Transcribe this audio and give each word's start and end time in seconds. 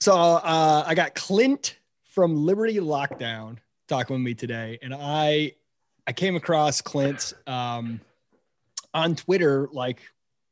So 0.00 0.14
uh, 0.14 0.84
I 0.86 0.94
got 0.94 1.14
Clint 1.14 1.76
from 2.04 2.36
Liberty 2.46 2.76
Lockdown 2.76 3.58
talking 3.88 4.14
with 4.14 4.22
me 4.22 4.34
today, 4.34 4.78
and 4.82 4.94
I 4.94 5.54
I 6.06 6.12
came 6.12 6.36
across 6.36 6.80
Clint 6.80 7.32
um, 7.46 8.00
on 8.94 9.16
Twitter 9.16 9.68
like 9.72 10.00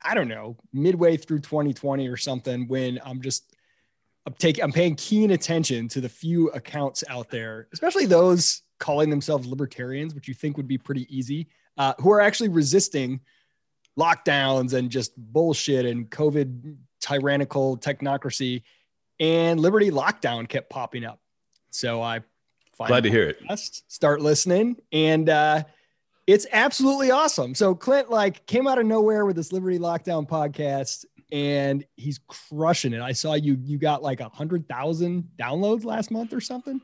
I 0.03 0.15
don't 0.15 0.29
know 0.29 0.57
midway 0.73 1.17
through 1.17 1.41
2020 1.41 2.09
or 2.09 2.17
something 2.17 2.69
when 2.69 3.01
I'm 3.05 3.23
just 3.23 3.57
I'm 4.27 4.35
taking 4.35 4.65
I'm 4.65 4.73
paying 4.73 4.97
keen 4.97 5.31
attention 5.31 5.89
to 5.89 6.01
the 6.01 6.09
few 6.09 6.49
accounts 6.49 7.05
out 7.09 7.31
there, 7.31 7.69
especially 7.73 8.07
those 8.07 8.63
calling 8.79 9.11
themselves 9.11 9.47
libertarians, 9.47 10.15
which 10.15 10.29
you 10.29 10.35
think 10.35 10.57
would 10.57 10.69
be 10.69 10.77
pretty 10.77 11.07
easy, 11.17 11.47
uh, 11.79 11.95
who 12.01 12.11
are 12.11 12.21
actually 12.21 12.49
resisting 12.49 13.21
lockdowns 13.99 14.75
and 14.75 14.91
just 14.91 15.17
bullshit 15.17 15.87
and 15.87 16.11
COVID 16.11 16.77
tyrannical 17.01 17.79
technocracy. 17.79 18.63
And 19.19 19.61
Liberty 19.61 19.91
Lockdown 19.91 20.49
kept 20.49 20.71
popping 20.71 21.05
up. 21.05 21.21
So 21.71 22.03
I 22.03 22.21
glad 22.77 23.05
to 23.05 23.11
hear 23.11 23.29
it. 23.29 23.39
Start 23.89 24.21
listening, 24.21 24.77
and 24.93 25.29
uh, 25.29 25.65
it's 26.27 26.47
absolutely 26.53 27.11
awesome. 27.11 27.55
So 27.55 27.75
Clint 27.75 28.11
like 28.11 28.47
came 28.47 28.67
out 28.67 28.79
of 28.79 28.87
nowhere 28.87 29.25
with 29.25 29.37
this 29.37 29.53
Liberty 29.53 29.79
Lockdown 29.79 30.29
podcast, 30.29 31.05
and 31.33 31.85
he's 31.97 32.21
crushing 32.29 32.93
it. 32.93 33.01
I 33.01 33.13
saw 33.13 33.35
you 33.35 33.57
you 33.63 33.79
got 33.79 34.03
like 34.03 34.21
a 34.21 34.29
hundred 34.29 34.69
thousand 34.69 35.29
downloads 35.39 35.85
last 35.85 36.11
month 36.11 36.33
or 36.33 36.41
something. 36.41 36.81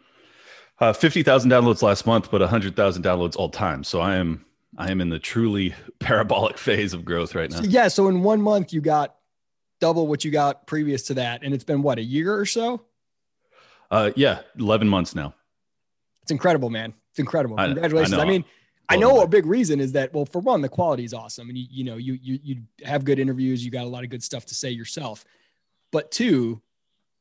Uh, 0.79 0.93
Fifty 0.93 1.23
thousand 1.23 1.51
downloads 1.51 1.83
last 1.83 2.07
month, 2.07 2.31
but 2.31 2.43
a 2.43 2.47
hundred 2.47 2.77
thousand 2.77 3.03
downloads 3.03 3.37
all 3.37 3.49
time. 3.49 3.85
So 3.85 4.01
I 4.01 4.17
am 4.17 4.45
I 4.79 4.91
am 4.91 5.01
in 5.01 5.09
the 5.11 5.19
truly 5.19 5.75
parabolic 5.99 6.59
phase 6.59 6.93
of 6.93 7.05
growth 7.05 7.35
right 7.35 7.51
now. 7.51 7.59
So, 7.59 7.65
yeah. 7.65 7.89
So 7.89 8.09
in 8.09 8.23
one 8.23 8.41
month, 8.41 8.73
you 8.73 8.81
got 8.81 9.17
double 9.83 10.07
what 10.07 10.25
you 10.25 10.31
got 10.31 10.65
previous 10.67 11.03
to 11.03 11.15
that, 11.15 11.43
and 11.43 11.53
it's 11.53 11.65
been 11.65 11.83
what 11.83 11.99
a 11.99 12.03
year 12.03 12.33
or 12.33 12.47
so. 12.47 12.83
Uh, 13.91 14.13
yeah, 14.15 14.41
eleven 14.59 14.89
months 14.89 15.15
now. 15.15 15.35
It's 16.23 16.31
incredible, 16.31 16.71
man. 16.71 16.95
It's 17.11 17.19
incredible. 17.19 17.57
Congratulations. 17.57 18.15
I, 18.15 18.23
I 18.23 18.25
mean, 18.25 18.45
I 18.89 18.95
know 18.97 19.23
a 19.23 19.27
big 19.27 19.45
reason 19.45 19.81
is 19.81 19.93
that 19.93 20.15
well, 20.15 20.25
for 20.25 20.39
one, 20.39 20.63
the 20.63 20.69
quality 20.69 21.03
is 21.05 21.13
awesome, 21.13 21.49
and 21.49 21.59
you 21.59 21.67
you 21.69 21.85
know 21.85 21.97
you 21.97 22.17
you 22.23 22.39
you 22.43 22.63
have 22.85 23.05
good 23.05 23.19
interviews, 23.19 23.65
you 23.65 23.73
got 23.73 23.85
a 23.85 23.89
lot 23.89 24.05
of 24.05 24.11
good 24.11 24.23
stuff 24.23 24.47
to 24.47 24.55
say 24.55 24.71
yourself, 24.71 25.25
but 25.91 26.13
two, 26.13 26.63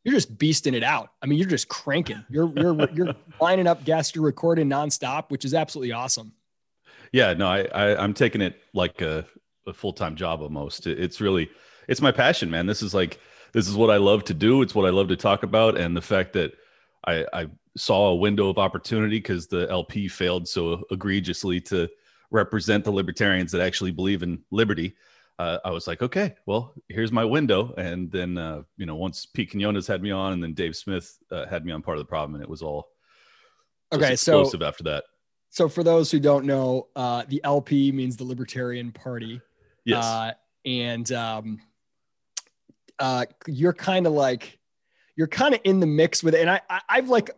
you're 0.03 0.13
just 0.13 0.37
beasting 0.37 0.73
it 0.73 0.83
out. 0.83 1.09
I 1.21 1.25
mean, 1.25 1.39
you're 1.39 1.49
just 1.49 1.67
cranking. 1.67 2.23
You're 2.29 2.53
you're 2.55 2.89
you're 2.93 3.15
lining 3.41 3.65
up 3.65 3.83
guests, 3.83 4.13
you're 4.13 4.23
recording 4.23 4.69
nonstop, 4.69 5.31
which 5.31 5.45
is 5.45 5.55
absolutely 5.55 5.93
awesome. 5.93 6.31
Yeah, 7.11 7.33
no, 7.33 7.47
I, 7.47 7.63
I 7.73 8.03
am 8.03 8.13
taking 8.13 8.39
it 8.39 8.61
like 8.73 9.01
a, 9.01 9.25
a 9.65 9.73
full 9.73 9.93
time 9.93 10.15
job 10.15 10.41
almost. 10.41 10.85
It's 10.85 11.19
really 11.19 11.49
it's 11.91 12.01
my 12.01 12.11
passion, 12.11 12.49
man. 12.49 12.65
This 12.65 12.81
is 12.81 12.93
like 12.93 13.19
this 13.51 13.67
is 13.67 13.75
what 13.75 13.89
I 13.89 13.97
love 13.97 14.23
to 14.25 14.33
do. 14.33 14.61
It's 14.61 14.73
what 14.73 14.85
I 14.85 14.91
love 14.91 15.09
to 15.09 15.17
talk 15.17 15.43
about, 15.43 15.77
and 15.77 15.95
the 15.95 16.01
fact 16.01 16.31
that 16.33 16.53
I, 17.05 17.25
I 17.33 17.47
saw 17.75 18.11
a 18.11 18.15
window 18.15 18.47
of 18.47 18.57
opportunity 18.57 19.17
because 19.17 19.47
the 19.47 19.69
LP 19.69 20.07
failed 20.07 20.47
so 20.47 20.83
egregiously 20.89 21.59
to 21.61 21.89
represent 22.29 22.85
the 22.85 22.91
libertarians 22.91 23.51
that 23.51 23.61
actually 23.61 23.91
believe 23.91 24.23
in 24.23 24.41
liberty. 24.51 24.95
Uh, 25.37 25.57
I 25.65 25.71
was 25.71 25.85
like, 25.85 26.01
okay, 26.01 26.35
well, 26.45 26.73
here's 26.87 27.11
my 27.11 27.25
window. 27.25 27.73
And 27.77 28.09
then, 28.09 28.37
uh, 28.37 28.61
you 28.77 28.85
know, 28.85 28.95
once 28.95 29.25
Pete 29.25 29.51
Quinones 29.51 29.87
had 29.87 30.01
me 30.01 30.11
on, 30.11 30.31
and 30.31 30.41
then 30.41 30.53
Dave 30.53 30.77
Smith 30.77 31.17
uh, 31.29 31.45
had 31.47 31.65
me 31.65 31.73
on 31.73 31.81
part 31.81 31.97
of 31.97 32.05
the 32.05 32.09
problem, 32.09 32.35
and 32.35 32.43
it 32.43 32.49
was 32.49 32.61
all 32.61 32.87
okay. 33.91 34.15
So 34.15 34.43
after 34.63 34.83
that. 34.85 35.03
So, 35.49 35.67
for 35.67 35.83
those 35.83 36.09
who 36.09 36.21
don't 36.21 36.45
know, 36.45 36.87
uh, 36.95 37.25
the 37.27 37.41
LP 37.43 37.91
means 37.91 38.15
the 38.15 38.23
Libertarian 38.23 38.93
Party. 38.93 39.41
Yes. 39.83 40.05
Uh, 40.05 40.31
and 40.63 41.11
um, 41.11 41.59
uh, 43.01 43.25
you're 43.47 43.73
kind 43.73 44.07
of 44.07 44.13
like, 44.13 44.59
you're 45.17 45.27
kind 45.27 45.53
of 45.53 45.59
in 45.63 45.79
the 45.79 45.87
mix 45.87 46.23
with 46.23 46.35
it. 46.35 46.41
And 46.41 46.49
I, 46.49 46.61
I, 46.69 46.81
I've 46.87 47.09
like 47.09 47.31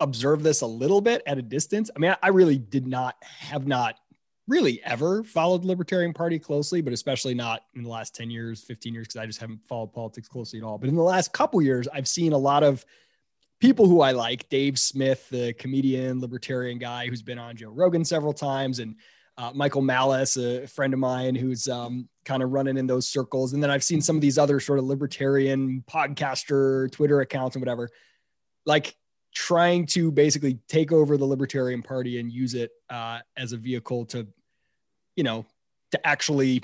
observed 0.00 0.42
this 0.42 0.62
a 0.62 0.66
little 0.66 1.00
bit 1.00 1.22
at 1.26 1.38
a 1.38 1.42
distance. 1.42 1.90
I 1.94 1.98
mean, 1.98 2.16
I 2.22 2.28
really 2.28 2.58
did 2.58 2.86
not 2.86 3.16
have 3.22 3.66
not 3.66 3.96
really 4.48 4.82
ever 4.84 5.22
followed 5.22 5.62
the 5.62 5.68
Libertarian 5.68 6.12
Party 6.12 6.38
closely, 6.38 6.80
but 6.80 6.92
especially 6.92 7.34
not 7.34 7.62
in 7.74 7.82
the 7.82 7.88
last 7.88 8.14
10 8.14 8.30
years, 8.30 8.62
15 8.62 8.92
years, 8.92 9.06
because 9.06 9.20
I 9.20 9.26
just 9.26 9.40
haven't 9.40 9.66
followed 9.66 9.92
politics 9.92 10.28
closely 10.28 10.58
at 10.58 10.64
all. 10.64 10.78
But 10.78 10.88
in 10.88 10.96
the 10.96 11.02
last 11.02 11.32
couple 11.32 11.62
years, 11.62 11.86
I've 11.92 12.08
seen 12.08 12.32
a 12.32 12.38
lot 12.38 12.62
of 12.62 12.84
people 13.60 13.86
who 13.86 14.00
I 14.00 14.12
like, 14.12 14.48
Dave 14.48 14.78
Smith, 14.78 15.28
the 15.30 15.52
comedian, 15.54 16.20
libertarian 16.20 16.78
guy 16.78 17.08
who's 17.08 17.22
been 17.22 17.38
on 17.38 17.56
Joe 17.56 17.70
Rogan 17.70 18.04
several 18.04 18.32
times, 18.32 18.78
and 18.78 18.96
uh, 19.36 19.50
Michael 19.54 19.82
Malice, 19.82 20.36
a 20.36 20.66
friend 20.66 20.92
of 20.92 21.00
mine 21.00 21.34
who's 21.34 21.68
um, 21.68 22.08
kind 22.24 22.42
of 22.42 22.52
running 22.52 22.76
in 22.76 22.86
those 22.86 23.08
circles. 23.08 23.52
And 23.52 23.62
then 23.62 23.70
I've 23.70 23.84
seen 23.84 24.00
some 24.00 24.16
of 24.16 24.22
these 24.22 24.38
other 24.38 24.60
sort 24.60 24.78
of 24.78 24.84
libertarian 24.84 25.82
podcaster, 25.90 26.90
Twitter 26.92 27.20
accounts, 27.20 27.56
and 27.56 27.62
whatever, 27.62 27.90
like 28.64 28.94
trying 29.34 29.86
to 29.86 30.12
basically 30.12 30.58
take 30.68 30.92
over 30.92 31.16
the 31.16 31.24
Libertarian 31.24 31.82
Party 31.82 32.20
and 32.20 32.30
use 32.32 32.54
it 32.54 32.70
uh, 32.90 33.18
as 33.36 33.52
a 33.52 33.56
vehicle 33.56 34.04
to, 34.06 34.26
you 35.16 35.24
know, 35.24 35.44
to 35.90 36.06
actually 36.06 36.62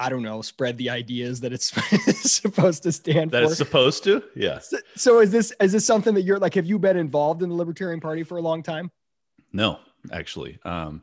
I 0.00 0.08
don't 0.08 0.22
know, 0.22 0.42
spread 0.42 0.78
the 0.78 0.90
ideas 0.90 1.40
that 1.40 1.52
it's 1.52 1.72
supposed 2.30 2.84
to 2.84 2.92
stand 2.92 3.32
that 3.32 3.38
for. 3.38 3.42
That 3.42 3.50
it's 3.50 3.56
supposed 3.56 4.04
to, 4.04 4.22
yeah. 4.36 4.60
So, 4.60 4.78
so, 4.94 5.18
is 5.18 5.32
this 5.32 5.52
is 5.60 5.72
this 5.72 5.84
something 5.84 6.14
that 6.14 6.22
you're 6.22 6.38
like? 6.38 6.54
Have 6.54 6.66
you 6.66 6.78
been 6.78 6.96
involved 6.96 7.42
in 7.42 7.48
the 7.48 7.54
Libertarian 7.56 7.98
Party 7.98 8.22
for 8.22 8.38
a 8.38 8.40
long 8.40 8.62
time? 8.62 8.92
No, 9.52 9.80
actually, 10.12 10.58
um, 10.64 11.02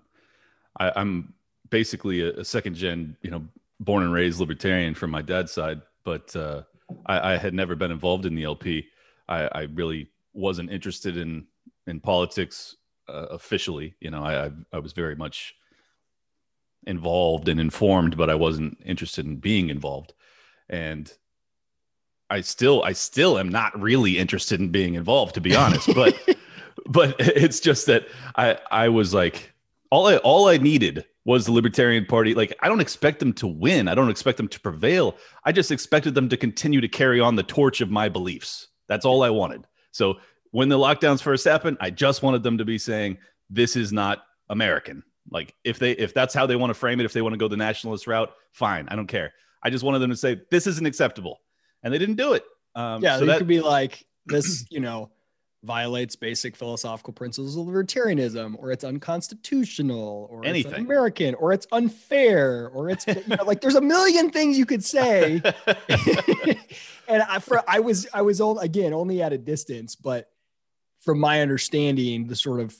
I, 0.77 0.99
am 0.99 1.33
basically 1.69 2.21
a, 2.21 2.39
a, 2.39 2.45
second 2.45 2.75
gen, 2.75 3.17
you 3.21 3.31
know, 3.31 3.43
born 3.79 4.03
and 4.03 4.13
raised 4.13 4.39
libertarian 4.39 4.93
from 4.93 5.11
my 5.11 5.21
dad's 5.21 5.51
side, 5.51 5.81
but 6.03 6.35
uh, 6.35 6.63
I, 7.05 7.33
I, 7.33 7.37
had 7.37 7.53
never 7.53 7.75
been 7.75 7.91
involved 7.91 8.25
in 8.25 8.35
the 8.35 8.43
LP. 8.43 8.87
I, 9.27 9.47
I 9.51 9.61
really 9.73 10.09
wasn't 10.33 10.71
interested 10.71 11.17
in 11.17 11.47
in 11.87 11.99
politics 11.99 12.75
uh, 13.07 13.27
officially. 13.31 13.95
You 13.99 14.11
know, 14.11 14.23
I 14.23 14.51
I 14.71 14.79
was 14.79 14.93
very 14.93 15.15
much 15.15 15.55
involved 16.85 17.47
and 17.47 17.59
informed, 17.59 18.17
but 18.17 18.29
I 18.29 18.35
wasn't 18.35 18.77
interested 18.85 19.25
in 19.25 19.37
being 19.37 19.69
involved. 19.69 20.13
And 20.69 21.11
I 22.29 22.41
still, 22.41 22.83
I 22.83 22.93
still 22.93 23.37
am 23.37 23.49
not 23.49 23.79
really 23.79 24.17
interested 24.17 24.59
in 24.59 24.69
being 24.69 24.95
involved, 24.95 25.35
to 25.35 25.41
be 25.41 25.55
honest. 25.55 25.93
But, 25.93 26.17
but 26.85 27.15
it's 27.19 27.59
just 27.59 27.87
that 27.87 28.07
I, 28.35 28.57
I 28.71 28.89
was 28.89 29.13
like, 29.13 29.53
all 29.95 30.07
I, 30.07 30.17
all 30.17 30.49
I 30.49 30.57
needed 30.57 31.05
was 31.23 31.45
the 31.45 31.53
Libertarian 31.53 32.05
Party. 32.05 32.33
Like, 32.33 32.53
I 32.61 32.67
don't 32.67 32.81
expect 32.81 33.19
them 33.19 33.31
to 33.33 33.47
win. 33.47 33.87
I 33.87 33.95
don't 33.95 34.09
expect 34.09 34.35
them 34.35 34.49
to 34.49 34.59
prevail. 34.59 35.15
I 35.45 35.53
just 35.53 35.71
expected 35.71 36.13
them 36.13 36.27
to 36.27 36.35
continue 36.35 36.81
to 36.81 36.87
carry 36.89 37.21
on 37.21 37.37
the 37.37 37.43
torch 37.43 37.79
of 37.79 37.89
my 37.89 38.09
beliefs. 38.09 38.67
That's 38.89 39.05
all 39.05 39.23
I 39.23 39.29
wanted. 39.29 39.65
So 39.91 40.15
when 40.51 40.67
the 40.67 40.77
lockdowns 40.77 41.21
first 41.21 41.45
happened, 41.45 41.77
I 41.79 41.91
just 41.91 42.23
wanted 42.23 42.43
them 42.43 42.57
to 42.57 42.65
be 42.65 42.77
saying, 42.77 43.17
this 43.49 43.77
is 43.77 43.93
not 43.93 44.23
American. 44.49 45.01
Like 45.31 45.55
if 45.63 45.79
they 45.79 45.91
if 45.93 46.13
that's 46.13 46.33
how 46.33 46.45
they 46.45 46.57
want 46.57 46.71
to 46.71 46.75
frame 46.75 46.99
it, 46.99 47.05
if 47.05 47.13
they 47.13 47.21
want 47.21 47.33
to 47.33 47.37
go 47.37 47.47
the 47.47 47.57
nationalist 47.57 48.05
route, 48.05 48.31
fine. 48.51 48.87
I 48.89 48.95
don't 48.95 49.07
care. 49.07 49.33
I 49.63 49.69
just 49.69 49.83
wanted 49.83 49.99
them 49.99 50.11
to 50.11 50.17
say 50.17 50.41
this 50.51 50.67
isn't 50.67 50.85
acceptable, 50.85 51.39
and 51.81 51.91
they 51.91 51.97
didn't 51.97 52.15
do 52.17 52.33
it. 52.33 52.43
Um, 52.75 53.01
yeah, 53.01 53.17
so 53.17 53.25
that 53.25 53.39
could 53.39 53.47
be 53.47 53.61
like 53.61 54.05
this. 54.27 54.65
You 54.69 54.81
know, 54.81 55.09
violates 55.65 56.15
basic 56.15 56.55
philosophical 56.55 57.11
principles 57.11 57.57
of 57.57 57.65
libertarianism, 57.65 58.55
or 58.57 58.71
it's 58.71 58.83
unconstitutional, 58.83 60.27
or 60.31 60.45
anything 60.45 60.71
it's 60.71 60.81
American, 60.81 61.35
or 61.35 61.51
it's 61.51 61.67
unfair, 61.71 62.69
or 62.69 62.89
it's 62.89 63.05
you 63.07 63.23
know, 63.27 63.43
like 63.45 63.61
there's 63.61 63.75
a 63.75 63.81
million 63.81 64.29
things 64.29 64.57
you 64.57 64.65
could 64.65 64.83
say. 64.83 65.41
and 67.07 67.23
I, 67.23 67.39
for, 67.39 67.61
I 67.67 67.79
was 67.79 68.07
I 68.13 68.21
was 68.21 68.39
only, 68.39 68.65
again 68.65 68.93
only 68.93 69.21
at 69.21 69.33
a 69.33 69.37
distance, 69.37 69.95
but 69.95 70.29
from 70.99 71.19
my 71.19 71.41
understanding, 71.41 72.27
the 72.27 72.35
sort 72.35 72.59
of 72.59 72.75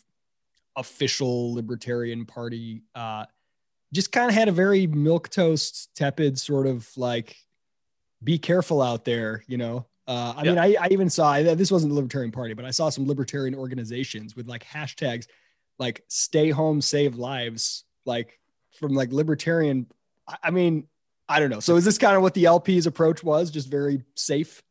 official 0.76 1.54
Libertarian 1.54 2.26
Party 2.26 2.84
uh, 2.94 3.26
just 3.94 4.12
kind 4.12 4.30
of 4.30 4.36
had 4.36 4.48
a 4.48 4.52
very 4.52 4.88
milk 4.88 5.30
toast, 5.30 5.90
tepid 5.96 6.40
sort 6.40 6.68
of 6.68 6.88
like, 6.98 7.36
be 8.24 8.38
careful 8.38 8.82
out 8.82 9.06
there, 9.06 9.44
you 9.48 9.58
know. 9.58 9.86
Uh, 10.08 10.34
I 10.38 10.44
yeah. 10.44 10.50
mean, 10.50 10.60
I, 10.60 10.76
I 10.80 10.88
even 10.92 11.10
saw 11.10 11.42
this 11.42 11.72
wasn't 11.72 11.92
the 11.92 11.96
Libertarian 11.96 12.32
Party, 12.32 12.54
but 12.54 12.66
I 12.66 12.72
saw 12.72 12.90
some 12.90 13.08
libertarian 13.08 13.56
organizations 13.56 14.36
with 14.36 14.48
like 14.48 14.64
hashtags 14.64 15.28
like 15.80 16.04
"Stay 16.08 16.50
home, 16.52 16.82
save 16.82 17.16
lives," 17.16 17.86
like 18.06 18.40
from 18.80 18.94
like 18.94 19.12
libertarian. 19.12 19.88
I 20.44 20.52
mean, 20.52 20.88
I 21.28 21.40
don't 21.40 21.50
know. 21.50 21.60
So 21.60 21.76
is 21.76 21.86
this 21.86 21.98
kind 21.98 22.16
of 22.16 22.22
what 22.22 22.34
the 22.34 22.46
LP's 22.46 22.86
approach 22.86 23.24
was? 23.24 23.50
Just 23.50 23.70
very 23.70 24.04
safe. 24.16 24.62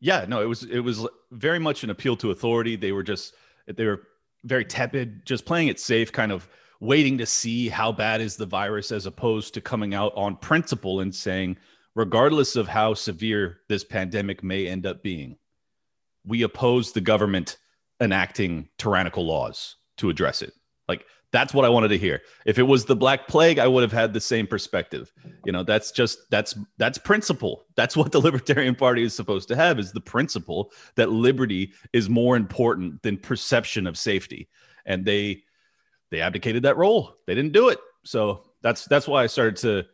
Yeah, 0.00 0.24
no, 0.28 0.42
it 0.42 0.46
was 0.46 0.62
it 0.64 0.80
was 0.80 1.06
very 1.30 1.58
much 1.58 1.84
an 1.84 1.90
appeal 1.90 2.16
to 2.18 2.30
authority. 2.30 2.76
They 2.76 2.92
were 2.92 3.02
just 3.02 3.34
they 3.66 3.84
were 3.84 4.02
very 4.44 4.64
tepid, 4.64 5.26
just 5.26 5.44
playing 5.44 5.68
it 5.68 5.80
safe, 5.80 6.12
kind 6.12 6.32
of 6.32 6.48
waiting 6.80 7.18
to 7.18 7.26
see 7.26 7.68
how 7.68 7.90
bad 7.90 8.20
is 8.20 8.36
the 8.36 8.46
virus 8.46 8.92
as 8.92 9.06
opposed 9.06 9.54
to 9.54 9.60
coming 9.60 9.94
out 9.94 10.12
on 10.14 10.36
principle 10.36 11.00
and 11.00 11.14
saying, 11.14 11.56
regardless 11.96 12.54
of 12.56 12.68
how 12.68 12.94
severe 12.94 13.62
this 13.68 13.82
pandemic 13.82 14.44
may 14.44 14.68
end 14.68 14.86
up 14.86 15.02
being, 15.02 15.36
we 16.24 16.42
oppose 16.42 16.92
the 16.92 17.00
government 17.00 17.56
enacting 18.00 18.68
tyrannical 18.78 19.26
laws 19.26 19.76
to 19.96 20.10
address 20.10 20.42
it. 20.42 20.52
Like 20.88 21.06
That's 21.32 21.54
what 21.54 21.64
I 21.64 21.70
wanted 21.70 21.88
to 21.88 21.98
hear. 21.98 22.20
If 22.44 22.58
it 22.58 22.64
was 22.64 22.84
the 22.84 22.94
Black 22.94 23.26
Plague, 23.26 23.58
I 23.58 23.66
would 23.66 23.82
have 23.82 23.92
had 23.92 24.12
the 24.12 24.20
same 24.20 24.46
perspective. 24.46 25.10
You 25.46 25.52
know, 25.52 25.62
that's 25.62 25.90
just 25.90 26.18
that's 26.30 26.54
that's 26.76 26.98
principle. 26.98 27.64
That's 27.76 27.96
what 27.96 28.12
the 28.12 28.20
Libertarian 28.28 28.74
Party 28.74 29.02
is 29.02 29.16
supposed 29.16 29.48
to 29.48 29.56
have 29.56 29.78
is 29.78 29.92
the 29.92 30.00
principle 30.00 30.72
that 30.96 31.10
liberty 31.10 31.72
is 31.94 32.10
more 32.10 32.36
important 32.36 33.02
than 33.02 33.16
perception 33.16 33.86
of 33.86 33.96
safety. 33.96 34.48
And 34.84 35.04
they 35.06 35.42
they 36.10 36.20
abdicated 36.20 36.62
that 36.64 36.76
role. 36.76 37.16
They 37.26 37.34
didn't 37.34 37.52
do 37.52 37.70
it. 37.70 37.78
So 38.04 38.44
that's 38.62 38.84
that's 38.84 39.08
why 39.08 39.22
I 39.22 39.28
started 39.28 39.56
to 39.56 39.86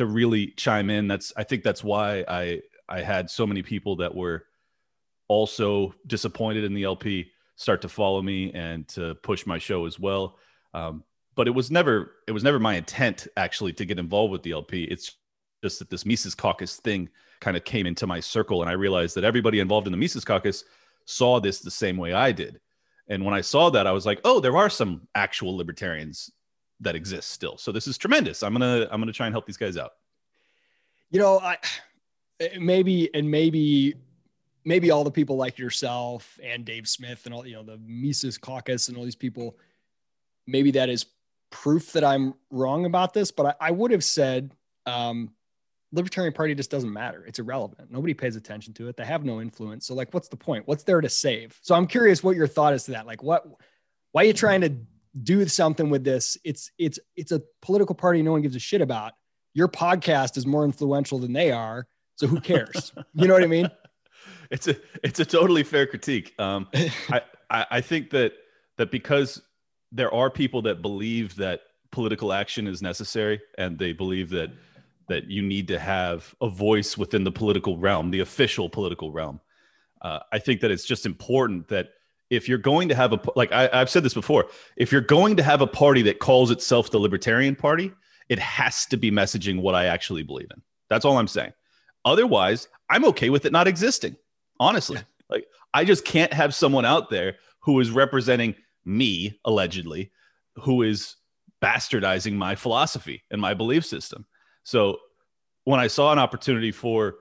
to 0.00 0.06
really 0.06 0.48
chime 0.56 0.88
in. 0.88 1.08
That's 1.08 1.30
I 1.36 1.44
think 1.44 1.62
that's 1.62 1.84
why 1.84 2.24
I 2.26 2.62
I 2.88 3.02
had 3.02 3.28
so 3.28 3.46
many 3.46 3.62
people 3.62 3.96
that 3.96 4.14
were 4.14 4.46
also 5.28 5.94
disappointed 6.06 6.64
in 6.64 6.72
the 6.72 6.84
LP 6.84 7.30
start 7.56 7.82
to 7.82 7.88
follow 7.88 8.22
me 8.22 8.50
and 8.54 8.88
to 8.88 9.14
push 9.16 9.44
my 9.44 9.58
show 9.58 9.84
as 9.84 10.00
well. 10.00 10.38
Um, 10.72 11.04
but 11.36 11.46
it 11.46 11.50
was 11.50 11.70
never 11.70 12.12
it 12.26 12.32
was 12.32 12.42
never 12.42 12.58
my 12.58 12.76
intent 12.76 13.28
actually 13.36 13.74
to 13.74 13.84
get 13.84 13.98
involved 13.98 14.32
with 14.32 14.42
the 14.42 14.52
LP. 14.52 14.84
It's 14.84 15.16
just 15.62 15.78
that 15.80 15.90
this 15.90 16.06
Mises 16.06 16.34
Caucus 16.34 16.76
thing 16.76 17.10
kind 17.40 17.58
of 17.58 17.64
came 17.64 17.86
into 17.86 18.06
my 18.06 18.20
circle, 18.20 18.62
and 18.62 18.70
I 18.70 18.74
realized 18.74 19.14
that 19.16 19.24
everybody 19.24 19.60
involved 19.60 19.86
in 19.86 19.90
the 19.90 19.98
Mises 19.98 20.24
Caucus 20.24 20.64
saw 21.04 21.40
this 21.40 21.60
the 21.60 21.70
same 21.70 21.98
way 21.98 22.14
I 22.14 22.32
did. 22.32 22.58
And 23.06 23.22
when 23.22 23.34
I 23.34 23.42
saw 23.42 23.68
that, 23.68 23.86
I 23.86 23.92
was 23.92 24.06
like, 24.06 24.20
oh, 24.24 24.40
there 24.40 24.56
are 24.56 24.70
some 24.70 25.08
actual 25.14 25.56
libertarians 25.56 26.30
that 26.80 26.94
exists 26.94 27.30
still. 27.30 27.56
So 27.58 27.72
this 27.72 27.86
is 27.86 27.98
tremendous. 27.98 28.42
I'm 28.42 28.52
gonna 28.52 28.88
I'm 28.90 29.00
gonna 29.00 29.12
try 29.12 29.26
and 29.26 29.34
help 29.34 29.46
these 29.46 29.56
guys 29.56 29.76
out. 29.76 29.92
You 31.10 31.20
know, 31.20 31.38
I 31.38 31.58
maybe 32.58 33.14
and 33.14 33.30
maybe 33.30 33.94
maybe 34.64 34.90
all 34.90 35.04
the 35.04 35.10
people 35.10 35.36
like 35.36 35.58
yourself 35.58 36.38
and 36.42 36.64
Dave 36.64 36.88
Smith 36.88 37.26
and 37.26 37.34
all 37.34 37.46
you 37.46 37.54
know 37.54 37.62
the 37.62 37.78
Mises 37.78 38.38
Caucus 38.38 38.88
and 38.88 38.96
all 38.96 39.04
these 39.04 39.16
people 39.16 39.56
maybe 40.46 40.70
that 40.72 40.88
is 40.88 41.06
proof 41.50 41.92
that 41.92 42.04
I'm 42.04 42.34
wrong 42.50 42.84
about 42.86 43.12
this, 43.12 43.30
but 43.30 43.46
I, 43.60 43.68
I 43.68 43.70
would 43.70 43.90
have 43.90 44.04
said 44.04 44.52
um, 44.86 45.30
Libertarian 45.92 46.32
Party 46.32 46.54
just 46.54 46.70
doesn't 46.70 46.92
matter. 46.92 47.24
It's 47.26 47.38
irrelevant. 47.38 47.90
Nobody 47.90 48.14
pays 48.14 48.36
attention 48.36 48.72
to 48.74 48.88
it. 48.88 48.96
They 48.96 49.04
have 49.04 49.24
no 49.24 49.40
influence. 49.40 49.86
So, 49.86 49.94
like, 49.94 50.14
what's 50.14 50.28
the 50.28 50.36
point? 50.36 50.66
What's 50.66 50.84
there 50.84 51.00
to 51.00 51.08
save? 51.08 51.58
So, 51.62 51.74
I'm 51.74 51.86
curious 51.86 52.22
what 52.22 52.36
your 52.36 52.46
thought 52.46 52.74
is 52.74 52.84
to 52.84 52.92
that. 52.92 53.06
Like, 53.06 53.22
what? 53.22 53.46
Why 54.12 54.22
are 54.22 54.26
you 54.26 54.32
trying 54.32 54.60
to 54.62 54.74
do 55.22 55.46
something 55.46 55.90
with 55.90 56.04
this? 56.04 56.36
It's 56.44 56.70
it's 56.78 56.98
it's 57.16 57.32
a 57.32 57.42
political 57.62 57.94
party 57.94 58.22
no 58.22 58.32
one 58.32 58.42
gives 58.42 58.56
a 58.56 58.60
shit 58.60 58.80
about. 58.80 59.12
Your 59.54 59.68
podcast 59.68 60.36
is 60.36 60.46
more 60.46 60.64
influential 60.64 61.18
than 61.18 61.32
they 61.32 61.50
are. 61.50 61.86
So 62.16 62.26
who 62.26 62.40
cares? 62.40 62.92
you 63.14 63.26
know 63.26 63.34
what 63.34 63.42
I 63.42 63.48
mean? 63.48 63.70
It's 64.50 64.68
a 64.68 64.76
it's 65.02 65.20
a 65.20 65.24
totally 65.24 65.62
fair 65.62 65.86
critique. 65.86 66.34
Um, 66.38 66.68
I, 66.74 67.22
I 67.50 67.66
I 67.70 67.80
think 67.80 68.10
that 68.10 68.34
that 68.76 68.90
because 68.90 69.42
there 69.92 70.12
are 70.12 70.30
people 70.30 70.62
that 70.62 70.82
believe 70.82 71.36
that 71.36 71.62
political 71.90 72.32
action 72.32 72.66
is 72.66 72.80
necessary 72.82 73.40
and 73.58 73.78
they 73.78 73.92
believe 73.92 74.30
that 74.30 74.50
that 75.08 75.24
you 75.24 75.42
need 75.42 75.66
to 75.68 75.78
have 75.78 76.34
a 76.40 76.48
voice 76.48 76.96
within 76.96 77.24
the 77.24 77.32
political 77.32 77.76
realm 77.78 78.10
the 78.10 78.20
official 78.20 78.70
political 78.70 79.10
realm 79.10 79.40
uh, 80.02 80.20
i 80.32 80.38
think 80.38 80.60
that 80.60 80.70
it's 80.70 80.84
just 80.84 81.04
important 81.04 81.66
that 81.68 81.88
if 82.30 82.48
you're 82.48 82.58
going 82.58 82.88
to 82.88 82.94
have 82.94 83.12
a 83.12 83.20
like 83.36 83.52
I, 83.52 83.68
i've 83.72 83.90
said 83.90 84.02
this 84.02 84.14
before 84.14 84.46
if 84.76 84.90
you're 84.90 85.00
going 85.00 85.36
to 85.36 85.42
have 85.42 85.60
a 85.60 85.66
party 85.66 86.02
that 86.02 86.20
calls 86.20 86.50
itself 86.50 86.90
the 86.90 86.98
libertarian 86.98 87.54
party 87.56 87.92
it 88.28 88.38
has 88.38 88.86
to 88.86 88.96
be 88.96 89.10
messaging 89.10 89.60
what 89.60 89.74
i 89.74 89.86
actually 89.86 90.22
believe 90.22 90.48
in. 90.54 90.62
That's 90.88 91.04
all 91.04 91.18
i'm 91.18 91.28
saying. 91.28 91.52
Otherwise 92.04 92.68
i'm 92.88 93.04
okay 93.06 93.28
with 93.30 93.44
it 93.44 93.52
not 93.52 93.68
existing 93.68 94.16
honestly. 94.58 94.96
Yeah. 94.96 95.02
like 95.28 95.46
i 95.74 95.84
just 95.84 96.04
can't 96.04 96.32
have 96.32 96.54
someone 96.54 96.84
out 96.84 97.10
there 97.10 97.36
who 97.60 97.78
is 97.80 97.90
representing 97.90 98.54
me 98.84 99.38
allegedly 99.44 100.10
who 100.56 100.82
is 100.82 101.16
bastardizing 101.62 102.34
my 102.34 102.54
philosophy 102.54 103.22
and 103.30 103.40
my 103.40 103.52
belief 103.52 103.84
system. 103.84 104.24
So 104.62 104.98
when 105.64 105.80
i 105.80 105.88
saw 105.88 106.12
an 106.12 106.18
opportunity 106.18 106.72
for 106.72 107.16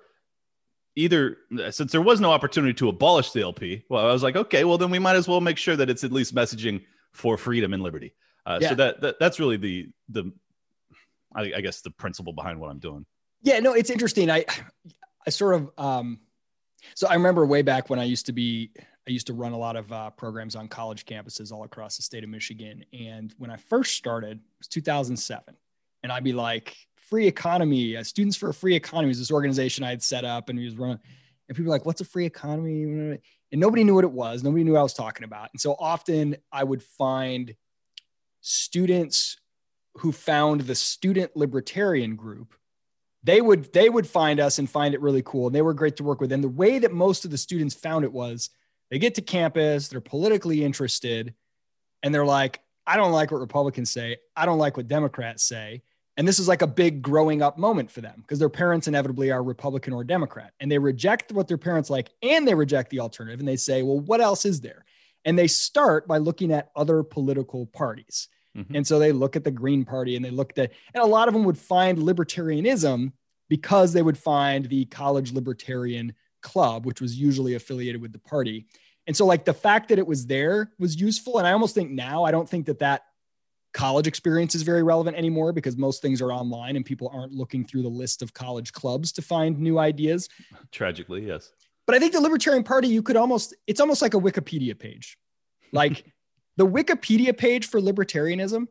either 0.95 1.37
since 1.69 1.91
there 1.91 2.01
was 2.01 2.19
no 2.19 2.31
opportunity 2.31 2.73
to 2.73 2.89
abolish 2.89 3.31
the 3.31 3.41
lp 3.41 3.83
well 3.89 4.05
i 4.07 4.11
was 4.11 4.23
like 4.23 4.35
okay 4.35 4.63
well 4.63 4.77
then 4.77 4.89
we 4.89 4.99
might 4.99 5.15
as 5.15 5.27
well 5.27 5.41
make 5.41 5.57
sure 5.57 5.75
that 5.75 5.89
it's 5.89 6.03
at 6.03 6.11
least 6.11 6.33
messaging 6.33 6.83
for 7.13 7.37
freedom 7.37 7.73
and 7.73 7.83
liberty 7.83 8.13
uh, 8.45 8.57
yeah. 8.61 8.69
so 8.69 8.75
that, 8.75 9.01
that 9.01 9.19
that's 9.19 9.39
really 9.39 9.57
the 9.57 9.89
the 10.09 10.31
I, 11.35 11.53
I 11.57 11.61
guess 11.61 11.81
the 11.81 11.91
principle 11.91 12.33
behind 12.33 12.59
what 12.59 12.69
i'm 12.69 12.79
doing 12.79 13.05
yeah 13.41 13.59
no 13.59 13.73
it's 13.73 13.89
interesting 13.89 14.29
i 14.29 14.45
i 15.25 15.29
sort 15.29 15.55
of 15.55 15.71
um 15.77 16.19
so 16.95 17.07
I 17.07 17.13
remember 17.13 17.45
way 17.45 17.61
back 17.61 17.89
when 17.89 17.99
I 17.99 18.03
used 18.03 18.25
to 18.27 18.33
be 18.33 18.71
I 19.07 19.11
used 19.11 19.27
to 19.27 19.33
run 19.33 19.53
a 19.53 19.57
lot 19.57 19.75
of 19.75 19.91
uh, 19.91 20.09
programs 20.11 20.55
on 20.55 20.67
college 20.67 21.05
campuses 21.05 21.51
all 21.51 21.63
across 21.63 21.97
the 21.97 22.03
state 22.03 22.23
of 22.23 22.29
Michigan. 22.29 22.85
And 22.93 23.33
when 23.37 23.49
I 23.49 23.57
first 23.57 23.95
started, 23.95 24.37
it 24.37 24.59
was 24.59 24.67
2007. 24.67 25.55
And 26.03 26.11
I'd 26.11 26.23
be 26.23 26.33
like, 26.33 26.75
free 27.09 27.27
economy, 27.27 27.97
uh, 27.97 28.03
Students 28.03 28.37
for 28.37 28.49
a 28.49 28.53
Free 28.53 28.75
Economy 28.75 29.11
is 29.11 29.19
this 29.19 29.31
organization 29.31 29.83
I 29.83 29.89
had 29.89 30.03
set 30.03 30.25
up 30.25 30.49
and 30.49 30.57
he 30.59 30.65
was 30.65 30.77
running. 30.77 30.99
And 31.47 31.55
people 31.55 31.69
were 31.69 31.75
like, 31.75 31.85
what's 31.85 32.01
a 32.01 32.05
free 32.05 32.25
economy? 32.25 32.83
And 32.83 33.19
nobody 33.51 33.83
knew 33.83 33.95
what 33.95 34.03
it 34.03 34.11
was. 34.11 34.43
Nobody 34.43 34.63
knew 34.63 34.73
what 34.73 34.79
I 34.79 34.83
was 34.83 34.93
talking 34.93 35.23
about. 35.23 35.49
And 35.53 35.59
so 35.59 35.75
often 35.79 36.37
I 36.51 36.63
would 36.63 36.83
find 36.83 37.55
students 38.41 39.37
who 39.95 40.11
found 40.11 40.61
the 40.61 40.75
student 40.75 41.35
libertarian 41.35 42.15
group 42.15 42.53
they 43.21 43.41
would 43.41 43.73
they 43.73 43.89
would 43.89 44.07
find 44.07 44.39
us 44.39 44.59
and 44.59 44.69
find 44.69 44.93
it 44.93 45.01
really 45.01 45.21
cool 45.23 45.47
and 45.47 45.55
they 45.55 45.61
were 45.61 45.73
great 45.73 45.97
to 45.97 46.05
work 46.05 46.21
with 46.21 46.31
and 46.31 46.41
the 46.41 46.47
way 46.47 46.79
that 46.79 46.93
most 46.93 47.25
of 47.25 47.31
the 47.31 47.37
students 47.37 47.75
found 47.75 48.05
it 48.05 48.13
was 48.13 48.49
they 48.89 48.99
get 48.99 49.15
to 49.15 49.21
campus, 49.21 49.87
they're 49.87 50.01
politically 50.01 50.63
interested, 50.63 51.33
and 52.01 52.13
they're 52.13 52.25
like, 52.25 52.59
I 52.87 52.97
don't 52.97 53.11
like 53.11 53.31
what 53.31 53.39
Republicans 53.39 53.91
say. 53.91 54.17
I 54.35 54.45
don't 54.45 54.57
like 54.57 54.77
what 54.77 54.87
Democrats 54.87 55.43
say. 55.43 55.83
And 56.19 56.27
this 56.27 56.37
is 56.37 56.49
like 56.49 56.61
a 56.61 56.67
big 56.67 57.01
growing 57.01 57.41
up 57.41 57.57
moment 57.57 57.89
for 57.89 58.01
them 58.01 58.15
because 58.17 58.39
their 58.39 58.49
parents 58.49 58.89
inevitably 58.89 59.31
are 59.31 59.41
Republican 59.41 59.93
or 59.93 60.03
Democrat. 60.03 60.51
And 60.59 60.69
they 60.69 60.77
reject 60.77 61.31
what 61.31 61.47
their 61.47 61.57
parents 61.57 61.89
like 61.89 62.09
and 62.21 62.45
they 62.45 62.53
reject 62.53 62.89
the 62.89 62.99
alternative. 62.99 63.39
And 63.39 63.47
they 63.47 63.55
say, 63.55 63.83
well, 63.83 64.01
what 64.01 64.19
else 64.19 64.43
is 64.43 64.59
there? 64.59 64.83
And 65.23 65.39
they 65.39 65.47
start 65.47 66.09
by 66.09 66.17
looking 66.17 66.51
at 66.51 66.71
other 66.75 67.03
political 67.03 67.67
parties. 67.67 68.27
Mm-hmm. 68.57 68.75
And 68.75 68.85
so 68.85 68.99
they 68.99 69.13
look 69.13 69.37
at 69.37 69.45
the 69.45 69.51
Green 69.51 69.85
Party 69.85 70.17
and 70.17 70.25
they 70.25 70.29
looked 70.29 70.59
at, 70.59 70.73
and 70.93 71.01
a 71.01 71.07
lot 71.07 71.29
of 71.29 71.33
them 71.33 71.45
would 71.45 71.57
find 71.57 71.97
libertarianism 71.97 73.13
because 73.47 73.93
they 73.93 74.01
would 74.01 74.17
find 74.17 74.65
the 74.65 74.83
college 74.85 75.31
libertarian 75.31 76.13
club, 76.41 76.85
which 76.85 76.99
was 76.99 77.15
usually 77.15 77.55
affiliated 77.55 78.01
with 78.01 78.11
the 78.11 78.19
party. 78.19 78.65
And 79.07 79.15
so, 79.15 79.25
like, 79.25 79.45
the 79.45 79.53
fact 79.53 79.87
that 79.87 79.99
it 79.99 80.05
was 80.05 80.25
there 80.25 80.71
was 80.79 80.99
useful. 80.99 81.37
And 81.37 81.47
I 81.47 81.53
almost 81.53 81.75
think 81.75 81.91
now, 81.91 82.25
I 82.25 82.31
don't 82.31 82.47
think 82.47 82.65
that 82.65 82.79
that 82.79 83.03
college 83.73 84.07
experience 84.07 84.55
is 84.55 84.63
very 84.63 84.83
relevant 84.83 85.15
anymore 85.15 85.53
because 85.53 85.77
most 85.77 86.01
things 86.01 86.21
are 86.21 86.31
online 86.31 86.75
and 86.75 86.85
people 86.85 87.11
aren't 87.13 87.33
looking 87.33 87.63
through 87.65 87.83
the 87.83 87.89
list 87.89 88.21
of 88.21 88.33
college 88.33 88.73
clubs 88.73 89.11
to 89.13 89.21
find 89.21 89.59
new 89.59 89.77
ideas. 89.77 90.29
Tragically, 90.71 91.25
yes. 91.25 91.51
But 91.85 91.95
I 91.95 91.99
think 91.99 92.13
the 92.13 92.21
Libertarian 92.21 92.63
Party, 92.63 92.87
you 92.87 93.01
could 93.01 93.15
almost, 93.15 93.55
it's 93.67 93.79
almost 93.79 94.01
like 94.01 94.13
a 94.13 94.19
Wikipedia 94.19 94.77
page. 94.77 95.17
Like 95.71 96.05
the 96.57 96.67
Wikipedia 96.67 97.35
page 97.35 97.67
for 97.67 97.79
libertarianism, 97.79 98.67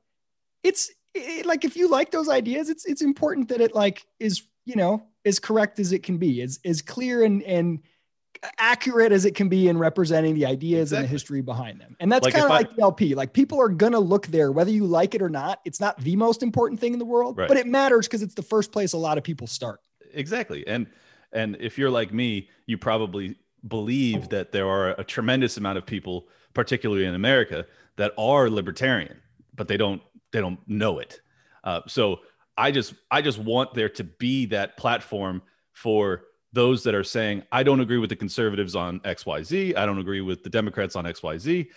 it's 0.62 0.90
it, 1.14 1.46
like 1.46 1.64
if 1.64 1.76
you 1.76 1.88
like 1.88 2.10
those 2.10 2.28
ideas, 2.28 2.68
it's 2.68 2.84
it's 2.84 3.02
important 3.02 3.48
that 3.48 3.60
it 3.60 3.74
like 3.74 4.04
is, 4.20 4.42
you 4.64 4.76
know, 4.76 5.02
as 5.24 5.38
correct 5.38 5.78
as 5.78 5.92
it 5.92 6.02
can 6.02 6.18
be, 6.18 6.42
as, 6.42 6.58
as 6.64 6.82
clear 6.82 7.24
and, 7.24 7.42
and 7.42 7.80
accurate 8.58 9.12
as 9.12 9.24
it 9.24 9.34
can 9.34 9.48
be 9.48 9.68
in 9.68 9.78
representing 9.78 10.34
the 10.34 10.46
ideas 10.46 10.92
exactly. 10.92 10.98
and 10.98 11.04
the 11.04 11.10
history 11.10 11.40
behind 11.40 11.80
them. 11.80 11.96
And 12.00 12.10
that's 12.10 12.24
like 12.24 12.34
kind 12.34 12.44
of 12.44 12.50
like 12.50 12.74
the 12.74 12.82
LP. 12.82 13.14
Like 13.14 13.32
people 13.32 13.60
are 13.60 13.68
going 13.68 13.92
to 13.92 13.98
look 13.98 14.26
there, 14.28 14.52
whether 14.52 14.70
you 14.70 14.86
like 14.86 15.14
it 15.14 15.22
or 15.22 15.28
not. 15.28 15.60
It's 15.64 15.80
not 15.80 15.98
the 16.00 16.16
most 16.16 16.42
important 16.42 16.80
thing 16.80 16.92
in 16.92 16.98
the 16.98 17.04
world, 17.04 17.38
right. 17.38 17.48
but 17.48 17.56
it 17.56 17.66
matters 17.66 18.06
because 18.06 18.22
it's 18.22 18.34
the 18.34 18.42
first 18.42 18.72
place 18.72 18.92
a 18.92 18.98
lot 18.98 19.18
of 19.18 19.24
people 19.24 19.46
start. 19.46 19.80
Exactly. 20.12 20.66
And, 20.66 20.86
and 21.32 21.56
if 21.60 21.78
you're 21.78 21.90
like 21.90 22.12
me, 22.12 22.48
you 22.66 22.78
probably 22.78 23.36
believe 23.66 24.28
that 24.30 24.52
there 24.52 24.68
are 24.68 24.90
a 24.98 25.04
tremendous 25.04 25.56
amount 25.56 25.78
of 25.78 25.86
people, 25.86 26.28
particularly 26.54 27.04
in 27.04 27.14
America, 27.14 27.66
that 27.96 28.12
are 28.16 28.48
libertarian, 28.48 29.20
but 29.54 29.68
they 29.68 29.76
don't, 29.76 30.00
they 30.32 30.40
don't 30.40 30.60
know 30.68 30.98
it. 30.98 31.20
Uh, 31.64 31.80
so 31.86 32.20
I 32.58 32.72
just 32.72 32.94
I 33.10 33.22
just 33.22 33.38
want 33.38 33.72
there 33.72 33.88
to 33.90 34.04
be 34.04 34.46
that 34.46 34.76
platform 34.76 35.42
for 35.72 36.24
those 36.58 36.82
that 36.82 36.92
are 36.92 37.04
saying 37.04 37.44
I 37.52 37.62
don't 37.62 37.78
agree 37.78 37.98
with 37.98 38.10
the 38.10 38.16
conservatives 38.16 38.74
on 38.74 38.98
XYZ, 39.00 39.76
I 39.76 39.86
don't 39.86 40.00
agree 40.00 40.22
with 40.22 40.42
the 40.42 40.50
Democrats 40.50 40.96
on 40.96 41.04
XYZ. 41.04 41.68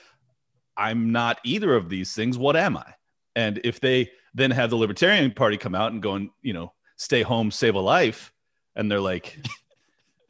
I'm 0.75 1.11
not 1.11 1.39
either 1.43 1.75
of 1.75 1.87
these 1.87 2.15
things. 2.15 2.35
What 2.35 2.55
am 2.55 2.75
I? 2.75 2.95
And 3.35 3.61
if 3.63 3.79
they 3.79 4.09
then 4.33 4.49
have 4.49 4.71
the 4.71 4.77
Libertarian 4.77 5.31
Party 5.33 5.55
come 5.55 5.75
out 5.75 5.91
and 5.91 6.01
go 6.01 6.15
and, 6.15 6.31
you 6.41 6.53
know, 6.53 6.73
stay 6.95 7.21
home, 7.21 7.51
save 7.51 7.75
a 7.75 7.79
life, 7.79 8.33
and 8.75 8.89
they're 8.89 8.99
like, 8.99 9.37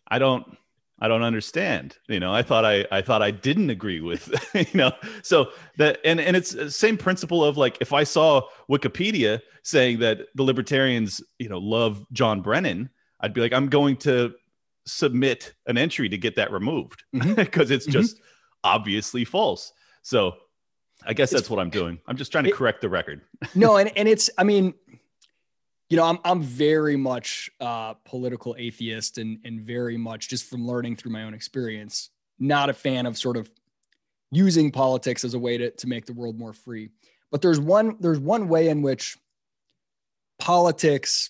I 0.10 0.20
don't 0.20 0.58
I 1.00 1.08
don't 1.08 1.24
understand. 1.24 1.98
You 2.10 2.20
know, 2.20 2.34
I 2.34 2.44
thought 2.44 2.66
I 2.66 2.86
I 2.92 3.02
thought 3.02 3.22
I 3.22 3.32
didn't 3.32 3.70
agree 3.70 4.02
with, 4.02 4.34
you 4.54 4.78
know. 4.78 4.92
So 5.24 5.52
that 5.78 6.00
and 6.04 6.20
and 6.20 6.36
it's 6.36 6.52
the 6.52 6.70
same 6.70 6.98
principle 6.98 7.42
of 7.42 7.56
like 7.56 7.78
if 7.80 7.94
I 7.94 8.04
saw 8.04 8.42
Wikipedia 8.70 9.40
saying 9.64 10.00
that 10.00 10.28
the 10.36 10.44
libertarians, 10.44 11.22
you 11.40 11.48
know, 11.48 11.58
love 11.58 12.06
John 12.12 12.42
Brennan, 12.42 12.90
I'd 13.22 13.34
be 13.34 13.40
like 13.40 13.54
I'm 13.54 13.70
going 13.70 13.96
to 13.98 14.34
submit 14.92 15.54
an 15.68 15.78
entry 15.78 16.10
to 16.10 16.18
get 16.18 16.36
that 16.36 16.52
removed 16.52 17.04
because 17.14 17.26
mm-hmm. 17.26 17.42
it's 17.74 17.86
mm-hmm. 17.86 17.92
just 17.92 18.20
obviously 18.64 19.26
false. 19.26 19.72
So 20.04 20.36
I 21.06 21.14
guess 21.14 21.32
that's 21.32 21.50
what 21.50 21.60
I'm 21.60 21.70
doing. 21.70 22.00
I'm 22.08 22.18
just 22.18 22.32
trying 22.32 22.44
to 22.44 22.50
it, 22.50 22.56
correct 22.56 22.82
the 22.82 22.90
record. 22.90 23.22
no, 23.56 23.78
and 23.78 23.96
and 23.98 24.08
it's 24.08 24.30
I 24.38 24.44
mean, 24.44 24.74
you 25.90 25.98
know, 25.98 26.04
I'm 26.04 26.20
I'm 26.24 26.42
very 26.42 26.98
much 26.98 27.50
uh 27.60 27.94
political 28.06 28.56
atheist 28.58 29.18
and 29.18 29.40
and 29.46 29.62
very 29.62 29.98
much 29.98 30.30
just 30.30 30.50
from 30.50 30.68
learning 30.68 30.98
through 30.98 31.12
my 31.12 31.24
own 31.24 31.34
experience, 31.34 32.10
not 32.38 32.70
a 32.70 32.74
fan 32.74 33.06
of 33.06 33.18
sort 33.18 33.38
of 33.38 33.50
using 34.32 34.72
politics 34.72 35.24
as 35.24 35.34
a 35.34 35.40
way 35.40 35.58
to 35.58 35.72
to 35.72 35.88
make 35.88 36.06
the 36.06 36.14
world 36.14 36.38
more 36.38 36.54
free. 36.54 36.90
But 37.32 37.42
there's 37.42 37.60
one 37.60 37.96
there's 38.00 38.20
one 38.20 38.50
way 38.50 38.68
in 38.68 38.82
which 38.82 39.18
politics 40.40 41.30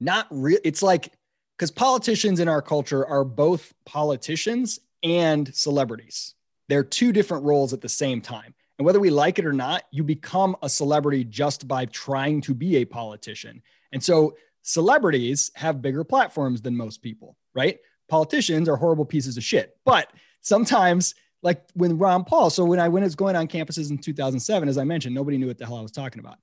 not 0.00 0.26
real 0.30 0.58
it's 0.64 0.82
like 0.82 1.12
because 1.56 1.70
politicians 1.70 2.40
in 2.40 2.48
our 2.48 2.62
culture 2.62 3.06
are 3.06 3.24
both 3.24 3.72
politicians 3.84 4.80
and 5.02 5.54
celebrities. 5.54 6.34
They're 6.68 6.84
two 6.84 7.12
different 7.12 7.44
roles 7.44 7.72
at 7.72 7.80
the 7.80 7.88
same 7.88 8.20
time. 8.20 8.54
And 8.78 8.86
whether 8.86 8.98
we 8.98 9.10
like 9.10 9.38
it 9.38 9.46
or 9.46 9.52
not, 9.52 9.84
you 9.92 10.02
become 10.02 10.56
a 10.62 10.68
celebrity 10.68 11.24
just 11.24 11.68
by 11.68 11.86
trying 11.86 12.40
to 12.42 12.54
be 12.54 12.76
a 12.76 12.84
politician. 12.84 13.62
And 13.92 14.02
so 14.02 14.36
celebrities 14.62 15.52
have 15.54 15.82
bigger 15.82 16.02
platforms 16.02 16.62
than 16.62 16.76
most 16.76 17.02
people, 17.02 17.36
right? 17.54 17.78
Politicians 18.08 18.68
are 18.68 18.76
horrible 18.76 19.04
pieces 19.04 19.36
of 19.36 19.44
shit. 19.44 19.76
But 19.84 20.10
sometimes, 20.40 21.14
like 21.42 21.62
when 21.74 21.98
Ron 21.98 22.24
Paul, 22.24 22.50
so 22.50 22.64
when 22.64 22.80
I 22.80 22.88
when 22.88 23.04
was 23.04 23.14
going 23.14 23.36
on 23.36 23.46
campuses 23.46 23.90
in 23.90 23.98
2007, 23.98 24.68
as 24.68 24.78
I 24.78 24.84
mentioned, 24.84 25.14
nobody 25.14 25.38
knew 25.38 25.46
what 25.46 25.58
the 25.58 25.66
hell 25.66 25.76
I 25.76 25.82
was 25.82 25.92
talking 25.92 26.18
about. 26.18 26.38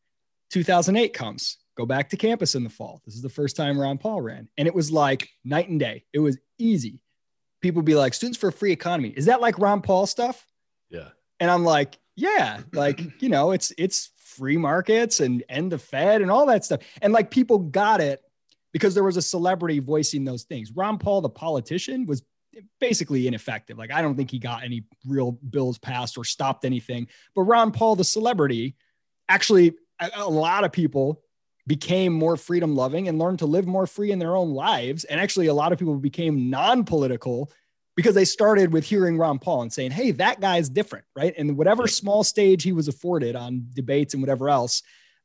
2008 0.52 1.14
comes, 1.14 1.58
go 1.82 1.86
back 1.86 2.10
to 2.10 2.18
campus 2.18 2.54
in 2.54 2.64
the 2.64 2.70
fall. 2.70 3.02
This 3.06 3.16
is 3.16 3.24
the 3.24 3.30
first 3.30 3.56
time 3.56 3.80
Ron 3.80 3.98
Paul 3.98 4.22
ran. 4.22 4.48
And 4.58 4.68
it 4.68 4.76
was 4.76 4.92
like 4.92 5.30
night 5.44 5.68
and 5.68 5.80
day. 5.80 6.06
It 6.14 6.20
was 6.20 6.38
easy. 6.60 7.02
People 7.60 7.82
be 7.82 7.96
like, 7.96 8.14
students 8.14 8.38
for 8.38 8.50
a 8.50 8.54
free 8.54 8.72
economy. 8.72 9.10
Is 9.10 9.26
that 9.26 9.42
like 9.42 9.58
Ron 9.58 9.82
Paul 9.82 10.06
stuff? 10.06 10.46
Yeah. 10.90 11.10
And 11.40 11.50
I'm 11.50 11.64
like, 11.64 11.98
yeah, 12.16 12.62
like, 12.72 13.02
you 13.22 13.30
know, 13.30 13.52
it's 13.52 13.74
it's 13.78 14.12
free 14.18 14.58
markets 14.58 15.20
and 15.20 15.44
end 15.50 15.72
the 15.72 15.80
Fed 15.80 16.22
and 16.22 16.30
all 16.30 16.46
that 16.46 16.64
stuff. 16.64 16.82
And 17.02 17.14
like 17.14 17.32
people 17.32 17.58
got 17.58 18.00
it 18.00 18.22
because 18.74 18.94
there 18.94 19.04
was 19.04 19.18
a 19.18 19.22
celebrity 19.22 19.80
voicing 19.80 20.24
those 20.24 20.44
things. 20.44 20.72
Ron 20.72 21.00
Paul, 21.00 21.22
the 21.22 21.30
politician, 21.30 22.06
was 22.06 22.24
basically 22.80 23.28
ineffective. 23.28 23.78
Like, 23.78 23.92
I 23.92 24.02
don't 24.02 24.16
think 24.16 24.30
he 24.30 24.38
got 24.38 24.64
any 24.64 24.84
real 25.08 25.32
bills 25.32 25.80
passed 25.80 26.18
or 26.18 26.24
stopped 26.24 26.64
anything. 26.64 27.08
But 27.34 27.44
Ron 27.44 27.72
Paul, 27.72 27.96
the 27.96 28.04
celebrity, 28.04 28.76
actually, 29.28 29.74
a, 30.00 30.10
a 30.18 30.30
lot 30.30 30.64
of 30.64 30.72
people 30.72 31.24
became 31.68 32.14
more 32.14 32.38
freedom 32.38 32.76
loving 32.76 33.08
and 33.08 33.20
learned 33.20 33.40
to 33.40 33.46
live 33.46 33.68
more 33.68 33.88
free 33.88 34.12
in 34.12 34.20
their 34.20 34.36
own 34.36 34.52
lives. 34.52 35.04
And 35.04 35.20
actually, 35.20 35.48
a 35.48 35.54
lot 35.54 35.72
of 35.72 35.80
people 35.80 35.96
became 35.96 36.50
non 36.50 36.84
political 36.84 37.52
because 37.96 38.16
they 38.16 38.26
started 38.26 38.72
with 38.74 38.86
hearing 38.86 39.18
Ron 39.18 39.38
Paul 39.38 39.64
and 39.64 39.74
saying, 39.74 39.92
hey, 39.92 40.12
that 40.12 40.40
guy's 40.40 40.70
different, 40.70 41.06
right? 41.16 41.34
And 41.38 41.58
whatever 41.58 41.88
small 41.88 42.24
stage 42.24 42.64
he 42.64 42.72
was 42.72 42.88
afforded 42.88 43.36
on 43.36 43.68
debates 43.74 44.14
and 44.14 44.24
whatever 44.24 44.50
else 44.50 44.82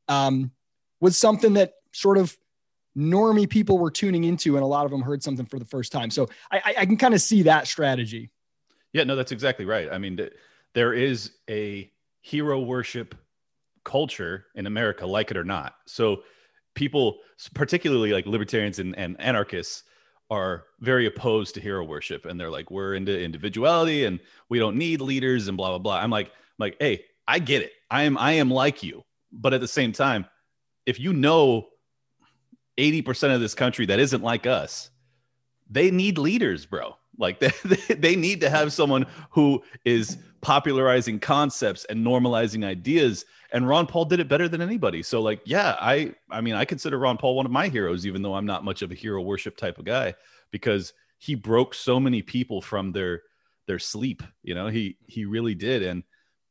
um, 0.07 0.51
was 0.99 1.17
something 1.17 1.53
that 1.53 1.73
sort 1.91 2.17
of 2.17 2.37
normie 2.97 3.49
people 3.49 3.77
were 3.77 3.91
tuning 3.91 4.23
into, 4.23 4.55
and 4.55 4.63
a 4.63 4.67
lot 4.67 4.85
of 4.85 4.91
them 4.91 5.01
heard 5.01 5.23
something 5.23 5.45
for 5.45 5.59
the 5.59 5.65
first 5.65 5.91
time. 5.91 6.09
So 6.09 6.29
I, 6.51 6.75
I 6.79 6.85
can 6.85 6.97
kind 6.97 7.13
of 7.13 7.21
see 7.21 7.43
that 7.43 7.67
strategy. 7.67 8.31
Yeah, 8.93 9.03
no, 9.03 9.15
that's 9.15 9.31
exactly 9.31 9.65
right. 9.65 9.89
I 9.91 9.97
mean, 9.97 10.19
there 10.73 10.93
is 10.93 11.31
a 11.49 11.91
hero 12.21 12.59
worship 12.59 13.15
culture 13.87 14.47
in 14.53 14.67
America, 14.67 15.07
like 15.07 15.31
it 15.31 15.37
or 15.37 15.45
not. 15.45 15.75
So 15.85 16.23
people, 16.75 17.19
particularly 17.53 18.11
like 18.11 18.25
libertarians 18.25 18.79
and, 18.79 18.95
and 18.97 19.19
anarchists, 19.19 19.83
are 20.29 20.65
very 20.81 21.05
opposed 21.05 21.55
to 21.55 21.61
hero 21.61 21.85
worship 21.85 22.25
and 22.25 22.37
they're 22.37 22.51
like 22.51 22.69
we're 22.69 22.95
into 22.95 23.17
individuality 23.17 24.03
and 24.03 24.19
we 24.49 24.59
don't 24.59 24.75
need 24.75 24.99
leaders 24.99 25.47
and 25.47 25.55
blah 25.55 25.69
blah 25.69 25.77
blah. 25.77 25.97
I'm 25.99 26.09
like 26.09 26.27
I'm 26.27 26.59
like 26.59 26.75
hey 26.81 27.05
i 27.29 27.39
get 27.39 27.61
it. 27.61 27.71
I 27.89 28.03
am 28.03 28.17
i 28.17 28.33
am 28.33 28.51
like 28.51 28.83
you. 28.83 29.05
But 29.31 29.53
at 29.53 29.61
the 29.61 29.69
same 29.69 29.93
time 29.93 30.25
if 30.85 30.99
you 30.99 31.13
know 31.13 31.67
80% 32.77 33.33
of 33.33 33.41
this 33.41 33.55
country 33.55 33.85
that 33.85 33.99
isn't 33.99 34.21
like 34.21 34.45
us 34.45 34.89
they 35.69 35.91
need 35.91 36.17
leaders 36.17 36.65
bro 36.65 36.97
like 37.17 37.39
they, 37.39 37.95
they 37.95 38.15
need 38.15 38.41
to 38.41 38.49
have 38.49 38.73
someone 38.73 39.05
who 39.31 39.63
is 39.85 40.17
popularizing 40.41 41.19
concepts 41.19 41.85
and 41.85 42.05
normalizing 42.05 42.63
ideas 42.63 43.25
and 43.51 43.67
Ron 43.67 43.87
Paul 43.87 44.05
did 44.05 44.19
it 44.19 44.27
better 44.27 44.47
than 44.47 44.61
anybody. 44.61 45.03
So 45.03 45.21
like, 45.21 45.41
yeah, 45.45 45.75
I 45.79 46.13
I 46.29 46.41
mean, 46.41 46.55
I 46.55 46.65
consider 46.65 46.97
Ron 46.97 47.17
Paul 47.17 47.35
one 47.35 47.45
of 47.45 47.51
my 47.51 47.67
heroes, 47.67 48.05
even 48.05 48.21
though 48.21 48.35
I'm 48.35 48.45
not 48.45 48.63
much 48.63 48.81
of 48.81 48.91
a 48.91 48.95
hero 48.95 49.21
worship 49.21 49.57
type 49.57 49.77
of 49.77 49.85
guy, 49.85 50.15
because 50.51 50.93
he 51.17 51.35
broke 51.35 51.73
so 51.73 51.99
many 51.99 52.21
people 52.21 52.61
from 52.61 52.91
their 52.91 53.21
their 53.67 53.79
sleep. 53.79 54.23
You 54.43 54.55
know, 54.55 54.67
he 54.67 54.97
he 55.07 55.25
really 55.25 55.55
did, 55.55 55.83
and 55.83 56.03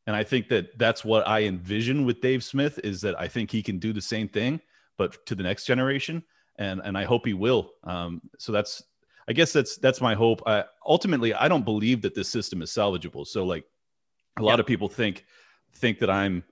and 0.06 0.16
I 0.16 0.24
think 0.24 0.48
that 0.48 0.78
that's 0.78 1.04
what 1.04 1.26
I 1.28 1.42
envision 1.42 2.04
with 2.04 2.20
Dave 2.20 2.42
Smith 2.42 2.78
is 2.82 3.00
that 3.02 3.18
I 3.20 3.28
think 3.28 3.50
he 3.50 3.62
can 3.62 3.78
do 3.78 3.92
the 3.92 4.00
same 4.00 4.28
thing, 4.28 4.60
but 4.96 5.26
to 5.26 5.34
the 5.34 5.42
next 5.42 5.66
generation, 5.66 6.22
and 6.56 6.80
and 6.82 6.96
I 6.96 7.04
hope 7.04 7.26
he 7.26 7.34
will. 7.34 7.72
Um, 7.84 8.22
so 8.38 8.52
that's 8.52 8.82
I 9.28 9.32
guess 9.32 9.52
that's 9.52 9.76
that's 9.76 10.00
my 10.00 10.14
hope. 10.14 10.42
I, 10.46 10.64
ultimately, 10.86 11.34
I 11.34 11.48
don't 11.48 11.64
believe 11.64 12.02
that 12.02 12.14
this 12.14 12.28
system 12.28 12.62
is 12.62 12.70
salvageable. 12.70 13.26
So 13.26 13.44
like, 13.44 13.64
a 14.38 14.42
lot 14.42 14.60
of 14.60 14.66
people 14.66 14.88
think 14.88 15.24
think 15.74 15.98
that 15.98 16.10
I'm 16.10 16.44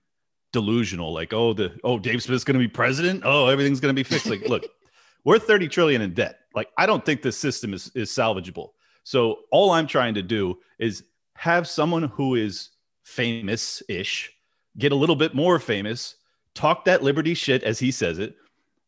delusional 0.53 1.13
like 1.13 1.33
oh 1.33 1.53
the 1.53 1.77
oh 1.83 1.99
dave 1.99 2.23
smith's 2.23 2.45
going 2.45 2.55
to 2.55 2.61
be 2.61 2.69
president? 2.69 3.23
Oh 3.25 3.49
everything's 3.49 3.81
going 3.81 3.95
to 3.95 3.99
be 3.99 4.05
fixed. 4.09 4.27
Like 4.27 4.49
look 4.49 4.65
we're 5.25 5.39
30 5.39 5.69
trillion 5.69 6.01
in 6.01 6.15
debt. 6.15 6.39
Like 6.55 6.69
i 6.79 6.87
don't 6.87 7.05
think 7.05 7.23
this 7.23 7.37
system 7.37 7.75
is 7.75 7.91
is 7.95 8.11
salvageable. 8.11 8.71
So 9.03 9.41
all 9.51 9.73
i'm 9.73 9.87
trying 9.87 10.15
to 10.15 10.23
do 10.23 10.59
is 10.79 11.05
have 11.37 11.67
someone 11.67 12.05
who 12.05 12.37
is 12.37 12.71
famous 13.03 13.83
ish 13.89 14.33
get 14.79 14.93
a 14.93 14.95
little 14.95 15.17
bit 15.17 15.35
more 15.35 15.59
famous 15.59 16.15
talk 16.55 16.85
that 16.85 17.03
liberty 17.03 17.35
shit 17.35 17.63
as 17.65 17.79
he 17.79 17.91
says 17.91 18.19
it 18.19 18.37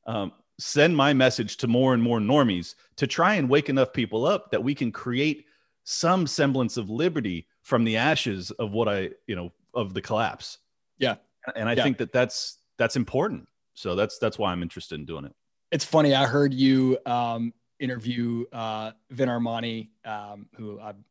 um, 0.07 0.33
send 0.58 0.96
my 0.96 1.12
message 1.12 1.56
to 1.58 1.66
more 1.66 1.94
and 1.94 2.02
more 2.02 2.18
normies 2.18 2.75
to 2.96 3.06
try 3.06 3.34
and 3.34 3.48
wake 3.48 3.68
enough 3.68 3.92
people 3.92 4.25
up 4.25 4.50
that 4.50 4.62
we 4.62 4.75
can 4.75 4.90
create 4.90 5.44
some 5.84 6.26
semblance 6.26 6.76
of 6.76 6.90
liberty 6.90 7.46
from 7.62 7.84
the 7.84 7.96
ashes 7.96 8.50
of 8.52 8.72
what 8.72 8.88
i 8.88 9.10
you 9.26 9.36
know 9.36 9.52
of 9.75 9.92
the 9.94 10.00
collapse 10.00 10.58
yeah 10.98 11.16
and 11.54 11.68
I 11.68 11.75
yeah. 11.75 11.82
think 11.82 11.98
that 11.98 12.12
that's 12.12 12.58
that's 12.78 12.96
important. 12.96 13.48
So 13.75 13.94
that's 13.94 14.18
that's 14.18 14.38
why 14.38 14.52
I'm 14.52 14.62
interested 14.62 14.98
in 14.98 15.04
doing 15.04 15.26
it. 15.26 15.34
It's 15.70 15.84
funny. 15.84 16.14
I 16.14 16.26
heard 16.26 16.54
you 16.54 16.98
um, 17.06 17.52
interview 17.78 18.46
uh, 18.52 18.92
Vin 19.10 19.28
Armani, 19.28 19.90
um, 20.04 20.46
who 20.56 20.80
I'm 20.80 21.04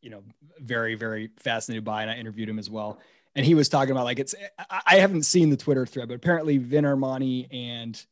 you 0.00 0.10
know 0.10 0.22
very 0.58 0.94
very 0.94 1.30
fascinated 1.38 1.84
by, 1.84 2.02
and 2.02 2.10
I 2.10 2.16
interviewed 2.16 2.48
him 2.48 2.58
as 2.58 2.70
well. 2.70 3.00
And 3.34 3.46
he 3.46 3.54
was 3.54 3.68
talking 3.68 3.92
about 3.92 4.04
like 4.04 4.18
it's 4.18 4.34
I 4.68 4.96
haven't 4.96 5.22
seen 5.22 5.50
the 5.50 5.56
Twitter 5.56 5.86
thread, 5.86 6.08
but 6.08 6.14
apparently 6.14 6.58
Vin 6.58 6.84
Armani 6.84 7.46
and 7.50 8.04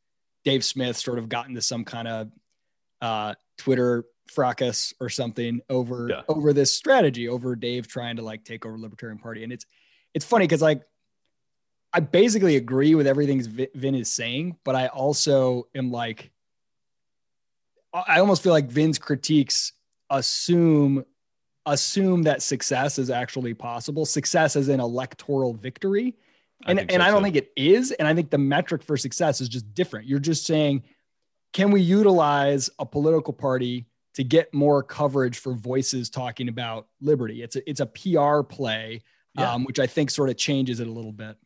Dave 0.48 0.64
Smith 0.64 0.96
sort 0.96 1.18
of 1.18 1.28
got 1.28 1.46
into 1.46 1.60
some 1.60 1.84
kind 1.84 2.08
of 2.08 2.30
uh, 3.02 3.34
Twitter 3.58 4.06
fracas 4.28 4.94
or 4.98 5.10
something 5.10 5.60
over 5.68 6.08
yeah. 6.08 6.22
over 6.26 6.54
this 6.54 6.74
strategy 6.74 7.28
over 7.28 7.54
Dave 7.54 7.86
trying 7.86 8.16
to 8.16 8.22
like 8.22 8.44
take 8.44 8.64
over 8.64 8.78
Libertarian 8.78 9.18
Party. 9.18 9.44
And 9.44 9.52
it's 9.52 9.66
it's 10.14 10.24
funny 10.24 10.46
because 10.46 10.62
like 10.62 10.84
I 11.92 12.00
basically 12.00 12.56
agree 12.56 12.94
with 12.94 13.06
everything 13.06 13.42
Vin 13.74 13.94
is 13.94 14.10
saying, 14.10 14.56
but 14.64 14.74
I 14.74 14.86
also 14.86 15.68
am 15.74 15.90
like, 15.90 16.30
I 17.92 18.20
almost 18.20 18.42
feel 18.42 18.52
like 18.52 18.70
Vin's 18.70 18.98
critiques 18.98 19.72
assume 20.08 21.04
assume 21.66 22.22
that 22.22 22.40
success 22.40 22.98
is 22.98 23.10
actually 23.10 23.52
possible. 23.52 24.06
Success 24.06 24.56
is 24.56 24.70
an 24.70 24.80
electoral 24.80 25.52
victory. 25.52 26.16
And, 26.66 26.80
I 26.80 26.82
and 26.82 26.90
so 26.90 27.00
I 27.00 27.10
don't 27.10 27.20
too. 27.20 27.24
think 27.24 27.36
it 27.36 27.52
is. 27.56 27.92
And 27.92 28.08
I 28.08 28.14
think 28.14 28.30
the 28.30 28.38
metric 28.38 28.82
for 28.82 28.96
success 28.96 29.40
is 29.40 29.48
just 29.48 29.72
different. 29.74 30.06
You're 30.06 30.18
just 30.18 30.44
saying, 30.44 30.82
can 31.52 31.70
we 31.70 31.80
utilize 31.80 32.68
a 32.78 32.86
political 32.86 33.32
party 33.32 33.86
to 34.14 34.24
get 34.24 34.52
more 34.52 34.82
coverage 34.82 35.38
for 35.38 35.54
voices 35.54 36.10
talking 36.10 36.48
about 36.48 36.88
liberty? 37.00 37.42
It's 37.42 37.56
a, 37.56 37.70
it's 37.70 37.80
a 37.80 37.86
PR 37.86 38.42
play, 38.42 39.02
yeah. 39.34 39.52
um, 39.52 39.64
which 39.64 39.78
I 39.78 39.86
think 39.86 40.10
sort 40.10 40.30
of 40.30 40.36
changes 40.36 40.80
it 40.80 40.86
a 40.86 40.92
little 40.92 41.12
bit. 41.12 41.36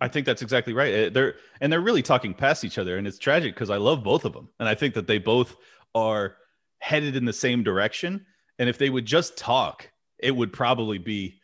I 0.00 0.06
think 0.06 0.26
that's 0.26 0.42
exactly 0.42 0.72
right. 0.72 0.94
Eh, 0.94 1.08
they're 1.08 1.34
and 1.60 1.72
they're 1.72 1.80
really 1.80 2.02
talking 2.02 2.32
past 2.32 2.64
each 2.64 2.78
other, 2.78 2.98
and 2.98 3.06
it's 3.06 3.18
tragic 3.18 3.54
because 3.54 3.70
I 3.70 3.78
love 3.78 4.04
both 4.04 4.24
of 4.24 4.32
them, 4.32 4.48
and 4.60 4.68
I 4.68 4.74
think 4.76 4.94
that 4.94 5.08
they 5.08 5.18
both 5.18 5.56
are 5.94 6.36
headed 6.78 7.16
in 7.16 7.24
the 7.24 7.32
same 7.32 7.64
direction. 7.64 8.24
And 8.60 8.68
if 8.68 8.78
they 8.78 8.90
would 8.90 9.06
just 9.06 9.36
talk, 9.36 9.90
it 10.18 10.34
would 10.34 10.52
probably 10.52 10.98
be 10.98 11.40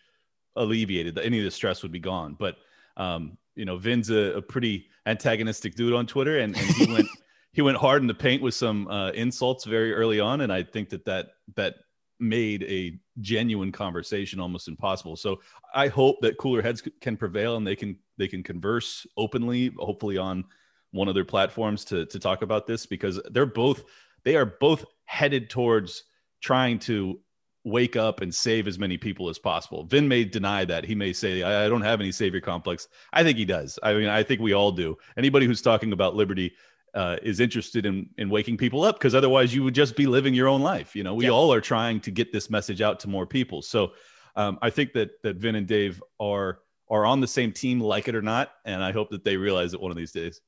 alleviated. 0.56 1.18
Any 1.18 1.38
of 1.38 1.44
the 1.44 1.50
stress 1.50 1.82
would 1.82 1.92
be 1.92 2.00
gone. 2.00 2.36
But 2.38 2.56
um, 2.96 3.38
you 3.54 3.64
know, 3.64 3.76
Vin's 3.76 4.10
a, 4.10 4.36
a, 4.36 4.42
pretty 4.42 4.86
antagonistic 5.06 5.74
dude 5.74 5.92
on 5.92 6.06
Twitter, 6.06 6.38
and, 6.38 6.56
and 6.56 6.66
he 6.66 6.86
went 6.92 7.08
he 7.52 7.62
went 7.62 7.76
hard 7.76 8.02
in 8.02 8.08
the 8.08 8.14
paint 8.14 8.42
with 8.42 8.54
some 8.54 8.88
uh, 8.88 9.10
insults 9.10 9.64
very 9.64 9.94
early 9.94 10.20
on, 10.20 10.40
and 10.40 10.52
I 10.52 10.62
think 10.62 10.90
that 10.90 11.04
that 11.04 11.28
that 11.56 11.74
made 12.20 12.62
a 12.64 12.98
genuine 13.20 13.72
conversation 13.72 14.40
almost 14.40 14.68
impossible. 14.68 15.16
So 15.16 15.40
I 15.74 15.88
hope 15.88 16.20
that 16.22 16.38
cooler 16.38 16.62
heads 16.62 16.82
can 17.00 17.16
prevail 17.16 17.56
and 17.56 17.66
they 17.66 17.76
can 17.76 17.98
they 18.18 18.28
can 18.28 18.42
converse 18.42 19.06
openly, 19.16 19.72
hopefully 19.78 20.16
on 20.18 20.44
one 20.90 21.08
of 21.08 21.14
their 21.14 21.24
platforms 21.24 21.84
to 21.86 22.06
to 22.06 22.18
talk 22.18 22.42
about 22.42 22.66
this 22.66 22.86
because 22.86 23.20
they're 23.30 23.46
both 23.46 23.84
they 24.24 24.36
are 24.36 24.46
both 24.46 24.84
headed 25.04 25.50
towards 25.50 26.04
trying 26.40 26.78
to 26.78 27.20
wake 27.64 27.96
up 27.96 28.20
and 28.20 28.32
save 28.32 28.68
as 28.68 28.78
many 28.78 28.98
people 28.98 29.28
as 29.28 29.38
possible. 29.38 29.84
Vin 29.84 30.06
may 30.06 30.24
deny 30.24 30.64
that. 30.66 30.84
He 30.84 30.94
may 30.94 31.12
say, 31.12 31.42
I, 31.42 31.64
I 31.64 31.68
don't 31.68 31.82
have 31.82 32.00
any 32.00 32.12
savior 32.12 32.40
complex. 32.40 32.88
I 33.12 33.22
think 33.22 33.38
he 33.38 33.46
does. 33.46 33.78
I 33.82 33.94
mean, 33.94 34.08
I 34.08 34.22
think 34.22 34.40
we 34.40 34.52
all 34.52 34.70
do. 34.70 34.96
Anybody 35.16 35.46
who's 35.46 35.62
talking 35.62 35.92
about 35.92 36.14
liberty 36.14 36.54
uh, 36.92 37.16
is 37.22 37.40
interested 37.40 37.86
in, 37.86 38.08
in 38.18 38.28
waking 38.28 38.58
people 38.58 38.84
up 38.84 38.96
because 38.96 39.14
otherwise 39.14 39.54
you 39.54 39.64
would 39.64 39.74
just 39.74 39.96
be 39.96 40.06
living 40.06 40.34
your 40.34 40.46
own 40.46 40.60
life. 40.62 40.94
You 40.94 41.02
know, 41.02 41.14
we 41.14 41.30
all 41.30 41.52
are 41.52 41.60
trying 41.60 42.00
to 42.00 42.10
get 42.10 42.32
this 42.32 42.50
message 42.50 42.82
out 42.82 43.00
to 43.00 43.08
more 43.08 43.26
people. 43.26 43.62
So 43.62 43.92
um, 44.36 44.58
I 44.60 44.70
think 44.70 44.92
that, 44.92 45.22
that 45.22 45.36
Vin 45.36 45.54
and 45.54 45.66
Dave 45.66 46.02
are, 46.20 46.60
are 46.90 47.06
on 47.06 47.20
the 47.20 47.26
same 47.26 47.50
team, 47.50 47.80
like 47.80 48.08
it 48.08 48.14
or 48.14 48.22
not. 48.22 48.52
And 48.66 48.84
I 48.84 48.92
hope 48.92 49.10
that 49.10 49.24
they 49.24 49.36
realize 49.36 49.72
it 49.72 49.80
one 49.80 49.90
of 49.90 49.96
these 49.96 50.12
days. 50.12 50.40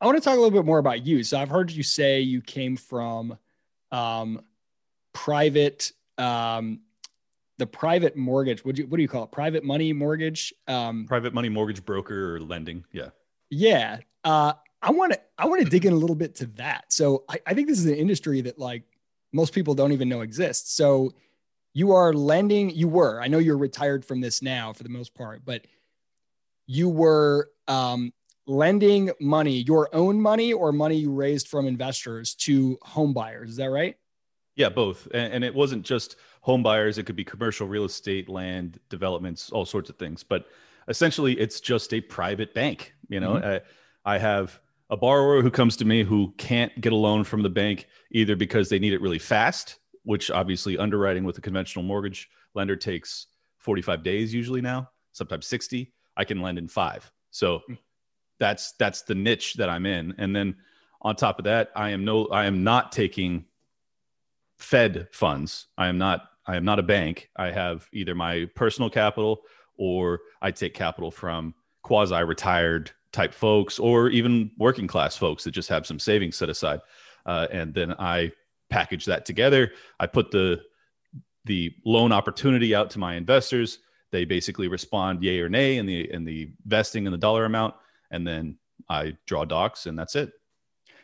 I 0.00 0.06
want 0.06 0.18
to 0.18 0.22
talk 0.22 0.34
a 0.34 0.40
little 0.40 0.50
bit 0.50 0.66
more 0.66 0.78
about 0.78 1.06
you. 1.06 1.22
So 1.22 1.38
I've 1.38 1.48
heard 1.48 1.70
you 1.70 1.84
say 1.84 2.20
you 2.20 2.42
came 2.42 2.76
from 2.76 3.38
um, 3.92 4.42
private 5.12 5.92
um, 6.18 6.80
the 7.58 7.66
private 7.66 8.16
mortgage. 8.16 8.64
What 8.64 8.74
do 8.74 8.82
you 8.82 8.88
what 8.88 8.96
do 8.96 9.02
you 9.02 9.08
call 9.08 9.24
it? 9.24 9.32
Private 9.32 9.64
money 9.64 9.92
mortgage. 9.92 10.52
Um, 10.66 11.06
private 11.06 11.34
money 11.34 11.48
mortgage 11.48 11.84
broker 11.84 12.36
or 12.36 12.40
lending. 12.40 12.84
Yeah. 12.92 13.10
Yeah. 13.50 13.98
Uh, 14.24 14.54
I 14.82 14.90
want 14.90 15.12
to 15.12 15.20
I 15.38 15.46
want 15.46 15.62
to 15.62 15.68
dig 15.68 15.86
in 15.86 15.92
a 15.92 15.96
little 15.96 16.16
bit 16.16 16.34
to 16.36 16.46
that. 16.58 16.92
So 16.92 17.24
I, 17.28 17.38
I 17.46 17.54
think 17.54 17.68
this 17.68 17.78
is 17.78 17.86
an 17.86 17.94
industry 17.94 18.40
that 18.42 18.58
like 18.58 18.82
most 19.32 19.52
people 19.52 19.74
don't 19.74 19.92
even 19.92 20.08
know 20.08 20.20
exists. 20.20 20.74
So 20.74 21.12
you 21.72 21.92
are 21.92 22.12
lending. 22.12 22.70
You 22.70 22.88
were. 22.88 23.20
I 23.20 23.28
know 23.28 23.38
you're 23.38 23.58
retired 23.58 24.04
from 24.04 24.20
this 24.20 24.42
now 24.42 24.72
for 24.72 24.82
the 24.82 24.88
most 24.88 25.14
part, 25.14 25.42
but 25.44 25.66
you 26.66 26.88
were 26.88 27.50
um, 27.66 28.12
lending 28.46 29.10
money, 29.20 29.62
your 29.62 29.94
own 29.94 30.20
money 30.20 30.52
or 30.52 30.72
money 30.72 30.96
you 30.96 31.12
raised 31.12 31.48
from 31.48 31.66
investors 31.66 32.34
to 32.34 32.78
home 32.82 33.12
buyers. 33.12 33.50
Is 33.50 33.56
that 33.56 33.70
right? 33.70 33.96
Yeah, 34.56 34.68
both. 34.68 35.08
And, 35.12 35.34
and, 35.34 35.44
it 35.44 35.54
wasn't 35.54 35.84
just 35.84 36.16
home 36.40 36.62
buyers, 36.62 36.98
it 36.98 37.04
could 37.04 37.16
be 37.16 37.24
commercial 37.24 37.66
real 37.66 37.84
estate, 37.84 38.28
land 38.28 38.78
developments, 38.88 39.50
all 39.50 39.64
sorts 39.64 39.90
of 39.90 39.96
things. 39.96 40.22
But 40.22 40.46
essentially, 40.88 41.38
it's 41.38 41.60
just 41.60 41.92
a 41.92 42.00
private 42.00 42.54
bank. 42.54 42.94
You 43.08 43.20
know, 43.20 43.34
mm-hmm. 43.34 43.60
I, 44.06 44.14
I 44.14 44.18
have 44.18 44.60
a 44.90 44.96
borrower 44.96 45.42
who 45.42 45.50
comes 45.50 45.76
to 45.76 45.84
me 45.84 46.04
who 46.04 46.32
can't 46.36 46.78
get 46.80 46.92
a 46.92 46.96
loan 46.96 47.24
from 47.24 47.42
the 47.42 47.50
bank 47.50 47.88
either 48.10 48.36
because 48.36 48.68
they 48.68 48.78
need 48.78 48.92
it 48.92 49.00
really 49.00 49.18
fast, 49.18 49.78
which 50.02 50.30
obviously 50.30 50.78
underwriting 50.78 51.24
with 51.24 51.38
a 51.38 51.40
conventional 51.40 51.84
mortgage 51.84 52.28
lender 52.54 52.76
takes 52.76 53.26
45 53.58 54.02
days 54.02 54.32
usually 54.32 54.60
now, 54.60 54.90
sometimes 55.12 55.46
60. 55.46 55.92
I 56.16 56.24
can 56.24 56.40
lend 56.40 56.58
in 56.58 56.68
five. 56.68 57.10
So 57.30 57.62
mm. 57.68 57.78
that's 58.38 58.72
that's 58.78 59.02
the 59.02 59.14
niche 59.14 59.54
that 59.54 59.68
I'm 59.68 59.86
in. 59.86 60.14
And 60.18 60.36
then 60.36 60.56
on 61.00 61.16
top 61.16 61.38
of 61.38 61.44
that, 61.46 61.72
I 61.74 61.90
am 61.90 62.04
no 62.04 62.26
I 62.26 62.44
am 62.44 62.62
not 62.62 62.92
taking 62.92 63.46
Fed 64.58 65.08
funds. 65.12 65.66
I 65.76 65.88
am 65.88 65.98
not 65.98 66.28
I 66.46 66.56
am 66.56 66.64
not 66.64 66.78
a 66.78 66.82
bank. 66.82 67.30
I 67.36 67.50
have 67.50 67.88
either 67.92 68.14
my 68.14 68.46
personal 68.54 68.90
capital 68.90 69.42
or 69.76 70.20
I 70.42 70.50
take 70.50 70.74
capital 70.74 71.10
from 71.10 71.54
quasi 71.82 72.22
retired 72.22 72.90
type 73.12 73.32
folks 73.32 73.78
or 73.78 74.08
even 74.10 74.50
working 74.58 74.86
class 74.86 75.16
folks 75.16 75.44
that 75.44 75.52
just 75.52 75.68
have 75.68 75.86
some 75.86 75.98
savings 75.98 76.36
set 76.36 76.50
aside. 76.50 76.80
Uh, 77.24 77.46
and 77.50 77.72
then 77.72 77.94
I 77.98 78.32
package 78.68 79.06
that 79.06 79.24
together. 79.24 79.72
I 79.98 80.06
put 80.06 80.30
the 80.30 80.62
the 81.46 81.74
loan 81.84 82.12
opportunity 82.12 82.74
out 82.74 82.90
to 82.90 82.98
my 82.98 83.14
investors. 83.14 83.78
They 84.10 84.24
basically 84.24 84.68
respond 84.68 85.22
yay 85.22 85.40
or 85.40 85.48
nay 85.48 85.76
in 85.78 85.86
the 85.86 86.12
in 86.12 86.24
the 86.24 86.50
vesting 86.66 87.06
and 87.06 87.14
the 87.14 87.18
dollar 87.18 87.44
amount, 87.44 87.74
and 88.10 88.26
then 88.26 88.58
I 88.88 89.16
draw 89.26 89.44
docs, 89.44 89.86
and 89.86 89.98
that's 89.98 90.14
it. 90.14 90.32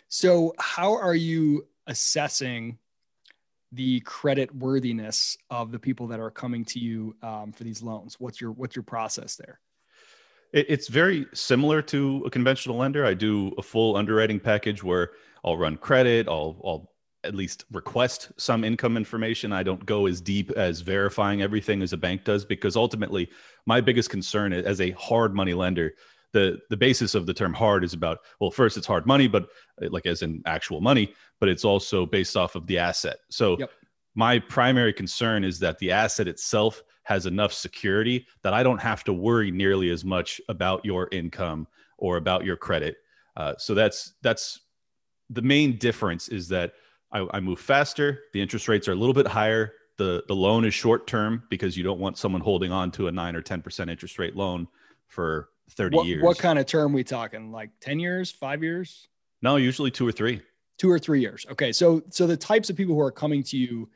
So, 0.08 0.54
how 0.58 0.94
are 0.94 1.14
you 1.14 1.66
assessing 1.86 2.78
the 3.72 4.00
credit 4.00 4.54
worthiness 4.54 5.36
of 5.48 5.72
the 5.72 5.78
people 5.78 6.08
that 6.08 6.20
are 6.20 6.30
coming 6.30 6.64
to 6.66 6.78
you 6.78 7.14
um, 7.22 7.52
for 7.52 7.64
these 7.64 7.82
loans? 7.82 8.16
What's 8.18 8.40
your 8.40 8.52
what's 8.52 8.76
your 8.76 8.82
process 8.82 9.36
there? 9.36 9.60
It's 10.52 10.88
very 10.88 11.26
similar 11.32 11.80
to 11.82 12.24
a 12.26 12.30
conventional 12.30 12.76
lender. 12.76 13.06
I 13.06 13.14
do 13.14 13.54
a 13.56 13.62
full 13.62 13.96
underwriting 13.96 14.40
package 14.40 14.82
where 14.82 15.10
I'll 15.44 15.56
run 15.56 15.76
credit, 15.76 16.26
I'll, 16.26 16.60
I'll 16.64 16.92
at 17.22 17.34
least 17.34 17.64
request 17.70 18.32
some 18.36 18.64
income 18.64 18.96
information. 18.96 19.52
I 19.52 19.62
don't 19.62 19.84
go 19.86 20.06
as 20.06 20.20
deep 20.20 20.50
as 20.52 20.80
verifying 20.80 21.42
everything 21.42 21.82
as 21.82 21.92
a 21.92 21.96
bank 21.96 22.24
does 22.24 22.44
because 22.44 22.76
ultimately, 22.76 23.30
my 23.66 23.80
biggest 23.80 24.10
concern 24.10 24.52
as 24.52 24.80
a 24.80 24.90
hard 24.92 25.34
money 25.34 25.54
lender 25.54 25.94
the 26.32 26.58
the 26.70 26.76
basis 26.76 27.14
of 27.14 27.26
the 27.26 27.34
term 27.34 27.52
hard 27.52 27.84
is 27.84 27.92
about 27.92 28.18
well 28.40 28.50
first 28.50 28.76
it's 28.76 28.86
hard 28.86 29.06
money 29.06 29.28
but 29.28 29.48
uh, 29.82 29.88
like 29.90 30.06
as 30.06 30.22
in 30.22 30.42
actual 30.46 30.80
money 30.80 31.12
but 31.38 31.48
it's 31.48 31.64
also 31.64 32.06
based 32.06 32.36
off 32.36 32.54
of 32.54 32.66
the 32.66 32.78
asset 32.78 33.18
so 33.30 33.56
yep. 33.58 33.70
my 34.14 34.38
primary 34.38 34.92
concern 34.92 35.44
is 35.44 35.58
that 35.58 35.78
the 35.78 35.90
asset 35.90 36.28
itself 36.28 36.82
has 37.02 37.26
enough 37.26 37.52
security 37.52 38.26
that 38.42 38.52
i 38.52 38.62
don't 38.62 38.80
have 38.80 39.04
to 39.04 39.12
worry 39.12 39.50
nearly 39.50 39.90
as 39.90 40.04
much 40.04 40.40
about 40.48 40.84
your 40.84 41.08
income 41.12 41.66
or 41.98 42.16
about 42.16 42.44
your 42.44 42.56
credit 42.56 42.96
uh, 43.36 43.54
so 43.58 43.74
that's 43.74 44.14
that's 44.22 44.60
the 45.30 45.42
main 45.42 45.78
difference 45.78 46.28
is 46.28 46.48
that 46.48 46.72
I, 47.12 47.26
I 47.32 47.40
move 47.40 47.60
faster 47.60 48.20
the 48.32 48.40
interest 48.40 48.68
rates 48.68 48.88
are 48.88 48.92
a 48.92 48.96
little 48.96 49.14
bit 49.14 49.26
higher 49.26 49.72
the 50.00 50.24
the 50.28 50.34
loan 50.34 50.64
is 50.64 50.72
short 50.72 51.06
term 51.06 51.42
because 51.50 51.76
you 51.76 51.84
don't 51.84 52.00
want 52.00 52.16
someone 52.16 52.40
holding 52.40 52.72
on 52.72 52.90
to 52.92 53.08
a 53.08 53.12
9 53.12 53.36
or 53.36 53.42
10% 53.42 53.90
interest 53.90 54.18
rate 54.18 54.34
loan 54.34 54.66
for 55.08 55.50
30 55.72 55.96
what, 55.96 56.06
years. 56.06 56.22
What 56.22 56.38
kind 56.38 56.58
of 56.58 56.66
term 56.66 56.92
we 56.92 57.04
talking? 57.04 57.52
Like 57.52 57.70
10 57.80 58.00
years, 58.00 58.30
five 58.30 58.62
years? 58.62 59.08
No, 59.42 59.56
usually 59.56 59.90
two 59.90 60.06
or 60.06 60.12
three. 60.12 60.40
Two 60.78 60.90
or 60.90 60.98
three 60.98 61.20
years. 61.20 61.46
Okay. 61.50 61.72
So, 61.72 62.02
so 62.10 62.26
the 62.26 62.36
types 62.36 62.70
of 62.70 62.76
people 62.76 62.94
who 62.94 63.00
are 63.00 63.10
coming 63.10 63.42
to 63.44 63.56
you 63.56 63.90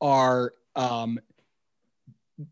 are 0.00 0.52
um, 0.74 1.18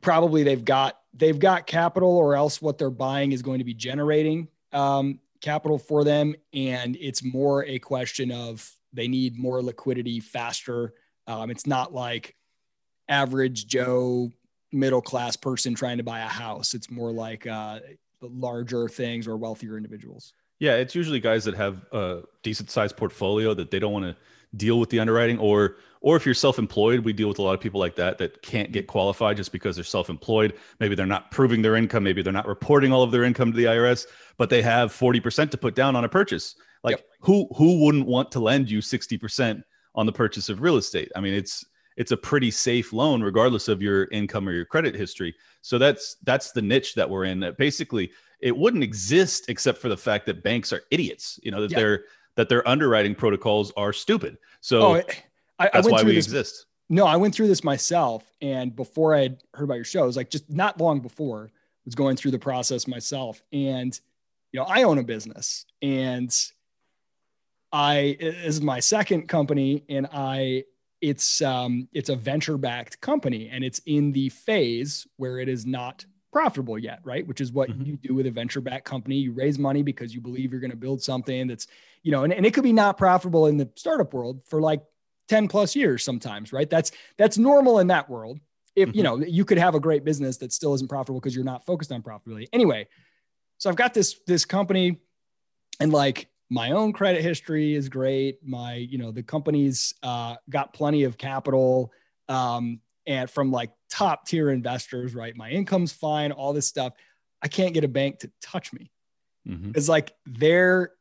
probably 0.00 0.42
they've 0.42 0.64
got, 0.64 0.98
they've 1.12 1.38
got 1.38 1.66
capital 1.66 2.16
or 2.16 2.36
else 2.36 2.60
what 2.60 2.78
they're 2.78 2.90
buying 2.90 3.32
is 3.32 3.42
going 3.42 3.58
to 3.58 3.64
be 3.64 3.74
generating 3.74 4.48
um, 4.72 5.20
capital 5.40 5.78
for 5.78 6.04
them. 6.04 6.34
And 6.52 6.96
it's 6.96 7.22
more 7.22 7.64
a 7.64 7.78
question 7.78 8.30
of 8.30 8.70
they 8.92 9.08
need 9.08 9.38
more 9.38 9.62
liquidity 9.62 10.20
faster. 10.20 10.94
Um, 11.26 11.50
it's 11.50 11.66
not 11.66 11.92
like 11.92 12.34
average 13.08 13.66
Joe 13.66 14.30
middle 14.72 15.02
class 15.02 15.36
person 15.36 15.74
trying 15.74 15.98
to 15.98 16.04
buy 16.04 16.20
a 16.20 16.28
house. 16.28 16.74
It's 16.74 16.90
more 16.90 17.12
like 17.12 17.46
uh, 17.46 17.80
larger 18.28 18.88
things 18.88 19.26
or 19.26 19.36
wealthier 19.36 19.76
individuals? 19.76 20.32
Yeah, 20.58 20.76
it's 20.76 20.94
usually 20.94 21.20
guys 21.20 21.44
that 21.44 21.54
have 21.54 21.84
a 21.92 22.22
decent 22.42 22.70
sized 22.70 22.96
portfolio 22.96 23.54
that 23.54 23.70
they 23.70 23.78
don't 23.78 23.92
want 23.92 24.04
to 24.04 24.16
deal 24.56 24.78
with 24.78 24.90
the 24.90 25.00
underwriting 25.00 25.38
or 25.38 25.76
or 26.00 26.16
if 26.16 26.24
you're 26.24 26.34
self-employed 26.34 27.00
we 27.00 27.12
deal 27.12 27.28
with 27.28 27.38
a 27.38 27.42
lot 27.42 27.54
of 27.54 27.60
people 27.60 27.80
like 27.80 27.96
that 27.96 28.18
that 28.18 28.40
can't 28.42 28.72
get 28.72 28.86
qualified 28.86 29.36
just 29.36 29.52
because 29.52 29.74
they're 29.74 29.84
self-employed 29.84 30.54
maybe 30.80 30.94
they're 30.94 31.06
not 31.06 31.30
proving 31.30 31.62
their 31.62 31.76
income 31.76 32.04
maybe 32.04 32.22
they're 32.22 32.32
not 32.32 32.46
reporting 32.46 32.92
all 32.92 33.02
of 33.02 33.10
their 33.10 33.24
income 33.24 33.50
to 33.50 33.56
the 33.56 33.64
IRS 33.64 34.06
but 34.36 34.50
they 34.50 34.62
have 34.62 34.92
40% 34.92 35.50
to 35.50 35.56
put 35.56 35.74
down 35.74 35.96
on 35.96 36.04
a 36.04 36.08
purchase 36.08 36.54
like 36.82 36.98
yep. 36.98 37.06
who 37.20 37.48
who 37.56 37.84
wouldn't 37.84 38.06
want 38.06 38.30
to 38.32 38.40
lend 38.40 38.70
you 38.70 38.78
60% 38.78 39.62
on 39.96 40.06
the 40.06 40.12
purchase 40.12 40.48
of 40.48 40.60
real 40.60 40.76
estate 40.76 41.10
i 41.16 41.20
mean 41.20 41.34
it's 41.34 41.64
it's 41.96 42.12
a 42.12 42.16
pretty 42.16 42.50
safe 42.50 42.92
loan 42.92 43.22
regardless 43.22 43.68
of 43.68 43.82
your 43.82 44.04
income 44.10 44.48
or 44.48 44.52
your 44.52 44.64
credit 44.64 44.94
history. 44.94 45.34
So 45.62 45.78
that's 45.78 46.16
that's 46.24 46.52
the 46.52 46.62
niche 46.62 46.94
that 46.94 47.08
we're 47.08 47.24
in. 47.24 47.40
That 47.40 47.56
basically 47.56 48.10
it 48.40 48.56
wouldn't 48.56 48.82
exist 48.82 49.48
except 49.48 49.78
for 49.78 49.88
the 49.88 49.96
fact 49.96 50.26
that 50.26 50.42
banks 50.42 50.72
are 50.72 50.82
idiots 50.90 51.40
you 51.42 51.50
know 51.50 51.62
that 51.62 51.70
yeah. 51.70 51.78
they're 51.78 52.04
that 52.36 52.48
their 52.48 52.66
underwriting 52.68 53.14
protocols 53.14 53.72
are 53.76 53.92
stupid. 53.92 54.38
So 54.60 54.96
oh, 54.96 55.02
I, 55.58 55.70
that's 55.72 55.86
I 55.86 55.90
why 55.90 56.02
we 56.02 56.14
this, 56.14 56.26
exist. 56.26 56.66
No 56.88 57.06
i 57.06 57.16
went 57.16 57.34
through 57.34 57.48
this 57.48 57.64
myself 57.64 58.30
and 58.42 58.74
before 58.76 59.14
i 59.14 59.22
had 59.22 59.42
heard 59.54 59.64
about 59.64 59.76
your 59.76 59.84
show 59.84 60.04
it 60.04 60.06
was 60.06 60.16
like 60.16 60.30
just 60.30 60.50
not 60.50 60.80
long 60.80 61.00
before 61.00 61.50
I 61.52 61.86
was 61.86 61.94
going 61.94 62.16
through 62.16 62.30
the 62.30 62.38
process 62.38 62.86
myself. 62.86 63.42
And 63.52 63.98
you 64.54 64.60
know 64.60 64.66
i 64.66 64.84
own 64.84 64.98
a 64.98 65.02
business 65.02 65.66
and 65.82 66.34
i 67.72 68.16
this 68.20 68.36
is 68.44 68.60
my 68.62 68.80
second 68.80 69.28
company 69.28 69.84
and 69.88 70.08
i 70.12 70.64
it's 71.04 71.42
um, 71.42 71.86
it's 71.92 72.08
a 72.08 72.16
venture 72.16 72.56
backed 72.56 72.98
company 73.02 73.50
and 73.52 73.62
it's 73.62 73.78
in 73.84 74.10
the 74.12 74.30
phase 74.30 75.06
where 75.18 75.38
it 75.38 75.50
is 75.50 75.66
not 75.66 76.06
profitable 76.32 76.78
yet, 76.78 77.00
right? 77.04 77.26
Which 77.26 77.42
is 77.42 77.52
what 77.52 77.68
mm-hmm. 77.68 77.82
you 77.82 77.96
do 77.98 78.14
with 78.14 78.26
a 78.26 78.30
venture 78.30 78.62
backed 78.62 78.86
company. 78.86 79.16
You 79.16 79.32
raise 79.32 79.58
money 79.58 79.82
because 79.82 80.14
you 80.14 80.22
believe 80.22 80.50
you're 80.50 80.62
going 80.62 80.70
to 80.70 80.78
build 80.78 81.02
something 81.02 81.46
that's, 81.46 81.66
you 82.02 82.10
know, 82.10 82.24
and, 82.24 82.32
and 82.32 82.46
it 82.46 82.54
could 82.54 82.64
be 82.64 82.72
not 82.72 82.96
profitable 82.96 83.48
in 83.48 83.58
the 83.58 83.68
startup 83.76 84.14
world 84.14 84.40
for 84.48 84.62
like 84.62 84.82
10 85.28 85.46
plus 85.48 85.76
years 85.76 86.02
sometimes, 86.02 86.54
right? 86.54 86.70
That's 86.70 86.90
that's 87.18 87.36
normal 87.36 87.80
in 87.80 87.88
that 87.88 88.08
world. 88.08 88.40
If 88.74 88.88
mm-hmm. 88.88 88.96
you 88.96 89.02
know, 89.02 89.18
you 89.18 89.44
could 89.44 89.58
have 89.58 89.74
a 89.74 89.80
great 89.80 90.04
business 90.04 90.38
that 90.38 90.54
still 90.54 90.72
isn't 90.72 90.88
profitable 90.88 91.20
because 91.20 91.36
you're 91.36 91.44
not 91.44 91.66
focused 91.66 91.92
on 91.92 92.02
profitability. 92.02 92.48
Anyway, 92.50 92.88
so 93.58 93.68
I've 93.68 93.76
got 93.76 93.92
this 93.92 94.18
this 94.26 94.46
company 94.46 95.00
and 95.80 95.92
like 95.92 96.28
my 96.54 96.70
own 96.70 96.92
credit 96.92 97.20
history 97.20 97.74
is 97.74 97.88
great. 97.88 98.38
My, 98.40 98.74
you 98.74 98.96
know, 98.96 99.10
the 99.10 99.24
company's 99.24 99.92
uh, 100.04 100.36
got 100.48 100.72
plenty 100.72 101.02
of 101.02 101.18
capital 101.18 101.90
um, 102.28 102.80
and 103.08 103.28
from 103.28 103.50
like 103.50 103.72
top 103.90 104.24
tier 104.24 104.50
investors, 104.50 105.16
right? 105.16 105.36
My 105.36 105.50
income's 105.50 105.90
fine, 105.90 106.30
all 106.30 106.52
this 106.52 106.68
stuff. 106.68 106.92
I 107.42 107.48
can't 107.48 107.74
get 107.74 107.82
a 107.82 107.88
bank 107.88 108.20
to 108.20 108.30
touch 108.40 108.72
me. 108.72 108.92
Mm-hmm. 109.48 109.72
It's 109.74 109.88
like 109.88 110.12
their 110.26 110.92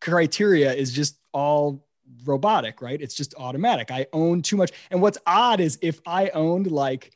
criteria 0.00 0.72
is 0.72 0.92
just 0.92 1.18
all 1.34 1.86
robotic, 2.24 2.80
right? 2.80 3.00
It's 3.00 3.14
just 3.14 3.34
automatic. 3.36 3.90
I 3.90 4.06
own 4.14 4.40
too 4.40 4.56
much. 4.56 4.72
And 4.90 5.02
what's 5.02 5.18
odd 5.26 5.60
is 5.60 5.78
if 5.82 6.00
I 6.06 6.30
owned 6.30 6.70
like 6.70 7.12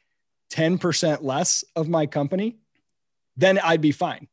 10% 0.53 1.23
less 1.23 1.65
of 1.75 1.89
my 1.89 2.05
company, 2.05 2.59
then 3.39 3.59
I'd 3.59 3.81
be 3.81 3.93
fine 3.93 4.29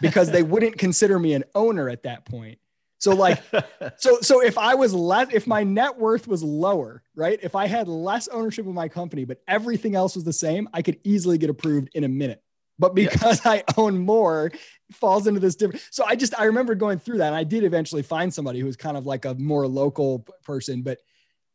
because 0.00 0.30
they 0.30 0.42
wouldn't 0.42 0.78
consider 0.78 1.18
me 1.18 1.34
an 1.34 1.44
owner 1.54 1.88
at 1.88 2.04
that 2.04 2.24
point. 2.24 2.58
So 2.98 3.14
like 3.14 3.42
so 3.96 4.18
so 4.20 4.40
if 4.40 4.56
I 4.56 4.74
was 4.74 4.94
less 4.94 5.28
if 5.32 5.46
my 5.46 5.62
net 5.62 5.98
worth 5.98 6.26
was 6.26 6.42
lower, 6.42 7.02
right? 7.14 7.38
If 7.42 7.54
I 7.54 7.66
had 7.66 7.88
less 7.88 8.28
ownership 8.28 8.66
of 8.66 8.74
my 8.74 8.88
company 8.88 9.24
but 9.24 9.42
everything 9.46 9.94
else 9.94 10.14
was 10.14 10.24
the 10.24 10.32
same, 10.32 10.68
I 10.72 10.82
could 10.82 10.98
easily 11.04 11.38
get 11.38 11.50
approved 11.50 11.90
in 11.94 12.04
a 12.04 12.08
minute. 12.08 12.42
But 12.78 12.94
because 12.94 13.40
yes. 13.44 13.46
I 13.46 13.62
own 13.76 13.98
more, 13.98 14.50
falls 14.92 15.28
into 15.28 15.38
this 15.38 15.54
different. 15.54 15.84
So 15.90 16.04
I 16.04 16.16
just 16.16 16.38
I 16.38 16.44
remember 16.44 16.74
going 16.74 16.98
through 16.98 17.18
that 17.18 17.28
and 17.28 17.36
I 17.36 17.44
did 17.44 17.62
eventually 17.64 18.02
find 18.02 18.32
somebody 18.32 18.58
who 18.58 18.66
was 18.66 18.76
kind 18.76 18.96
of 18.96 19.06
like 19.06 19.24
a 19.24 19.34
more 19.34 19.66
local 19.66 20.26
person, 20.42 20.82
but 20.82 20.98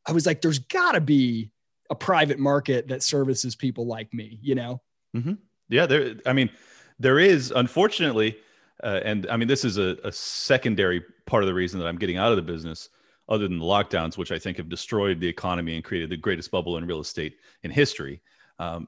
I 0.06 0.12
was 0.12 0.26
like 0.26 0.42
there's 0.42 0.60
got 0.60 0.94
to 0.94 1.02
be 1.02 1.52
a 1.90 1.96
private 1.96 2.40
market 2.40 2.88
that 2.90 3.04
services 3.04 3.56
people 3.56 3.86
like 3.88 4.14
me, 4.14 4.40
you 4.42 4.56
know? 4.56 4.82
Mm-hmm. 5.16 5.34
Yeah, 5.70 5.88
there 5.88 6.16
I 6.26 6.34
mean 6.34 6.52
there 7.00 7.20
is 7.20 7.52
unfortunately 7.52 8.38
uh, 8.84 9.02
and 9.04 9.28
I 9.30 9.38
mean, 9.38 9.48
this 9.48 9.66
is 9.66 9.78
a, 9.78 9.98
a, 10.04 10.12
secondary 10.12 11.04
part 11.26 11.44
of 11.44 11.48
the 11.48 11.54
reason 11.54 11.80
that 11.80 11.88
I'm 11.88 11.98
getting 11.98 12.18
out 12.18 12.32
of 12.32 12.38
the 12.38 12.42
business, 12.42 12.90
other 13.28 13.48
than 13.48 13.60
the 13.60 13.66
lockdowns, 13.66 14.18
which 14.18 14.32
I 14.32 14.40
think 14.40 14.58
have 14.58 14.70
destroyed 14.70 15.20
the 15.20 15.28
economy 15.28 15.76
and 15.76 15.84
created 15.84 16.10
the 16.10 16.18
greatest 16.18 16.50
bubble 16.50 16.78
in 16.78 16.86
real 16.86 17.02
estate 17.02 17.38
in 17.64 17.72
history. 17.72 18.22
Um, 18.58 18.88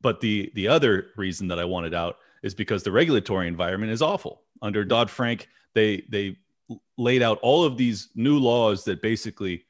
but 0.00 0.20
the 0.20 0.50
the 0.54 0.68
other 0.68 1.08
reason 1.16 1.48
that 1.48 1.58
I 1.58 1.64
wanted 1.64 1.94
out 1.94 2.16
is 2.42 2.54
because 2.54 2.82
the 2.82 2.92
regulatory 2.92 3.46
environment 3.48 3.92
is 3.92 4.02
awful. 4.02 4.42
Under 4.60 4.84
Dodd 4.84 5.10
Frank, 5.10 5.48
they 5.74 6.04
they 6.08 6.36
laid 6.96 7.22
out 7.22 7.38
all 7.40 7.64
of 7.64 7.76
these 7.76 8.08
new 8.14 8.38
laws 8.38 8.84
that 8.84 9.00
basically 9.00 9.64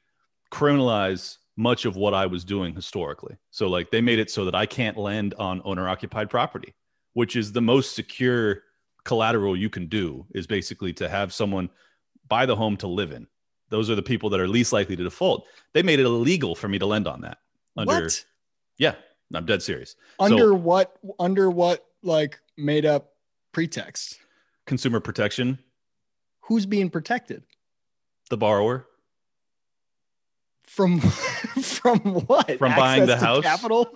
criminalize 0.51 1.37
much 1.57 1.85
of 1.85 1.95
what 1.95 2.13
I 2.13 2.25
was 2.25 2.43
doing 2.43 2.73
historically. 2.73 3.37
So 3.51 3.67
like 3.67 3.91
they 3.91 4.01
made 4.01 4.19
it 4.19 4.31
so 4.31 4.45
that 4.45 4.55
I 4.55 4.65
can't 4.65 4.97
lend 4.97 5.35
on 5.35 5.61
owner 5.63 5.87
occupied 5.87 6.29
property, 6.29 6.73
which 7.13 7.35
is 7.35 7.51
the 7.51 7.61
most 7.61 7.95
secure 7.95 8.63
collateral 9.03 9.55
you 9.55 9.69
can 9.69 9.87
do 9.87 10.25
is 10.33 10.47
basically 10.47 10.93
to 10.93 11.09
have 11.09 11.33
someone 11.33 11.69
buy 12.27 12.45
the 12.45 12.55
home 12.55 12.77
to 12.77 12.87
live 12.87 13.11
in. 13.11 13.27
Those 13.69 13.89
are 13.89 13.95
the 13.95 14.03
people 14.03 14.29
that 14.31 14.39
are 14.39 14.47
least 14.47 14.73
likely 14.73 14.95
to 14.95 15.03
default. 15.03 15.45
They 15.73 15.83
made 15.83 15.99
it 15.99 16.05
illegal 16.05 16.55
for 16.55 16.67
me 16.67 16.79
to 16.79 16.85
lend 16.85 17.07
on 17.07 17.21
that. 17.21 17.37
Under, 17.77 18.03
what? 18.03 18.25
Yeah, 18.77 18.95
I'm 19.33 19.45
dead 19.45 19.61
serious. 19.61 19.95
Under 20.19 20.49
so, 20.49 20.53
what? 20.53 20.97
Under 21.19 21.49
what? 21.49 21.85
Like 22.01 22.39
made 22.57 22.85
up 22.85 23.13
pretext? 23.51 24.19
Consumer 24.65 24.99
protection. 24.99 25.59
Who's 26.41 26.65
being 26.65 26.89
protected? 26.89 27.43
The 28.29 28.37
borrower. 28.37 28.87
From 30.63 30.99
from 31.01 31.99
what? 31.99 32.57
From 32.57 32.71
Access 32.71 32.79
buying 32.79 33.05
the 33.05 33.17
house. 33.17 33.43
Capital. 33.43 33.95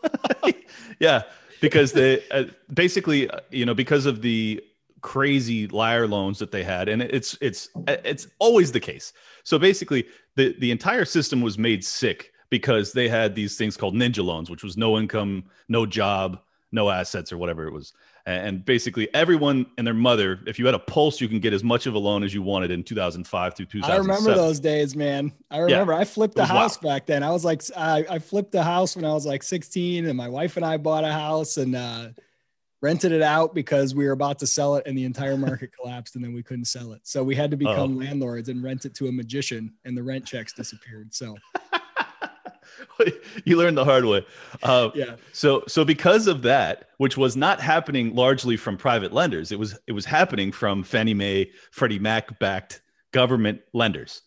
yeah, 0.99 1.23
because 1.63 1.93
they 1.93 2.21
uh, 2.29 2.43
basically, 2.73 3.29
uh, 3.29 3.39
you 3.49 3.65
know, 3.65 3.73
because 3.73 4.05
of 4.05 4.21
the 4.21 4.61
crazy 4.99 5.67
liar 5.67 6.07
loans 6.07 6.37
that 6.39 6.51
they 6.51 6.63
had 6.63 6.87
and 6.87 7.01
it's 7.01 7.37
it's 7.41 7.69
it's 7.87 8.27
always 8.39 8.71
the 8.71 8.79
case. 8.79 9.13
So 9.43 9.57
basically 9.57 10.05
the 10.35 10.55
the 10.59 10.71
entire 10.71 11.05
system 11.05 11.41
was 11.41 11.57
made 11.57 11.83
sick 11.83 12.31
because 12.49 12.91
they 12.91 13.07
had 13.07 13.33
these 13.33 13.57
things 13.57 13.75
called 13.75 13.95
ninja 13.95 14.23
loans 14.23 14.49
which 14.49 14.63
was 14.63 14.77
no 14.77 14.99
income 14.99 15.43
no 15.69 15.85
job 15.85 16.39
no 16.71 16.89
assets 16.89 17.33
or 17.33 17.37
whatever 17.37 17.65
it 17.65 17.73
was 17.73 17.93
and 18.25 18.63
basically 18.63 19.13
everyone 19.13 19.65
and 19.77 19.85
their 19.85 19.93
mother 19.93 20.39
if 20.47 20.57
you 20.57 20.65
had 20.65 20.75
a 20.75 20.79
pulse 20.79 21.19
you 21.19 21.27
can 21.27 21.39
get 21.39 21.51
as 21.51 21.63
much 21.63 21.87
of 21.87 21.93
a 21.93 21.99
loan 21.99 22.23
as 22.23 22.33
you 22.33 22.41
wanted 22.41 22.71
in 22.71 22.81
2005 22.83 23.53
through 23.53 23.65
2007 23.65 23.91
i 23.93 23.97
remember 23.97 24.33
those 24.33 24.59
days 24.59 24.95
man 24.95 25.31
i 25.51 25.57
remember 25.57 25.91
yeah, 25.91 25.99
i 25.99 26.05
flipped 26.05 26.35
the 26.35 26.45
house 26.45 26.81
wild. 26.81 26.95
back 26.95 27.05
then 27.05 27.21
i 27.21 27.29
was 27.29 27.43
like 27.43 27.61
I, 27.75 28.05
I 28.09 28.19
flipped 28.19 28.53
the 28.53 28.63
house 28.63 28.95
when 28.95 29.03
i 29.03 29.13
was 29.13 29.25
like 29.25 29.43
16 29.43 30.05
and 30.05 30.15
my 30.15 30.29
wife 30.29 30.55
and 30.55 30.65
i 30.65 30.77
bought 30.77 31.03
a 31.03 31.11
house 31.11 31.57
and 31.57 31.75
uh 31.75 32.09
rented 32.83 33.13
it 33.13 33.21
out 33.21 33.55
because 33.55 33.95
we 33.95 34.05
were 34.05 34.11
about 34.11 34.37
to 34.37 34.45
sell 34.45 34.75
it 34.75 34.85
and 34.85 34.95
the 34.97 35.05
entire 35.05 35.37
market 35.37 35.71
collapsed 35.79 36.15
and 36.15 36.23
then 36.23 36.33
we 36.33 36.43
couldn't 36.43 36.65
sell 36.65 36.91
it. 36.91 36.99
So 37.03 37.23
we 37.23 37.33
had 37.33 37.49
to 37.51 37.57
become 37.57 37.93
Uh-oh. 37.93 38.05
landlords 38.05 38.49
and 38.49 38.61
rent 38.61 38.83
it 38.83 38.93
to 38.95 39.07
a 39.07 39.11
magician 39.11 39.73
and 39.85 39.97
the 39.97 40.03
rent 40.03 40.25
checks 40.25 40.51
disappeared. 40.51 41.13
So 41.13 41.37
you 43.45 43.57
learned 43.57 43.77
the 43.77 43.85
hard 43.85 44.05
way. 44.05 44.25
Uh, 44.61 44.89
yeah. 44.93 45.15
So 45.31 45.63
so 45.67 45.83
because 45.83 46.27
of 46.27 46.41
that, 46.43 46.89
which 46.97 47.17
was 47.17 47.35
not 47.35 47.59
happening 47.59 48.15
largely 48.15 48.57
from 48.57 48.77
private 48.77 49.13
lenders, 49.13 49.51
it 49.51 49.59
was 49.59 49.77
it 49.87 49.91
was 49.93 50.05
happening 50.05 50.51
from 50.51 50.83
Fannie 50.83 51.13
Mae, 51.13 51.51
Freddie 51.71 51.99
Mac 51.99 52.39
backed 52.39 52.81
government 53.11 53.61
lenders. 53.73 54.21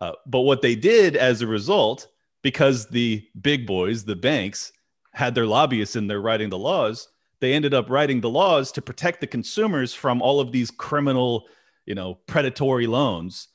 Uh, 0.00 0.12
but 0.26 0.40
what 0.40 0.62
they 0.62 0.74
did 0.74 1.16
as 1.16 1.42
a 1.42 1.46
result, 1.46 2.08
because 2.42 2.88
the 2.88 3.24
big 3.40 3.66
boys, 3.66 4.04
the 4.04 4.16
banks, 4.16 4.72
had 5.12 5.34
their 5.34 5.46
lobbyists 5.46 5.96
in 5.96 6.06
there 6.06 6.20
writing 6.20 6.48
the 6.48 6.58
laws, 6.58 7.08
they 7.40 7.52
ended 7.52 7.74
up 7.74 7.90
writing 7.90 8.20
the 8.20 8.30
laws 8.30 8.72
to 8.72 8.82
protect 8.82 9.20
the 9.20 9.26
consumers 9.26 9.94
from 9.94 10.22
all 10.22 10.40
of 10.40 10.52
these 10.52 10.70
criminal, 10.70 11.46
you 11.86 11.94
know, 11.94 12.14
predatory 12.26 12.86
loans. 12.86 13.48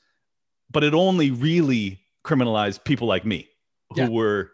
But 0.70 0.84
it 0.84 0.94
only 0.94 1.30
really 1.30 2.00
criminalized 2.24 2.84
people 2.84 3.08
like 3.08 3.24
me 3.24 3.48
who 3.94 4.02
yeah. 4.02 4.08
were 4.08 4.52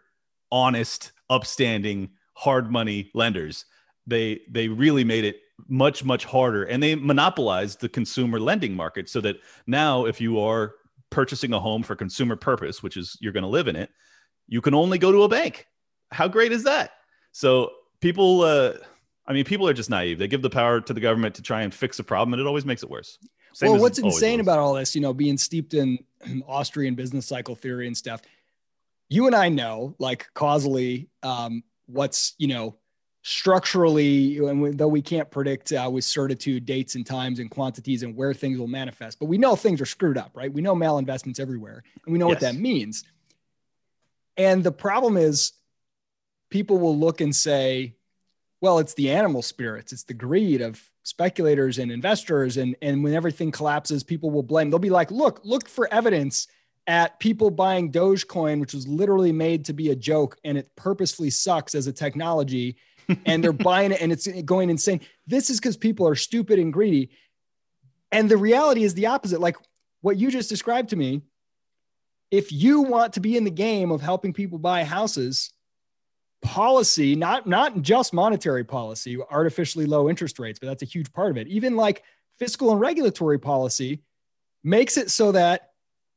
honest, 0.51 1.11
upstanding, 1.29 2.11
hard 2.33 2.71
money 2.71 3.11
lenders. 3.13 3.65
They 4.07 4.41
they 4.49 4.67
really 4.67 5.03
made 5.03 5.25
it 5.25 5.37
much 5.67 6.03
much 6.03 6.25
harder 6.25 6.65
and 6.65 6.83
they 6.83 6.95
monopolized 6.95 7.79
the 7.79 7.87
consumer 7.87 8.39
lending 8.39 8.75
market 8.75 9.07
so 9.07 9.21
that 9.21 9.37
now 9.67 10.05
if 10.05 10.19
you 10.19 10.37
are 10.39 10.75
purchasing 11.09 11.53
a 11.53 11.59
home 11.59 11.81
for 11.81 11.95
consumer 11.95 12.35
purpose, 12.35 12.83
which 12.83 12.97
is 12.97 13.17
you're 13.21 13.31
going 13.31 13.43
to 13.43 13.49
live 13.49 13.67
in 13.67 13.75
it, 13.75 13.89
you 14.47 14.61
can 14.61 14.73
only 14.73 14.97
go 14.97 15.11
to 15.11 15.23
a 15.23 15.29
bank. 15.29 15.65
How 16.11 16.27
great 16.27 16.51
is 16.51 16.63
that? 16.65 16.91
So 17.31 17.71
people 18.01 18.41
uh 18.41 18.73
I 19.27 19.33
mean, 19.33 19.45
people 19.45 19.67
are 19.67 19.73
just 19.73 19.89
naive. 19.89 20.19
They 20.19 20.27
give 20.27 20.41
the 20.41 20.49
power 20.49 20.79
to 20.81 20.93
the 20.93 20.99
government 20.99 21.35
to 21.35 21.41
try 21.41 21.63
and 21.63 21.73
fix 21.73 21.97
a 21.97 22.03
problem, 22.03 22.33
and 22.33 22.41
it 22.41 22.45
always 22.45 22.65
makes 22.65 22.83
it 22.83 22.89
worse. 22.89 23.17
Same 23.53 23.71
well, 23.71 23.81
what's 23.81 23.99
insane 23.99 24.39
about 24.39 24.59
all 24.59 24.73
this, 24.73 24.93
you 24.93 25.01
know, 25.01 25.13
being 25.13 25.37
steeped 25.37 25.73
in 25.73 25.97
Austrian 26.47 26.93
business 26.93 27.25
cycle 27.25 27.55
theory 27.55 27.87
and 27.87 27.95
stuff, 27.95 28.21
you 29.09 29.27
and 29.27 29.35
I 29.35 29.49
know, 29.49 29.95
like 29.99 30.27
causally, 30.33 31.09
um, 31.23 31.63
what's 31.87 32.33
you 32.37 32.47
know 32.47 32.77
structurally, 33.21 34.37
and 34.37 34.77
though 34.77 34.87
we 34.87 35.01
can't 35.01 35.31
predict 35.31 35.71
uh, 35.71 35.89
with 35.91 36.03
certitude 36.03 36.65
dates 36.65 36.93
and 36.93 37.05
times 37.05 37.39
and 37.39 37.49
quantities 37.49 38.03
and 38.03 38.15
where 38.15 38.33
things 38.33 38.59
will 38.59 38.67
manifest, 38.67 39.19
but 39.19 39.25
we 39.25 39.39
know 39.39 39.55
things 39.55 39.81
are 39.81 39.85
screwed 39.85 40.17
up, 40.17 40.31
right? 40.35 40.53
We 40.53 40.61
know 40.61 40.75
malinvestments 40.75 41.39
everywhere, 41.39 41.83
and 42.05 42.13
we 42.13 42.19
know 42.19 42.27
yes. 42.29 42.35
what 42.35 42.41
that 42.41 42.55
means. 42.55 43.03
And 44.37 44.63
the 44.63 44.71
problem 44.71 45.17
is, 45.17 45.53
people 46.49 46.77
will 46.77 46.97
look 46.97 47.21
and 47.21 47.35
say, 47.35 47.95
well, 48.61 48.79
it's 48.79 48.93
the 48.93 49.11
animal 49.11 49.41
spirits, 49.41 49.91
it's 49.91 50.03
the 50.03 50.13
greed 50.13 50.61
of 50.61 50.81
speculators 51.03 51.77
and 51.77 51.91
investors. 51.91 52.57
And, 52.57 52.75
and 52.81 53.03
when 53.03 53.13
everything 53.13 53.51
collapses, 53.51 54.03
people 54.03 54.31
will 54.31 54.43
blame. 54.43 54.69
They'll 54.69 54.79
be 54.79 54.89
like, 54.89 55.11
look, 55.11 55.39
look 55.43 55.69
for 55.69 55.91
evidence 55.93 56.47
at 56.87 57.19
people 57.19 57.49
buying 57.49 57.91
Dogecoin, 57.91 58.59
which 58.59 58.73
was 58.73 58.87
literally 58.87 59.31
made 59.31 59.65
to 59.65 59.73
be 59.73 59.89
a 59.89 59.95
joke 59.95 60.37
and 60.43 60.57
it 60.57 60.69
purposefully 60.75 61.29
sucks 61.29 61.73
as 61.75 61.87
a 61.87 61.93
technology. 61.93 62.77
and 63.25 63.43
they're 63.43 63.53
buying 63.53 63.91
it 63.91 64.01
and 64.01 64.11
it's 64.11 64.27
going 64.45 64.69
insane. 64.69 64.99
This 65.27 65.51
is 65.51 65.59
because 65.59 65.77
people 65.77 66.07
are 66.07 66.15
stupid 66.15 66.57
and 66.57 66.73
greedy. 66.73 67.11
And 68.11 68.29
the 68.29 68.37
reality 68.37 68.83
is 68.83 68.95
the 68.95 69.07
opposite. 69.07 69.39
Like 69.39 69.57
what 70.01 70.17
you 70.17 70.31
just 70.31 70.49
described 70.49 70.89
to 70.89 70.95
me, 70.95 71.21
if 72.31 72.51
you 72.51 72.81
want 72.81 73.13
to 73.13 73.19
be 73.19 73.37
in 73.37 73.43
the 73.43 73.51
game 73.51 73.91
of 73.91 74.01
helping 74.01 74.33
people 74.33 74.57
buy 74.57 74.83
houses, 74.83 75.51
policy, 76.41 77.15
not 77.15 77.47
not 77.47 77.81
just 77.81 78.13
monetary 78.13 78.63
policy, 78.63 79.17
artificially 79.29 79.85
low 79.85 80.09
interest 80.09 80.39
rates, 80.39 80.59
but 80.59 80.67
that's 80.67 80.83
a 80.83 80.85
huge 80.85 81.11
part 81.13 81.31
of 81.31 81.37
it. 81.37 81.47
Even 81.47 81.75
like 81.75 82.03
fiscal 82.37 82.71
and 82.71 82.79
regulatory 82.79 83.39
policy 83.39 84.01
makes 84.63 84.97
it 84.97 85.11
so 85.11 85.31
that 85.31 85.71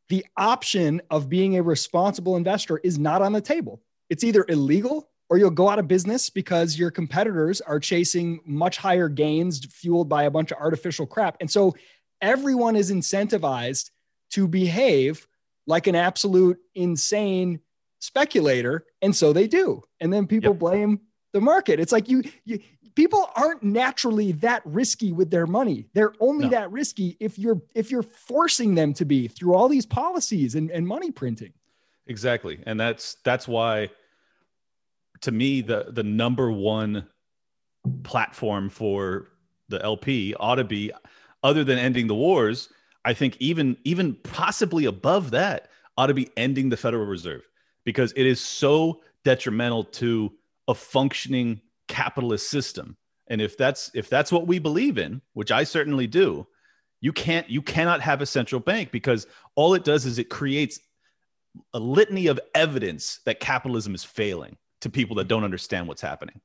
the 0.08 0.24
option 0.36 1.02
of 1.10 1.28
being 1.28 1.56
a 1.56 1.62
responsible 1.62 2.36
investor 2.36 2.78
is 2.78 2.98
not 2.98 3.22
on 3.22 3.32
the 3.32 3.40
table. 3.40 3.82
It's 4.08 4.24
either 4.24 4.44
illegal 4.48 5.10
or 5.30 5.36
you'll 5.36 5.50
go 5.50 5.68
out 5.68 5.78
of 5.78 5.86
business 5.86 6.30
because 6.30 6.78
your 6.78 6.90
competitors 6.90 7.60
are 7.60 7.78
chasing 7.78 8.40
much 8.46 8.78
higher 8.78 9.08
gains 9.08 9.64
fueled 9.66 10.08
by 10.08 10.24
a 10.24 10.30
bunch 10.30 10.50
of 10.50 10.58
artificial 10.58 11.06
crap. 11.06 11.36
And 11.40 11.50
so 11.50 11.74
everyone 12.22 12.76
is 12.76 12.90
incentivized 12.90 13.90
to 14.30 14.48
behave 14.48 15.26
like 15.66 15.86
an 15.86 15.94
absolute 15.94 16.58
insane 16.74 17.60
speculator 18.00 18.86
and 19.02 19.14
so 19.14 19.32
they 19.32 19.46
do 19.46 19.82
and 20.00 20.12
then 20.12 20.26
people 20.26 20.52
yep. 20.52 20.58
blame 20.58 21.00
the 21.32 21.40
market 21.40 21.80
it's 21.80 21.90
like 21.90 22.08
you, 22.08 22.22
you 22.44 22.60
people 22.98 23.30
aren't 23.36 23.62
naturally 23.62 24.32
that 24.32 24.60
risky 24.64 25.12
with 25.12 25.30
their 25.30 25.46
money. 25.46 25.86
They're 25.94 26.14
only 26.20 26.46
no. 26.46 26.50
that 26.50 26.72
risky 26.72 27.16
if 27.20 27.38
you're 27.38 27.62
if 27.74 27.90
you're 27.90 28.02
forcing 28.02 28.74
them 28.74 28.92
to 28.94 29.04
be 29.04 29.28
through 29.28 29.54
all 29.54 29.68
these 29.68 29.86
policies 29.86 30.54
and, 30.56 30.70
and 30.70 30.86
money 30.86 31.10
printing. 31.10 31.52
Exactly. 32.08 32.60
And 32.66 32.78
that's 32.78 33.16
that's 33.24 33.46
why 33.46 33.90
to 35.20 35.30
me 35.30 35.60
the 35.60 35.86
the 35.90 36.02
number 36.02 36.50
one 36.50 37.06
platform 38.02 38.68
for 38.68 39.28
the 39.68 39.82
lp 39.82 40.34
ought 40.38 40.56
to 40.56 40.64
be 40.64 40.92
other 41.42 41.64
than 41.64 41.78
ending 41.78 42.06
the 42.06 42.14
wars 42.14 42.68
i 43.04 43.14
think 43.14 43.36
even 43.38 43.76
even 43.84 44.14
possibly 44.24 44.84
above 44.84 45.30
that 45.30 45.70
ought 45.98 46.06
to 46.06 46.14
be 46.14 46.30
ending 46.36 46.68
the 46.68 46.76
Federal 46.76 47.04
Reserve. 47.04 47.42
Because 47.84 48.12
it 48.16 48.24
is 48.24 48.40
so 48.40 49.00
detrimental 49.24 49.84
to 49.84 50.32
a 50.68 50.74
functioning 50.74 51.60
capitalist 51.88 52.48
system. 52.48 52.96
And 53.26 53.40
if 53.40 53.56
that's 53.56 53.90
if 53.94 54.08
that's 54.08 54.32
what 54.32 54.46
we 54.46 54.58
believe 54.58 54.98
in, 54.98 55.20
which 55.34 55.52
I 55.52 55.64
certainly 55.64 56.06
do, 56.06 56.46
you 57.00 57.12
can't 57.12 57.48
you 57.48 57.62
cannot 57.62 58.00
have 58.00 58.20
a 58.22 58.26
central 58.26 58.60
bank 58.60 58.90
because 58.90 59.26
all 59.54 59.74
it 59.74 59.84
does 59.84 60.06
is 60.06 60.18
it 60.18 60.30
creates 60.30 60.80
a 61.74 61.78
litany 61.78 62.26
of 62.28 62.40
evidence 62.54 63.20
that 63.24 63.40
capitalism 63.40 63.94
is 63.94 64.04
failing 64.04 64.56
to 64.80 64.90
people 64.90 65.16
that 65.16 65.28
don't 65.28 65.44
understand 65.44 65.88
what's 65.88 66.02
happening. 66.02 66.40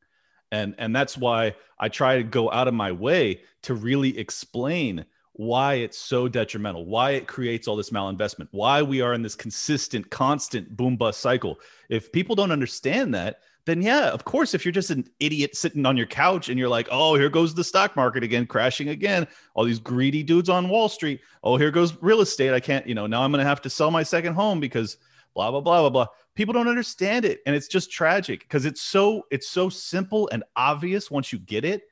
And 0.52 0.76
and 0.78 0.96
that's 0.96 1.18
why 1.18 1.56
I 1.80 1.90
try 1.90 2.18
to 2.18 2.24
go 2.24 2.52
out 2.52 2.68
of 2.68 2.74
my 2.74 2.92
way 2.92 3.42
to 3.64 3.74
really 3.74 4.18
explain 4.18 5.06
why 5.34 5.76
it's 5.76 5.98
so 5.98 6.28
detrimental, 6.28 6.86
why 6.86 7.12
it 7.12 7.28
creates 7.28 7.68
all 7.68 7.76
this 7.76 7.90
malinvestment, 7.90 8.48
why 8.52 8.84
we 8.84 9.02
are 9.02 9.14
in 9.14 9.24
this 9.24 9.36
consistent, 9.36 10.10
constant 10.12 10.76
boom 10.78 10.96
bust 10.96 11.22
cycle. 11.22 11.60
If 11.90 12.12
people 12.12 12.36
don't 12.36 12.52
understand 12.52 13.16
that, 13.16 13.40
then 13.66 13.82
yeah, 13.82 14.10
of 14.10 14.26
course, 14.26 14.54
if 14.54 14.66
you're 14.66 14.72
just 14.72 14.90
an 14.90 15.06
idiot 15.20 15.56
sitting 15.56 15.86
on 15.86 15.96
your 15.96 16.06
couch 16.06 16.50
and 16.50 16.60
you're 16.60 16.70
like, 16.70 16.88
oh, 16.92 17.16
here 17.16 17.30
goes 17.30 17.54
the 17.54 17.64
stock 17.64 17.96
market 17.96 18.24
again, 18.24 18.46
crashing 18.46 18.90
again, 18.90 19.28
all 19.54 19.64
these 19.64 19.80
greedy 19.80 20.24
dudes 20.24 20.50
on 20.50 20.70
Wall 20.70 20.90
Street. 20.90 21.22
Oh, 21.44 21.58
here 21.58 21.72
goes 21.72 21.96
real 22.02 22.22
estate. 22.22 22.54
I 22.54 22.60
can't, 22.60 22.86
you 22.86 22.96
know, 22.96 23.08
now 23.08 23.22
I'm 23.22 23.32
going 23.32 23.44
to 23.44 23.48
have 23.48 23.62
to 23.62 23.70
sell 23.70 23.92
my 23.92 24.04
second 24.04 24.34
home 24.34 24.60
because 24.60 24.98
blah, 25.34 25.50
blah, 25.50 25.62
blah, 25.62 25.82
blah, 25.82 25.90
blah. 25.90 26.08
People 26.36 26.54
don't 26.54 26.68
understand 26.68 27.26
it. 27.26 27.40
And 27.46 27.56
it's 27.56 27.68
just 27.68 27.92
tragic 27.92 28.42
because 28.42 28.66
it's 28.66 28.82
so, 28.82 29.24
it's 29.32 29.50
so 29.50 29.70
simple 29.70 30.30
and 30.32 30.44
obvious 30.56 31.10
once 31.10 31.32
you 31.32 31.40
get 31.40 31.64
it, 31.64 31.84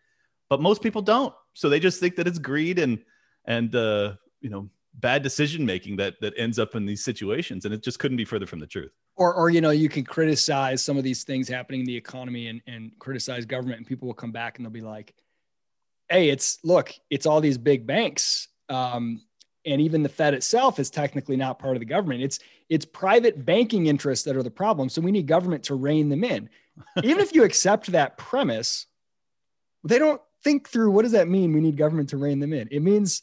but 0.50 0.62
most 0.62 0.82
people 0.82 1.02
don't. 1.02 1.34
So 1.54 1.70
they 1.70 1.80
just 1.80 2.00
think 2.00 2.16
that 2.18 2.28
it's 2.28 2.40
greed 2.40 2.80
and, 2.80 3.00
and 3.46 3.74
uh, 3.76 4.14
you 4.42 4.50
know 4.50 4.70
bad 4.96 5.24
decision 5.24 5.66
making 5.66 5.96
that 5.96 6.20
that 6.20 6.34
ends 6.38 6.60
up 6.60 6.76
in 6.76 6.86
these 6.86 7.04
situations 7.04 7.64
and 7.64 7.74
it 7.74 7.84
just 7.84 8.00
couldn't 8.00 8.18
be 8.18 8.26
further 8.26 8.46
from 8.46 8.60
the 8.60 8.68
truth 8.68 8.92
or 9.22 9.36
or 9.36 9.50
you 9.52 9.62
know 9.62 9.70
you 9.70 9.88
can 9.88 10.04
criticize 10.04 10.84
some 10.84 10.98
of 10.98 11.04
these 11.04 11.24
things 11.24 11.48
happening 11.48 11.82
in 11.82 11.86
the 11.86 11.96
economy 11.96 12.48
and 12.48 12.62
and 12.66 12.92
criticize 12.98 13.46
government 13.46 13.78
and 13.78 13.86
people 13.86 14.08
will 14.08 14.16
come 14.16 14.32
back 14.32 14.58
and 14.58 14.66
they'll 14.66 14.72
be 14.72 14.82
like 14.82 15.14
hey 16.10 16.30
it's 16.30 16.58
look 16.64 16.92
it's 17.12 17.28
all 17.28 17.40
these 17.40 17.58
big 17.58 17.86
banks 17.86 18.48
um, 18.70 19.22
and 19.66 19.82
even 19.82 20.02
the 20.02 20.10
fed 20.10 20.34
itself 20.34 20.80
is 20.80 20.90
technically 20.90 21.36
not 21.36 21.60
part 21.60 21.76
of 21.76 21.82
the 21.82 21.86
government. 21.86 22.24
It's 22.24 22.40
it's 22.70 22.86
private 22.86 23.46
banking 23.46 23.88
interests 23.88 24.26
that 24.26 24.36
are 24.36 24.44
the 24.44 24.50
problem 24.50 24.90
so 24.90 25.02
we 25.02 25.12
need 25.12 25.28
government 25.28 25.64
to 25.66 25.76
rein 25.76 26.10
them 26.10 26.24
in. 26.24 26.50
Even 27.04 27.22
if 27.22 27.36
you 27.36 27.44
accept 27.44 27.92
that 27.92 28.18
premise 28.18 28.88
they 29.84 30.00
don't 30.00 30.22
think 30.44 30.68
through 30.70 30.92
what 30.92 31.04
does 31.04 31.12
that 31.12 31.28
mean 31.28 31.54
we 31.54 31.62
need 31.62 31.78
government 31.78 32.10
to 32.10 32.18
rein 32.18 32.40
them 32.40 32.54
in. 32.54 32.68
It 32.72 32.82
means 32.82 33.22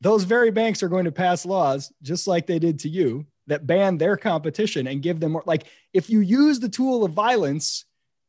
those 0.00 0.24
very 0.24 0.50
banks 0.50 0.82
are 0.82 0.88
going 0.88 1.04
to 1.04 1.12
pass 1.12 1.44
laws 1.44 1.92
just 2.00 2.26
like 2.26 2.46
they 2.46 2.58
did 2.58 2.78
to 2.80 2.88
you 2.88 3.26
that 3.46 3.66
ban 3.66 3.98
their 3.98 4.16
competition 4.16 4.86
and 4.86 5.02
give 5.02 5.20
them 5.20 5.32
more 5.32 5.42
like 5.46 5.64
if 5.92 6.10
you 6.10 6.20
use 6.20 6.60
the 6.60 6.68
tool 6.68 7.04
of 7.04 7.12
violence 7.12 7.84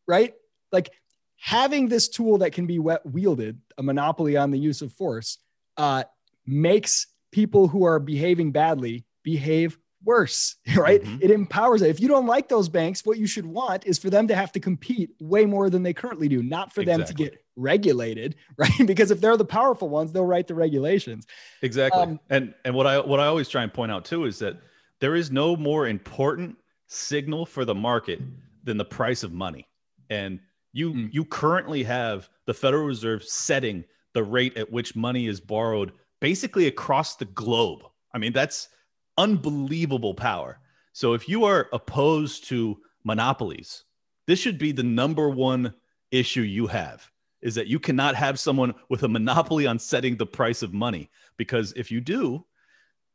right 0.07 0.33
like 0.71 0.89
having 1.37 1.87
this 1.87 2.07
tool 2.07 2.39
that 2.39 2.51
can 2.51 2.65
be 2.65 2.79
wielded 2.79 3.59
a 3.77 3.83
monopoly 3.83 4.37
on 4.37 4.51
the 4.51 4.57
use 4.57 4.81
of 4.81 4.91
force 4.93 5.37
uh, 5.77 6.03
makes 6.45 7.07
people 7.31 7.67
who 7.67 7.83
are 7.83 7.99
behaving 7.99 8.51
badly 8.51 9.05
behave 9.23 9.77
worse, 10.03 10.55
right? 10.75 11.03
Mm-hmm. 11.03 11.17
It 11.21 11.31
empowers 11.31 11.81
it. 11.81 11.89
If 11.89 11.99
you 11.99 12.07
don't 12.07 12.25
like 12.25 12.49
those 12.49 12.69
banks, 12.69 13.05
what 13.05 13.17
you 13.17 13.27
should 13.27 13.45
want 13.45 13.85
is 13.85 13.99
for 13.99 14.09
them 14.09 14.27
to 14.29 14.35
have 14.35 14.51
to 14.53 14.59
compete 14.59 15.11
way 15.19 15.45
more 15.45 15.69
than 15.69 15.83
they 15.83 15.93
currently 15.93 16.27
do, 16.27 16.41
not 16.41 16.73
for 16.73 16.81
exactly. 16.81 17.03
them 17.03 17.07
to 17.07 17.23
get 17.23 17.43
regulated, 17.55 18.35
right? 18.57 18.71
because 18.85 19.11
if 19.11 19.21
they're 19.21 19.37
the 19.37 19.45
powerful 19.45 19.89
ones, 19.89 20.11
they'll 20.11 20.25
write 20.25 20.47
the 20.47 20.55
regulations. 20.55 21.27
Exactly. 21.61 22.01
Um, 22.01 22.19
and 22.29 22.53
and 22.65 22.73
what 22.73 22.87
I 22.87 22.99
what 22.99 23.19
I 23.19 23.27
always 23.27 23.49
try 23.49 23.63
and 23.63 23.73
point 23.73 23.91
out 23.91 24.05
too 24.05 24.25
is 24.25 24.39
that 24.39 24.57
there 24.99 25.15
is 25.15 25.31
no 25.31 25.55
more 25.55 25.87
important 25.87 26.57
signal 26.87 27.45
for 27.45 27.65
the 27.65 27.75
market 27.75 28.21
than 28.63 28.77
the 28.77 28.85
price 28.85 29.23
of 29.23 29.33
money. 29.33 29.67
And 30.09 30.39
you 30.73 30.93
mm. 30.93 31.13
you 31.13 31.25
currently 31.25 31.83
have 31.83 32.29
the 32.45 32.53
Federal 32.53 32.85
Reserve 32.85 33.23
setting 33.23 33.83
the 34.13 34.23
rate 34.23 34.57
at 34.57 34.71
which 34.71 34.95
money 34.95 35.27
is 35.27 35.39
borrowed 35.39 35.91
basically 36.19 36.67
across 36.67 37.15
the 37.15 37.25
globe. 37.25 37.81
I 38.13 38.17
mean, 38.17 38.33
that's 38.33 38.69
unbelievable 39.17 40.13
power. 40.13 40.59
So 40.93 41.13
if 41.13 41.29
you 41.29 41.43
are 41.45 41.69
opposed 41.73 42.45
to 42.45 42.79
monopolies, 43.03 43.83
this 44.25 44.39
should 44.39 44.57
be 44.57 44.71
the 44.71 44.83
number 44.83 45.29
one 45.29 45.73
issue 46.11 46.41
you 46.41 46.67
have 46.67 47.09
is 47.41 47.55
that 47.55 47.67
you 47.67 47.79
cannot 47.79 48.15
have 48.15 48.39
someone 48.39 48.73
with 48.89 49.03
a 49.03 49.07
monopoly 49.07 49.67
on 49.67 49.77
setting 49.77 50.17
the 50.17 50.25
price 50.25 50.63
of 50.63 50.73
money 50.73 51.09
because 51.37 51.71
if 51.75 51.91
you 51.91 52.01
do, 52.01 52.43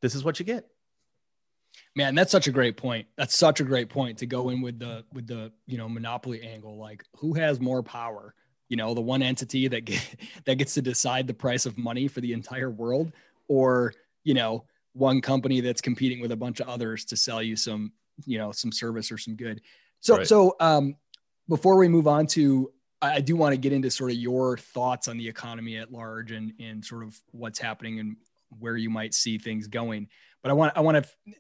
this 0.00 0.14
is 0.14 0.24
what 0.24 0.38
you 0.38 0.46
get. 0.46 0.68
Man, 1.94 2.14
that's 2.14 2.32
such 2.32 2.46
a 2.46 2.52
great 2.52 2.76
point. 2.76 3.06
That's 3.16 3.36
such 3.36 3.60
a 3.60 3.64
great 3.64 3.90
point 3.90 4.18
to 4.18 4.26
go 4.26 4.48
in 4.48 4.62
with 4.62 4.78
the 4.78 5.04
with 5.12 5.26
the, 5.26 5.52
you 5.66 5.76
know, 5.76 5.88
monopoly 5.88 6.42
angle 6.42 6.78
like 6.78 7.04
who 7.16 7.34
has 7.34 7.60
more 7.60 7.82
power? 7.82 8.34
You 8.68 8.76
know, 8.76 8.94
the 8.94 9.02
one 9.02 9.22
entity 9.22 9.68
that 9.68 9.84
get, 9.84 10.02
that 10.46 10.54
gets 10.56 10.74
to 10.74 10.82
decide 10.82 11.26
the 11.26 11.34
price 11.34 11.66
of 11.66 11.76
money 11.76 12.08
for 12.08 12.22
the 12.22 12.32
entire 12.32 12.70
world 12.70 13.12
or, 13.48 13.92
you 14.24 14.32
know, 14.32 14.64
one 14.94 15.20
company 15.20 15.60
that's 15.60 15.80
competing 15.80 16.20
with 16.20 16.32
a 16.32 16.36
bunch 16.36 16.60
of 16.60 16.68
others 16.68 17.04
to 17.06 17.16
sell 17.16 17.42
you 17.42 17.56
some, 17.56 17.92
you 18.24 18.38
know, 18.38 18.52
some 18.52 18.72
service 18.72 19.12
or 19.12 19.18
some 19.18 19.36
good. 19.36 19.60
So, 20.00 20.18
right. 20.18 20.26
so 20.26 20.56
um, 20.60 20.96
before 21.48 21.76
we 21.76 21.88
move 21.88 22.06
on 22.06 22.26
to, 22.28 22.72
I 23.02 23.20
do 23.20 23.34
want 23.34 23.52
to 23.52 23.56
get 23.56 23.72
into 23.72 23.90
sort 23.90 24.12
of 24.12 24.16
your 24.16 24.56
thoughts 24.56 25.08
on 25.08 25.18
the 25.18 25.28
economy 25.28 25.76
at 25.76 25.92
large 25.92 26.30
and 26.30 26.52
and 26.60 26.84
sort 26.84 27.02
of 27.02 27.20
what's 27.32 27.58
happening 27.58 27.98
and 27.98 28.16
where 28.60 28.76
you 28.76 28.90
might 28.90 29.12
see 29.12 29.38
things 29.38 29.66
going. 29.66 30.08
But 30.40 30.50
I 30.50 30.54
want 30.54 30.72
I 30.76 30.80
want 30.80 31.04
to 31.04 31.34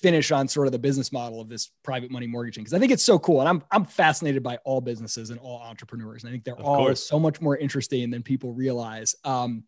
finish 0.00 0.30
on 0.30 0.46
sort 0.48 0.66
of 0.66 0.72
the 0.72 0.78
business 0.78 1.12
model 1.12 1.40
of 1.40 1.48
this 1.48 1.70
private 1.82 2.10
money 2.10 2.26
mortgaging 2.26 2.62
because 2.62 2.74
I 2.74 2.78
think 2.78 2.92
it's 2.92 3.02
so 3.02 3.18
cool 3.18 3.40
and 3.40 3.48
I'm 3.48 3.62
I'm 3.70 3.84
fascinated 3.84 4.42
by 4.42 4.58
all 4.64 4.80
businesses 4.80 5.30
and 5.30 5.40
all 5.40 5.60
entrepreneurs. 5.60 6.22
And 6.22 6.30
I 6.30 6.32
think 6.32 6.44
they're 6.44 6.54
of 6.54 6.64
all 6.64 6.76
course. 6.76 7.02
so 7.02 7.18
much 7.18 7.40
more 7.40 7.56
interesting 7.56 8.10
than 8.10 8.22
people 8.22 8.52
realize. 8.52 9.14
Um, 9.24 9.64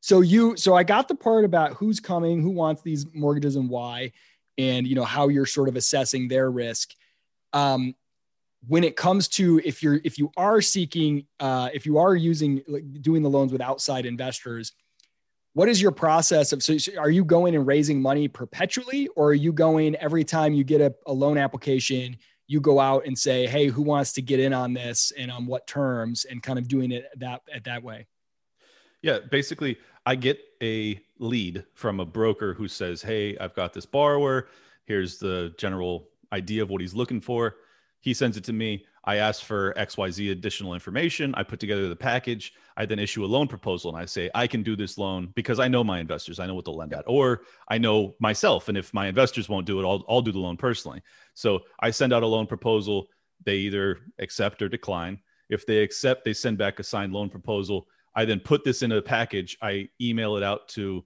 so 0.00 0.20
you 0.20 0.56
so 0.56 0.74
i 0.74 0.84
got 0.84 1.08
the 1.08 1.14
part 1.16 1.44
about 1.44 1.72
who's 1.72 1.98
coming 1.98 2.40
who 2.40 2.50
wants 2.50 2.80
these 2.82 3.06
mortgages 3.12 3.56
and 3.56 3.68
why 3.68 4.12
and 4.56 4.86
you 4.86 4.94
know 4.94 5.04
how 5.04 5.28
you're 5.28 5.46
sort 5.46 5.68
of 5.68 5.74
assessing 5.74 6.28
their 6.28 6.50
risk 6.50 6.92
um, 7.52 7.94
when 8.68 8.84
it 8.84 8.96
comes 8.96 9.28
to 9.28 9.60
if 9.64 9.82
you're 9.82 10.00
if 10.04 10.18
you 10.18 10.30
are 10.36 10.60
seeking 10.60 11.26
uh, 11.40 11.70
if 11.72 11.86
you 11.86 11.98
are 11.98 12.14
using 12.14 12.62
like 12.68 12.84
doing 13.02 13.22
the 13.22 13.30
loans 13.30 13.52
with 13.52 13.60
outside 13.60 14.06
investors 14.06 14.72
what 15.56 15.68
is 15.70 15.80
your 15.80 15.90
process 15.90 16.52
of 16.52 16.62
so, 16.62 16.76
are 16.98 17.08
you 17.10 17.24
going 17.24 17.54
and 17.54 17.66
raising 17.66 18.00
money 18.00 18.28
perpetually 18.28 19.08
or 19.16 19.28
are 19.28 19.34
you 19.34 19.52
going 19.52 19.96
every 19.96 20.24
time 20.24 20.52
you 20.52 20.64
get 20.64 20.80
a, 20.80 20.94
a 21.06 21.12
loan 21.12 21.38
application 21.38 22.16
you 22.46 22.60
go 22.60 22.78
out 22.78 23.06
and 23.06 23.18
say 23.18 23.46
hey 23.46 23.66
who 23.66 23.82
wants 23.82 24.12
to 24.12 24.22
get 24.22 24.38
in 24.38 24.52
on 24.52 24.74
this 24.74 25.12
and 25.18 25.30
on 25.30 25.46
what 25.46 25.66
terms 25.66 26.26
and 26.26 26.42
kind 26.42 26.58
of 26.58 26.68
doing 26.68 26.92
it 26.92 27.06
that 27.16 27.40
at 27.52 27.64
that 27.64 27.82
way 27.82 28.06
yeah 29.02 29.18
basically 29.30 29.78
I 30.06 30.14
get 30.14 30.38
a 30.62 31.00
lead 31.18 31.64
from 31.74 31.98
a 31.98 32.06
broker 32.06 32.54
who 32.54 32.68
says, 32.68 33.02
Hey, 33.02 33.36
I've 33.38 33.54
got 33.54 33.72
this 33.72 33.84
borrower. 33.84 34.46
Here's 34.84 35.18
the 35.18 35.52
general 35.58 36.08
idea 36.32 36.62
of 36.62 36.70
what 36.70 36.80
he's 36.80 36.94
looking 36.94 37.20
for. 37.20 37.56
He 38.00 38.14
sends 38.14 38.36
it 38.36 38.44
to 38.44 38.52
me. 38.52 38.86
I 39.06 39.16
ask 39.16 39.44
for 39.44 39.72
XYZ 39.74 40.32
additional 40.32 40.74
information. 40.74 41.32
I 41.36 41.44
put 41.44 41.60
together 41.60 41.88
the 41.88 41.94
package. 41.94 42.52
I 42.76 42.86
then 42.86 42.98
issue 42.98 43.24
a 43.24 43.26
loan 43.26 43.46
proposal 43.46 43.94
and 43.94 44.02
I 44.02 44.04
say, 44.04 44.28
I 44.34 44.48
can 44.48 44.64
do 44.64 44.74
this 44.74 44.98
loan 44.98 45.32
because 45.36 45.60
I 45.60 45.68
know 45.68 45.84
my 45.84 46.00
investors. 46.00 46.40
I 46.40 46.46
know 46.46 46.54
what 46.54 46.64
they'll 46.64 46.76
lend 46.76 46.92
at, 46.92 47.04
or 47.06 47.42
I 47.68 47.78
know 47.78 48.16
myself. 48.18 48.68
And 48.68 48.76
if 48.76 48.92
my 48.92 49.06
investors 49.06 49.48
won't 49.48 49.66
do 49.66 49.78
it, 49.78 49.86
I'll, 49.86 50.04
I'll 50.08 50.22
do 50.22 50.32
the 50.32 50.40
loan 50.40 50.56
personally. 50.56 51.02
So 51.34 51.60
I 51.78 51.90
send 51.90 52.12
out 52.12 52.24
a 52.24 52.26
loan 52.26 52.46
proposal. 52.46 53.06
They 53.44 53.56
either 53.58 53.98
accept 54.18 54.60
or 54.60 54.68
decline. 54.68 55.20
If 55.48 55.66
they 55.66 55.78
accept, 55.78 56.24
they 56.24 56.32
send 56.32 56.58
back 56.58 56.80
a 56.80 56.82
signed 56.82 57.12
loan 57.12 57.30
proposal. 57.30 57.86
I 58.14 58.24
then 58.24 58.40
put 58.40 58.64
this 58.64 58.82
in 58.82 58.90
a 58.90 59.00
package. 59.00 59.56
I 59.62 59.88
email 60.00 60.36
it 60.36 60.42
out 60.42 60.68
to 60.70 61.04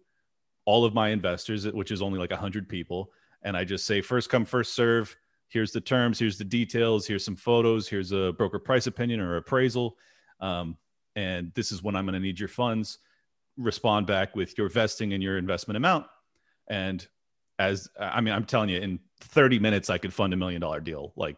all 0.64 0.86
of 0.86 0.94
my 0.94 1.10
investors, 1.10 1.66
which 1.66 1.90
is 1.90 2.00
only 2.00 2.18
like 2.18 2.30
100 2.30 2.68
people. 2.68 3.10
And 3.42 3.56
I 3.56 3.64
just 3.64 3.86
say, 3.86 4.00
first 4.00 4.30
come, 4.30 4.44
first 4.46 4.74
serve. 4.74 5.16
Here's 5.50 5.72
the 5.72 5.80
terms. 5.80 6.18
Here's 6.18 6.38
the 6.38 6.44
details. 6.44 7.06
Here's 7.06 7.24
some 7.24 7.36
photos. 7.36 7.86
Here's 7.88 8.12
a 8.12 8.32
broker 8.32 8.58
price 8.58 8.86
opinion 8.86 9.20
or 9.20 9.36
appraisal. 9.36 9.96
Um, 10.40 10.78
and 11.16 11.52
this 11.54 11.72
is 11.72 11.82
when 11.82 11.94
I'm 11.94 12.06
going 12.06 12.14
to 12.14 12.20
need 12.20 12.40
your 12.40 12.48
funds. 12.48 12.98
Respond 13.58 14.06
back 14.06 14.34
with 14.34 14.56
your 14.56 14.68
vesting 14.68 15.12
and 15.12 15.22
your 15.22 15.36
investment 15.36 15.76
amount. 15.76 16.06
And 16.68 17.06
as 17.58 17.90
I 17.98 18.22
mean, 18.22 18.32
I'm 18.32 18.44
telling 18.44 18.70
you, 18.70 18.78
in 18.78 18.98
30 19.20 19.58
minutes, 19.58 19.90
I 19.90 19.98
could 19.98 20.14
fund 20.14 20.32
a 20.32 20.36
million 20.36 20.62
dollar 20.62 20.80
deal, 20.80 21.12
like 21.16 21.36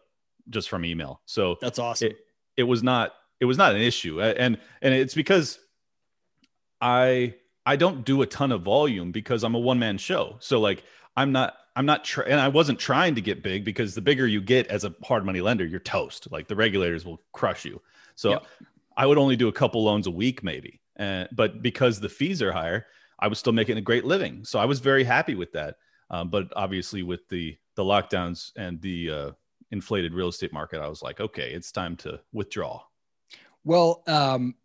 just 0.49 0.69
from 0.69 0.85
email. 0.85 1.21
So 1.25 1.57
that's 1.59 1.79
awesome. 1.79 2.11
It, 2.11 2.17
it 2.55 2.63
was 2.63 2.83
not 2.83 3.13
it 3.39 3.45
was 3.45 3.57
not 3.57 3.75
an 3.75 3.81
issue 3.81 4.21
and 4.21 4.57
and 4.81 4.93
it's 4.93 5.13
because 5.13 5.59
i 6.81 7.33
i 7.65 7.75
don't 7.75 8.05
do 8.05 8.21
a 8.21 8.25
ton 8.25 8.51
of 8.51 8.61
volume 8.61 9.11
because 9.11 9.43
i'm 9.43 9.55
a 9.55 9.59
one 9.59 9.79
man 9.79 9.97
show 9.97 10.37
so 10.39 10.59
like 10.59 10.83
i'm 11.17 11.31
not 11.31 11.55
i'm 11.75 11.85
not 11.85 12.03
tr- 12.03 12.21
and 12.21 12.39
i 12.39 12.47
wasn't 12.47 12.79
trying 12.79 13.15
to 13.15 13.21
get 13.21 13.43
big 13.43 13.63
because 13.63 13.95
the 13.95 14.01
bigger 14.01 14.27
you 14.27 14.41
get 14.41 14.67
as 14.67 14.83
a 14.83 14.93
hard 15.03 15.25
money 15.25 15.41
lender 15.41 15.65
you're 15.65 15.79
toast. 15.79 16.27
Like 16.31 16.47
the 16.47 16.55
regulators 16.55 17.05
will 17.05 17.21
crush 17.31 17.65
you. 17.65 17.81
So 18.15 18.31
yep. 18.31 18.45
i 18.97 19.05
would 19.05 19.17
only 19.17 19.35
do 19.35 19.47
a 19.47 19.53
couple 19.53 19.83
loans 19.83 20.07
a 20.07 20.11
week 20.11 20.43
maybe. 20.43 20.79
And 20.95 21.27
but 21.31 21.61
because 21.61 21.99
the 21.99 22.09
fees 22.09 22.41
are 22.41 22.51
higher 22.51 22.85
i 23.19 23.27
was 23.27 23.39
still 23.39 23.53
making 23.53 23.77
a 23.77 23.81
great 23.81 24.05
living. 24.05 24.45
So 24.45 24.59
i 24.59 24.65
was 24.65 24.79
very 24.79 25.03
happy 25.03 25.35
with 25.35 25.51
that. 25.53 25.77
Um, 26.09 26.29
but 26.29 26.51
obviously 26.55 27.01
with 27.01 27.27
the 27.29 27.57
the 27.75 27.83
lockdowns 27.83 28.51
and 28.55 28.79
the 28.81 29.09
uh, 29.09 29.31
inflated 29.71 30.13
real 30.13 30.27
estate 30.27 30.53
market, 30.53 30.79
I 30.79 30.87
was 30.87 31.01
like, 31.01 31.19
okay, 31.19 31.51
it's 31.51 31.71
time 31.71 31.95
to 31.97 32.19
withdraw. 32.31 32.81
Well, 33.63 34.03
um, 34.07 34.55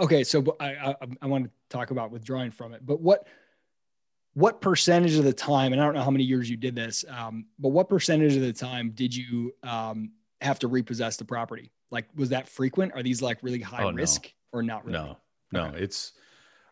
okay, 0.00 0.24
so 0.24 0.56
I, 0.58 0.74
I, 0.74 0.94
I 1.22 1.26
want 1.26 1.44
to 1.44 1.50
talk 1.68 1.90
about 1.90 2.10
withdrawing 2.10 2.50
from 2.50 2.72
it, 2.72 2.84
but 2.84 3.00
what 3.00 3.26
what 4.34 4.60
percentage 4.60 5.16
of 5.16 5.24
the 5.24 5.32
time, 5.32 5.72
and 5.72 5.80
I 5.80 5.84
don't 5.84 5.94
know 5.94 6.02
how 6.02 6.10
many 6.10 6.24
years 6.24 6.48
you 6.48 6.56
did 6.56 6.74
this, 6.74 7.04
um, 7.08 7.46
but 7.58 7.70
what 7.70 7.88
percentage 7.88 8.36
of 8.36 8.42
the 8.42 8.52
time 8.52 8.90
did 8.94 9.14
you 9.14 9.52
um, 9.62 10.12
have 10.40 10.58
to 10.60 10.68
repossess 10.68 11.16
the 11.16 11.24
property? 11.24 11.72
Like, 11.90 12.06
was 12.14 12.28
that 12.30 12.48
frequent? 12.48 12.92
Are 12.94 13.02
these 13.02 13.20
like 13.20 13.38
really 13.42 13.60
high 13.60 13.84
oh, 13.84 13.92
risk 13.92 14.32
no. 14.52 14.58
or 14.58 14.62
not 14.62 14.84
really? 14.84 14.98
No, 14.98 15.16
no, 15.52 15.64
okay. 15.66 15.78
it's. 15.82 16.12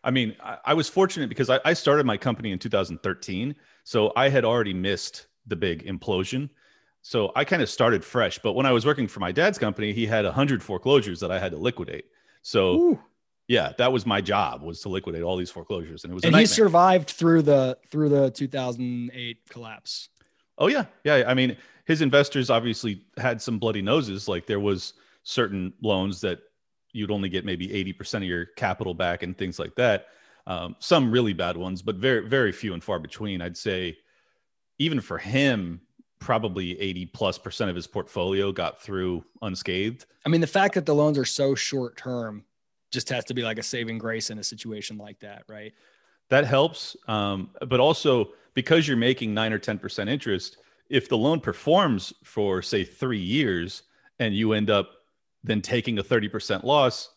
I 0.01 0.11
mean, 0.11 0.37
I, 0.41 0.57
I, 0.63 0.73
was 0.73 0.87
fortunate 0.87 1.27
because 1.27 1.49
I, 1.49 1.59
I 1.65 1.73
started 1.73 2.05
my 2.05 2.15
company 2.15 2.53
in 2.53 2.59
2013, 2.59 3.53
so 3.83 4.13
I 4.15 4.29
had 4.29 4.45
already 4.45 4.73
missed 4.73 5.27
the 5.45 5.57
big 5.57 5.85
implosion. 5.85 6.49
So 7.01 7.33
I 7.35 7.43
kind 7.43 7.61
of 7.61 7.69
started 7.69 8.05
fresh. 8.05 8.39
But 8.39 8.53
when 8.53 8.65
I 8.65 8.71
was 8.71 8.85
working 8.85 9.09
for 9.09 9.19
my 9.19 9.33
dad's 9.33 9.57
company, 9.57 9.91
he 9.91 10.05
had 10.05 10.23
100 10.23 10.63
foreclosures 10.63 11.19
that 11.19 11.31
I 11.31 11.39
had 11.39 11.51
to 11.51 11.57
liquidate. 11.57 12.05
So 12.41 12.75
Ooh. 12.75 12.99
Yeah, 13.49 13.73
that 13.79 13.91
was 13.91 14.05
my 14.05 14.21
job 14.21 14.61
was 14.61 14.79
to 14.81 14.89
liquidate 14.89 15.23
all 15.23 15.35
these 15.35 15.49
foreclosures, 15.49 16.03
and 16.03 16.11
it 16.11 16.13
was. 16.13 16.23
And 16.23 16.35
he 16.35 16.45
survived 16.45 17.09
through 17.09 17.41
the 17.41 17.79
through 17.89 18.09
the 18.09 18.29
2008 18.29 19.49
collapse. 19.49 20.09
Oh 20.59 20.67
yeah, 20.67 20.85
yeah. 21.03 21.23
I 21.25 21.33
mean, 21.33 21.57
his 21.85 22.03
investors 22.03 22.51
obviously 22.51 23.01
had 23.17 23.41
some 23.41 23.57
bloody 23.57 23.81
noses. 23.81 24.27
Like 24.27 24.45
there 24.45 24.59
was 24.59 24.93
certain 25.23 25.73
loans 25.81 26.21
that 26.21 26.41
you'd 26.91 27.09
only 27.09 27.27
get 27.27 27.43
maybe 27.43 27.67
80% 27.67 28.17
of 28.17 28.23
your 28.23 28.45
capital 28.45 28.93
back 28.93 29.23
and 29.23 29.35
things 29.35 29.57
like 29.57 29.75
that. 29.75 30.07
Um, 30.45 30.75
some 30.79 31.11
really 31.11 31.33
bad 31.33 31.57
ones, 31.57 31.81
but 31.81 31.95
very 31.95 32.27
very 32.27 32.51
few 32.51 32.75
and 32.75 32.83
far 32.83 32.99
between. 32.99 33.41
I'd 33.41 33.57
say 33.57 33.97
even 34.77 35.01
for 35.01 35.17
him, 35.17 35.81
probably 36.19 36.79
80 36.79 37.07
plus 37.07 37.39
percent 37.39 37.71
of 37.71 37.75
his 37.75 37.87
portfolio 37.87 38.51
got 38.51 38.79
through 38.79 39.25
unscathed. 39.41 40.05
I 40.23 40.29
mean, 40.29 40.41
the 40.41 40.47
fact 40.47 40.75
that 40.75 40.85
the 40.85 40.93
loans 40.93 41.17
are 41.17 41.25
so 41.25 41.55
short 41.55 41.97
term 41.97 42.45
just 42.91 43.09
has 43.09 43.25
to 43.25 43.33
be 43.33 43.41
like 43.41 43.59
a 43.59 43.63
saving 43.63 43.97
grace 43.97 44.29
in 44.29 44.39
a 44.39 44.43
situation 44.43 44.97
like 44.97 45.19
that, 45.19 45.43
right? 45.47 45.73
That 46.29 46.45
helps. 46.45 46.95
Um, 47.07 47.51
but 47.67 47.79
also 47.79 48.29
because 48.53 48.87
you're 48.87 48.97
making 48.97 49.33
nine 49.33 49.53
or 49.53 49.59
10% 49.59 50.09
interest, 50.09 50.57
if 50.89 51.07
the 51.07 51.17
loan 51.17 51.39
performs 51.39 52.13
for 52.23 52.61
say 52.61 52.83
three 52.83 53.19
years 53.19 53.83
and 54.19 54.35
you 54.35 54.53
end 54.53 54.69
up 54.69 54.89
then 55.43 55.61
taking 55.61 55.99
a 55.99 56.03
30% 56.03 56.63
loss, 56.63 57.09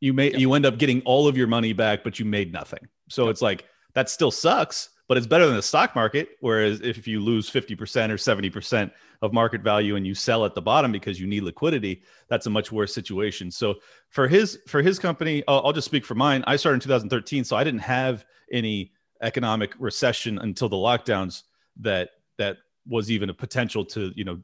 you 0.00 0.12
may, 0.12 0.30
yep. 0.30 0.40
you 0.40 0.54
end 0.54 0.66
up 0.66 0.78
getting 0.78 1.02
all 1.02 1.28
of 1.28 1.36
your 1.36 1.46
money 1.46 1.72
back, 1.72 2.02
but 2.02 2.18
you 2.18 2.24
made 2.24 2.52
nothing. 2.52 2.86
So 3.08 3.24
yep. 3.24 3.32
it's 3.32 3.42
like, 3.42 3.64
that 3.94 4.10
still 4.10 4.30
sucks, 4.30 4.90
but 5.08 5.16
it's 5.16 5.26
better 5.26 5.46
than 5.46 5.56
the 5.56 5.62
stock 5.62 5.94
market. 5.94 6.30
Whereas 6.40 6.80
if 6.80 7.06
you 7.06 7.20
lose 7.20 7.48
50% 7.50 7.70
or 8.10 8.16
70% 8.16 8.90
of 9.22 9.32
market 9.32 9.62
value 9.62 9.96
and 9.96 10.06
you 10.06 10.14
sell 10.14 10.44
at 10.44 10.54
the 10.54 10.62
bottom 10.62 10.90
because 10.90 11.20
you 11.20 11.26
need 11.26 11.42
liquidity, 11.42 12.02
that's 12.28 12.46
a 12.46 12.50
much 12.50 12.72
worse 12.72 12.92
situation. 12.92 13.50
So 13.50 13.76
for 14.08 14.26
his 14.26 14.58
for 14.66 14.82
his 14.82 14.98
company, 14.98 15.44
I'll, 15.46 15.62
I'll 15.66 15.72
just 15.72 15.86
speak 15.86 16.04
for 16.04 16.14
mine. 16.14 16.42
I 16.46 16.56
started 16.56 16.76
in 16.76 16.80
2013, 16.80 17.44
so 17.44 17.56
I 17.56 17.64
didn't 17.64 17.80
have 17.80 18.24
any 18.52 18.92
economic 19.22 19.74
recession 19.78 20.38
until 20.38 20.68
the 20.68 20.76
lockdowns 20.76 21.44
that 21.80 22.10
that 22.38 22.58
was 22.86 23.10
even 23.10 23.30
a 23.30 23.34
potential 23.34 23.84
to 23.84 24.12
you 24.16 24.24
know 24.24 24.40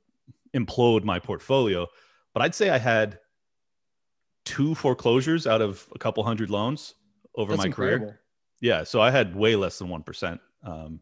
implode 0.55 1.03
my 1.03 1.19
portfolio. 1.19 1.87
But 2.35 2.43
I'd 2.43 2.55
say 2.55 2.71
I 2.71 2.79
had 2.79 3.19
two 4.45 4.75
foreclosures 4.75 5.47
out 5.47 5.61
of 5.61 5.87
a 5.95 5.99
couple 5.99 6.23
hundred 6.23 6.51
loans 6.51 6.95
over 7.35 7.53
that's 7.53 7.59
my 7.59 7.67
incredible. 7.67 8.07
career. 8.07 8.21
Yeah, 8.61 8.85
so 8.85 9.01
I 9.01 9.11
had 9.11 9.35
way 9.35 9.57
less 9.57 9.79
than 9.79 9.89
one 9.89 10.05
percent 10.05 10.41
um, 10.63 11.01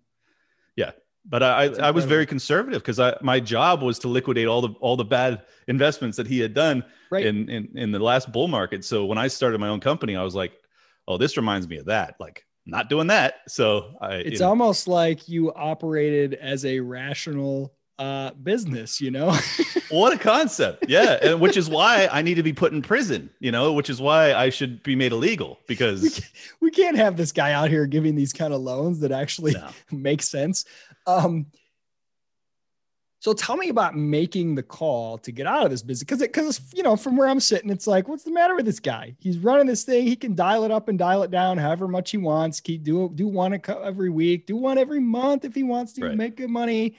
yeah, 0.77 0.93
but 1.25 1.43
I, 1.43 1.65
I 1.67 1.91
was 1.91 2.05
very 2.05 2.27
conservative 2.27 2.83
because 2.83 2.99
I 2.99 3.17
my 3.21 3.41
job 3.41 3.83
was 3.83 3.99
to 4.01 4.09
liquidate 4.09 4.47
all 4.47 4.63
the 4.63 4.71
all 4.81 4.97
the 4.97 5.05
bad 5.05 5.43
investments 5.69 6.17
that 6.17 6.27
he 6.27 6.39
had 6.41 6.55
done 6.55 6.85
right. 7.11 7.27
in, 7.27 7.49
in 7.49 7.69
in 7.75 7.93
the 7.93 7.99
last 7.99 8.33
bull 8.33 8.49
market. 8.49 8.85
So 8.85 9.05
when 9.05 9.19
I 9.19 9.29
started 9.29 9.61
my 9.61 9.69
own 9.69 9.81
company, 9.81 10.17
I 10.17 10.23
was 10.23 10.35
like, 10.35 10.53
oh, 11.07 11.19
this 11.19 11.37
reminds 11.37 11.69
me 11.69 11.77
of 11.79 11.87
that. 11.87 12.15
Like 12.19 12.47
not 12.67 12.89
doing 12.89 13.09
that. 13.09 13.35
So 13.49 13.95
I, 14.01 14.15
it's 14.17 14.35
you 14.35 14.39
know. 14.41 14.49
almost 14.49 14.89
like 14.89 15.29
you 15.29 15.53
operated 15.53 16.35
as 16.35 16.65
a 16.65 16.81
rational 16.81 17.75
uh, 18.01 18.31
business, 18.43 18.99
you 18.99 19.11
know? 19.11 19.37
what 19.91 20.15
a 20.15 20.19
concept. 20.19 20.87
Yeah. 20.89 21.19
And 21.23 21.39
which 21.39 21.59
is 21.59 21.69
why 21.69 22.09
I 22.11 22.23
need 22.23 22.35
to 22.37 22.43
be 22.43 22.53
put 22.53 22.73
in 22.73 22.81
prison, 22.81 23.29
you 23.41 23.53
know, 23.53 23.75
which 23.75 23.91
is 23.91 24.01
why 24.01 24.33
I 24.33 24.49
should 24.49 24.83
be 24.83 24.97
made 24.97 25.13
illegal 25.13 25.59
because 25.67 26.01
we 26.01 26.11
can't, 26.11 26.33
we 26.61 26.71
can't 26.71 26.97
have 26.97 27.19
this 27.19 27.31
guy 27.31 27.53
out 27.53 27.69
here 27.69 27.87
giving 27.87 28.15
these 28.15 28.33
kind 28.33 28.55
of 28.55 28.63
loans 28.63 29.01
that 29.01 29.13
actually 29.13 29.53
no. 29.53 29.69
make 29.93 30.23
sense. 30.23 30.65
Um, 31.07 31.47
so 33.19 33.35
tell 33.35 33.59
me 33.59 33.69
about 33.69 33.95
making 33.95 34.55
the 34.55 34.63
call 34.63 35.19
to 35.19 35.31
get 35.31 35.47
out 35.47 35.67
of 35.67 35.71
this 35.71 35.83
business 35.83 36.05
because 36.05 36.21
because 36.21 36.73
you 36.73 36.83
know 36.83 36.97
from 36.97 37.19
where 37.19 37.29
I'm 37.29 37.39
sitting, 37.39 37.69
it's 37.69 37.87
like, 37.87 38.09
what's 38.09 38.25
the 38.25 38.31
matter 38.31 38.57
with 38.57 38.65
this 38.65 38.81
guy? 38.81 39.15
He's 39.19 39.37
running 39.37 39.67
this 39.67 39.85
thing. 39.85 40.07
He 40.07 40.17
can 40.17 40.35
dial 40.35 40.65
it 40.65 40.71
up 40.71 40.89
and 40.89 40.99
dial 40.99 41.23
it 41.23 41.31
down 41.31 41.59
however 41.59 41.87
much 41.87 42.13
he 42.13 42.17
wants. 42.17 42.61
Keep 42.61 42.83
do 42.83 43.11
do 43.15 43.29
one 43.29 43.61
every 43.69 44.09
week, 44.09 44.47
do 44.47 44.57
one 44.57 44.79
every 44.79 45.01
month 45.01 45.45
if 45.45 45.55
he 45.55 45.65
wants 45.65 45.93
to 45.95 46.07
right. 46.07 46.17
make 46.17 46.37
good 46.37 46.49
money 46.49 46.97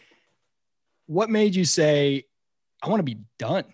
what 1.12 1.30
made 1.30 1.54
you 1.54 1.66
say, 1.66 2.24
I 2.82 2.88
want 2.88 3.02
to 3.02 3.04
be 3.04 3.20
done? 3.38 3.66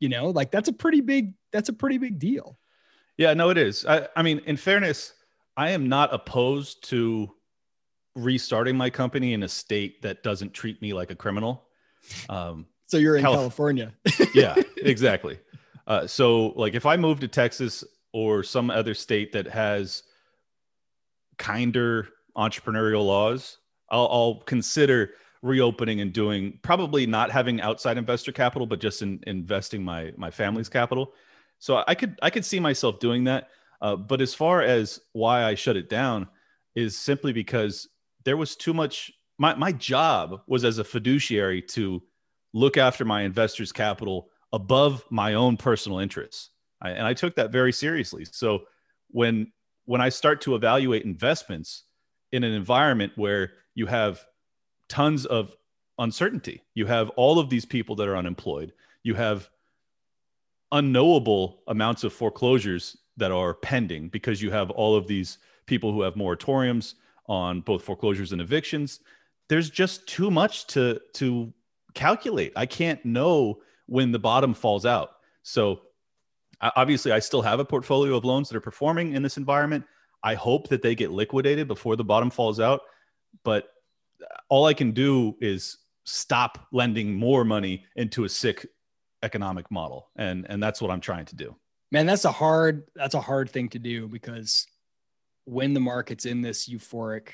You 0.00 0.08
know, 0.08 0.30
like 0.30 0.50
that's 0.50 0.70
a 0.70 0.72
pretty 0.72 1.02
big, 1.02 1.34
that's 1.52 1.68
a 1.68 1.72
pretty 1.74 1.98
big 1.98 2.18
deal. 2.18 2.58
Yeah, 3.18 3.34
no, 3.34 3.50
it 3.50 3.58
is. 3.58 3.84
I, 3.84 4.08
I 4.16 4.22
mean, 4.22 4.40
in 4.46 4.56
fairness, 4.56 5.12
I 5.58 5.70
am 5.70 5.90
not 5.90 6.14
opposed 6.14 6.88
to 6.88 7.30
restarting 8.14 8.78
my 8.78 8.88
company 8.88 9.34
in 9.34 9.42
a 9.42 9.48
state 9.48 10.00
that 10.02 10.22
doesn't 10.22 10.54
treat 10.54 10.80
me 10.80 10.94
like 10.94 11.10
a 11.10 11.14
criminal. 11.14 11.66
Um, 12.30 12.64
so 12.86 12.96
you're 12.96 13.16
in 13.16 13.22
Calif- 13.22 13.40
California. 13.40 13.92
yeah, 14.34 14.54
exactly. 14.78 15.38
Uh, 15.86 16.06
so 16.06 16.48
like 16.56 16.74
if 16.74 16.86
I 16.86 16.96
move 16.96 17.20
to 17.20 17.28
Texas 17.28 17.84
or 18.12 18.42
some 18.42 18.70
other 18.70 18.94
state 18.94 19.32
that 19.32 19.46
has 19.48 20.02
kinder 21.36 22.08
entrepreneurial 22.34 23.04
laws, 23.04 23.58
I'll, 23.90 24.08
I'll 24.10 24.34
consider 24.46 25.10
reopening 25.42 26.00
and 26.00 26.12
doing 26.12 26.58
probably 26.62 27.06
not 27.06 27.30
having 27.30 27.60
outside 27.60 27.98
investor 27.98 28.32
capital, 28.32 28.66
but 28.66 28.80
just 28.80 29.02
in 29.02 29.20
investing 29.26 29.84
my 29.84 30.12
my 30.16 30.30
family's 30.30 30.68
capital. 30.68 31.12
So 31.58 31.82
I 31.86 31.94
could 31.94 32.18
I 32.22 32.30
could 32.30 32.44
see 32.44 32.60
myself 32.60 32.98
doing 33.00 33.24
that. 33.24 33.48
Uh, 33.80 33.96
but 33.96 34.20
as 34.20 34.34
far 34.34 34.62
as 34.62 35.00
why 35.12 35.44
I 35.44 35.54
shut 35.54 35.76
it 35.76 35.88
down 35.88 36.28
is 36.74 36.96
simply 36.96 37.32
because 37.32 37.88
there 38.24 38.36
was 38.36 38.56
too 38.56 38.74
much. 38.74 39.12
My 39.38 39.54
my 39.54 39.72
job 39.72 40.40
was 40.46 40.64
as 40.64 40.78
a 40.78 40.84
fiduciary 40.84 41.62
to 41.62 42.02
look 42.52 42.76
after 42.76 43.04
my 43.04 43.22
investors' 43.22 43.72
capital 43.72 44.30
above 44.52 45.04
my 45.10 45.34
own 45.34 45.56
personal 45.56 45.98
interests, 45.98 46.50
I, 46.80 46.90
and 46.90 47.06
I 47.06 47.12
took 47.12 47.36
that 47.36 47.52
very 47.52 47.72
seriously. 47.72 48.24
So 48.24 48.60
when 49.08 49.52
when 49.84 50.00
I 50.00 50.08
start 50.08 50.40
to 50.42 50.54
evaluate 50.54 51.04
investments 51.04 51.84
in 52.32 52.44
an 52.44 52.52
environment 52.52 53.12
where 53.16 53.52
you 53.74 53.86
have 53.86 54.24
tons 54.88 55.26
of 55.26 55.56
uncertainty. 55.98 56.62
You 56.74 56.86
have 56.86 57.10
all 57.10 57.38
of 57.38 57.50
these 57.50 57.64
people 57.64 57.96
that 57.96 58.08
are 58.08 58.16
unemployed. 58.16 58.72
You 59.02 59.14
have 59.14 59.48
unknowable 60.72 61.62
amounts 61.68 62.04
of 62.04 62.12
foreclosures 62.12 62.96
that 63.16 63.32
are 63.32 63.54
pending 63.54 64.08
because 64.08 64.42
you 64.42 64.50
have 64.50 64.70
all 64.70 64.94
of 64.94 65.06
these 65.06 65.38
people 65.66 65.92
who 65.92 66.02
have 66.02 66.14
moratoriums 66.14 66.94
on 67.26 67.60
both 67.60 67.82
foreclosures 67.82 68.32
and 68.32 68.40
evictions. 68.40 69.00
There's 69.48 69.70
just 69.70 70.06
too 70.06 70.30
much 70.30 70.66
to 70.68 71.00
to 71.14 71.52
calculate. 71.94 72.52
I 72.56 72.66
can't 72.66 73.04
know 73.04 73.60
when 73.86 74.12
the 74.12 74.18
bottom 74.18 74.52
falls 74.54 74.84
out. 74.84 75.12
So 75.42 75.80
obviously 76.60 77.12
I 77.12 77.20
still 77.20 77.42
have 77.42 77.60
a 77.60 77.64
portfolio 77.64 78.16
of 78.16 78.24
loans 78.24 78.48
that 78.48 78.56
are 78.56 78.60
performing 78.60 79.14
in 79.14 79.22
this 79.22 79.36
environment. 79.36 79.84
I 80.22 80.34
hope 80.34 80.68
that 80.68 80.82
they 80.82 80.94
get 80.94 81.12
liquidated 81.12 81.68
before 81.68 81.96
the 81.96 82.04
bottom 82.04 82.30
falls 82.30 82.58
out, 82.58 82.82
but 83.44 83.68
all 84.48 84.66
I 84.66 84.74
can 84.74 84.92
do 84.92 85.36
is 85.40 85.78
stop 86.04 86.66
lending 86.72 87.14
more 87.14 87.44
money 87.44 87.84
into 87.96 88.24
a 88.24 88.28
sick 88.28 88.66
economic 89.22 89.70
model. 89.70 90.08
And, 90.16 90.46
and 90.48 90.62
that's 90.62 90.80
what 90.80 90.90
I'm 90.90 91.00
trying 91.00 91.26
to 91.26 91.36
do. 91.36 91.56
Man, 91.92 92.06
that's 92.06 92.24
a 92.24 92.32
hard, 92.32 92.84
that's 92.94 93.14
a 93.14 93.20
hard 93.20 93.50
thing 93.50 93.68
to 93.70 93.78
do 93.78 94.08
because 94.08 94.66
when 95.44 95.74
the 95.74 95.80
market's 95.80 96.26
in 96.26 96.42
this 96.42 96.68
euphoric 96.68 97.28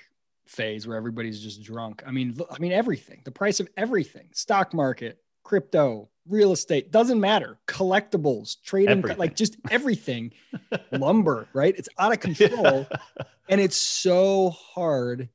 phase 0.47 0.87
where 0.87 0.97
everybody's 0.97 1.41
just 1.41 1.63
drunk, 1.63 2.03
I 2.07 2.11
mean, 2.11 2.37
I 2.51 2.59
mean, 2.59 2.73
everything, 2.73 3.23
the 3.25 3.31
price 3.31 3.61
of 3.61 3.69
everything, 3.77 4.29
stock 4.33 4.75
market, 4.75 5.19
crypto, 5.43 6.09
real 6.29 6.53
estate, 6.53 6.91
doesn't 6.91 7.21
matter. 7.21 7.59
Collectibles, 7.67 8.57
trading, 8.63 9.03
like 9.17 9.35
just 9.35 9.57
everything, 9.71 10.33
lumber, 10.93 11.49
right? 11.53 11.75
It's 11.77 11.89
out 11.99 12.13
of 12.13 12.21
control. 12.21 12.87
Yeah. 12.91 13.23
And 13.49 13.61
it's 13.61 13.77
so 13.77 14.51
hard 14.51 15.29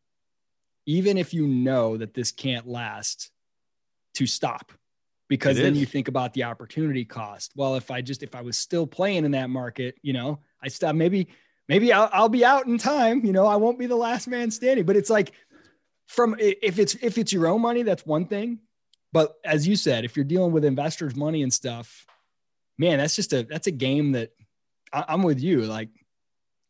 even 0.88 1.18
if 1.18 1.34
you 1.34 1.46
know 1.46 1.98
that 1.98 2.16
this 2.16 2.32
can't 2.32 2.68
last, 2.68 3.30
to 4.16 4.26
stop 4.26 4.72
because 5.30 5.60
it 5.60 5.62
then 5.62 5.74
is. 5.74 5.80
you 5.80 5.86
think 5.86 6.08
about 6.08 6.34
the 6.34 6.44
opportunity 6.44 7.06
cost. 7.06 7.52
Well, 7.56 7.76
if 7.76 7.92
I 7.92 8.02
just 8.02 8.24
if 8.24 8.34
I 8.34 8.42
was 8.42 8.58
still 8.58 8.88
playing 8.88 9.26
in 9.26 9.32
that 9.32 9.52
market, 9.52 9.96
you 10.02 10.14
know, 10.14 10.40
I 10.64 10.70
stop 10.70 10.96
maybe 10.96 11.28
maybe 11.70 11.94
I'll, 11.94 12.10
I'll 12.12 12.30
be 12.30 12.44
out 12.44 12.66
in 12.66 12.80
time. 12.80 13.24
You 13.24 13.32
know, 13.32 13.46
I 13.46 13.58
won't 13.58 13.78
be 13.78 13.86
the 13.86 13.96
last 13.96 14.28
man 14.28 14.50
standing. 14.50 14.86
But 14.86 14.96
it's 14.96 15.10
like 15.10 15.34
from 16.08 16.36
if 16.40 16.80
it's 16.80 16.96
if 16.96 17.20
it's 17.20 17.32
your 17.32 17.48
own 17.48 17.62
money, 17.62 17.84
that's 17.84 18.06
one 18.06 18.26
thing. 18.26 18.60
But 19.14 19.36
as 19.46 19.68
you 19.68 19.76
said, 19.76 20.04
if 20.04 20.16
you're 20.16 20.26
dealing 20.26 20.52
with 20.52 20.66
investors' 20.66 21.16
money 21.16 21.44
and 21.44 21.54
stuff, 21.54 22.06
man, 22.78 22.98
that's 22.98 23.16
just 23.16 23.34
a 23.34 23.44
that's 23.44 23.68
a 23.68 23.72
game 23.72 24.14
that 24.14 24.32
I, 24.92 25.06
I'm 25.10 25.22
with 25.22 25.40
you. 25.40 25.62
Like, 25.62 25.90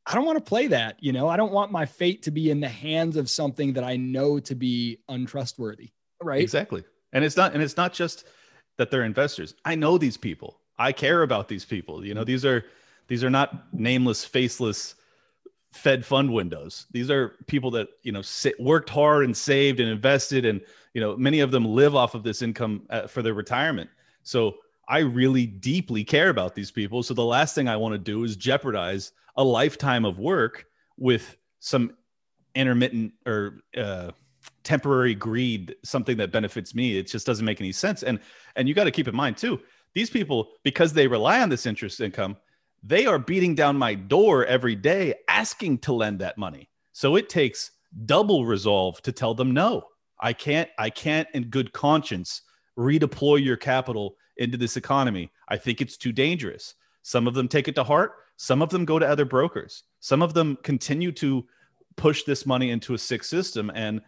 I 0.10 0.16
don't 0.16 0.26
want 0.26 0.38
to 0.38 0.44
play 0.44 0.68
that. 0.68 0.96
You 1.02 1.12
know, 1.12 1.28
I 1.28 1.36
don't 1.36 1.52
want 1.52 1.72
my 1.72 1.86
fate 1.86 2.24
to 2.24 2.32
be 2.32 2.50
in 2.50 2.62
the 2.62 2.70
hands 2.70 3.18
of 3.18 3.30
something 3.30 3.74
that 3.74 3.84
I 3.84 3.98
know 3.98 4.40
to 4.40 4.56
be 4.56 5.00
untrustworthy. 5.10 5.90
Right. 6.24 6.42
Exactly. 6.42 6.84
And 7.12 7.26
it's 7.26 7.36
not 7.36 7.54
and 7.54 7.62
it's 7.62 7.78
not 7.78 7.94
just 7.94 8.26
that 8.78 8.90
they're 8.90 9.04
investors. 9.04 9.54
I 9.66 9.76
know 9.76 9.98
these 9.98 10.18
people. 10.18 10.62
I 10.80 10.92
care 10.94 11.24
about 11.24 11.48
these 11.50 11.66
people. 11.66 12.06
You 12.06 12.14
know, 12.14 12.24
these 12.24 12.46
are 12.46 12.64
these 13.08 13.24
are 13.24 13.30
not 13.30 13.74
nameless, 13.74 14.24
faceless 14.24 14.96
Fed 15.74 16.06
fund 16.06 16.34
windows. 16.34 16.86
These 16.92 17.12
are 17.12 17.36
people 17.48 17.70
that 17.72 17.90
you 18.04 18.12
know 18.12 18.22
sit, 18.22 18.60
worked 18.60 18.90
hard 18.90 19.26
and 19.26 19.36
saved 19.36 19.80
and 19.80 19.90
invested, 19.90 20.46
and 20.46 20.62
you 20.94 21.02
know 21.02 21.18
many 21.18 21.42
of 21.42 21.52
them 21.52 21.66
live 21.66 21.96
off 21.96 22.16
of 22.16 22.24
this 22.24 22.42
income 22.42 22.84
uh, 22.90 23.08
for 23.08 23.22
their 23.22 23.34
retirement. 23.34 23.90
So 24.24 24.56
I 24.88 25.00
really 25.00 25.46
deeply 25.46 26.04
care 26.04 26.30
about 26.30 26.56
these 26.56 26.72
people. 26.72 27.04
So 27.04 27.14
the 27.14 27.26
last 27.26 27.56
thing 27.56 27.68
I 27.68 27.76
want 27.76 27.94
to 27.94 28.00
do 28.00 28.24
is 28.24 28.36
jeopardize 28.36 29.12
a 29.36 29.44
lifetime 29.44 30.06
of 30.06 30.20
work 30.20 30.66
with 30.98 31.38
some 31.60 31.92
intermittent 32.56 33.14
or 33.26 33.60
uh, 33.76 34.12
temporary 34.64 35.14
greed, 35.14 35.76
something 35.84 36.18
that 36.18 36.32
benefits 36.32 36.74
me. 36.74 36.98
It 36.98 37.08
just 37.08 37.26
doesn't 37.26 37.46
make 37.46 37.62
any 37.62 37.72
sense. 37.72 38.04
And 38.04 38.20
and 38.56 38.68
you 38.68 38.74
got 38.74 38.86
to 38.86 38.92
keep 38.92 39.08
in 39.08 39.16
mind 39.16 39.38
too, 39.38 39.60
these 39.94 40.10
people 40.10 40.50
because 40.64 40.94
they 40.94 41.08
rely 41.08 41.42
on 41.42 41.50
this 41.50 41.66
interest 41.66 42.02
income, 42.02 42.38
they 42.84 43.06
are 43.06 43.20
beating 43.20 43.56
down 43.56 43.78
my 43.78 43.94
door 43.96 44.46
every 44.46 44.76
day 44.76 45.16
asking 45.28 45.80
to 45.80 45.94
lend 45.94 46.20
that 46.20 46.38
money. 46.38 46.70
So 46.94 47.16
it 47.16 47.30
takes 47.30 47.72
double 48.06 48.46
resolve 48.46 49.02
to 49.04 49.12
tell 49.12 49.34
them 49.34 49.52
no. 49.52 49.84
I 50.20 50.34
can't 50.34 50.70
I 50.78 50.90
can't 50.90 51.28
in 51.34 51.46
good 51.46 51.74
conscience 51.74 52.42
redeploy 52.78 53.44
your 53.44 53.58
capital 53.58 54.16
into 54.40 54.58
this 54.58 54.78
economy. 54.78 55.32
I 55.48 55.58
think 55.58 55.82
it's 55.82 55.98
too 55.98 56.12
dangerous. 56.12 56.76
Some 57.02 57.28
of 57.28 57.34
them 57.34 57.48
take 57.48 57.68
it 57.68 57.76
to 57.76 57.84
heart, 57.84 58.14
some 58.38 58.62
of 58.62 58.70
them 58.70 58.86
go 58.86 59.00
to 59.00 59.08
other 59.08 59.26
brokers. 59.26 59.84
Some 60.00 60.22
of 60.22 60.34
them 60.34 60.58
continue 60.64 61.12
to 61.14 61.46
push 61.96 62.24
this 62.24 62.46
money 62.46 62.70
into 62.70 62.94
a 62.94 62.98
sick 62.98 63.24
system 63.24 63.72
and 63.74 64.02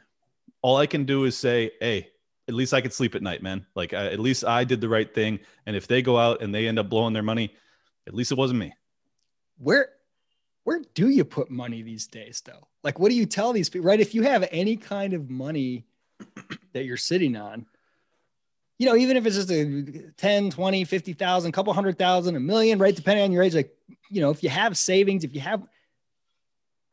all 0.61 0.77
I 0.77 0.86
can 0.86 1.05
do 1.05 1.23
is 1.23 1.38
say, 1.38 1.71
"Hey, 1.80 2.09
at 2.49 2.55
least 2.55 2.73
I 2.73 2.82
could 2.82 2.91
sleep 2.91 3.13
at 3.13 3.21
night, 3.21 3.43
man. 3.43 3.65
Like 3.75 3.93
I, 3.93 4.07
at 4.07 4.19
least 4.19 4.43
I 4.43 4.63
did 4.63 4.82
the 4.82 4.89
right 4.89 5.13
thing. 5.13 5.39
And 5.67 5.75
if 5.75 5.88
they 5.88 6.01
go 6.01 6.17
out 6.17 6.41
and 6.41 6.53
they 6.53 6.67
end 6.67 6.80
up 6.80 6.89
blowing 6.89 7.13
their 7.13 7.23
money, 7.23 7.53
at 8.07 8.15
least 8.15 8.32
it 8.32 8.38
wasn't 8.39 8.59
me. 8.59 8.73
Where 9.59 9.89
where 10.63 10.82
do 10.95 11.09
you 11.09 11.23
put 11.23 11.51
money 11.51 11.84
these 11.84 12.07
days 12.07 12.41
though? 12.43 12.67
Like 12.84 12.97
what 12.97 13.09
do 13.09 13.15
you 13.15 13.27
tell 13.27 13.53
these 13.53 13.69
people, 13.69 13.88
right? 13.88 13.99
If 13.99 14.15
you 14.15 14.23
have 14.23 14.47
any 14.51 14.77
kind 14.77 15.13
of 15.13 15.30
money 15.30 15.86
that 16.73 16.86
you're 16.86 16.97
sitting 16.97 17.36
on, 17.36 17.67
you 18.80 18.86
know, 18.86 18.95
even 18.95 19.17
if 19.17 19.25
it's 19.25 19.36
just 19.36 19.51
a 19.51 20.11
10, 20.17 20.51
20, 20.51 20.86
50,000, 20.86 21.51
couple 21.51 21.73
hundred 21.73 21.97
thousand, 21.97 22.38
a 22.38 22.39
million, 22.39 22.80
right? 22.80 22.95
Depending 22.95 23.25
on 23.25 23.32
your 23.32 23.43
age, 23.43 23.53
like, 23.53 23.75
you 24.09 24.21
know, 24.21 24.32
if 24.32 24.41
you 24.41 24.49
have 24.49 24.77
savings, 24.77 25.25
if 25.25 25.36
you 25.36 25.41
have, 25.41 25.61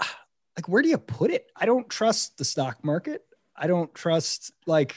like, 0.56 0.68
where 0.68 0.82
do 0.82 0.88
you 0.88 0.98
put 0.98 1.30
it? 1.30 1.46
I 1.56 1.64
don't 1.64 1.88
trust 1.88 2.38
the 2.38 2.44
stock 2.44 2.84
market. 2.84 3.22
I 3.54 3.68
don't 3.68 3.94
trust, 3.94 4.50
like, 4.66 4.96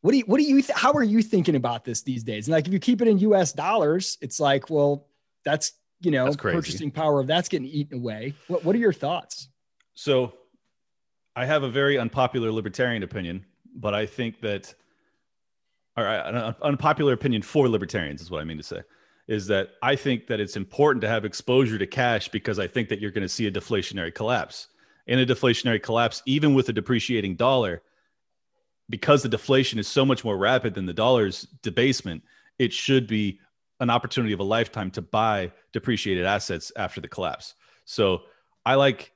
what 0.00 0.10
do 0.10 0.18
you, 0.18 0.24
what 0.24 0.38
do 0.38 0.42
you, 0.42 0.60
th- 0.60 0.76
how 0.76 0.92
are 0.92 1.04
you 1.04 1.22
thinking 1.22 1.54
about 1.54 1.84
this 1.84 2.02
these 2.02 2.24
days? 2.24 2.48
And 2.48 2.52
like, 2.52 2.66
if 2.66 2.72
you 2.72 2.80
keep 2.80 3.00
it 3.00 3.06
in 3.06 3.18
US 3.20 3.52
dollars, 3.52 4.18
it's 4.20 4.40
like, 4.40 4.68
well, 4.68 5.06
that's, 5.44 5.72
you 6.00 6.10
know, 6.10 6.32
purchasing 6.34 6.90
power 6.90 7.20
of 7.20 7.28
that's 7.28 7.48
getting 7.48 7.68
eaten 7.68 7.98
away. 7.98 8.34
What, 8.48 8.64
what 8.64 8.74
are 8.74 8.78
your 8.78 8.92
thoughts? 8.92 9.48
So 9.94 10.34
I 11.36 11.46
have 11.46 11.62
a 11.62 11.70
very 11.70 11.96
unpopular 11.96 12.50
libertarian 12.50 13.04
opinion, 13.04 13.44
but 13.74 13.94
I 13.94 14.04
think 14.04 14.40
that 14.40 14.74
or 15.98 16.06
an 16.06 16.54
unpopular 16.62 17.12
opinion 17.12 17.42
for 17.42 17.68
libertarians 17.68 18.22
is 18.22 18.30
what 18.30 18.40
I 18.40 18.44
mean 18.44 18.58
to 18.58 18.62
say 18.62 18.82
is 19.28 19.46
that 19.46 19.72
I 19.82 19.94
think 19.94 20.26
that 20.28 20.40
it's 20.40 20.56
important 20.56 21.02
to 21.02 21.08
have 21.08 21.24
exposure 21.24 21.78
to 21.78 21.86
cash 21.86 22.28
because 22.28 22.58
I 22.58 22.66
think 22.66 22.88
that 22.88 22.98
you're 22.98 23.10
going 23.10 23.22
to 23.22 23.28
see 23.28 23.46
a 23.46 23.52
deflationary 23.52 24.14
collapse. 24.14 24.68
In 25.06 25.18
a 25.18 25.26
deflationary 25.26 25.82
collapse, 25.82 26.22
even 26.24 26.54
with 26.54 26.68
a 26.70 26.72
depreciating 26.72 27.36
dollar, 27.36 27.82
because 28.88 29.22
the 29.22 29.28
deflation 29.28 29.78
is 29.78 29.86
so 29.86 30.04
much 30.04 30.24
more 30.24 30.38
rapid 30.38 30.74
than 30.74 30.86
the 30.86 30.94
dollar's 30.94 31.42
debasement, 31.62 32.22
it 32.58 32.72
should 32.72 33.06
be 33.06 33.38
an 33.80 33.90
opportunity 33.90 34.32
of 34.32 34.40
a 34.40 34.44
lifetime 34.44 34.90
to 34.92 35.02
buy 35.02 35.52
depreciated 35.72 36.24
assets 36.24 36.72
after 36.76 37.00
the 37.00 37.08
collapse. 37.08 37.54
So 37.84 38.22
I 38.64 38.74
like, 38.74 39.12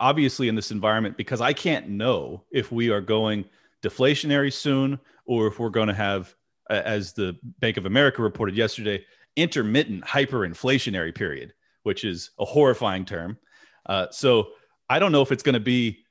obviously, 0.00 0.48
in 0.48 0.54
this 0.54 0.72
environment, 0.72 1.16
because 1.16 1.40
I 1.40 1.52
can't 1.52 1.88
know 1.88 2.42
if 2.50 2.70
we 2.72 2.90
are 2.90 3.00
going 3.00 3.44
deflationary 3.82 4.52
soon 4.52 4.98
or 5.26 5.46
if 5.46 5.58
we're 5.58 5.70
going 5.70 5.88
to 5.88 5.94
have, 5.94 6.34
as 6.70 7.12
the 7.12 7.36
Bank 7.60 7.76
of 7.76 7.86
America 7.86 8.22
reported 8.22 8.56
yesterday, 8.56 9.04
intermittent 9.36 10.04
hyperinflationary 10.04 11.14
period, 11.14 11.52
which 11.82 12.04
is 12.04 12.30
a 12.38 12.44
horrifying 12.44 13.04
term. 13.04 13.38
Uh, 13.84 14.06
so 14.10 14.48
I 14.88 14.98
don't 14.98 15.12
know 15.12 15.22
if 15.22 15.32
it's 15.32 15.42
going 15.42 15.54
to 15.54 15.60
be 15.60 16.04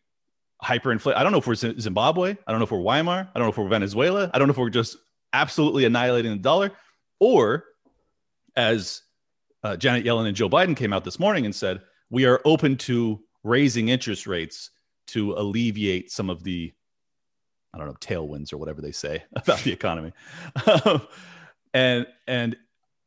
hyperinflation. 0.64 1.16
I 1.16 1.24
don't 1.24 1.32
know 1.32 1.40
if 1.40 1.48
we're 1.48 1.56
Zimbabwe. 1.56 2.36
I 2.46 2.52
don't 2.52 2.60
know 2.60 2.66
if 2.66 2.72
we're 2.72 2.80
Weimar. 2.80 3.30
I 3.34 3.40
don't 3.40 3.46
know 3.46 3.52
if 3.52 3.58
we're 3.58 3.68
Venezuela. 3.68 4.30
I 4.34 4.40
don't 4.40 4.48
know 4.48 4.54
if 4.54 4.58
we're 4.58 4.70
just 4.70 4.98
absolutely 5.34 5.86
annihilating 5.86 6.32
the 6.32 6.38
dollar, 6.38 6.72
or 7.20 7.66
as 8.56 9.02
uh, 9.64 9.76
Janet 9.76 10.06
Yellen 10.06 10.28
and 10.28 10.36
Joe 10.36 10.50
Biden 10.50 10.76
came 10.78 10.94
out 10.94 11.04
this 11.04 11.20
morning 11.20 11.46
and 11.46 11.54
said, 11.54 11.82
we 12.10 12.26
are 12.26 12.42
open 12.46 12.78
to 12.78 13.22
raising 13.44 13.90
interest 13.90 14.28
rates 14.28 14.70
to 15.08 15.34
alleviate 15.34 16.12
some 16.12 16.30
of 16.30 16.44
the 16.44 16.74
I 17.76 17.78
don't 17.78 17.88
know, 17.88 17.94
tailwinds 17.96 18.54
or 18.54 18.58
whatever 18.58 18.82
they 18.82 18.94
say 18.94 19.24
about 19.36 19.60
the 19.60 19.74
economy. 19.74 20.14
Um, 20.66 21.02
and 21.74 22.08
and 22.26 22.56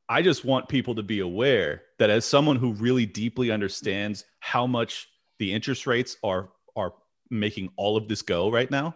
I 0.08 0.22
just 0.22 0.44
want 0.44 0.68
people 0.68 0.94
to 0.94 1.02
be 1.02 1.20
aware 1.20 1.82
that 1.98 2.10
as 2.10 2.24
someone 2.24 2.56
who 2.56 2.72
really 2.74 3.06
deeply 3.06 3.50
understands 3.50 4.24
how 4.40 4.66
much 4.66 5.08
the 5.38 5.52
interest 5.52 5.86
rates 5.86 6.16
are 6.22 6.50
are 6.76 6.92
making 7.30 7.70
all 7.76 7.96
of 7.96 8.08
this 8.08 8.22
go 8.22 8.50
right 8.50 8.70
now, 8.70 8.94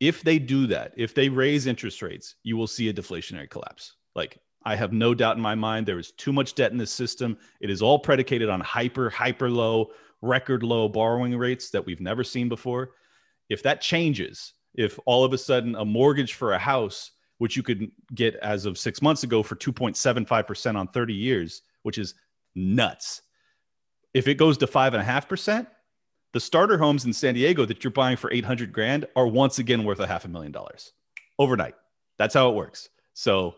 if 0.00 0.22
they 0.22 0.38
do 0.38 0.66
that, 0.68 0.92
if 0.96 1.14
they 1.14 1.28
raise 1.28 1.66
interest 1.66 2.02
rates, 2.02 2.36
you 2.42 2.56
will 2.56 2.66
see 2.66 2.88
a 2.88 2.92
deflationary 2.92 3.48
collapse. 3.48 3.96
Like 4.14 4.38
I 4.64 4.74
have 4.74 4.92
no 4.92 5.12
doubt 5.12 5.36
in 5.36 5.42
my 5.42 5.54
mind 5.54 5.86
there 5.86 5.98
is 5.98 6.12
too 6.12 6.32
much 6.32 6.54
debt 6.54 6.72
in 6.72 6.78
this 6.78 6.90
system. 6.90 7.36
It 7.60 7.68
is 7.68 7.82
all 7.82 7.98
predicated 7.98 8.48
on 8.48 8.60
hyper 8.60 9.10
hyper 9.10 9.50
low, 9.50 9.90
record 10.22 10.62
low 10.62 10.88
borrowing 10.88 11.36
rates 11.36 11.70
that 11.70 11.84
we've 11.84 12.00
never 12.00 12.24
seen 12.24 12.48
before. 12.48 12.92
If 13.50 13.62
that 13.64 13.82
changes, 13.82 14.54
if 14.74 14.98
all 15.06 15.24
of 15.24 15.32
a 15.32 15.38
sudden 15.38 15.74
a 15.76 15.84
mortgage 15.84 16.34
for 16.34 16.52
a 16.52 16.58
house, 16.58 17.12
which 17.38 17.56
you 17.56 17.62
could 17.62 17.90
get 18.14 18.34
as 18.36 18.66
of 18.66 18.78
six 18.78 19.02
months 19.02 19.22
ago 19.22 19.42
for 19.42 19.56
2.75% 19.56 20.76
on 20.76 20.88
30 20.88 21.14
years, 21.14 21.62
which 21.82 21.98
is 21.98 22.14
nuts. 22.54 23.22
If 24.12 24.28
it 24.28 24.34
goes 24.34 24.56
to 24.58 24.66
five 24.66 24.94
and 24.94 25.00
a 25.00 25.04
half 25.04 25.28
percent, 25.28 25.68
the 26.32 26.40
starter 26.40 26.78
homes 26.78 27.04
in 27.04 27.12
San 27.12 27.34
Diego 27.34 27.64
that 27.64 27.84
you're 27.84 27.90
buying 27.92 28.16
for 28.16 28.32
800 28.32 28.72
grand 28.72 29.06
are 29.14 29.26
once 29.26 29.58
again 29.58 29.84
worth 29.84 30.00
a 30.00 30.06
half 30.06 30.24
a 30.24 30.28
million 30.28 30.52
dollars 30.52 30.92
overnight. 31.38 31.74
That's 32.18 32.34
how 32.34 32.50
it 32.50 32.54
works. 32.54 32.88
So 33.12 33.54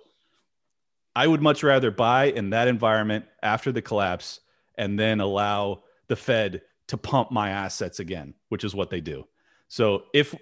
I 1.14 1.26
would 1.26 1.40
much 1.40 1.62
rather 1.62 1.90
buy 1.90 2.26
in 2.26 2.50
that 2.50 2.68
environment 2.68 3.24
after 3.42 3.72
the 3.72 3.82
collapse 3.82 4.40
and 4.76 4.98
then 4.98 5.20
allow 5.20 5.84
the 6.08 6.16
Fed 6.16 6.62
to 6.88 6.98
pump 6.98 7.30
my 7.30 7.50
assets 7.50 8.00
again, 8.00 8.34
which 8.50 8.64
is 8.64 8.74
what 8.74 8.90
they 8.90 9.00
do. 9.00 9.26
So 9.68 10.04
if 10.12 10.34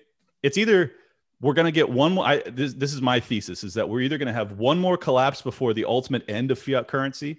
it's 0.45 0.59
either 0.59 0.92
we're 1.40 1.55
going 1.55 1.64
to 1.64 1.72
get 1.72 1.88
one 1.88 2.12
more 2.12 2.24
I, 2.24 2.42
this, 2.47 2.74
this 2.74 2.92
is 2.92 3.01
my 3.01 3.18
thesis 3.18 3.64
is 3.64 3.74
that 3.74 3.88
we're 3.88 4.03
either 4.03 4.18
going 4.18 4.28
to 4.28 4.34
have 4.34 4.53
one 4.53 4.78
more 4.78 4.97
collapse 4.97 5.40
before 5.40 5.72
the 5.72 5.86
ultimate 5.86 6.22
end 6.28 6.51
of 6.51 6.59
fiat 6.59 6.86
currency 6.86 7.38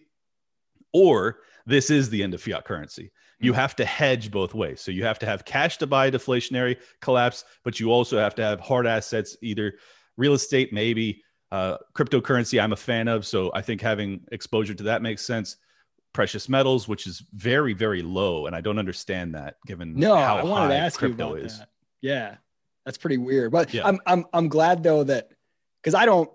or 0.91 1.39
this 1.67 1.89
is 1.89 2.09
the 2.09 2.23
end 2.23 2.33
of 2.33 2.41
fiat 2.41 2.65
currency. 2.65 3.11
You 3.39 3.51
hmm. 3.51 3.57
have 3.57 3.75
to 3.77 3.85
hedge 3.85 4.31
both 4.31 4.53
ways. 4.53 4.81
So 4.81 4.91
you 4.91 5.03
have 5.03 5.19
to 5.19 5.25
have 5.25 5.45
cash 5.45 5.77
to 5.77 5.87
buy 5.87 6.09
deflationary 6.09 6.77
collapse 6.99 7.45
but 7.63 7.79
you 7.79 7.91
also 7.91 8.17
have 8.17 8.35
to 8.35 8.43
have 8.43 8.59
hard 8.59 8.87
assets 8.87 9.37
either 9.41 9.75
real 10.17 10.33
estate 10.33 10.73
maybe 10.73 11.23
uh, 11.51 11.77
cryptocurrency 11.93 12.61
i'm 12.61 12.73
a 12.73 12.75
fan 12.75 13.07
of. 13.07 13.25
So 13.25 13.51
i 13.53 13.61
think 13.61 13.81
having 13.81 14.21
exposure 14.31 14.73
to 14.73 14.83
that 14.85 15.03
makes 15.03 15.23
sense. 15.23 15.57
Precious 16.11 16.49
metals 16.49 16.87
which 16.87 17.05
is 17.05 17.23
very 17.33 17.73
very 17.73 18.01
low 18.01 18.47
and 18.47 18.55
i 18.55 18.61
don't 18.61 18.79
understand 18.79 19.35
that 19.35 19.57
given 19.67 19.95
no 19.95 20.15
how 20.15 20.37
i 20.37 20.43
wanted 20.45 20.69
to 20.69 20.77
ask 20.77 20.97
crypto 20.97 21.27
you 21.27 21.33
about 21.33 21.45
is. 21.45 21.59
that. 21.59 21.67
yeah 21.99 22.35
that's 22.85 22.97
pretty 22.97 23.17
weird. 23.17 23.51
But 23.51 23.73
yeah. 23.73 23.85
I'm 23.85 23.99
I'm 24.05 24.25
I'm 24.33 24.47
glad 24.47 24.83
though 24.83 25.03
that 25.03 25.31
because 25.81 25.95
I 25.95 26.05
don't, 26.05 26.29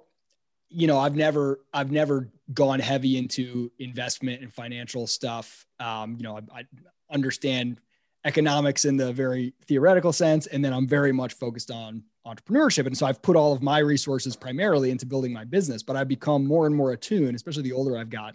you 0.69 0.87
know, 0.87 0.99
I've 0.99 1.17
never 1.17 1.61
I've 1.73 1.91
never 1.93 2.29
gone 2.53 2.81
heavy 2.81 3.17
into 3.17 3.71
investment 3.79 4.43
and 4.43 4.53
financial 4.53 5.07
stuff. 5.07 5.65
Um, 5.79 6.17
you 6.19 6.25
know, 6.25 6.37
I, 6.53 6.61
I 6.61 6.65
understand 7.11 7.81
economics 8.25 8.85
in 8.85 8.97
the 8.97 9.13
very 9.13 9.55
theoretical 9.67 10.13
sense, 10.13 10.47
and 10.47 10.65
then 10.65 10.73
I'm 10.73 10.87
very 10.87 11.13
much 11.13 11.35
focused 11.35 11.71
on 11.71 12.03
entrepreneurship. 12.27 12.87
And 12.87 12.97
so 12.97 13.07
I've 13.07 13.23
put 13.23 13.37
all 13.37 13.53
of 13.53 13.63
my 13.63 13.79
resources 13.79 14.37
primarily 14.37 14.91
into 14.91 15.07
building 15.07 15.33
my 15.33 15.45
business, 15.45 15.83
but 15.83 15.97
I've 15.97 16.09
become 16.09 16.47
more 16.47 16.67
and 16.67 16.75
more 16.75 16.93
attuned, 16.93 17.35
especially 17.35 17.63
the 17.63 17.73
older 17.73 17.97
I've 17.97 18.11
got 18.11 18.35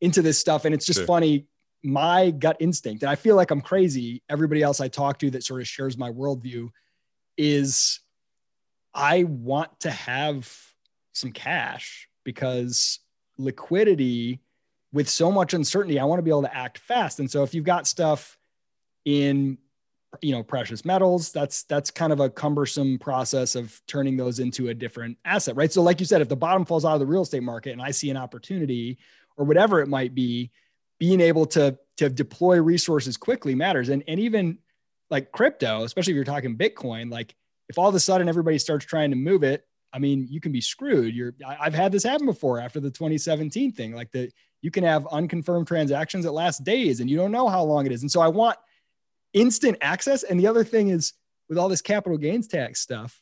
into 0.00 0.22
this 0.22 0.38
stuff. 0.38 0.64
And 0.64 0.74
it's 0.74 0.86
just 0.86 1.00
sure. 1.00 1.06
funny, 1.06 1.46
my 1.82 2.30
gut 2.30 2.56
instinct, 2.60 3.02
and 3.02 3.10
I 3.10 3.16
feel 3.16 3.34
like 3.34 3.50
I'm 3.50 3.60
crazy. 3.60 4.22
Everybody 4.28 4.62
else 4.62 4.80
I 4.80 4.88
talk 4.88 5.18
to 5.20 5.30
that 5.30 5.42
sort 5.42 5.60
of 5.60 5.66
shares 5.66 5.98
my 5.98 6.10
worldview 6.10 6.68
is 7.38 8.00
I 8.92 9.24
want 9.24 9.80
to 9.80 9.90
have 9.90 10.52
some 11.12 11.32
cash 11.32 12.08
because 12.24 12.98
liquidity 13.38 14.40
with 14.92 15.08
so 15.08 15.30
much 15.30 15.54
uncertainty, 15.54 15.98
I 15.98 16.04
want 16.04 16.18
to 16.18 16.22
be 16.22 16.30
able 16.30 16.42
to 16.42 16.56
act 16.56 16.78
fast. 16.78 17.20
And 17.20 17.30
so 17.30 17.42
if 17.42 17.54
you've 17.54 17.64
got 17.64 17.86
stuff 17.86 18.36
in 19.04 19.58
you 20.22 20.32
know 20.32 20.42
precious 20.42 20.86
metals 20.86 21.32
that's 21.32 21.64
that's 21.64 21.90
kind 21.90 22.14
of 22.14 22.20
a 22.20 22.30
cumbersome 22.30 22.98
process 22.98 23.54
of 23.54 23.78
turning 23.86 24.16
those 24.16 24.38
into 24.38 24.68
a 24.68 24.74
different 24.74 25.18
asset 25.26 25.54
right 25.54 25.70
so 25.70 25.82
like 25.82 26.00
you 26.00 26.06
said 26.06 26.22
if 26.22 26.30
the 26.30 26.36
bottom 26.36 26.64
falls 26.64 26.84
out 26.84 26.94
of 26.94 27.00
the 27.00 27.06
real 27.06 27.20
estate 27.20 27.42
market 27.42 27.72
and 27.72 27.82
i 27.82 27.90
see 27.90 28.08
an 28.08 28.16
opportunity 28.16 28.96
or 29.36 29.44
whatever 29.44 29.82
it 29.82 29.86
might 29.86 30.14
be 30.14 30.50
being 30.98 31.20
able 31.20 31.44
to 31.44 31.76
to 31.98 32.08
deploy 32.08 32.58
resources 32.58 33.18
quickly 33.18 33.54
matters 33.54 33.90
and 33.90 34.02
and 34.08 34.18
even 34.18 34.56
like 35.10 35.32
crypto 35.32 35.84
especially 35.84 36.12
if 36.12 36.16
you're 36.16 36.24
talking 36.24 36.56
bitcoin 36.56 37.10
like 37.10 37.34
if 37.68 37.78
all 37.78 37.88
of 37.88 37.94
a 37.94 38.00
sudden 38.00 38.28
everybody 38.28 38.58
starts 38.58 38.84
trying 38.84 39.10
to 39.10 39.16
move 39.16 39.42
it 39.42 39.64
I 39.92 39.98
mean, 39.98 40.26
you 40.28 40.40
can 40.40 40.52
be 40.52 40.60
screwed. 40.60 41.14
You're 41.14 41.34
I've 41.46 41.74
had 41.74 41.92
this 41.92 42.04
happen 42.04 42.26
before 42.26 42.60
after 42.60 42.80
the 42.80 42.90
2017 42.90 43.72
thing. 43.72 43.94
Like 43.94 44.12
the 44.12 44.30
you 44.60 44.70
can 44.70 44.84
have 44.84 45.06
unconfirmed 45.06 45.66
transactions 45.66 46.24
that 46.24 46.32
last 46.32 46.64
days 46.64 47.00
and 47.00 47.08
you 47.08 47.16
don't 47.16 47.32
know 47.32 47.48
how 47.48 47.62
long 47.62 47.86
it 47.86 47.92
is. 47.92 48.02
And 48.02 48.10
so 48.10 48.20
I 48.20 48.28
want 48.28 48.58
instant 49.32 49.78
access. 49.80 50.24
And 50.24 50.38
the 50.38 50.46
other 50.46 50.64
thing 50.64 50.88
is 50.88 51.12
with 51.48 51.58
all 51.58 51.68
this 51.68 51.80
capital 51.80 52.18
gains 52.18 52.48
tax 52.48 52.80
stuff, 52.80 53.20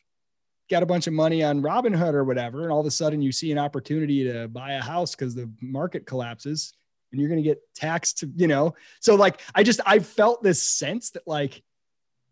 got 0.71 0.83
a 0.83 0.87
bunch 0.87 1.07
of 1.07 1.13
money 1.13 1.45
on 1.45 1.63
Robinhood 1.63 2.15
or 2.15 2.25
whatever, 2.25 2.63
and 2.63 2.73
all 2.73 2.81
of 2.81 2.87
a 2.87 2.91
sudden 2.91 3.21
you 3.21 3.33
see 3.33 3.53
an 3.53 3.59
opportunity 3.59 4.25
to 4.25 4.49
buy 4.49 4.73
a 4.73 4.83
house 4.83 5.15
because 5.15 5.35
the 5.35 5.51
market 5.61 6.07
collapses 6.07 6.73
and 7.13 7.21
you're 7.21 7.29
going 7.29 7.43
to 7.43 7.49
get 7.49 7.61
taxed, 7.75 8.25
you 8.35 8.49
know? 8.49 8.75
So 9.01 9.15
like, 9.15 9.41
I 9.55 9.63
just, 9.63 9.81
I 9.87 9.99
felt 9.99 10.43
this 10.43 10.63
sense 10.63 11.11
that 11.11 11.27
like, 11.27 11.63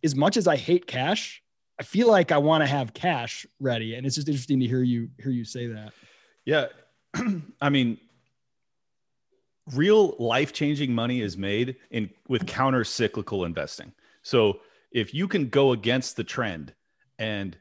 as 0.04 0.14
much 0.14 0.36
as 0.36 0.46
I 0.46 0.56
hate 0.56 0.86
cash, 0.86 1.42
I 1.80 1.82
feel 1.82 2.08
like 2.08 2.30
I 2.30 2.38
want 2.38 2.62
to 2.62 2.66
have 2.66 2.94
cash 2.94 3.46
ready, 3.58 3.94
and 3.94 4.06
it's 4.06 4.14
just 4.14 4.28
interesting 4.28 4.60
to 4.60 4.66
hear 4.66 4.82
you 4.82 5.08
hear 5.20 5.32
you 5.32 5.44
say 5.44 5.66
that. 5.68 5.92
Yeah, 6.44 6.66
I 7.60 7.70
mean, 7.70 7.98
real 9.72 10.14
life 10.18 10.52
changing 10.52 10.94
money 10.94 11.20
is 11.20 11.36
made 11.36 11.76
in 11.90 12.10
with 12.28 12.46
counter 12.46 12.84
cyclical 12.84 13.44
investing. 13.44 13.92
So 14.22 14.60
if 14.92 15.12
you 15.12 15.26
can 15.26 15.48
go 15.48 15.72
against 15.72 16.16
the 16.16 16.24
trend 16.24 16.72
and 17.18 17.56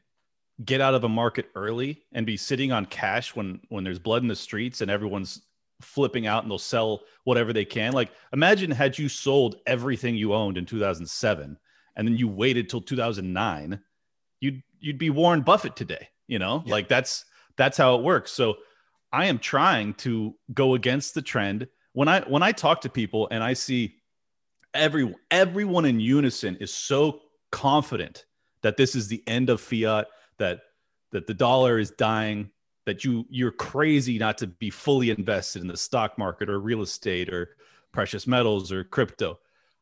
get 0.64 0.80
out 0.80 0.94
of 0.94 1.02
a 1.02 1.08
market 1.08 1.46
early 1.56 2.04
and 2.12 2.24
be 2.24 2.36
sitting 2.36 2.70
on 2.70 2.86
cash 2.86 3.34
when 3.34 3.60
when 3.70 3.82
there's 3.82 3.98
blood 3.98 4.22
in 4.22 4.28
the 4.28 4.36
streets 4.36 4.80
and 4.80 4.90
everyone's 4.90 5.42
flipping 5.80 6.26
out 6.26 6.44
and 6.44 6.50
they'll 6.50 6.58
sell 6.58 7.02
whatever 7.24 7.52
they 7.52 7.64
can. 7.64 7.92
Like 7.92 8.12
imagine 8.32 8.70
had 8.70 8.96
you 8.96 9.08
sold 9.08 9.56
everything 9.66 10.14
you 10.14 10.34
owned 10.34 10.56
in 10.56 10.66
2007 10.66 11.58
and 11.96 12.06
then 12.06 12.16
you 12.16 12.28
waited 12.28 12.68
till 12.68 12.80
2009 12.80 13.80
you'd 14.44 14.62
you'd 14.78 14.98
be 14.98 15.10
Warren 15.10 15.40
Buffett 15.40 15.74
today. 15.74 16.08
You 16.28 16.38
know, 16.38 16.62
yeah. 16.64 16.72
like 16.72 16.88
that's 16.88 17.24
that's 17.56 17.76
how 17.76 17.96
it 17.96 18.02
works. 18.02 18.32
So 18.32 18.56
I 19.12 19.26
am 19.26 19.38
trying 19.38 19.94
to 19.94 20.34
go 20.52 20.74
against 20.74 21.14
the 21.14 21.22
trend. 21.22 21.66
When 21.92 22.08
I 22.08 22.20
when 22.20 22.42
I 22.42 22.52
talk 22.52 22.82
to 22.82 22.88
people 22.88 23.28
and 23.30 23.42
I 23.42 23.54
see 23.54 23.96
every 24.72 25.14
everyone 25.30 25.84
in 25.84 26.00
unison 26.00 26.56
is 26.56 26.72
so 26.72 27.20
confident 27.50 28.26
that 28.62 28.76
this 28.76 28.94
is 28.94 29.08
the 29.08 29.22
end 29.26 29.50
of 29.50 29.60
fiat, 29.60 30.06
that 30.38 30.60
that 31.12 31.26
the 31.26 31.34
dollar 31.34 31.78
is 31.78 31.90
dying, 31.92 32.50
that 32.86 33.04
you 33.04 33.26
you're 33.28 33.52
crazy 33.52 34.18
not 34.18 34.38
to 34.38 34.46
be 34.46 34.70
fully 34.70 35.10
invested 35.10 35.62
in 35.62 35.68
the 35.68 35.76
stock 35.76 36.18
market 36.18 36.48
or 36.48 36.60
real 36.60 36.82
estate 36.82 37.32
or 37.32 37.56
precious 37.92 38.26
metals 38.26 38.72
or 38.72 38.84
crypto. 38.84 39.38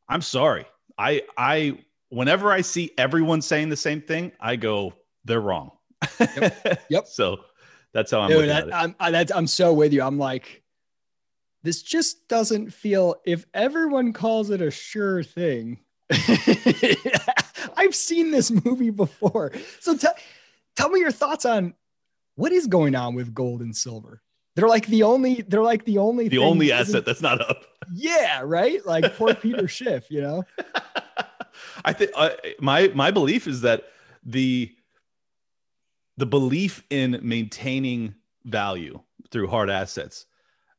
I'm 0.09 0.23
sorry. 0.23 0.67
I 0.99 1.23
I 1.37 1.79
whenever 2.13 2.53
I 2.53 2.61
see 2.61 2.93
everyone 2.99 3.41
saying 3.41 3.71
the 3.71 3.77
same 3.77 4.03
thing, 4.03 4.33
I 4.39 4.57
go, 4.57 4.93
they're 5.25 5.41
wrong. 5.41 5.73
Yep. 6.21 6.85
yep. 6.91 7.07
so 7.09 7.39
that's 7.93 8.11
how 8.11 8.21
I'm 8.21 8.31
Dude, 8.31 8.49
that, 8.51 8.75
I'm, 8.75 8.95
I, 9.01 9.11
that's, 9.11 9.33
I'm 9.33 9.47
so 9.47 9.73
with 9.73 9.93
you. 9.93 10.03
I'm 10.03 10.19
like, 10.19 10.63
this 11.63 11.83
just 11.83 12.29
doesn't 12.29 12.73
feel, 12.73 13.17
if 13.25 13.47
everyone 13.55 14.13
calls 14.13 14.51
it 14.51 14.61
a 14.61 14.71
sure 14.71 15.23
thing, 15.23 15.81
I've 17.77 17.95
seen 17.95 18.31
this 18.31 18.51
movie 18.51 18.91
before. 18.91 19.53
So 19.81 19.97
t- 19.97 20.09
tell 20.77 20.91
me 20.91 21.01
your 21.01 21.13
thoughts 21.13 21.47
on 21.47 21.75
what 22.35 22.53
is 22.53 22.67
going 22.67 22.95
on 22.95 23.15
with 23.15 23.33
gold 23.33 23.63
and 23.63 23.75
silver. 23.75 24.21
They're 24.55 24.69
like 24.69 24.87
the 24.87 25.05
only, 25.05 25.43
they're 25.49 25.63
like 25.63 25.87
the 25.87 25.97
only, 25.97 26.29
the 26.29 26.39
only 26.39 26.73
asset 26.73 27.07
that's 27.07 27.23
not 27.23 27.41
up. 27.41 27.65
Yeah. 27.95 28.43
Right. 28.45 28.85
Like 28.85 29.17
poor 29.17 29.35
Peter 29.35 29.67
Schiff, 29.69 30.11
you 30.11 30.21
know? 30.21 30.45
I 31.85 31.93
think 31.93 32.11
uh, 32.15 32.31
my 32.61 32.91
my 32.95 33.11
belief 33.11 33.47
is 33.47 33.63
that 33.63 33.85
the 34.25 34.73
the 36.17 36.27
belief 36.27 36.83
in 36.91 37.19
maintaining 37.23 38.15
value 38.45 39.01
through 39.31 39.49
hard 39.49 39.71
assets 39.71 40.27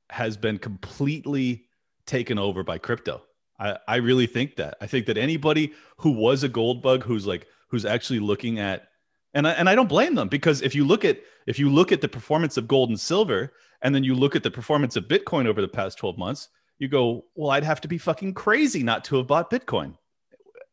has 0.10 0.38
been 0.38 0.60
completely 0.60 1.66
taken 2.06 2.38
over 2.38 2.64
by 2.64 2.78
crypto. 2.78 3.24
I, 3.60 3.78
I 3.88 3.96
really 3.98 4.28
think 4.28 4.58
that. 4.58 4.78
I 4.82 4.88
think 4.88 5.06
that 5.08 5.18
anybody 5.18 5.74
who 5.98 6.12
was 6.12 6.44
a 6.44 6.50
gold 6.50 6.82
bug 6.82 7.04
who's 7.04 7.26
like 7.26 7.48
who's 7.70 7.86
actually 7.86 8.20
looking 8.20 8.60
at 8.60 8.90
and 9.34 9.48
I, 9.48 9.52
and 9.54 9.68
I 9.68 9.76
don't 9.76 9.90
blame 9.90 10.16
them 10.16 10.28
because 10.28 10.62
if 10.62 10.76
you 10.76 10.86
look 10.86 11.04
at 11.04 11.20
if 11.48 11.58
you 11.58 11.70
look 11.70 11.92
at 11.92 12.02
the 12.02 12.08
performance 12.08 12.58
of 12.58 12.68
gold 12.68 12.90
and 12.90 13.00
silver 13.00 13.52
and 13.82 13.94
then 13.94 14.04
you 14.04 14.16
look 14.16 14.36
at 14.36 14.44
the 14.44 14.52
performance 14.52 14.96
of 14.96 15.06
Bitcoin 15.06 15.46
over 15.46 15.62
the 15.62 15.68
past 15.68 15.98
12 15.98 16.18
months, 16.18 16.50
you 16.80 16.88
go, 16.88 17.26
well, 17.36 17.52
I'd 17.52 17.64
have 17.64 17.82
to 17.82 17.88
be 17.88 17.98
fucking 17.98 18.34
crazy 18.34 18.84
not 18.84 19.04
to 19.06 19.18
have 19.18 19.28
bought 19.28 19.50
Bitcoin. 19.50 19.98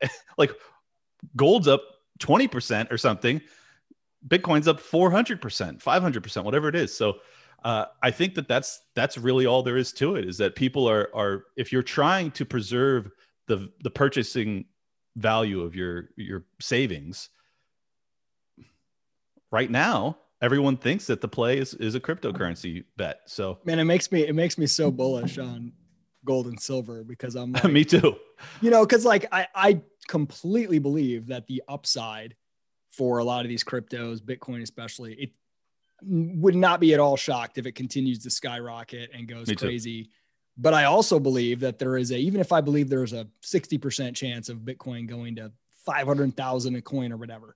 like 0.38 0.52
gold's 1.36 1.68
up 1.68 1.82
20% 2.20 2.92
or 2.92 2.98
something. 2.98 3.40
Bitcoin's 4.26 4.68
up 4.68 4.80
400%, 4.80 5.82
500%, 5.82 6.44
whatever 6.44 6.68
it 6.68 6.74
is. 6.74 6.94
So 6.94 7.16
uh, 7.64 7.86
I 8.02 8.10
think 8.10 8.34
that 8.34 8.48
that's 8.48 8.80
that's 8.94 9.18
really 9.18 9.46
all 9.46 9.62
there 9.62 9.76
is 9.76 9.92
to 9.94 10.16
it. 10.16 10.26
Is 10.26 10.38
that 10.38 10.54
people 10.54 10.88
are 10.88 11.10
are 11.14 11.44
if 11.56 11.72
you're 11.72 11.82
trying 11.82 12.30
to 12.32 12.44
preserve 12.44 13.10
the 13.46 13.70
the 13.82 13.90
purchasing 13.90 14.64
value 15.16 15.60
of 15.62 15.74
your 15.74 16.10
your 16.16 16.44
savings, 16.58 17.28
right 19.50 19.70
now 19.70 20.16
everyone 20.42 20.76
thinks 20.76 21.06
that 21.06 21.20
the 21.20 21.28
play 21.28 21.58
is 21.58 21.74
is 21.74 21.94
a 21.94 22.00
cryptocurrency 22.00 22.84
bet. 22.96 23.20
So 23.26 23.58
man, 23.64 23.78
it 23.78 23.84
makes 23.84 24.10
me 24.10 24.26
it 24.26 24.34
makes 24.34 24.58
me 24.58 24.66
so 24.66 24.90
bullish 24.90 25.38
on 25.38 25.72
gold 26.24 26.46
and 26.46 26.60
silver 26.60 27.04
because 27.04 27.34
I'm 27.34 27.52
like, 27.64 27.64
me 27.64 27.84
too. 27.84 28.16
You 28.60 28.70
know, 28.70 28.84
because 28.84 29.04
like 29.04 29.26
I 29.32 29.46
I 29.54 29.80
completely 30.10 30.80
believe 30.80 31.28
that 31.28 31.46
the 31.46 31.62
upside 31.68 32.34
for 32.90 33.18
a 33.18 33.24
lot 33.24 33.44
of 33.44 33.48
these 33.48 33.62
cryptos, 33.62 34.20
Bitcoin 34.20 34.60
especially, 34.60 35.14
it 35.14 35.30
would 36.02 36.56
not 36.56 36.80
be 36.80 36.92
at 36.94 36.98
all 36.98 37.16
shocked 37.16 37.58
if 37.58 37.66
it 37.66 37.76
continues 37.76 38.18
to 38.24 38.30
skyrocket 38.30 39.10
and 39.14 39.28
goes 39.28 39.52
crazy. 39.56 40.10
But 40.58 40.74
I 40.74 40.84
also 40.84 41.20
believe 41.20 41.60
that 41.60 41.78
there 41.78 41.96
is 41.96 42.10
a, 42.10 42.18
even 42.18 42.40
if 42.40 42.50
I 42.50 42.60
believe 42.60 42.88
there's 42.88 43.12
a 43.12 43.28
60% 43.44 44.16
chance 44.16 44.48
of 44.48 44.58
Bitcoin 44.58 45.08
going 45.08 45.36
to 45.36 45.52
500,000 45.86 46.74
a 46.74 46.82
coin 46.82 47.12
or 47.12 47.16
whatever, 47.16 47.54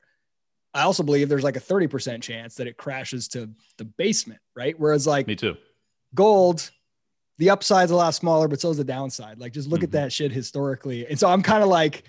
I 0.73 0.83
also 0.83 1.03
believe 1.03 1.29
there's 1.29 1.43
like 1.43 1.57
a 1.57 1.61
30% 1.61 2.23
chance 2.23 2.55
that 2.55 2.69
it 2.69 2.77
crashes 2.77 3.27
to 3.29 3.51
the 3.79 3.85
basement, 3.85 4.41
right? 4.55 4.79
Whereas 4.79 5.09
like 5.09 5.27
me 5.27 5.35
too. 5.35 5.57
Gold, 6.15 6.71
the 7.39 7.51
upside's 7.51 7.91
a 7.91 7.97
lot 7.97 8.15
smaller, 8.15 8.47
but 8.47 8.61
so 8.61 8.71
is 8.71 8.77
the 8.77 8.85
downside. 8.85 9.41
Like 9.41 9.53
just 9.53 9.69
look 9.69 9.81
mm-hmm. 9.81 9.87
at 9.87 9.93
that 9.93 10.13
shit 10.13 10.31
historically. 10.31 11.05
And 11.09 11.19
so 11.19 11.29
I'm 11.29 11.43
kind 11.43 11.65
of 11.65 11.69
like, 11.69 12.05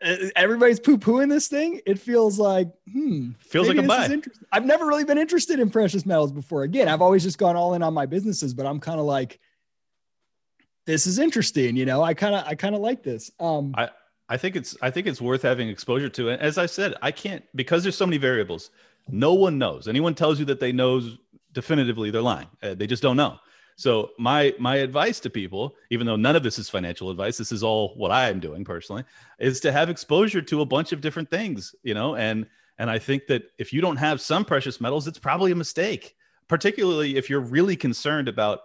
everybody's 0.00 0.80
poo 0.80 0.98
pooing 0.98 1.28
this 1.28 1.48
thing. 1.48 1.80
It 1.86 1.98
feels 1.98 2.38
like, 2.38 2.68
hmm, 2.90 3.30
feels 3.40 3.68
like 3.68 3.76
a 3.76 3.82
buy. 3.82 4.20
I've 4.52 4.64
never 4.64 4.86
really 4.86 5.04
been 5.04 5.18
interested 5.18 5.60
in 5.60 5.70
precious 5.70 6.06
metals 6.06 6.32
before. 6.32 6.62
Again, 6.62 6.88
I've 6.88 7.02
always 7.02 7.22
just 7.22 7.38
gone 7.38 7.56
all 7.56 7.74
in 7.74 7.82
on 7.82 7.94
my 7.94 8.06
businesses, 8.06 8.54
but 8.54 8.66
I'm 8.66 8.80
kind 8.80 9.00
of 9.00 9.06
like, 9.06 9.40
this 10.86 11.06
is 11.06 11.18
interesting. 11.18 11.76
You 11.76 11.84
know, 11.84 12.02
I 12.02 12.14
kind 12.14 12.34
of, 12.34 12.44
I 12.46 12.54
kind 12.54 12.74
of 12.74 12.80
like 12.80 13.02
this. 13.02 13.30
Um, 13.40 13.74
I, 13.76 13.90
I 14.28 14.36
think 14.36 14.56
it's, 14.56 14.76
I 14.80 14.90
think 14.90 15.06
it's 15.06 15.20
worth 15.20 15.42
having 15.42 15.68
exposure 15.68 16.08
to. 16.10 16.30
And 16.30 16.40
as 16.40 16.58
I 16.58 16.66
said, 16.66 16.94
I 17.02 17.10
can't 17.10 17.44
because 17.54 17.82
there's 17.82 17.96
so 17.96 18.06
many 18.06 18.18
variables. 18.18 18.70
No 19.08 19.34
one 19.34 19.58
knows. 19.58 19.88
Anyone 19.88 20.14
tells 20.14 20.38
you 20.38 20.44
that 20.46 20.60
they 20.60 20.70
knows 20.70 21.18
definitively, 21.52 22.10
they're 22.10 22.22
lying. 22.22 22.48
Uh, 22.62 22.74
they 22.74 22.86
just 22.86 23.02
don't 23.02 23.16
know. 23.16 23.38
So 23.78 24.10
my 24.18 24.52
my 24.58 24.76
advice 24.76 25.20
to 25.20 25.30
people, 25.30 25.76
even 25.90 26.04
though 26.04 26.16
none 26.16 26.34
of 26.34 26.42
this 26.42 26.58
is 26.58 26.68
financial 26.68 27.10
advice, 27.10 27.38
this 27.38 27.52
is 27.52 27.62
all 27.62 27.94
what 27.94 28.10
I 28.10 28.28
am 28.28 28.40
doing 28.40 28.64
personally, 28.64 29.04
is 29.38 29.60
to 29.60 29.70
have 29.70 29.88
exposure 29.88 30.42
to 30.42 30.62
a 30.62 30.66
bunch 30.66 30.90
of 30.90 31.00
different 31.00 31.30
things, 31.30 31.76
you 31.84 31.94
know, 31.94 32.16
and 32.16 32.44
and 32.78 32.90
I 32.90 32.98
think 32.98 33.28
that 33.28 33.44
if 33.56 33.72
you 33.72 33.80
don't 33.80 33.96
have 33.96 34.20
some 34.20 34.44
precious 34.44 34.80
metals, 34.80 35.06
it's 35.06 35.20
probably 35.20 35.52
a 35.52 35.56
mistake, 35.56 36.16
particularly 36.48 37.16
if 37.16 37.30
you're 37.30 37.38
really 37.38 37.76
concerned 37.76 38.26
about 38.26 38.62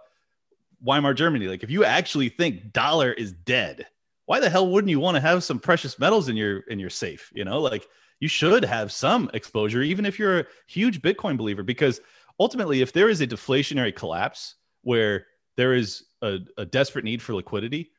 Weimar 0.82 1.14
Germany. 1.14 1.46
Like 1.46 1.62
if 1.62 1.70
you 1.70 1.84
actually 1.84 2.28
think 2.28 2.72
dollar 2.72 3.12
is 3.12 3.30
dead, 3.30 3.86
why 4.26 4.40
the 4.40 4.50
hell 4.50 4.68
wouldn't 4.68 4.90
you 4.90 4.98
want 4.98 5.14
to 5.14 5.20
have 5.20 5.44
some 5.44 5.60
precious 5.60 5.96
metals 5.96 6.28
in 6.28 6.36
your 6.36 6.60
in 6.62 6.80
your 6.80 6.90
safe, 6.90 7.30
you 7.32 7.44
know? 7.44 7.60
Like 7.60 7.86
you 8.18 8.26
should 8.26 8.64
have 8.64 8.90
some 8.90 9.30
exposure 9.32 9.82
even 9.82 10.06
if 10.06 10.18
you're 10.18 10.40
a 10.40 10.46
huge 10.66 11.02
Bitcoin 11.02 11.36
believer 11.36 11.62
because 11.62 12.00
ultimately 12.40 12.80
if 12.80 12.92
there 12.92 13.08
is 13.08 13.20
a 13.20 13.28
deflationary 13.28 13.94
collapse, 13.94 14.56
where 14.84 15.26
there 15.56 15.74
is 15.74 16.04
a, 16.22 16.38
a 16.56 16.64
desperate 16.64 17.04
need 17.04 17.20
for 17.20 17.34
liquidity. 17.34 17.90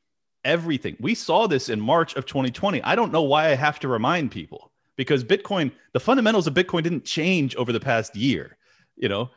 Everything 0.43 0.95
we 0.99 1.15
saw 1.15 1.47
this 1.47 1.69
in 1.69 1.79
March 1.81 2.15
of 2.15 2.25
2020. 2.25 2.81
I 2.83 2.95
don't 2.95 3.11
know 3.11 3.23
why 3.23 3.47
I 3.47 3.55
have 3.55 3.79
to 3.79 3.87
remind 3.87 4.31
people, 4.31 4.71
because 4.95 5.23
Bitcoin, 5.23 5.71
the 5.93 5.99
fundamentals 5.99 6.47
of 6.47 6.53
Bitcoin 6.53 6.83
didn't 6.83 7.03
change 7.05 7.55
over 7.55 7.73
the 7.73 7.79
past 7.79 8.15
year. 8.15 8.57
You 8.95 9.09
know, 9.09 9.31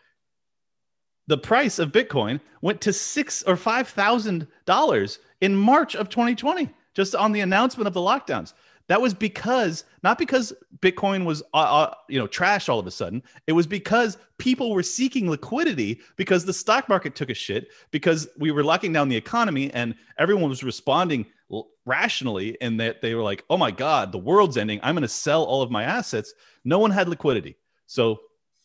the 1.27 1.39
price 1.39 1.79
of 1.79 1.93
Bitcoin 1.93 2.41
went 2.61 2.81
to 2.83 2.93
six 2.93 3.43
or 3.43 3.57
five 3.57 3.89
thousand 3.89 4.47
dollars 4.67 5.19
in 5.41 5.55
March 5.55 5.95
of 5.95 6.09
2020, 6.09 6.69
just 6.95 7.15
on 7.15 7.33
the 7.33 7.41
announcement 7.41 7.87
of 7.87 7.95
the 7.95 8.01
lockdowns. 8.01 8.53
That 8.89 9.03
was 9.03 9.13
because 9.15 9.85
not 10.03 10.19
because 10.19 10.53
Bitcoin 10.81 11.25
was 11.25 11.43
uh, 11.55 11.57
uh, 11.59 11.95
you 12.09 12.19
know 12.19 12.27
trash 12.27 12.69
all 12.69 12.79
of 12.79 12.87
a 12.87 12.91
sudden. 12.91 13.23
It 13.47 13.53
was 13.53 13.67
because 13.67 14.17
people 14.39 14.73
were 14.73 14.83
seeking 14.83 15.31
liquidity 15.31 16.01
because 16.17 16.45
the 16.45 16.53
stock 16.55 16.89
market 16.89 17.15
took 17.15 17.31
a 17.31 17.35
shit 17.35 17.69
because 17.91 18.29
we 18.39 18.51
were 18.51 18.65
locking 18.65 18.93
down 18.93 19.09
the 19.09 19.17
economy 19.17 19.71
and 19.73 19.95
everyone 20.19 20.49
was 20.49 20.65
responding 20.65 21.27
rationally 21.85 22.61
and 22.61 22.81
that 22.81 23.03
they 23.03 23.15
were 23.15 23.23
like, 23.23 23.45
"Oh 23.51 23.59
my 23.59 23.71
god, 23.71 24.11
the 24.11 24.19
world's 24.19 24.57
ending. 24.57 24.81
I'm 24.83 24.95
going 24.95 25.03
to 25.03 25.09
sell 25.09 25.45
all 25.45 25.63
of 25.63 25.71
my 25.71 25.85
assets." 25.85 26.33
No 26.65 26.79
one 26.79 26.91
had 26.91 27.09
liquidity. 27.09 27.57
So 27.87 28.21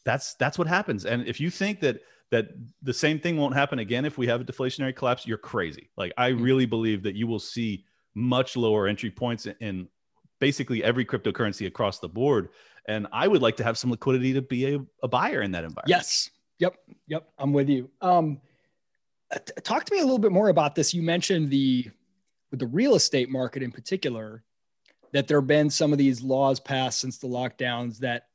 that's 0.06 0.36
that's 0.36 0.58
what 0.58 0.68
happens. 0.68 1.06
And 1.06 1.28
if 1.28 1.42
you 1.42 1.50
think 1.50 1.82
that 1.82 2.00
that 2.32 2.48
the 2.82 2.94
same 2.94 3.20
thing 3.20 3.38
won't 3.38 3.56
happen 3.56 3.80
again 3.80 4.06
if 4.06 4.18
we 4.18 4.28
have 4.28 4.42
a 4.42 4.46
deflationary 4.46 4.96
collapse, 4.96 5.28
you're 5.28 5.38
crazy. 5.38 5.90
Like 5.98 6.14
I 6.18 6.32
hmm. 6.32 6.42
really 6.42 6.66
believe 6.66 7.04
that 7.04 7.16
you 7.16 7.28
will 7.28 7.40
see 7.40 7.86
much 8.16 8.56
lower 8.56 8.88
entry 8.88 9.12
points 9.12 9.48
in 9.60 9.88
basically 10.44 10.84
every 10.84 11.06
cryptocurrency 11.06 11.68
across 11.68 12.00
the 12.00 12.10
board. 12.10 12.50
And 12.90 13.08
I 13.14 13.30
would 13.30 13.42
like 13.42 13.56
to 13.58 13.64
have 13.64 13.78
some 13.78 13.90
liquidity 13.92 14.34
to 14.34 14.42
be 14.42 14.76
a, 14.76 14.80
a 15.02 15.08
buyer 15.08 15.42
in 15.42 15.52
that 15.52 15.64
environment. 15.64 15.88
Yes. 15.88 16.32
Yep. 16.60 16.76
Yep. 17.08 17.30
I'm 17.40 17.54
with 17.54 17.70
you. 17.70 17.90
Um, 18.02 18.42
t- 19.32 19.54
talk 19.64 19.86
to 19.86 19.94
me 19.94 20.00
a 20.00 20.04
little 20.04 20.20
bit 20.20 20.34
more 20.34 20.50
about 20.50 20.76
this. 20.76 20.94
You 20.94 21.02
mentioned 21.02 21.50
the 21.50 21.90
with 22.52 22.60
the 22.60 22.68
real 22.68 22.96
estate 22.96 23.30
market 23.30 23.64
in 23.64 23.72
particular, 23.72 24.44
that 25.14 25.30
there 25.30 25.40
have 25.40 25.48
been 25.48 25.70
some 25.70 25.94
of 25.94 25.98
these 25.98 26.22
laws 26.22 26.60
passed 26.60 27.00
since 27.00 27.20
the 27.20 27.28
lockdowns 27.28 28.00
that 28.00 28.28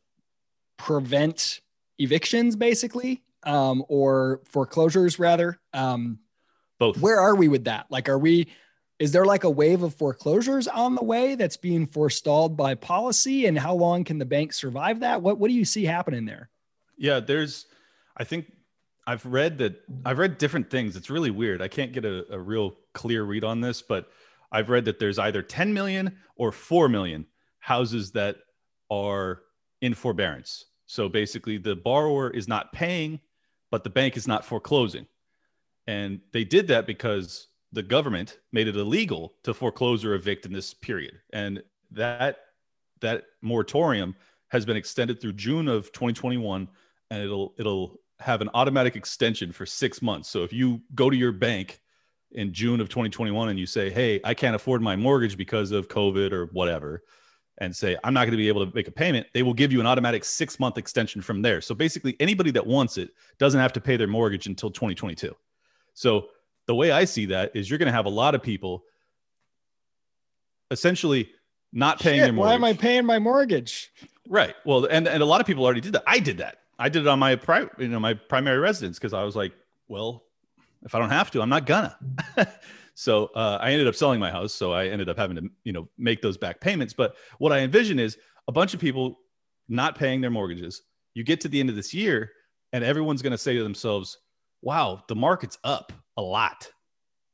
prevent 0.78 1.60
evictions, 1.98 2.56
basically, 2.56 3.22
um, 3.42 3.84
or 3.88 4.40
foreclosures, 4.46 5.18
rather. 5.18 5.60
Um, 5.74 6.20
Both. 6.78 6.96
Where 7.02 7.20
are 7.20 7.34
we 7.34 7.48
with 7.48 7.64
that? 7.64 7.84
Like, 7.90 8.08
are 8.08 8.18
we 8.18 8.48
is 8.98 9.12
there 9.12 9.24
like 9.24 9.44
a 9.44 9.50
wave 9.50 9.82
of 9.82 9.94
foreclosures 9.94 10.66
on 10.66 10.94
the 10.94 11.04
way 11.04 11.34
that's 11.36 11.56
being 11.56 11.86
forestalled 11.86 12.56
by 12.56 12.74
policy 12.74 13.46
and 13.46 13.58
how 13.58 13.74
long 13.74 14.04
can 14.04 14.18
the 14.18 14.24
bank 14.24 14.52
survive 14.52 15.00
that? 15.00 15.22
What 15.22 15.38
what 15.38 15.48
do 15.48 15.54
you 15.54 15.64
see 15.64 15.84
happening 15.84 16.24
there? 16.24 16.50
Yeah 16.96 17.20
there's 17.20 17.66
i 18.16 18.24
think 18.24 18.52
i've 19.06 19.24
read 19.24 19.58
that 19.58 19.80
i've 20.04 20.18
read 20.18 20.38
different 20.38 20.70
things. 20.70 20.96
It's 20.96 21.10
really 21.10 21.30
weird. 21.30 21.62
I 21.62 21.68
can't 21.68 21.92
get 21.92 22.04
a, 22.04 22.32
a 22.32 22.38
real 22.38 22.76
clear 22.92 23.22
read 23.22 23.44
on 23.44 23.60
this 23.60 23.82
but 23.82 24.10
i've 24.50 24.68
read 24.68 24.84
that 24.86 24.98
there's 24.98 25.18
either 25.18 25.42
10 25.42 25.72
million 25.72 26.18
or 26.36 26.50
4 26.50 26.88
million 26.88 27.26
houses 27.60 28.12
that 28.12 28.36
are 28.90 29.42
in 29.80 29.94
forbearance. 29.94 30.64
So 30.86 31.08
basically 31.08 31.58
the 31.58 31.76
borrower 31.76 32.30
is 32.30 32.48
not 32.48 32.72
paying 32.72 33.20
but 33.70 33.84
the 33.84 33.90
bank 33.90 34.16
is 34.16 34.26
not 34.26 34.44
foreclosing. 34.44 35.06
And 35.86 36.20
they 36.32 36.44
did 36.44 36.68
that 36.68 36.86
because 36.86 37.48
the 37.72 37.82
government 37.82 38.38
made 38.52 38.68
it 38.68 38.76
illegal 38.76 39.34
to 39.44 39.52
foreclose 39.52 40.04
or 40.04 40.14
evict 40.14 40.46
in 40.46 40.52
this 40.52 40.74
period. 40.74 41.18
And 41.32 41.62
that 41.90 42.38
that 43.00 43.24
moratorium 43.42 44.16
has 44.48 44.64
been 44.64 44.76
extended 44.76 45.20
through 45.20 45.34
June 45.34 45.68
of 45.68 45.92
2021 45.92 46.68
and 47.10 47.22
it'll 47.22 47.54
it'll 47.58 48.00
have 48.20 48.40
an 48.40 48.50
automatic 48.54 48.96
extension 48.96 49.52
for 49.52 49.64
6 49.64 50.02
months. 50.02 50.28
So 50.28 50.42
if 50.42 50.52
you 50.52 50.80
go 50.94 51.08
to 51.08 51.16
your 51.16 51.32
bank 51.32 51.80
in 52.32 52.52
June 52.52 52.80
of 52.80 52.88
2021 52.88 53.48
and 53.48 53.58
you 53.58 53.66
say, 53.66 53.90
"Hey, 53.90 54.20
I 54.24 54.34
can't 54.34 54.56
afford 54.56 54.82
my 54.82 54.96
mortgage 54.96 55.36
because 55.36 55.70
of 55.70 55.88
COVID 55.88 56.32
or 56.32 56.46
whatever," 56.46 57.04
and 57.58 57.74
say, 57.74 57.96
"I'm 58.02 58.12
not 58.12 58.22
going 58.22 58.32
to 58.32 58.36
be 58.36 58.48
able 58.48 58.66
to 58.66 58.74
make 58.74 58.88
a 58.88 58.92
payment," 58.92 59.26
they 59.32 59.42
will 59.42 59.54
give 59.54 59.72
you 59.72 59.80
an 59.80 59.86
automatic 59.86 60.24
6-month 60.24 60.78
extension 60.78 61.22
from 61.22 61.42
there. 61.42 61.60
So 61.60 61.74
basically 61.74 62.16
anybody 62.18 62.50
that 62.50 62.66
wants 62.66 62.98
it 62.98 63.10
doesn't 63.38 63.60
have 63.60 63.72
to 63.74 63.80
pay 63.80 63.96
their 63.96 64.08
mortgage 64.08 64.46
until 64.46 64.70
2022. 64.70 65.34
So 65.94 66.28
the 66.68 66.74
way 66.74 66.92
I 66.92 67.06
see 67.06 67.26
that 67.26 67.56
is 67.56 67.68
you're 67.68 67.78
going 67.78 67.86
to 67.86 67.92
have 67.92 68.06
a 68.06 68.10
lot 68.10 68.36
of 68.36 68.42
people 68.42 68.84
essentially 70.70 71.30
not 71.72 71.98
paying 71.98 72.18
Shit, 72.18 72.26
their 72.26 72.32
mortgage. 72.32 72.50
Why 72.50 72.54
am 72.54 72.64
I 72.64 72.74
paying 72.74 73.06
my 73.06 73.18
mortgage? 73.18 73.90
Right. 74.28 74.54
Well, 74.64 74.84
and, 74.84 75.08
and 75.08 75.22
a 75.22 75.26
lot 75.26 75.40
of 75.40 75.46
people 75.46 75.64
already 75.64 75.80
did 75.80 75.94
that. 75.94 76.04
I 76.06 76.18
did 76.18 76.38
that. 76.38 76.58
I 76.78 76.90
did 76.90 77.02
it 77.02 77.08
on 77.08 77.18
my 77.18 77.34
pri- 77.34 77.68
you 77.78 77.88
know 77.88 77.98
my 77.98 78.14
primary 78.14 78.58
residence 78.58 78.98
because 78.98 79.12
I 79.12 79.24
was 79.24 79.34
like, 79.34 79.52
well, 79.88 80.24
if 80.84 80.94
I 80.94 81.00
don't 81.00 81.10
have 81.10 81.30
to, 81.32 81.42
I'm 81.42 81.48
not 81.48 81.66
gonna. 81.66 81.98
so 82.94 83.30
uh, 83.34 83.58
I 83.60 83.72
ended 83.72 83.88
up 83.88 83.96
selling 83.96 84.20
my 84.20 84.30
house. 84.30 84.54
So 84.54 84.72
I 84.72 84.86
ended 84.86 85.08
up 85.08 85.16
having 85.16 85.36
to 85.36 85.50
you 85.64 85.72
know 85.72 85.88
make 85.98 86.22
those 86.22 86.36
back 86.36 86.60
payments. 86.60 86.94
But 86.94 87.16
what 87.38 87.52
I 87.52 87.60
envision 87.60 87.98
is 87.98 88.16
a 88.46 88.52
bunch 88.52 88.74
of 88.74 88.80
people 88.80 89.18
not 89.68 89.98
paying 89.98 90.20
their 90.20 90.30
mortgages. 90.30 90.82
You 91.14 91.24
get 91.24 91.40
to 91.40 91.48
the 91.48 91.58
end 91.58 91.68
of 91.68 91.74
this 91.74 91.92
year, 91.92 92.30
and 92.72 92.84
everyone's 92.84 93.22
going 93.22 93.32
to 93.32 93.38
say 93.38 93.56
to 93.56 93.62
themselves, 93.64 94.18
"Wow, 94.62 95.02
the 95.08 95.16
market's 95.16 95.58
up 95.64 95.92
a 96.18 96.22
lot, 96.22 96.70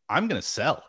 I'm 0.09 0.29
going 0.29 0.41
to 0.41 0.47
sell 0.47 0.85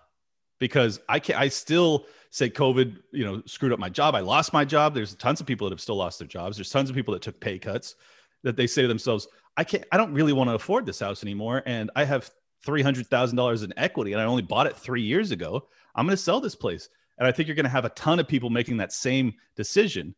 because 0.60 1.00
I 1.10 1.20
can 1.20 1.36
I 1.36 1.48
still 1.48 2.06
say 2.30 2.50
COVID, 2.50 2.98
you 3.12 3.26
know, 3.26 3.41
screwed 3.46 3.72
up 3.72 3.80
my 3.80 3.89
job. 3.89 4.14
I 4.14 4.20
lost 4.20 4.52
my 4.52 4.66
job. 4.66 4.93
There's 4.93 5.16
tons 5.16 5.39
of 5.39 5.48
people 5.48 5.68
that 5.68 5.74
have 5.74 5.82
still 5.82 5.96
lost 5.96 6.20
their 6.20 6.28
jobs. 6.28 6.58
There's 6.58 6.70
tons 6.70 6.89
of 6.89 6.96
people 6.96 7.14
that 7.14 7.24
took 7.24 7.39
pay 7.39 7.58
cuts 7.58 7.96
that 8.43 8.58
they 8.58 8.68
say 8.68 8.82
to 8.82 8.88
themselves, 8.88 9.28
I 9.58 9.64
can't, 9.64 9.86
I 9.91 9.98
don't 9.98 10.14
really 10.14 10.34
want 10.34 10.50
to 10.50 10.56
afford 10.56 10.86
this 10.86 11.00
house 11.00 11.24
anymore. 11.24 11.64
And 11.66 11.89
I 11.96 12.04
have 12.04 12.30
$300,000 12.68 13.64
in 13.64 13.74
equity 13.78 14.12
and 14.12 14.22
I 14.22 14.26
only 14.26 14.41
bought 14.41 14.68
it 14.68 14.76
three 14.76 15.02
years 15.02 15.32
ago. 15.32 15.68
I'm 15.96 16.06
going 16.06 16.16
to 16.16 16.22
sell 16.22 16.41
this 16.41 16.56
place. 16.56 16.89
And 17.18 17.26
I 17.26 17.32
think 17.32 17.48
you're 17.48 17.56
going 17.56 17.64
to 17.64 17.70
have 17.70 17.86
a 17.86 17.89
ton 17.89 18.20
of 18.20 18.28
people 18.28 18.50
making 18.50 18.78
that 18.78 18.91
same 18.91 19.34
decision 19.56 20.14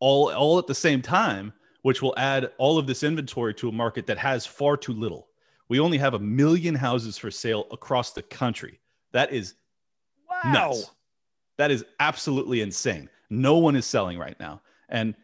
all, 0.00 0.32
all 0.32 0.58
at 0.58 0.66
the 0.66 0.74
same 0.74 1.02
time, 1.02 1.52
which 1.82 2.00
will 2.00 2.14
add 2.16 2.50
all 2.56 2.78
of 2.78 2.86
this 2.86 3.02
inventory 3.02 3.52
to 3.54 3.68
a 3.68 3.72
market 3.72 4.06
that 4.06 4.16
has 4.16 4.46
far 4.46 4.78
too 4.78 4.94
little 4.94 5.28
we 5.68 5.80
only 5.80 5.98
have 5.98 6.14
a 6.14 6.18
million 6.18 6.74
houses 6.74 7.18
for 7.18 7.30
sale 7.30 7.66
across 7.70 8.12
the 8.12 8.22
country. 8.22 8.80
That 9.12 9.32
is 9.32 9.54
wow. 10.28 10.52
nuts. 10.52 10.90
That 11.58 11.70
is 11.70 11.84
absolutely 12.00 12.60
insane. 12.60 13.08
No 13.30 13.58
one 13.58 13.76
is 13.76 13.86
selling 13.86 14.18
right 14.18 14.38
now. 14.38 14.62
And 14.88 15.14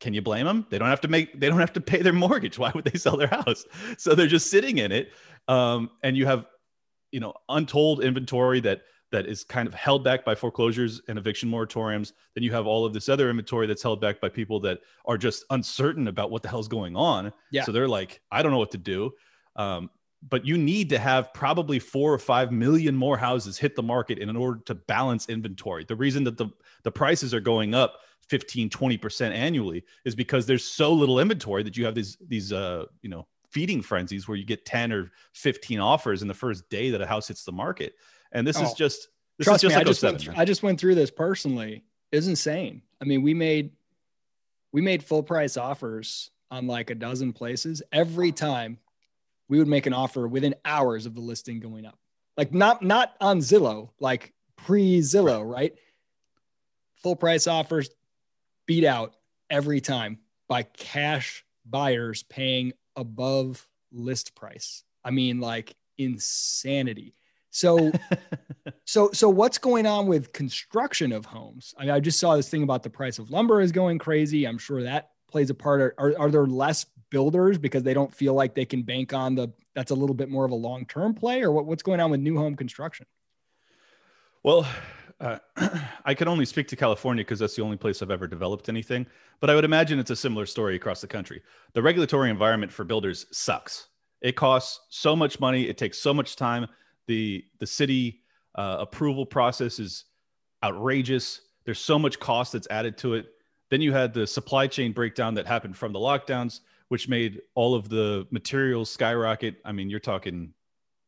can 0.00 0.14
you 0.14 0.22
blame 0.22 0.46
them? 0.46 0.66
They 0.70 0.78
don't 0.78 0.88
have 0.88 1.00
to 1.02 1.08
make 1.08 1.38
they 1.38 1.48
don't 1.48 1.60
have 1.60 1.72
to 1.74 1.80
pay 1.80 2.02
their 2.02 2.12
mortgage. 2.12 2.58
Why 2.58 2.72
would 2.74 2.84
they 2.84 2.98
sell 2.98 3.16
their 3.16 3.28
house? 3.28 3.64
So 3.98 4.14
they're 4.14 4.26
just 4.26 4.50
sitting 4.50 4.78
in 4.78 4.90
it. 4.90 5.12
Um, 5.48 5.90
and 6.02 6.16
you 6.16 6.26
have, 6.26 6.46
you 7.12 7.20
know, 7.20 7.34
untold 7.48 8.02
inventory 8.02 8.60
that 8.60 8.82
that 9.12 9.26
is 9.26 9.44
kind 9.44 9.68
of 9.68 9.74
held 9.74 10.02
back 10.02 10.24
by 10.24 10.34
foreclosures 10.34 11.02
and 11.06 11.18
eviction 11.18 11.48
moratoriums. 11.48 12.12
Then 12.34 12.42
you 12.42 12.50
have 12.52 12.66
all 12.66 12.84
of 12.84 12.94
this 12.94 13.08
other 13.08 13.30
inventory 13.30 13.66
that's 13.66 13.82
held 13.82 14.00
back 14.00 14.20
by 14.20 14.28
people 14.28 14.58
that 14.60 14.80
are 15.04 15.18
just 15.18 15.44
uncertain 15.50 16.08
about 16.08 16.30
what 16.30 16.42
the 16.42 16.48
hell's 16.48 16.68
going 16.68 16.96
on. 16.96 17.32
Yeah. 17.50 17.64
So 17.64 17.72
they're 17.72 17.86
like, 17.86 18.22
I 18.32 18.42
don't 18.42 18.50
know 18.50 18.58
what 18.58 18.70
to 18.72 18.78
do. 18.78 19.12
Um, 19.56 19.90
but 20.28 20.46
you 20.46 20.56
need 20.56 20.88
to 20.90 20.98
have 20.98 21.34
probably 21.34 21.78
four 21.78 22.12
or 22.12 22.18
five 22.18 22.52
million 22.52 22.94
more 22.94 23.16
houses 23.16 23.58
hit 23.58 23.74
the 23.74 23.82
market 23.82 24.18
in 24.18 24.36
order 24.36 24.60
to 24.66 24.74
balance 24.74 25.28
inventory. 25.28 25.84
The 25.84 25.96
reason 25.96 26.24
that 26.24 26.38
the, 26.38 26.48
the 26.84 26.92
prices 26.92 27.34
are 27.34 27.40
going 27.40 27.74
up 27.74 27.98
15, 28.28 28.70
20% 28.70 29.32
annually 29.32 29.84
is 30.04 30.14
because 30.14 30.46
there's 30.46 30.64
so 30.64 30.92
little 30.92 31.18
inventory 31.18 31.62
that 31.64 31.76
you 31.76 31.84
have 31.84 31.94
these, 31.94 32.16
these, 32.28 32.52
uh, 32.52 32.86
you 33.02 33.10
know, 33.10 33.26
feeding 33.50 33.82
frenzies 33.82 34.28
where 34.28 34.36
you 34.36 34.44
get 34.44 34.64
10 34.64 34.92
or 34.92 35.10
15 35.34 35.80
offers 35.80 36.22
in 36.22 36.28
the 36.28 36.34
first 36.34 36.68
day 36.70 36.90
that 36.90 37.00
a 37.00 37.06
house 37.06 37.28
hits 37.28 37.44
the 37.44 37.52
market. 37.52 37.94
And 38.30 38.46
this 38.46 38.58
oh, 38.58 38.64
is 38.64 38.72
just, 38.74 39.08
this 39.38 39.44
trust 39.44 39.64
is 39.64 39.70
just 39.70 39.72
me, 39.72 39.76
like 39.76 39.86
I 39.86 39.90
just, 39.90 40.00
07, 40.00 40.26
went, 40.26 40.38
I 40.38 40.44
just 40.44 40.62
went 40.62 40.80
through 40.80 40.94
this 40.94 41.10
personally. 41.10 41.84
It's 42.12 42.28
insane. 42.28 42.82
I 43.00 43.04
mean, 43.04 43.22
we 43.22 43.34
made, 43.34 43.72
we 44.70 44.80
made 44.80 45.02
full 45.02 45.22
price 45.22 45.56
offers 45.56 46.30
on 46.50 46.66
like 46.66 46.90
a 46.90 46.94
dozen 46.94 47.32
places 47.32 47.82
every 47.92 48.30
time 48.30 48.78
we 49.48 49.58
would 49.58 49.68
make 49.68 49.86
an 49.86 49.92
offer 49.92 50.26
within 50.26 50.54
hours 50.64 51.06
of 51.06 51.14
the 51.14 51.20
listing 51.20 51.60
going 51.60 51.86
up. 51.86 51.98
Like 52.36 52.54
not 52.54 52.82
not 52.82 53.14
on 53.20 53.38
Zillow, 53.38 53.90
like 54.00 54.32
pre 54.56 55.00
Zillow, 55.00 55.42
right. 55.42 55.52
right? 55.52 55.74
Full 57.02 57.16
price 57.16 57.46
offers 57.46 57.90
beat 58.66 58.84
out 58.84 59.14
every 59.50 59.80
time 59.80 60.18
by 60.48 60.62
cash 60.62 61.44
buyers 61.66 62.22
paying 62.22 62.72
above 62.96 63.66
list 63.92 64.34
price. 64.34 64.84
I 65.04 65.10
mean, 65.10 65.40
like 65.40 65.74
insanity. 65.98 67.14
So, 67.50 67.92
so, 68.86 69.10
so 69.12 69.28
what's 69.28 69.58
going 69.58 69.86
on 69.86 70.06
with 70.06 70.32
construction 70.32 71.12
of 71.12 71.26
homes? 71.26 71.74
I 71.76 71.82
mean, 71.82 71.90
I 71.90 72.00
just 72.00 72.18
saw 72.18 72.36
this 72.36 72.48
thing 72.48 72.62
about 72.62 72.82
the 72.82 72.90
price 72.90 73.18
of 73.18 73.30
lumber 73.30 73.60
is 73.60 73.72
going 73.72 73.98
crazy. 73.98 74.46
I'm 74.46 74.58
sure 74.58 74.82
that 74.82 75.10
plays 75.30 75.50
a 75.50 75.54
part. 75.54 75.94
Are, 75.98 76.14
are 76.18 76.30
there 76.30 76.46
less 76.46 76.86
builders 77.12 77.58
because 77.58 77.84
they 77.84 77.94
don't 77.94 78.12
feel 78.12 78.34
like 78.34 78.54
they 78.54 78.64
can 78.64 78.82
bank 78.82 79.12
on 79.12 79.36
the 79.36 79.52
that's 79.74 79.92
a 79.92 79.94
little 79.94 80.14
bit 80.14 80.28
more 80.28 80.44
of 80.44 80.50
a 80.50 80.56
long 80.56 80.84
term 80.86 81.14
play, 81.14 81.42
or 81.42 81.52
what, 81.52 81.66
what's 81.66 81.82
going 81.82 82.00
on 82.00 82.10
with 82.10 82.20
new 82.20 82.36
home 82.36 82.56
construction? 82.56 83.06
Well, 84.42 84.66
uh, 85.20 85.38
I 86.04 86.14
can 86.14 86.26
only 86.26 86.44
speak 86.44 86.66
to 86.68 86.76
California 86.76 87.22
because 87.22 87.38
that's 87.38 87.54
the 87.54 87.62
only 87.62 87.76
place 87.76 88.02
I've 88.02 88.10
ever 88.10 88.26
developed 88.26 88.68
anything. 88.68 89.06
But 89.40 89.50
I 89.50 89.54
would 89.54 89.64
imagine 89.64 89.98
it's 89.98 90.10
a 90.10 90.16
similar 90.16 90.46
story 90.46 90.74
across 90.74 91.00
the 91.00 91.06
country. 91.06 91.42
The 91.74 91.82
regulatory 91.82 92.30
environment 92.30 92.72
for 92.72 92.84
builders 92.84 93.26
sucks. 93.30 93.88
It 94.20 94.36
costs 94.36 94.80
so 94.88 95.14
much 95.14 95.38
money. 95.38 95.68
It 95.68 95.78
takes 95.78 95.98
so 95.98 96.12
much 96.12 96.34
time. 96.36 96.66
The 97.06 97.44
the 97.58 97.66
city 97.66 98.22
uh, 98.54 98.78
approval 98.80 99.26
process 99.26 99.78
is 99.78 100.04
outrageous. 100.64 101.42
There's 101.64 101.80
so 101.80 101.98
much 101.98 102.18
cost 102.18 102.52
that's 102.52 102.68
added 102.70 102.98
to 102.98 103.14
it 103.14 103.26
Then 103.70 103.80
you 103.80 103.92
had 103.92 104.12
the 104.12 104.26
supply 104.26 104.66
chain 104.66 104.92
breakdown 104.92 105.34
that 105.34 105.46
happened 105.46 105.76
from 105.76 105.92
the 105.92 105.98
lockdowns, 105.98 106.60
which 106.88 107.08
made 107.08 107.40
all 107.54 107.74
of 107.74 107.88
the 107.88 108.26
materials 108.30 108.90
skyrocket. 108.90 109.56
I 109.64 109.72
mean, 109.72 109.90
you're 109.90 110.00
talking 110.00 110.52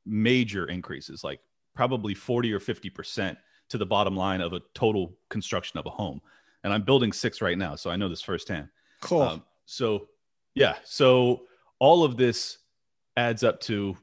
major 0.07 0.67
increases, 0.67 1.25
like 1.25 1.41
probably 1.75 2.15
40 2.15 2.53
or 2.53 2.61
50% 2.61 3.37
to 3.71 3.79
the 3.79 3.87
bottom 3.87 4.17
line 4.17 4.41
of 4.41 4.53
a 4.53 4.61
total 4.75 5.17
construction 5.31 5.79
of 5.79 5.87
a 5.87 5.91
home. 5.91 6.21
And 6.63 6.73
I'm 6.73 6.83
building 6.83 7.13
six 7.13 7.41
right 7.41 7.59
now, 7.59 7.77
so 7.77 7.91
I 7.91 7.97
know 7.97 8.09
this 8.09 8.23
firsthand. 8.23 8.69
Cool. 9.01 9.23
Um, 9.23 9.43
so, 9.67 10.09
yeah. 10.55 10.77
So 10.85 11.43
all 11.79 12.05
of 12.05 12.17
this 12.17 12.59
adds 13.17 13.45
up 13.45 13.61
to 13.61 13.97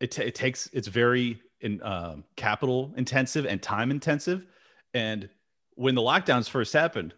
it, 0.00 0.10
t- 0.10 0.22
it 0.22 0.34
takes 0.34 0.68
it's 0.72 0.88
very 0.88 1.40
in, 1.60 1.82
um, 1.82 2.24
capital 2.36 2.92
intensive 2.96 3.46
and 3.46 3.62
time 3.62 3.90
intensive 3.90 4.46
and 4.94 5.28
when 5.74 5.94
the 5.94 6.02
lockdowns 6.02 6.48
first 6.48 6.72
happened 6.72 7.14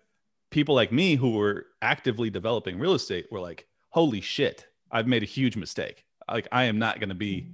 people 0.50 0.74
like 0.74 0.92
me 0.92 1.14
who 1.14 1.32
were 1.32 1.66
actively 1.82 2.30
developing 2.30 2.78
real 2.78 2.94
estate 2.94 3.26
were 3.30 3.40
like 3.40 3.66
holy 3.90 4.20
shit 4.20 4.66
i've 4.90 5.06
made 5.06 5.22
a 5.22 5.26
huge 5.26 5.56
mistake 5.56 6.04
like 6.30 6.48
i 6.52 6.64
am 6.64 6.78
not 6.78 7.00
going 7.00 7.08
to 7.08 7.14
be 7.14 7.50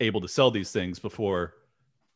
able 0.00 0.20
to 0.20 0.28
sell 0.28 0.50
these 0.50 0.70
things 0.70 0.98
before 0.98 1.54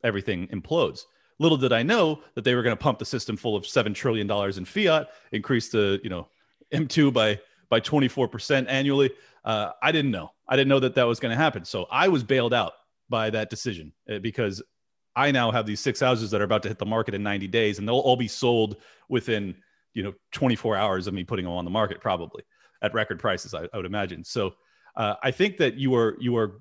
everything 0.05 0.47
implodes 0.49 1.05
little 1.39 1.59
did 1.59 1.73
i 1.73 1.83
know 1.83 2.21
that 2.35 2.45
they 2.45 2.55
were 2.55 2.63
going 2.63 2.77
to 2.77 2.83
pump 2.83 2.99
the 2.99 3.05
system 3.05 3.37
full 3.37 3.57
of 3.57 3.67
7 3.67 3.95
trillion 3.95 4.27
dollars 4.27 4.59
in 4.59 4.65
fiat 4.65 5.09
increase 5.33 5.69
the 5.69 6.01
you 6.03 6.11
know 6.11 6.29
m2 6.73 7.13
by 7.13 7.39
by 7.69 7.81
24% 7.81 8.67
annually 8.69 9.11
uh, 9.45 9.71
I 9.83 9.93
didn't 9.93 10.11
know. 10.11 10.33
I 10.49 10.57
didn't 10.57 10.69
know 10.69 10.81
that 10.81 10.95
that 10.95 11.05
was 11.05 11.21
going 11.21 11.31
to 11.31 11.43
happen. 11.43 11.65
So 11.65 11.87
I 11.91 12.09
was 12.09 12.23
bailed 12.23 12.55
out 12.55 12.73
by 13.09 13.31
that 13.31 13.51
decision 13.51 13.93
uh, 14.11 14.19
because 14.19 14.63
I 15.17 15.31
now 15.31 15.51
have 15.51 15.67
these 15.67 15.81
six 15.81 16.01
houses 16.01 16.31
that 16.31 16.41
are 16.41 16.45
about 16.45 16.63
to 16.63 16.69
hit 16.69 16.79
the 16.79 16.87
market 16.87 17.15
in 17.15 17.23
90 17.23 17.49
days, 17.49 17.79
and 17.79 17.87
they'll 17.87 17.99
all 17.99 18.17
be 18.17 18.29
sold 18.29 18.77
within 19.09 19.57
you 19.95 20.03
know 20.03 20.13
24 20.33 20.77
hours 20.77 21.07
of 21.07 21.15
me 21.15 21.25
putting 21.25 21.45
them 21.45 21.55
on 21.55 21.65
the 21.65 21.71
market, 21.71 22.01
probably 22.01 22.43
at 22.83 22.95
record 22.95 23.19
prices. 23.19 23.55
I, 23.55 23.69
I 23.73 23.77
would 23.77 23.87
imagine. 23.87 24.25
So 24.25 24.55
uh, 24.97 25.15
I 25.23 25.31
think 25.31 25.57
that 25.59 25.75
you 25.75 25.95
are 25.95 26.17
you 26.21 26.37
are 26.37 26.61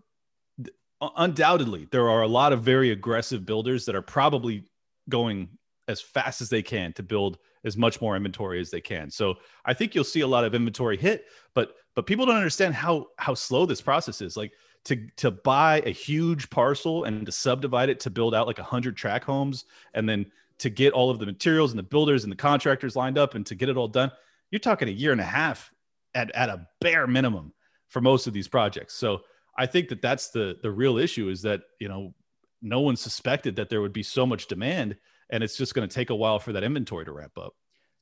undoubtedly 1.17 1.87
there 1.91 2.07
are 2.09 2.21
a 2.21 2.27
lot 2.27 2.53
of 2.53 2.61
very 2.61 2.91
aggressive 2.91 3.43
builders 3.43 3.85
that 3.85 3.95
are 3.95 4.03
probably 4.03 4.63
going 5.09 5.49
as 5.87 5.99
fast 5.99 6.41
as 6.41 6.49
they 6.49 6.61
can 6.61 6.93
to 6.93 7.01
build 7.01 7.39
as 7.63 7.75
much 7.75 8.01
more 8.01 8.15
inventory 8.15 8.59
as 8.59 8.69
they 8.69 8.81
can. 8.81 9.09
So 9.09 9.35
I 9.65 9.73
think 9.73 9.93
you'll 9.93 10.03
see 10.03 10.21
a 10.21 10.27
lot 10.27 10.43
of 10.43 10.55
inventory 10.55 10.97
hit, 10.97 11.25
but 11.53 11.75
but 11.95 12.05
people 12.05 12.25
don't 12.25 12.37
understand 12.37 12.73
how 12.73 13.07
how 13.17 13.33
slow 13.33 13.65
this 13.65 13.81
process 13.81 14.21
is. 14.21 14.37
Like 14.37 14.53
to 14.85 15.07
to 15.17 15.31
buy 15.31 15.81
a 15.85 15.91
huge 15.91 16.49
parcel 16.49 17.03
and 17.03 17.25
to 17.25 17.31
subdivide 17.31 17.89
it 17.89 17.99
to 18.01 18.09
build 18.09 18.33
out 18.33 18.47
like 18.47 18.59
a 18.59 18.63
hundred 18.63 18.95
track 18.95 19.23
homes, 19.23 19.65
and 19.93 20.07
then 20.07 20.25
to 20.61 20.69
get 20.69 20.93
all 20.93 21.09
of 21.09 21.19
the 21.19 21.25
materials 21.25 21.71
and 21.71 21.79
the 21.79 21.83
builders 21.83 22.23
and 22.23 22.31
the 22.31 22.37
contractors 22.37 22.95
lined 22.95 23.17
up 23.17 23.35
and 23.35 23.45
to 23.45 23.55
get 23.55 23.69
it 23.69 23.77
all 23.77 23.87
done, 23.87 24.11
you're 24.49 24.59
talking 24.59 24.87
a 24.87 24.91
year 24.91 25.11
and 25.11 25.21
a 25.21 25.25
half 25.25 25.71
at 26.15 26.31
at 26.31 26.49
a 26.49 26.65
bare 26.79 27.05
minimum 27.05 27.53
for 27.89 28.01
most 28.01 28.25
of 28.25 28.33
these 28.33 28.47
projects. 28.47 28.95
So 28.95 29.21
I 29.57 29.65
think 29.65 29.89
that 29.89 30.01
that's 30.01 30.29
the 30.29 30.57
the 30.61 30.71
real 30.71 30.97
issue 30.97 31.29
is 31.29 31.41
that 31.43 31.61
you 31.79 31.87
know 31.87 32.13
no 32.61 32.79
one 32.81 32.95
suspected 32.95 33.55
that 33.57 33.69
there 33.69 33.81
would 33.81 33.93
be 33.93 34.03
so 34.03 34.25
much 34.25 34.47
demand 34.47 34.95
and 35.31 35.43
it's 35.43 35.57
just 35.57 35.73
going 35.73 35.87
to 35.87 35.93
take 35.93 36.09
a 36.09 36.15
while 36.15 36.39
for 36.39 36.53
that 36.53 36.63
inventory 36.63 37.05
to 37.05 37.11
ramp 37.11 37.37
up. 37.37 37.53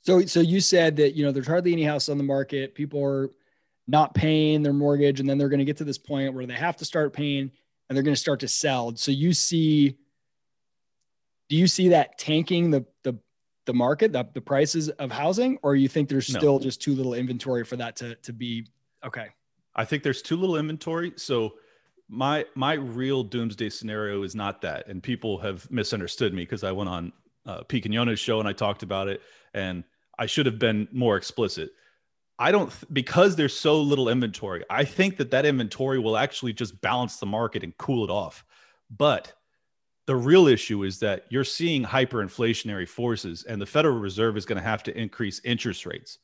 So, 0.01 0.25
so 0.25 0.39
you 0.39 0.59
said 0.59 0.97
that 0.97 1.15
you 1.15 1.23
know 1.23 1.31
there's 1.31 1.47
hardly 1.47 1.71
any 1.71 1.83
house 1.83 2.09
on 2.09 2.17
the 2.17 2.23
market. 2.23 2.75
People 2.75 3.03
are 3.03 3.29
not 3.87 4.13
paying 4.13 4.63
their 4.63 4.73
mortgage, 4.73 5.19
and 5.19 5.29
then 5.29 5.37
they're 5.37 5.49
going 5.49 5.59
to 5.59 5.65
get 5.65 5.77
to 5.77 5.83
this 5.83 5.97
point 5.97 6.33
where 6.33 6.45
they 6.45 6.53
have 6.53 6.77
to 6.77 6.85
start 6.85 7.13
paying, 7.13 7.51
and 7.87 7.95
they're 7.95 8.03
going 8.03 8.15
to 8.15 8.19
start 8.19 8.39
to 8.41 8.47
sell. 8.47 8.95
So 8.95 9.11
you 9.11 9.33
see, 9.33 9.97
do 11.49 11.55
you 11.55 11.67
see 11.67 11.89
that 11.89 12.17
tanking 12.17 12.71
the 12.71 12.85
the 13.03 13.17
the 13.65 13.73
market, 13.73 14.13
the, 14.13 14.27
the 14.33 14.41
prices 14.41 14.89
of 14.89 15.11
housing, 15.11 15.59
or 15.61 15.75
you 15.75 15.87
think 15.87 16.09
there's 16.09 16.25
still 16.25 16.53
no. 16.53 16.59
just 16.59 16.81
too 16.81 16.95
little 16.95 17.13
inventory 17.13 17.63
for 17.63 17.75
that 17.75 17.95
to 17.97 18.15
to 18.15 18.33
be 18.33 18.65
okay? 19.05 19.27
I 19.75 19.85
think 19.85 20.03
there's 20.03 20.21
too 20.21 20.37
little 20.37 20.55
inventory. 20.55 21.13
So 21.17 21.55
my 22.09 22.45
my 22.55 22.73
real 22.73 23.23
doomsday 23.23 23.69
scenario 23.69 24.23
is 24.23 24.35
not 24.35 24.61
that 24.61 24.87
and 24.87 25.01
people 25.01 25.37
have 25.37 25.69
misunderstood 25.69 26.33
me 26.33 26.41
because 26.41 26.63
i 26.63 26.71
went 26.71 26.89
on 26.89 27.13
uh, 27.45 27.61
Pete 27.63 27.83
Quinones 27.83 28.19
show 28.19 28.39
and 28.39 28.49
i 28.49 28.53
talked 28.53 28.81
about 28.81 29.07
it 29.07 29.21
and 29.53 29.83
i 30.17 30.25
should 30.25 30.47
have 30.47 30.57
been 30.57 30.87
more 30.91 31.15
explicit 31.17 31.69
i 32.39 32.51
don't 32.51 32.71
th- 32.71 32.85
because 32.91 33.35
there's 33.35 33.55
so 33.55 33.79
little 33.79 34.09
inventory 34.09 34.65
i 34.71 34.83
think 34.83 35.17
that 35.17 35.29
that 35.29 35.45
inventory 35.45 35.99
will 35.99 36.17
actually 36.17 36.51
just 36.51 36.81
balance 36.81 37.17
the 37.17 37.27
market 37.27 37.63
and 37.63 37.77
cool 37.77 38.03
it 38.03 38.09
off 38.09 38.43
but 38.89 39.31
the 40.09 40.15
real 40.15 40.47
issue 40.47 40.85
is 40.85 40.97
that 40.97 41.25
you're 41.29 41.43
seeing 41.43 41.83
hyperinflationary 41.83 42.87
forces 42.87 43.43
and 43.43 43.61
the 43.61 43.65
federal 43.67 43.99
reserve 43.99 44.37
is 44.37 44.43
going 44.43 44.57
to 44.57 44.67
have 44.67 44.81
to 44.81 44.97
increase 44.97 45.39
interest 45.43 45.85
rates 45.85 46.17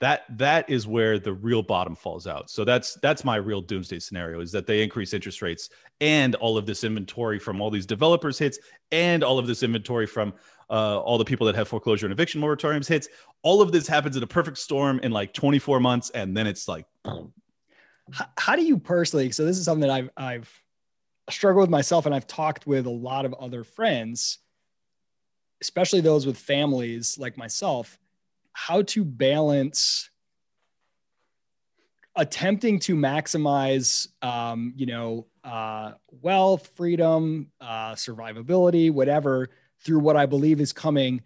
that 0.00 0.24
that 0.38 0.70
is 0.70 0.86
where 0.86 1.18
the 1.18 1.34
real 1.34 1.62
bottom 1.62 1.94
falls 1.94 2.26
out. 2.26 2.48
So 2.48 2.64
that's 2.64 2.94
that's 3.02 3.22
my 3.22 3.36
real 3.36 3.60
doomsday 3.60 3.98
scenario 3.98 4.40
is 4.40 4.50
that 4.52 4.66
they 4.66 4.82
increase 4.82 5.12
interest 5.12 5.42
rates 5.42 5.68
and 6.00 6.34
all 6.36 6.56
of 6.56 6.64
this 6.64 6.82
inventory 6.82 7.38
from 7.38 7.60
all 7.60 7.70
these 7.70 7.84
developers 7.84 8.38
hits 8.38 8.58
and 8.90 9.22
all 9.22 9.38
of 9.38 9.46
this 9.46 9.62
inventory 9.62 10.06
from 10.06 10.32
uh, 10.70 10.98
all 11.00 11.18
the 11.18 11.24
people 11.26 11.46
that 11.46 11.54
have 11.54 11.68
foreclosure 11.68 12.06
and 12.06 12.14
eviction 12.14 12.40
moratoriums 12.40 12.88
hits. 12.88 13.06
All 13.42 13.60
of 13.60 13.70
this 13.70 13.86
happens 13.86 14.16
in 14.16 14.22
a 14.22 14.26
perfect 14.26 14.56
storm 14.56 14.98
in 15.00 15.12
like 15.12 15.34
24 15.34 15.78
months, 15.80 16.08
and 16.08 16.34
then 16.34 16.46
it's 16.46 16.66
like. 16.66 16.86
How, 18.12 18.26
how 18.38 18.56
do 18.56 18.64
you 18.64 18.78
personally? 18.78 19.30
So 19.30 19.44
this 19.44 19.58
is 19.58 19.64
something 19.64 19.86
that 19.86 19.90
I've 19.90 20.10
I've 20.16 20.62
struggled 21.34 21.62
with 21.62 21.70
myself, 21.70 22.06
and 22.06 22.14
I've 22.14 22.26
talked 22.26 22.66
with 22.66 22.86
a 22.86 22.90
lot 22.90 23.24
of 23.24 23.34
other 23.34 23.64
friends, 23.64 24.38
especially 25.60 26.00
those 26.00 26.26
with 26.26 26.38
families 26.38 27.18
like 27.18 27.36
myself 27.36 27.98
how 28.52 28.82
to 28.82 29.04
balance 29.04 30.10
attempting 32.16 32.78
to 32.78 32.94
maximize 32.94 34.08
um, 34.22 34.72
you 34.76 34.86
know 34.86 35.26
uh, 35.44 35.92
wealth 36.20 36.70
freedom 36.76 37.50
uh, 37.60 37.92
survivability 37.92 38.90
whatever 38.90 39.48
through 39.82 39.98
what 39.98 40.16
i 40.16 40.26
believe 40.26 40.60
is 40.60 40.72
coming 40.72 41.22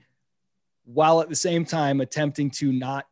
while 0.84 1.20
at 1.20 1.28
the 1.28 1.34
same 1.34 1.64
time 1.64 2.00
attempting 2.00 2.50
to 2.50 2.70
not 2.72 3.06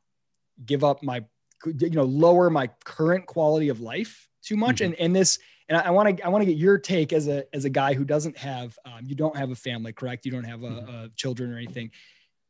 give 0.64 0.84
up 0.84 1.03
my 1.03 1.24
you 1.64 1.90
know 1.90 2.05
lower 2.05 2.51
my 2.51 2.68
current 2.84 3.26
quality 3.26 3.68
of 3.68 3.80
life 3.80 4.28
too 4.43 4.57
much 4.57 4.76
mm-hmm. 4.76 4.93
and 4.93 4.95
and 4.95 5.16
this 5.16 5.38
and 5.73 5.81
i 5.87 5.91
want 5.91 6.16
to 6.16 6.25
i 6.25 6.29
want 6.29 6.43
to 6.43 6.47
get 6.47 6.57
your 6.57 6.77
take 6.79 7.12
as 7.12 7.27
a 7.29 7.45
as 7.55 7.64
a 7.64 7.70
guy 7.70 7.95
who 7.95 8.05
doesn't 8.05 8.37
have 8.37 8.79
um, 8.85 9.01
you 9.05 9.14
don't 9.14 9.37
have 9.37 9.51
a 9.51 9.55
family 9.55 9.93
correct 9.93 10.27
you 10.27 10.31
don't 10.31 10.45
have 10.45 10.62
a, 10.62 10.68
mm-hmm. 10.68 10.95
a 10.95 11.09
children 11.16 11.53
or 11.53 11.57
anything 11.57 11.91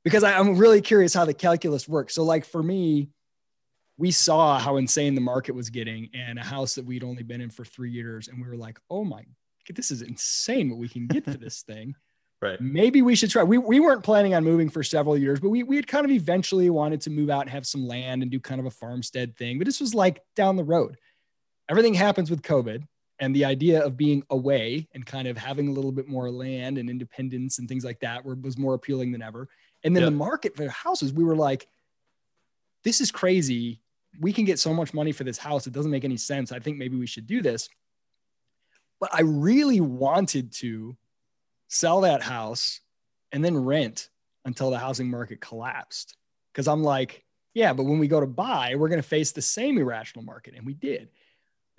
because 0.05 0.25
I, 0.25 0.33
am 0.33 0.57
really 0.57 0.81
curious 0.81 1.15
how 1.15 1.25
the 1.25 1.35
calculus 1.35 1.89
works. 1.89 2.15
So, 2.15 2.25
like 2.25 2.45
for 2.45 2.63
me, 2.63 3.09
we 3.99 4.11
saw 4.11 4.59
how 4.59 4.77
insane 4.77 5.15
the 5.15 5.21
market 5.21 5.55
was 5.55 5.71
getting, 5.71 6.11
and 6.15 6.39
a 6.39 6.45
house 6.45 6.75
that 6.75 6.85
we'd 6.85 7.05
only 7.05 7.23
been 7.23 7.41
in 7.41 7.51
for 7.51 7.65
three 7.65 7.91
years, 7.91 8.29
and 8.29 8.41
we 8.43 8.49
were 8.49 8.57
like, 8.57 8.79
"Oh 8.91 9.05
my, 9.05 9.25
this 9.69 9.91
is 9.91 10.03
insane! 10.03 10.71
What 10.71 10.79
we 10.79 10.89
can 10.89 11.07
get 11.07 11.25
for 11.25 11.33
this 11.33 11.63
thing." 11.63 11.95
Right. 12.43 12.61
Maybe 12.61 13.03
we 13.03 13.15
should 13.15 13.31
try. 13.31 13.45
We, 13.45 13.57
we 13.57 13.79
weren't 13.79 14.03
planning 14.03 14.35
on 14.35 14.43
moving 14.43 14.69
for 14.69 14.83
several 14.83 15.17
years, 15.17 15.39
but 15.39 15.51
we, 15.51 15.63
we 15.63 15.77
had 15.77 15.87
kind 15.87 16.05
of 16.05 16.11
eventually 16.11 16.71
wanted 16.71 17.01
to 17.03 17.11
move 17.11 17.31
out 17.31 17.43
and 17.43 17.51
have 17.51 17.65
some 17.65 17.87
land 17.87 18.21
and 18.21 18.33
do 18.33 18.41
kind 18.41 18.59
of 18.59 18.67
a 18.67 18.71
farmstead 18.73 19.37
thing. 19.37 19.59
But 19.59 19.67
this 19.69 19.79
was 19.79 19.95
like 19.95 20.21
down 20.35 20.57
the 20.57 20.65
road. 20.65 20.97
Everything 21.71 21.95
happens 21.95 22.31
with 22.33 22.43
COVID 22.43 22.83
and 23.19 23.35
the 23.35 23.45
idea 23.45 23.85
of 23.85 23.97
being 23.97 24.25
away 24.31 24.89
and 24.95 25.07
kind 25.07 25.29
of 25.29 25.37
having 25.37 25.69
a 25.69 25.73
little 25.73 25.93
bit 25.93 26.09
more 26.09 26.31
land 26.31 26.79
and 26.79 26.91
independence 26.91 27.59
and 27.59 27.69
things 27.69 27.85
like 27.85 28.01
that 28.01 28.25
were, 28.25 28.35
was 28.35 28.59
more 28.59 28.75
appealing 28.75 29.13
than 29.13 29.23
ever. 29.23 29.49
And 29.85 29.95
then 29.95 30.05
the 30.05 30.11
market 30.11 30.57
for 30.57 30.69
houses, 30.69 31.13
we 31.13 31.25
were 31.25 31.37
like, 31.37 31.69
this 32.85 33.01
is 33.01 33.11
crazy. 33.11 33.81
We 34.21 34.33
can 34.33 34.45
get 34.45 34.59
so 34.59 34.75
much 34.75 34.95
money 34.95 35.13
for 35.13 35.25
this 35.25 35.39
house. 35.39 35.67
It 35.67 35.73
doesn't 35.73 35.91
make 35.91 36.05
any 36.05 36.17
sense. 36.17 36.53
I 36.53 36.59
think 36.59 36.79
maybe 36.79 36.97
we 36.97 37.07
should 37.07 37.27
do 37.27 37.43
this. 37.43 37.69
But 39.01 39.11
I 39.13 39.23
really 39.23 39.81
wanted 39.81 40.53
to 40.55 40.97
sell 41.69 42.03
that 42.03 42.23
house 42.23 42.81
and 43.33 43.45
then 43.45 43.57
rent 43.57 44.09
until 44.45 44.71
the 44.71 44.79
housing 44.79 45.11
market 45.11 45.41
collapsed. 45.41 46.17
Cause 46.55 46.69
I'm 46.69 46.83
like, 46.83 47.25
yeah, 47.55 47.73
but 47.73 47.85
when 47.85 47.99
we 47.99 48.09
go 48.09 48.21
to 48.21 48.27
buy, 48.27 48.75
we're 48.77 48.89
going 48.89 49.03
to 49.03 49.09
face 49.09 49.33
the 49.33 49.43
same 49.43 49.79
irrational 49.79 50.25
market. 50.25 50.55
And 50.57 50.67
we 50.67 50.75
did. 50.75 51.09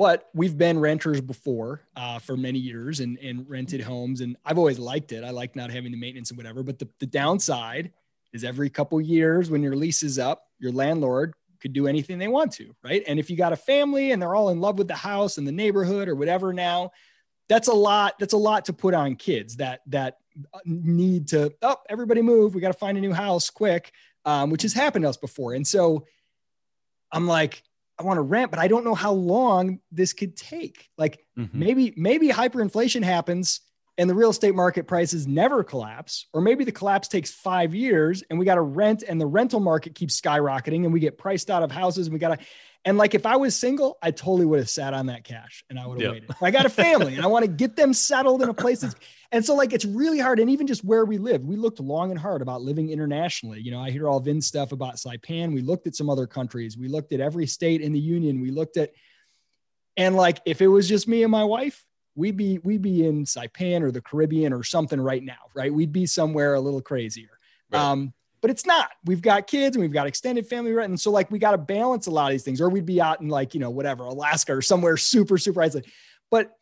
But 0.04 0.28
we've 0.34 0.58
been 0.58 0.80
renters 0.80 1.22
before 1.22 1.80
uh, 1.96 2.20
for 2.20 2.36
many 2.36 2.60
years 2.60 3.00
and, 3.00 3.18
and 3.20 3.50
rented 3.50 3.80
homes. 3.80 4.20
And 4.20 4.36
I've 4.44 4.58
always 4.58 4.78
liked 4.78 5.14
it. 5.14 5.24
I 5.24 5.30
like 5.30 5.56
not 5.56 5.72
having 5.72 5.94
the 5.94 5.98
maintenance 5.98 6.30
and 6.30 6.36
whatever. 6.36 6.62
But 6.62 6.78
the, 6.78 6.90
the 7.00 7.06
downside 7.06 7.94
is 8.34 8.44
every 8.44 8.70
couple 8.70 9.00
years 9.00 9.50
when 9.50 9.64
your 9.64 9.78
lease 9.78 10.04
is 10.04 10.20
up, 10.20 10.50
your 10.60 10.74
landlord 10.74 11.36
could 11.62 11.72
do 11.72 11.88
anything 11.88 12.18
they 12.18 12.28
want 12.28 12.52
to, 12.52 12.76
right? 12.84 13.02
And 13.08 13.18
if 13.18 13.30
you 13.30 13.38
got 13.38 13.54
a 13.54 13.56
family 13.56 14.12
and 14.12 14.22
they're 14.22 14.36
all 14.36 14.50
in 14.50 14.60
love 14.60 14.78
with 14.78 14.90
the 14.90 14.94
house 14.94 15.38
and 15.38 15.48
the 15.48 15.54
neighborhood 15.54 16.10
or 16.10 16.16
whatever 16.16 16.52
now, 16.52 16.92
that's 17.48 17.70
a 17.70 17.74
lot. 17.74 18.20
That's 18.20 18.34
a 18.34 18.38
lot 18.38 18.66
to 18.66 18.74
put 18.74 18.94
on 18.94 19.16
kids 19.16 19.56
that 19.56 19.84
that 19.88 20.18
need 20.66 21.30
to, 21.30 21.54
oh, 21.62 21.78
everybody 21.88 22.22
move. 22.22 22.56
We 22.56 22.60
got 22.60 22.74
to 22.74 22.78
find 22.78 22.98
a 22.98 23.02
new 23.02 23.14
house 23.14 23.50
quick, 23.50 23.94
um, 24.26 24.50
which 24.50 24.64
has 24.64 24.74
happened 24.74 25.04
to 25.04 25.10
us 25.10 25.16
before. 25.16 25.54
And 25.54 25.66
so 25.66 26.08
I'm 27.10 27.26
like, 27.26 27.64
I 28.04 28.06
want 28.06 28.18
to 28.18 28.22
rent, 28.22 28.52
but 28.52 28.60
I 28.60 28.68
don't 28.68 28.84
know 28.84 28.96
how 28.96 29.14
long 29.14 29.80
this 29.92 30.14
could 30.14 30.36
take. 30.36 30.90
Like 30.98 31.20
mm-hmm. 31.38 31.58
maybe, 31.58 31.94
maybe 31.96 32.30
hyperinflation 32.30 33.04
happens 33.04 33.62
and 33.98 34.10
the 34.10 34.16
real 34.16 34.32
estate 34.32 34.56
market 34.56 34.88
prices 34.88 35.28
never 35.28 35.64
collapse, 35.64 36.28
or 36.34 36.42
maybe 36.42 36.64
the 36.64 36.72
collapse 36.72 37.08
takes 37.08 37.32
five 37.32 37.76
years 37.76 38.24
and 38.30 38.40
we 38.40 38.46
got 38.46 38.56
to 38.56 38.62
rent 38.62 39.04
and 39.08 39.22
the 39.22 39.26
rental 39.26 39.60
market 39.60 39.94
keeps 39.96 40.20
skyrocketing 40.20 40.84
and 40.84 40.92
we 40.92 41.00
get 41.00 41.18
priced 41.18 41.50
out 41.50 41.64
of 41.64 41.72
houses 41.72 42.08
and 42.08 42.14
we 42.14 42.20
got 42.20 42.40
to. 42.40 42.46
And 42.86 42.98
like 42.98 43.14
if 43.14 43.26
I 43.26 43.38
was 43.38 43.56
single, 43.56 43.98
I 44.02 44.12
totally 44.12 44.46
would 44.46 44.60
have 44.60 44.70
sat 44.70 44.94
on 44.94 45.06
that 45.06 45.24
cash 45.24 45.64
and 45.70 45.80
I 45.80 45.88
would 45.88 46.02
have 46.02 46.02
yep. 46.02 46.12
waited. 46.12 46.36
I 46.42 46.52
got 46.52 46.66
a 46.66 46.70
family 46.70 47.16
and 47.16 47.24
I 47.24 47.28
want 47.28 47.46
to 47.46 47.52
get 47.52 47.76
them 47.76 47.94
settled 47.94 48.42
in 48.42 48.50
a 48.50 48.54
place 48.54 48.82
that's, 48.82 48.96
and 49.34 49.44
so 49.44 49.56
like 49.56 49.74
it's 49.74 49.84
really 49.84 50.20
hard. 50.20 50.40
And 50.40 50.48
even 50.52 50.68
just 50.68 50.84
where 50.84 51.06
we 51.06 51.18
live, 51.18 51.44
we 51.44 51.56
looked 51.56 51.80
long 51.80 52.12
and 52.12 52.20
hard 52.20 52.44
about 52.44 52.62
living 52.62 52.92
internationally. 52.92 53.60
You 53.60 53.72
know, 53.72 53.82
I 53.82 53.90
hear 53.90 54.08
all 54.08 54.20
Vin 54.20 54.40
stuff 54.40 54.72
about 54.72 54.96
Saipan. 54.98 55.56
We 55.56 55.64
looked 55.64 55.88
at 55.88 55.96
some 55.96 56.08
other 56.08 56.28
countries. 56.28 56.78
We 56.78 56.88
looked 56.88 57.12
at 57.14 57.20
every 57.20 57.48
state 57.48 57.82
in 57.82 57.94
the 57.94 58.00
union. 58.00 58.42
We 58.42 58.52
looked 58.52 58.78
at, 58.78 58.92
and 59.98 60.16
like 60.16 60.40
if 60.46 60.62
it 60.62 60.68
was 60.68 60.88
just 60.88 61.08
me 61.08 61.24
and 61.24 61.32
my 61.32 61.44
wife, 61.44 61.84
we'd 62.14 62.38
be 62.38 62.60
we'd 62.60 62.84
be 62.84 63.08
in 63.08 63.26
Saipan 63.26 63.82
or 63.82 63.92
the 63.92 64.02
Caribbean 64.02 64.54
or 64.54 64.64
something 64.64 65.02
right 65.02 65.24
now, 65.24 65.50
right? 65.56 65.74
We'd 65.74 65.92
be 65.92 66.06
somewhere 66.06 66.54
a 66.54 66.60
little 66.60 66.82
crazier. 66.82 67.40
Right. 67.72 67.82
Um, 67.82 68.14
but 68.40 68.52
it's 68.52 68.68
not. 68.68 68.92
We've 69.06 69.22
got 69.22 69.48
kids 69.48 69.76
and 69.76 69.82
we've 69.82 69.92
got 69.92 70.06
extended 70.06 70.46
family, 70.46 70.74
right? 70.74 70.88
And 70.88 71.00
so 71.00 71.10
like 71.10 71.32
we 71.32 71.40
got 71.40 71.52
to 71.52 71.58
balance 71.58 72.06
a 72.06 72.12
lot 72.12 72.28
of 72.28 72.34
these 72.34 72.44
things, 72.44 72.62
or 72.62 72.70
we'd 72.70 72.86
be 72.86 73.02
out 73.02 73.20
in 73.20 73.30
like 73.30 73.56
you 73.56 73.60
know 73.60 73.72
whatever 73.72 74.04
Alaska 74.04 74.56
or 74.56 74.62
somewhere 74.62 74.96
super 74.96 75.40
super 75.40 75.64
isolated. 75.64 75.92
But 76.30 76.56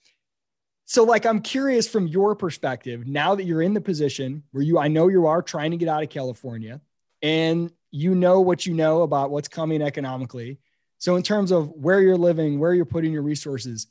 so 0.92 1.06
like 1.06 1.26
I'm 1.26 1.40
curious 1.40 1.88
from 1.88 2.06
your 2.06 2.36
perspective 2.36 3.08
now 3.08 3.34
that 3.36 3.46
you're 3.46 3.62
in 3.62 3.74
the 3.74 3.80
position 3.80 4.44
where 4.52 4.62
you 4.62 4.78
I 4.78 4.90
know 4.90 5.08
you 5.08 5.26
are 5.26 5.42
trying 5.42 5.72
to 5.72 5.78
get 5.78 5.88
out 5.88 6.04
of 6.04 6.10
California 6.10 6.82
and 7.22 7.72
you 7.92 8.14
know 8.14 8.42
what 8.42 8.66
you 8.66 8.74
know 8.74 9.04
about 9.04 9.32
what's 9.32 9.48
coming 9.48 9.82
economically. 9.82 10.60
So 10.98 11.16
in 11.16 11.24
terms 11.24 11.52
of 11.52 11.70
where 11.70 12.02
you're 12.02 12.18
living, 12.18 12.60
where 12.60 12.74
you're 12.74 12.84
putting 12.84 13.14
your 13.14 13.22
resources, 13.22 13.88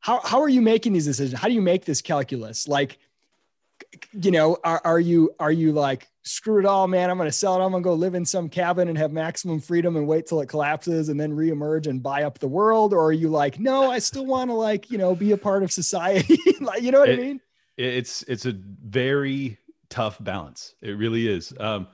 how, 0.00 0.20
how 0.24 0.40
are 0.40 0.48
you 0.48 0.60
making 0.60 0.92
these 0.92 1.06
decisions? 1.06 1.40
How 1.40 1.46
do 1.46 1.54
you 1.54 1.62
make 1.62 1.84
this 1.84 2.02
calculus? 2.02 2.66
Like, 2.66 2.98
you 4.12 4.30
know, 4.30 4.58
are, 4.64 4.80
are 4.84 5.00
you, 5.00 5.34
are 5.38 5.52
you 5.52 5.72
like, 5.72 6.08
screw 6.22 6.58
it 6.58 6.66
all, 6.66 6.86
man. 6.86 7.10
I'm 7.10 7.16
going 7.16 7.28
to 7.28 7.32
sell 7.32 7.60
it. 7.60 7.64
I'm 7.64 7.70
going 7.70 7.82
to 7.82 7.88
go 7.88 7.94
live 7.94 8.14
in 8.14 8.24
some 8.24 8.48
cabin 8.48 8.88
and 8.88 8.98
have 8.98 9.12
maximum 9.12 9.60
freedom 9.60 9.96
and 9.96 10.06
wait 10.06 10.26
till 10.26 10.40
it 10.40 10.48
collapses 10.48 11.08
and 11.08 11.18
then 11.18 11.32
reemerge 11.32 11.86
and 11.86 12.02
buy 12.02 12.24
up 12.24 12.38
the 12.38 12.48
world. 12.48 12.92
Or 12.92 13.06
are 13.06 13.12
you 13.12 13.28
like, 13.28 13.58
no, 13.58 13.90
I 13.90 13.98
still 13.98 14.26
want 14.26 14.50
to 14.50 14.54
like, 14.54 14.90
you 14.90 14.98
know, 14.98 15.14
be 15.14 15.32
a 15.32 15.38
part 15.38 15.62
of 15.62 15.72
society. 15.72 16.38
like, 16.60 16.82
you 16.82 16.90
know 16.90 17.00
what 17.00 17.08
it, 17.08 17.18
I 17.18 17.22
mean? 17.22 17.40
It's, 17.76 18.22
it's 18.24 18.46
a 18.46 18.52
very 18.52 19.58
tough 19.88 20.22
balance. 20.22 20.74
It 20.82 20.92
really 20.92 21.28
is. 21.28 21.52
Um, 21.58 21.88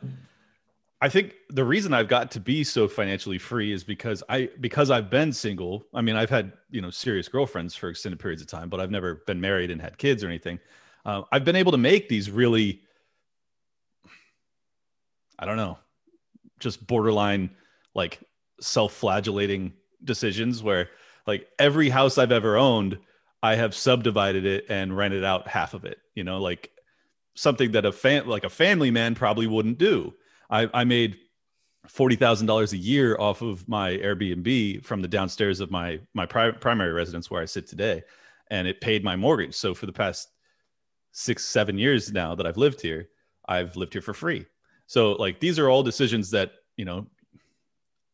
I 1.00 1.08
think 1.10 1.34
the 1.50 1.64
reason 1.64 1.92
I've 1.92 2.08
got 2.08 2.30
to 2.30 2.40
be 2.40 2.64
so 2.64 2.88
financially 2.88 3.36
free 3.36 3.72
is 3.72 3.84
because 3.84 4.22
I 4.30 4.48
because 4.58 4.90
I've 4.90 5.10
been 5.10 5.34
single. 5.34 5.84
I 5.92 6.00
mean, 6.00 6.16
I've 6.16 6.30
had 6.30 6.52
you 6.70 6.80
know 6.80 6.88
serious 6.88 7.28
girlfriends 7.28 7.76
for 7.76 7.90
extended 7.90 8.18
periods 8.18 8.40
of 8.40 8.48
time, 8.48 8.70
but 8.70 8.80
I've 8.80 8.90
never 8.90 9.16
been 9.26 9.38
married 9.38 9.70
and 9.70 9.82
had 9.82 9.98
kids 9.98 10.24
or 10.24 10.28
anything. 10.28 10.58
Uh, 11.04 11.22
I've 11.30 11.44
been 11.44 11.56
able 11.56 11.72
to 11.72 11.78
make 11.78 12.08
these 12.08 12.30
really, 12.30 12.82
I 15.38 15.44
don't 15.44 15.56
know, 15.56 15.78
just 16.60 16.86
borderline 16.86 17.50
like 17.94 18.20
self-flagellating 18.60 19.72
decisions 20.02 20.62
where 20.62 20.88
like 21.26 21.48
every 21.58 21.88
house 21.88 22.18
I've 22.18 22.32
ever 22.32 22.56
owned, 22.56 22.98
I 23.42 23.56
have 23.56 23.74
subdivided 23.74 24.46
it 24.46 24.66
and 24.68 24.96
rented 24.96 25.24
out 25.24 25.48
half 25.48 25.74
of 25.74 25.84
it. 25.84 25.98
You 26.14 26.24
know, 26.24 26.40
like 26.40 26.70
something 27.34 27.72
that 27.72 27.84
a 27.84 27.92
fan 27.92 28.26
like 28.26 28.44
a 28.44 28.50
family 28.50 28.90
man 28.90 29.14
probably 29.14 29.46
wouldn't 29.46 29.78
do 29.78 30.14
I, 30.50 30.68
I 30.72 30.84
made 30.84 31.18
forty 31.88 32.16
thousand 32.16 32.46
dollars 32.46 32.72
a 32.72 32.76
year 32.76 33.16
off 33.18 33.42
of 33.42 33.68
my 33.68 33.90
Airbnb 33.92 34.84
from 34.84 35.02
the 35.02 35.08
downstairs 35.08 35.60
of 35.60 35.70
my 35.70 36.00
my 36.14 36.26
pri- 36.26 36.52
primary 36.52 36.92
residence 36.92 37.30
where 37.30 37.42
I 37.42 37.46
sit 37.46 37.66
today, 37.66 38.02
and 38.50 38.68
it 38.68 38.80
paid 38.80 39.04
my 39.04 39.16
mortgage. 39.16 39.54
So 39.54 39.74
for 39.74 39.86
the 39.86 39.92
past 39.92 40.28
six 41.14 41.44
seven 41.44 41.78
years 41.78 42.12
now 42.12 42.34
that 42.34 42.46
I've 42.46 42.58
lived 42.58 42.80
here, 42.80 43.08
I've 43.48 43.76
lived 43.76 43.94
here 43.94 44.02
for 44.02 44.12
free. 44.12 44.44
So 44.86 45.12
like 45.12 45.40
these 45.40 45.58
are 45.58 45.70
all 45.70 45.82
decisions 45.82 46.30
that 46.32 46.52
you 46.76 46.84
know 46.84 47.06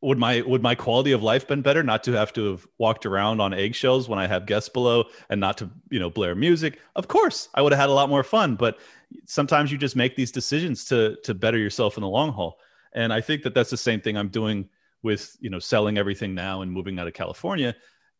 would 0.03 0.19
my 0.19 0.43
would 0.43 0.63
my 0.63 0.75
quality 0.75 1.13
of 1.13 1.23
life 1.23 1.49
been 1.49 1.63
better 1.63 1.83
not 1.83 2.05
to 2.05 2.13
have 2.13 2.33
to 2.35 2.51
have 2.51 2.67
walked 2.79 3.07
around 3.07 3.41
on 3.41 3.53
eggshells 3.53 4.09
when 4.09 4.19
I 4.19 4.27
have 4.27 4.47
guests 4.47 4.69
below 4.69 5.05
and 5.31 5.41
not 5.41 5.59
to 5.59 5.71
you 5.91 5.99
know 5.99 6.11
blare 6.11 6.35
music? 6.35 6.79
Of 6.95 7.09
course, 7.09 7.49
I 7.55 7.63
would 7.63 7.73
have 7.73 7.81
had 7.81 7.89
a 7.89 7.95
lot 7.95 8.09
more 8.09 8.23
fun. 8.23 8.55
But 8.55 8.79
sometimes 9.27 9.73
you 9.73 9.79
just 9.79 9.97
make 9.97 10.15
these 10.15 10.31
decisions 10.31 10.85
to 10.87 11.17
to 11.25 11.35
better 11.35 11.59
yourself 11.59 11.97
in 11.97 12.03
the 12.03 12.09
long 12.09 12.33
haul. 12.33 12.59
And 12.93 13.13
I 13.13 13.21
think 13.21 13.43
that 13.43 13.55
that's 13.55 13.71
the 13.71 13.77
same 13.77 14.01
thing 14.01 14.17
I'm 14.17 14.29
doing 14.29 14.69
with 15.03 15.37
you 15.41 15.49
know 15.49 15.59
selling 15.59 15.97
everything 15.97 16.35
now 16.35 16.61
and 16.61 16.71
moving 16.71 16.99
out 16.99 17.09
of 17.09 17.15
California. 17.15 17.75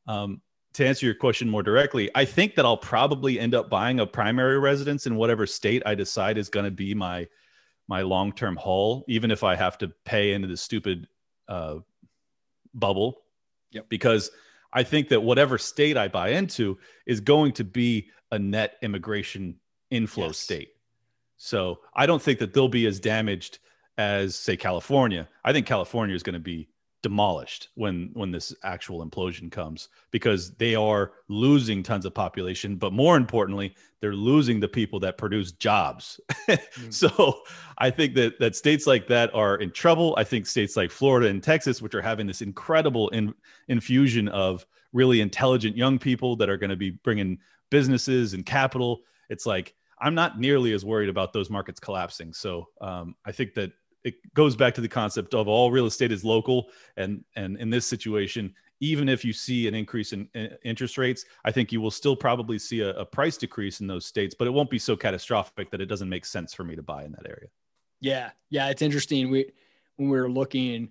Um, 0.07 0.41
to 0.75 0.87
answer 0.87 1.07
your 1.07 1.15
question 1.15 1.49
more 1.49 1.63
directly, 1.63 2.11
I 2.15 2.25
think 2.25 2.55
that 2.55 2.65
I'll 2.65 2.77
probably 2.77 3.41
end 3.41 3.55
up 3.55 3.69
buying 3.69 4.01
a 4.01 4.07
primary 4.07 4.59
residence 4.59 5.07
in 5.07 5.17
whatever 5.17 5.47
state 5.47 5.83
I 5.85 5.95
decide 5.95 6.39
is 6.39 6.49
going 6.49 6.65
to 6.65 6.71
be 6.71 6.95
my 6.95 7.27
my 7.89 8.03
long 8.03 8.33
term 8.33 8.57
haul, 8.57 9.05
even 9.09 9.33
if 9.33 9.43
I 9.43 9.57
have 9.57 9.77
to 9.79 9.89
pay 10.05 10.33
into 10.33 10.47
the 10.47 10.57
stupid 10.57 11.09
uh, 11.49 11.79
bubble. 12.73 13.23
Yep. 13.73 13.89
Because 13.89 14.31
I 14.73 14.85
think 14.85 15.09
that 15.09 15.21
whatever 15.21 15.59
state 15.59 15.97
I 15.97 16.07
buy 16.07 16.31
into 16.31 16.79
is 17.07 17.21
going 17.21 17.53
to 17.55 17.65
be 17.65 18.09
a 18.31 18.39
net 18.39 18.77
immigration 18.83 19.57
inflow 19.91 20.29
yes. 20.29 20.39
state. 20.39 20.69
So 21.37 21.81
I 21.95 22.07
don't 22.07 22.23
think 22.23 22.39
that 22.39 22.55
they'll 22.55 22.69
be 22.69 22.87
as 22.87 23.01
damaged 23.01 23.59
as, 23.99 24.37
say, 24.37 24.57
California. 24.57 25.29
I 25.45 25.53
think 25.53 25.67
California 25.67 26.15
is 26.15 26.23
going 26.23 26.35
to 26.35 26.39
be 26.39 26.69
demolished 27.03 27.69
when 27.75 28.11
when 28.13 28.31
this 28.31 28.55
actual 28.63 29.07
implosion 29.07 29.51
comes 29.51 29.89
because 30.11 30.53
they 30.57 30.75
are 30.75 31.13
losing 31.29 31.83
tons 31.83 32.05
of 32.05 32.15
population 32.15 32.77
but 32.77 32.93
more 32.93 33.17
importantly 33.17 33.75
they're 34.01 34.15
losing 34.15 34.61
the 34.61 34.69
people 34.69 34.99
that 35.01 35.19
produce 35.19 35.53
jobs. 35.53 36.21
Mm. 36.51 36.93
so 36.93 37.43
i 37.79 37.91
think 37.91 38.15
that 38.15 38.39
that 38.39 38.57
states 38.57 38.87
like 38.87 39.07
that 39.09 39.33
are 39.35 39.57
in 39.57 39.71
trouble. 39.71 40.15
I 40.19 40.25
think 40.25 40.47
states 40.47 40.77
like 40.77 40.91
florida 40.91 41.29
and 41.29 41.43
texas 41.43 41.81
which 41.81 41.95
are 41.95 42.03
having 42.03 42.27
this 42.27 42.43
incredible 42.43 43.09
in, 43.11 43.35
infusion 43.69 44.29
of 44.29 44.67
really 44.93 45.21
intelligent 45.21 45.77
young 45.77 45.99
people 45.99 46.37
that 46.37 46.49
are 46.49 46.57
going 46.57 46.71
to 46.71 46.77
be 46.77 46.91
bringing 46.91 47.39
businesses 47.71 48.35
and 48.35 48.45
capital 48.45 49.01
it's 49.29 49.47
like 49.47 49.75
i'm 50.01 50.15
not 50.15 50.41
nearly 50.41 50.73
as 50.73 50.85
worried 50.85 51.09
about 51.09 51.33
those 51.33 51.51
markets 51.51 51.81
collapsing. 51.81 52.33
So 52.33 52.69
um, 52.81 53.15
i 53.25 53.33
think 53.33 53.55
that 53.55 53.73
it 54.05 54.15
goes 54.35 54.57
back 54.57 54.75
to 54.75 54.81
the 54.81 54.89
concept 54.89 55.35
of 55.35 55.49
all 55.49 55.71
real 55.71 55.87
estate 55.87 56.13
is 56.13 56.25
local. 56.25 56.69
And 56.97 57.25
and 57.37 57.57
in 57.59 57.71
this 57.71 57.87
situation 57.87 58.55
even 58.83 59.11
if 59.11 59.27
you 59.27 59.33
see 59.33 59.69
an 59.69 59.75
increase 59.75 60.15
in, 60.15 60.27
in 60.35 60.57
interest 60.65 60.97
rates 60.97 61.27
i 61.45 61.53
think 61.53 61.71
you 61.71 61.83
will 61.83 61.91
still 61.91 62.17
probably 62.17 62.59
see 62.59 62.81
a, 62.81 62.91
a, 62.95 63.05
price 63.05 63.37
decrease 63.37 63.81
in 63.81 63.87
those 63.87 64.07
states 64.07 64.35
but 64.39 64.49
it 64.49 64.51
won't 64.51 64.71
be 64.71 64.79
so 64.79 64.97
catastrophic 64.97 65.71
that 65.71 65.83
it 65.83 65.87
doesn't 65.87 66.09
make 66.09 66.25
sense 66.25 66.55
for 66.55 66.65
me 66.65 66.75
to 66.75 66.83
buy 66.83 67.05
in 67.05 67.13
that 67.13 67.27
area. 67.27 67.49
Yeah. 68.01 68.31
Yeah. 68.49 68.69
It's 68.69 68.83
interesting. 68.83 69.31
We 69.31 69.53
when 69.97 70.09
we 70.09 70.19
were 70.19 70.31
looking 70.31 70.89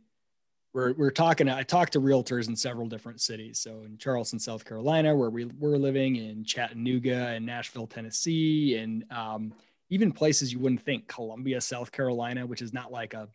we're, 0.72 0.93
we're 0.93 1.10
talking 1.10 1.49
i 1.49 1.64
talked 1.64 1.93
to 1.93 1.99
realtors 1.99 2.47
in 2.47 2.55
several 2.55 2.88
different 2.88 3.22
cities. 3.22 3.60
So 3.60 3.82
in 3.86 3.97
charleston 3.97 4.39
south 4.39 4.66
carolina 4.66 5.16
where 5.16 5.32
we 5.32 5.45
were 5.45 5.78
living 5.78 6.18
in 6.18 6.43
chattanooga 6.43 7.30
and 7.30 7.45
nashville 7.45 7.88
tennessee 7.88 8.76
and 8.76 9.03
um, 9.12 9.53
even 9.90 10.12
places 10.12 10.54
you 10.54 10.60
wouldn't 10.60 10.84
think 10.84 11.08
Columbia, 11.08 11.60
South 11.62 11.92
Carolina, 11.92 12.46
which 12.46 12.62
is 12.62 12.74
not 12.74 12.92
like 12.92 13.14
a 13.14 13.28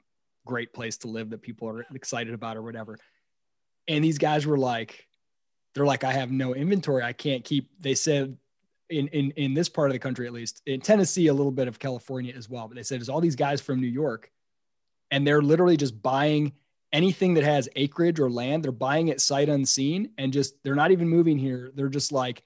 great 0.46 0.72
place 0.72 0.96
to 0.98 1.08
live 1.08 1.30
that 1.30 1.42
people 1.42 1.68
are 1.68 1.84
excited 1.94 2.34
about 2.34 2.56
or 2.56 2.62
whatever. 2.62 2.98
And 3.88 4.04
these 4.04 4.18
guys 4.18 4.46
were 4.46 4.58
like, 4.58 5.06
they're 5.74 5.86
like, 5.86 6.04
I 6.04 6.12
have 6.12 6.30
no 6.30 6.54
inventory. 6.54 7.02
I 7.02 7.12
can't 7.12 7.44
keep, 7.44 7.70
they 7.80 7.94
said 7.94 8.36
in, 8.88 9.08
in, 9.08 9.32
in 9.32 9.54
this 9.54 9.68
part 9.68 9.90
of 9.90 9.94
the 9.94 9.98
country, 9.98 10.26
at 10.26 10.32
least 10.32 10.62
in 10.66 10.80
Tennessee, 10.80 11.26
a 11.26 11.34
little 11.34 11.52
bit 11.52 11.66
of 11.66 11.78
California 11.78 12.32
as 12.36 12.48
well. 12.48 12.68
But 12.68 12.76
they 12.76 12.82
said, 12.82 13.00
there's 13.00 13.08
all 13.08 13.20
these 13.20 13.36
guys 13.36 13.60
from 13.60 13.80
New 13.80 13.88
York 13.88 14.30
and 15.10 15.26
they're 15.26 15.42
literally 15.42 15.76
just 15.76 16.00
buying 16.00 16.52
anything 16.92 17.34
that 17.34 17.44
has 17.44 17.68
acreage 17.74 18.20
or 18.20 18.30
land. 18.30 18.62
They're 18.62 18.70
buying 18.70 19.08
it 19.08 19.20
sight 19.20 19.48
unseen 19.48 20.10
and 20.18 20.32
just, 20.32 20.62
they're 20.62 20.76
not 20.76 20.92
even 20.92 21.08
moving 21.08 21.38
here. 21.38 21.72
They're 21.74 21.88
just 21.88 22.12
like, 22.12 22.44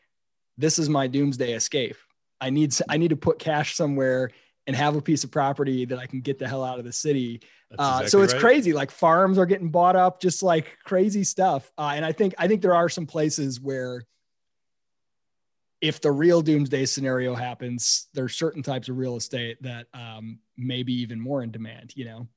this 0.57 0.79
is 0.79 0.89
my 0.89 1.07
doomsday 1.07 1.53
escape 1.53 1.97
I 2.41 2.51
need 2.51 2.74
I 2.89 2.97
need 2.97 3.09
to 3.09 3.16
put 3.16 3.39
cash 3.39 3.74
somewhere 3.74 4.30
and 4.66 4.76
have 4.76 4.97
a 4.97 5.03
piece 5.03 5.24
of 5.24 5.30
property 5.30 5.86
that 5.86 5.99
I 5.99 6.07
can 6.07 6.20
get 6.20 6.39
the 6.39 6.47
hell 6.47 6.62
out 6.62 6.78
of 6.78 6.84
the 6.84 6.93
city. 6.93 7.41
Uh, 7.78 8.07
so 8.07 8.22
it's 8.22 8.34
right. 8.34 8.41
crazy. 8.41 8.72
Like 8.74 8.91
farms 8.91 9.39
are 9.39 9.47
getting 9.47 9.70
bought 9.70 9.97
up, 9.97 10.20
just 10.20 10.43
like 10.43 10.76
crazy 10.84 11.24
stuff. 11.24 11.70
Uh, 11.78 11.93
and 11.95 12.05
I 12.05 12.12
think 12.12 12.34
I 12.39 12.49
think 12.49 12.62
there 12.62 12.74
are 12.74 12.89
some 12.89 13.07
places 13.07 13.61
where 13.61 14.03
if 15.80 16.01
the 16.01 16.11
real 16.11 16.43
doomsday 16.43 16.84
scenario 16.86 17.34
happens, 17.34 18.09
there's 18.12 18.34
certain 18.34 18.62
types 18.62 18.89
of 18.89 18.99
real 18.99 19.16
estate 19.16 19.62
that 19.62 19.86
um, 19.95 20.39
may 20.57 20.82
be 20.82 21.01
even 21.01 21.20
more 21.20 21.43
in 21.43 21.51
demand. 21.51 21.93
You 21.97 22.05
know. 22.05 22.28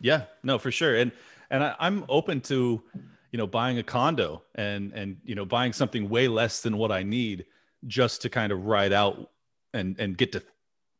Yeah, 0.00 0.24
no, 0.42 0.58
for 0.58 0.70
sure. 0.70 0.96
And 0.96 1.12
and 1.50 1.64
I, 1.64 1.74
I'm 1.78 2.04
open 2.08 2.42
to, 2.42 2.82
you 3.30 3.38
know, 3.38 3.46
buying 3.46 3.78
a 3.78 3.82
condo 3.82 4.42
and 4.54 4.92
and 4.92 5.16
you 5.24 5.34
know 5.34 5.46
buying 5.46 5.72
something 5.72 6.10
way 6.10 6.28
less 6.28 6.60
than 6.60 6.76
what 6.76 6.92
I 6.92 7.02
need 7.02 7.46
just 7.86 8.22
to 8.22 8.28
kind 8.28 8.52
of 8.52 8.66
ride 8.66 8.92
out 8.92 9.31
and 9.74 9.98
and 9.98 10.16
get 10.16 10.32
to 10.32 10.42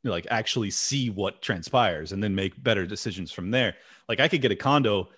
like 0.05 0.27
actually 0.31 0.71
see 0.71 1.11
what 1.11 1.43
transpires 1.43 2.13
and 2.13 2.23
then 2.23 2.35
make 2.35 2.61
better 2.63 2.87
decisions 2.87 3.31
from 3.31 3.51
there 3.51 3.75
like 4.09 4.21
i 4.21 4.29
could 4.29 4.43
get 4.43 4.51
a 4.51 4.57
condo 4.57 5.09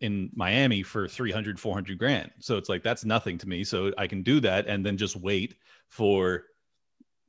in 0.00 0.30
miami 0.34 0.82
for 0.82 1.06
300 1.06 1.60
400 1.60 1.98
grand 1.98 2.30
so 2.38 2.56
it's 2.56 2.68
like 2.68 2.82
that's 2.82 3.04
nothing 3.04 3.36
to 3.36 3.48
me 3.48 3.64
so 3.64 3.92
i 3.98 4.06
can 4.06 4.22
do 4.22 4.40
that 4.40 4.66
and 4.66 4.84
then 4.84 4.96
just 4.96 5.16
wait 5.16 5.56
for 5.88 6.44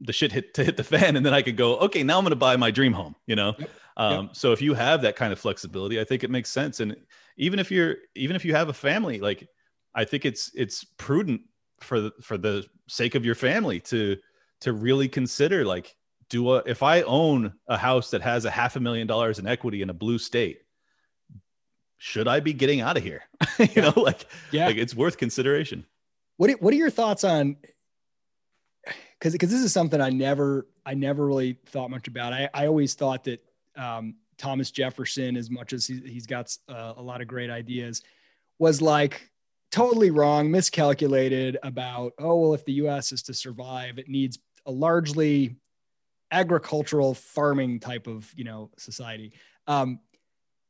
the 0.01 0.11
shit 0.11 0.31
hit 0.31 0.53
to 0.55 0.63
hit 0.63 0.77
the 0.77 0.83
fan 0.83 1.15
and 1.15 1.25
then 1.25 1.33
I 1.33 1.41
could 1.41 1.55
go, 1.55 1.77
okay, 1.77 2.03
now 2.03 2.17
I'm 2.17 2.23
going 2.23 2.31
to 2.31 2.35
buy 2.35 2.57
my 2.57 2.71
dream 2.71 2.91
home, 2.91 3.15
you 3.27 3.35
know? 3.35 3.55
Yep. 3.57 3.69
Um, 3.97 4.25
yep. 4.25 4.35
so 4.35 4.51
if 4.51 4.61
you 4.61 4.73
have 4.73 5.01
that 5.03 5.15
kind 5.15 5.31
of 5.31 5.39
flexibility, 5.39 5.99
I 5.99 6.03
think 6.03 6.23
it 6.23 6.31
makes 6.31 6.49
sense. 6.49 6.79
And 6.79 6.95
even 7.37 7.59
if 7.59 7.71
you're, 7.71 7.97
even 8.15 8.35
if 8.35 8.43
you 8.43 8.55
have 8.55 8.69
a 8.69 8.73
family, 8.73 9.19
like 9.19 9.47
I 9.93 10.05
think 10.05 10.25
it's, 10.25 10.51
it's 10.55 10.83
prudent 10.97 11.41
for 11.81 12.01
the, 12.01 12.11
for 12.21 12.37
the 12.37 12.65
sake 12.87 13.15
of 13.15 13.25
your 13.25 13.35
family 13.35 13.79
to, 13.81 14.17
to 14.61 14.73
really 14.73 15.07
consider 15.07 15.65
like, 15.65 15.95
do 16.29 16.53
a, 16.53 16.63
if 16.65 16.81
I 16.81 17.01
own 17.01 17.53
a 17.67 17.77
house 17.77 18.11
that 18.11 18.21
has 18.21 18.45
a 18.45 18.51
half 18.51 18.75
a 18.75 18.79
million 18.79 19.05
dollars 19.05 19.37
in 19.37 19.47
equity 19.47 19.81
in 19.81 19.89
a 19.89 19.93
blue 19.93 20.17
state, 20.17 20.61
should 21.97 22.27
I 22.27 22.39
be 22.39 22.53
getting 22.53 22.81
out 22.81 22.97
of 22.97 23.03
here? 23.03 23.23
you 23.59 23.67
yeah. 23.75 23.89
know, 23.89 24.01
like, 24.01 24.25
yeah, 24.51 24.67
like 24.67 24.77
it's 24.77 24.95
worth 24.95 25.17
consideration. 25.17 25.85
What, 26.37 26.49
what 26.61 26.73
are 26.73 26.77
your 26.77 26.89
thoughts 26.89 27.23
on 27.23 27.57
because 29.21 29.33
because 29.33 29.51
this 29.51 29.61
is 29.61 29.71
something 29.71 30.01
I 30.01 30.09
never 30.09 30.67
I 30.85 30.95
never 30.95 31.25
really 31.25 31.59
thought 31.67 31.91
much 31.91 32.07
about. 32.07 32.33
I, 32.33 32.49
I 32.53 32.65
always 32.65 32.95
thought 32.95 33.23
that 33.25 33.43
um, 33.77 34.15
Thomas 34.37 34.71
Jefferson, 34.71 35.37
as 35.37 35.51
much 35.51 35.73
as 35.73 35.85
he, 35.85 35.99
he's 35.99 36.25
got 36.25 36.55
uh, 36.67 36.93
a 36.97 37.01
lot 37.01 37.21
of 37.21 37.27
great 37.27 37.51
ideas, 37.51 38.01
was 38.57 38.81
like 38.81 39.29
totally 39.71 40.09
wrong, 40.09 40.49
miscalculated 40.49 41.57
about 41.61 42.13
oh 42.17 42.35
well, 42.35 42.53
if 42.55 42.65
the 42.65 42.73
U.S. 42.73 43.11
is 43.11 43.21
to 43.23 43.33
survive, 43.33 43.99
it 43.99 44.09
needs 44.09 44.39
a 44.65 44.71
largely 44.71 45.55
agricultural 46.31 47.13
farming 47.13 47.79
type 47.79 48.07
of 48.07 48.31
you 48.35 48.43
know 48.43 48.69
society. 48.77 49.33
Um, 49.67 49.99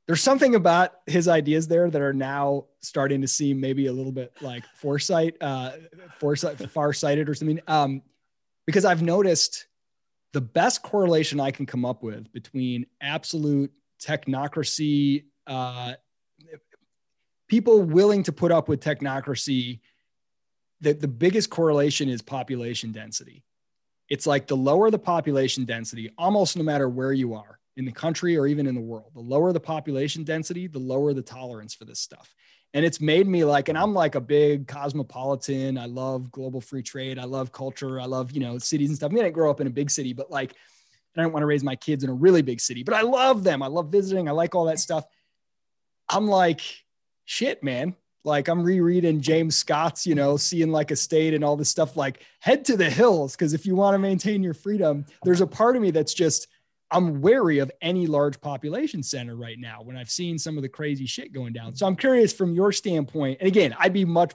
there's 0.08 0.22
something 0.22 0.56
about 0.56 0.92
his 1.06 1.28
ideas 1.28 1.68
there 1.68 1.90
that 1.90 2.02
are 2.02 2.14
now 2.14 2.66
starting 2.82 3.22
to 3.22 3.28
seem 3.28 3.62
maybe 3.62 3.86
a 3.86 3.94
little 3.94 4.12
bit 4.12 4.34
like 4.42 4.66
foresight, 4.76 5.38
uh, 5.40 5.72
foresight, 6.20 6.58
far-sighted 6.70 7.30
or 7.30 7.34
something. 7.34 7.62
Um, 7.68 8.02
because 8.66 8.84
I've 8.84 9.02
noticed 9.02 9.68
the 10.34 10.42
best 10.42 10.82
correlation 10.82 11.40
I 11.40 11.52
can 11.52 11.66
come 11.66 11.86
up 11.86 12.04
with 12.04 12.32
between 12.34 12.88
absolute 13.00 13.72
technocracy, 14.02 15.26
uh, 15.48 15.94
people 17.48 17.82
willing 17.82 18.24
to 18.24 18.32
put 18.32 18.52
up 18.52 18.68
with 18.68 18.82
technocracy, 18.82 19.80
the, 20.80 20.94
the 20.94 21.08
biggest 21.08 21.50
correlation 21.50 22.10
is 22.10 22.22
population 22.22 22.92
density. 22.92 23.44
It's 24.12 24.28
like 24.28 24.46
the 24.46 24.58
lower 24.58 24.92
the 24.92 25.00
population 25.00 25.64
density, 25.64 26.12
almost 26.18 26.58
no 26.58 26.64
matter 26.64 26.90
where 26.90 27.14
you 27.14 27.34
are 27.34 27.60
in 27.78 27.86
the 27.86 27.94
country 27.94 28.36
or 28.36 28.46
even 28.46 28.68
in 28.68 28.76
the 28.76 28.82
world, 28.82 29.10
the 29.14 29.22
lower 29.22 29.54
the 29.54 29.60
population 29.62 30.26
density, 30.26 30.68
the 30.68 30.80
lower 30.80 31.14
the 31.14 31.22
tolerance 31.22 31.74
for 31.74 31.86
this 31.86 32.02
stuff. 32.02 32.36
And 32.74 32.84
it's 32.84 33.00
made 33.00 33.26
me 33.26 33.46
like 33.46 33.70
and 33.70 33.78
i'm 33.78 33.94
like 33.94 34.16
a 34.16 34.20
big 34.20 34.68
cosmopolitan. 34.68 35.78
I 35.78 35.86
love 35.86 36.30
global 36.30 36.60
free 36.60 36.84
trade. 36.84 37.20
I 37.20 37.24
love 37.24 37.54
culture. 37.54 38.02
I 38.02 38.06
love 38.06 38.34
you 38.34 38.42
know 38.42 38.58
cities 38.58 38.90
and 38.90 38.98
stuff. 38.98 39.12
I 39.12 39.14
mean 39.14 39.24
i 39.24 39.28
didn't 39.28 39.36
grow 39.36 39.50
up 39.50 39.62
in 39.62 39.68
a 39.68 39.72
big 39.72 39.90
city 39.90 40.12
but 40.12 40.30
like 40.30 40.56
i 41.16 41.22
don't 41.22 41.32
want 41.32 41.44
to 41.44 41.48
raise 41.48 41.64
my 41.64 41.78
kids 41.78 42.04
in 42.04 42.10
a 42.10 42.14
really 42.14 42.42
big 42.42 42.60
city 42.60 42.84
but 42.84 42.94
i 42.94 43.02
love 43.04 43.46
them. 43.46 43.64
I 43.64 43.68
love 43.68 43.94
visiting. 43.94 44.28
I 44.28 44.32
like 44.32 44.56
all 44.56 44.66
that 44.66 44.80
stuff. 44.80 45.06
I'm 46.10 46.28
like 46.28 46.62
shit 47.24 47.64
man 47.64 47.96
like 48.24 48.48
i'm 48.48 48.62
rereading 48.62 49.22
james 49.22 49.56
scott's 49.56 50.06
you 50.06 50.16
know 50.16 50.38
seeing 50.38 50.72
like 50.72 50.92
a 50.92 50.96
state 50.96 51.34
and 51.34 51.44
all 51.44 51.56
this 51.56 51.70
stuff 51.70 51.98
like 51.98 52.26
head 52.40 52.64
to 52.66 52.78
the 52.78 52.90
hills 52.90 53.36
because 53.36 53.54
if 53.54 53.66
you 53.66 53.76
want 53.76 53.94
to 53.94 54.00
maintain 54.00 54.44
your 54.44 54.54
freedom 54.54 55.06
there's 55.24 55.42
a 55.42 55.48
part 55.48 55.76
of 55.76 55.82
me 55.82 55.92
that's 55.92 56.14
just 56.14 56.48
I'm 56.92 57.22
wary 57.22 57.60
of 57.60 57.72
any 57.82 58.06
large 58.06 58.40
population 58.42 59.02
center 59.02 59.36
right 59.36 59.58
now 59.58 59.82
when 59.82 59.96
I've 59.96 60.12
seen 60.12 60.38
some 60.38 60.58
of 60.58 60.62
the 60.62 60.70
crazy 60.70 61.06
shit 61.06 61.32
going 61.32 61.54
down. 61.54 61.74
So 61.74 61.88
I'm 61.88 61.96
curious 61.96 62.34
from 62.34 62.54
your 62.54 62.74
standpoint. 62.74 63.38
And 63.40 63.48
again, 63.48 63.74
I'd 63.80 63.94
be 63.94 64.04
much 64.04 64.34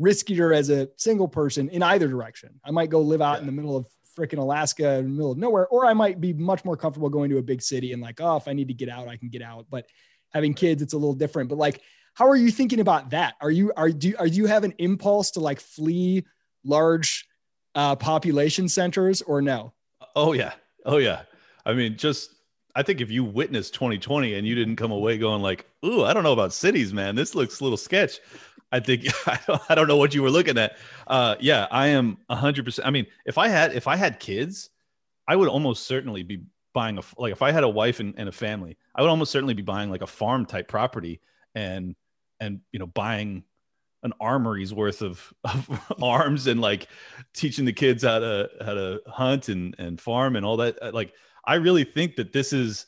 riskier 0.00 0.56
as 0.56 0.70
a 0.70 0.88
single 0.96 1.28
person 1.28 1.68
in 1.68 1.82
either 1.82 2.08
direction. 2.08 2.58
I 2.64 2.70
might 2.70 2.88
go 2.88 3.00
live 3.00 3.20
out 3.20 3.34
yeah. 3.34 3.40
in 3.40 3.46
the 3.46 3.52
middle 3.52 3.76
of 3.76 3.86
freaking 4.18 4.38
Alaska 4.38 4.94
in 4.94 5.04
the 5.04 5.10
middle 5.10 5.32
of 5.32 5.38
nowhere, 5.38 5.68
or 5.68 5.86
I 5.86 5.92
might 5.92 6.20
be 6.20 6.32
much 6.32 6.64
more 6.64 6.76
comfortable 6.76 7.10
going 7.10 7.30
to 7.30 7.38
a 7.38 7.42
big 7.42 7.60
city 7.60 7.92
and 7.92 8.02
like, 8.02 8.20
oh, 8.20 8.36
if 8.36 8.48
I 8.48 8.52
need 8.52 8.68
to 8.68 8.74
get 8.74 8.88
out, 8.88 9.06
I 9.06 9.16
can 9.16 9.28
get 9.28 9.42
out. 9.42 9.66
But 9.70 9.86
having 10.32 10.54
kids, 10.54 10.82
it's 10.82 10.94
a 10.94 10.98
little 10.98 11.14
different. 11.14 11.48
But 11.48 11.58
like, 11.58 11.82
how 12.18 12.28
are 12.28 12.36
you 12.36 12.50
thinking 12.50 12.80
about 12.80 13.10
that? 13.10 13.36
Are 13.40 13.50
you 13.50 13.72
are 13.76 13.90
do 13.90 14.12
are 14.18 14.26
you 14.26 14.46
have 14.46 14.64
an 14.64 14.74
impulse 14.78 15.30
to 15.32 15.40
like 15.40 15.60
flee 15.60 16.24
large 16.64 17.28
uh, 17.76 17.94
population 17.94 18.68
centers 18.68 19.22
or 19.22 19.40
no? 19.40 19.72
Oh 20.16 20.32
yeah, 20.32 20.54
oh 20.84 20.96
yeah. 20.96 21.22
I 21.64 21.74
mean, 21.74 21.96
just 21.96 22.34
I 22.74 22.82
think 22.82 23.00
if 23.00 23.08
you 23.08 23.22
witnessed 23.22 23.72
2020 23.74 24.34
and 24.34 24.44
you 24.44 24.56
didn't 24.56 24.74
come 24.74 24.90
away 24.90 25.16
going 25.16 25.42
like, 25.42 25.66
"Ooh, 25.86 26.02
I 26.02 26.12
don't 26.12 26.24
know 26.24 26.32
about 26.32 26.52
cities, 26.52 26.92
man. 26.92 27.14
This 27.14 27.36
looks 27.36 27.60
a 27.60 27.62
little 27.62 27.76
sketch." 27.76 28.18
I 28.72 28.80
think 28.80 29.06
I 29.28 29.38
don't, 29.46 29.62
I 29.68 29.76
don't 29.76 29.86
know 29.86 29.96
what 29.96 30.12
you 30.12 30.24
were 30.24 30.30
looking 30.30 30.58
at. 30.58 30.76
Uh, 31.06 31.36
yeah, 31.38 31.68
I 31.70 31.86
am 31.86 32.18
100%. 32.30 32.80
I 32.84 32.90
mean, 32.90 33.06
if 33.26 33.38
I 33.38 33.46
had 33.46 33.76
if 33.76 33.86
I 33.86 33.94
had 33.94 34.18
kids, 34.18 34.70
I 35.28 35.36
would 35.36 35.48
almost 35.48 35.86
certainly 35.86 36.24
be 36.24 36.42
buying 36.74 36.98
a 36.98 37.02
like 37.16 37.30
if 37.30 37.42
I 37.42 37.52
had 37.52 37.62
a 37.62 37.68
wife 37.68 38.00
and, 38.00 38.14
and 38.16 38.28
a 38.28 38.32
family, 38.32 38.76
I 38.96 39.02
would 39.02 39.08
almost 39.08 39.30
certainly 39.30 39.54
be 39.54 39.62
buying 39.62 39.88
like 39.88 40.02
a 40.02 40.06
farm 40.08 40.46
type 40.46 40.66
property 40.66 41.20
and 41.54 41.94
and 42.40 42.60
you 42.72 42.78
know 42.78 42.86
buying 42.86 43.44
an 44.04 44.12
armory's 44.20 44.72
worth 44.72 45.02
of, 45.02 45.32
of 45.44 45.84
arms 46.02 46.46
and 46.46 46.60
like 46.60 46.86
teaching 47.34 47.64
the 47.64 47.72
kids 47.72 48.04
how 48.04 48.18
to 48.18 48.48
how 48.64 48.74
to 48.74 49.00
hunt 49.06 49.48
and 49.48 49.74
and 49.78 50.00
farm 50.00 50.36
and 50.36 50.46
all 50.46 50.56
that 50.56 50.78
uh, 50.82 50.90
like 50.92 51.12
I 51.44 51.54
really 51.54 51.84
think 51.84 52.16
that 52.16 52.32
this 52.32 52.52
is 52.52 52.86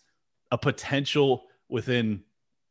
a 0.51 0.59
potential 0.59 1.45
within 1.71 2.23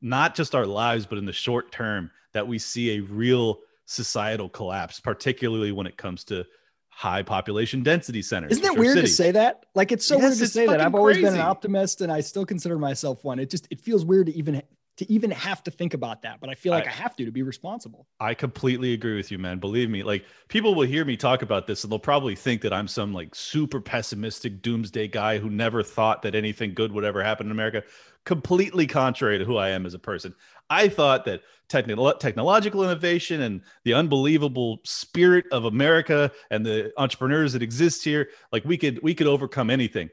not 0.02 0.36
just 0.36 0.56
our 0.56 0.66
lives, 0.66 1.06
but 1.06 1.18
in 1.18 1.26
the 1.26 1.34
short 1.34 1.72
term 1.72 2.12
that 2.34 2.48
we 2.48 2.60
see 2.60 2.98
a 2.98 3.00
real 3.02 3.60
societal 3.86 4.50
collapse, 4.50 5.00
particularly 5.00 5.72
when 5.72 5.88
it 5.88 5.98
comes 5.98 6.24
to 6.26 6.46
high 6.90 7.24
population 7.24 7.82
density 7.82 8.22
centers. 8.22 8.52
Isn't 8.52 8.66
it 8.66 8.78
weird 8.78 8.98
cities. 8.98 9.18
to 9.18 9.24
say 9.24 9.32
that? 9.32 9.66
Like 9.74 9.92
it's 9.92 10.06
so 10.06 10.16
yes, 10.16 10.24
weird 10.24 10.38
to 10.38 10.48
say 10.48 10.68
that. 10.68 10.80
I've 10.80 10.96
always 10.96 11.16
crazy. 11.16 11.28
been 11.28 11.36
an 11.36 11.42
optimist 11.42 12.02
and 12.02 12.12
I 12.12 12.22
still 12.22 12.46
consider 12.46 12.78
myself 12.78 13.24
one. 13.24 13.40
It 13.40 13.50
just 13.50 13.68
it 13.72 13.82
feels 13.82 14.06
weird 14.06 14.28
to 14.28 14.36
even 14.36 14.62
to 15.00 15.10
even 15.10 15.32
have 15.32 15.64
to 15.64 15.72
think 15.72 15.94
about 15.94 16.22
that, 16.24 16.42
but 16.42 16.50
I 16.50 16.56
feel 16.56 16.74
like 16.74 16.86
I, 16.86 16.90
I, 16.90 16.94
have 16.94 17.16
to 17.16 17.26
to 17.26 17.32
be 17.32 17.42
responsible. 17.42 18.06
I 18.20 18.34
completely 18.34 18.92
agree 18.92 19.16
with 19.16 19.32
you, 19.32 19.40
man. 19.40 19.58
Believe 19.58 19.90
me, 19.90 20.04
like 20.04 20.26
people 20.50 20.76
will 20.76 20.86
hear 20.86 21.06
me 21.06 21.16
talk 21.16 21.42
about 21.42 21.68
this 21.68 21.84
and 21.84 21.92
they'll 21.92 22.00
probably 22.00 22.36
think 22.36 22.62
that 22.62 22.74
I'm 22.74 22.88
some 22.88 23.14
like 23.14 23.34
super 23.34 23.80
pessimistic 23.80 24.62
doomsday 24.62 25.08
guy 25.08 25.38
who 25.38 25.50
never 25.50 25.84
thought 25.84 26.22
that 26.24 26.36
anything 26.36 26.74
good 26.74 26.92
would 26.92 27.06
ever 27.06 27.24
happen 27.24 27.48
in 27.48 27.52
America. 27.52 27.84
Completely 28.26 28.86
contrary 28.88 29.40
to 29.40 29.46
who 29.46 29.56
I 29.56 29.70
am 29.70 29.86
as 29.86 29.94
a 29.94 30.00
person. 30.00 30.36
I 30.70 30.90
thought 30.90 31.24
that 31.26 31.44
techn- 31.70 32.20
technological 32.20 32.84
innovation 32.84 33.42
and 33.42 33.62
the 33.86 33.94
unbelievable 33.94 34.82
spirit 34.84 35.46
of 35.54 35.64
America 35.64 36.30
and 36.52 36.66
the 36.66 36.92
entrepreneurs 36.98 37.54
that 37.54 37.64
exist 37.64 38.04
here, 38.04 38.30
like 38.52 38.66
we 38.66 38.78
could 38.78 39.00
we 39.02 39.16
could 39.16 39.28
overcome 39.28 39.70
anything. 39.70 40.10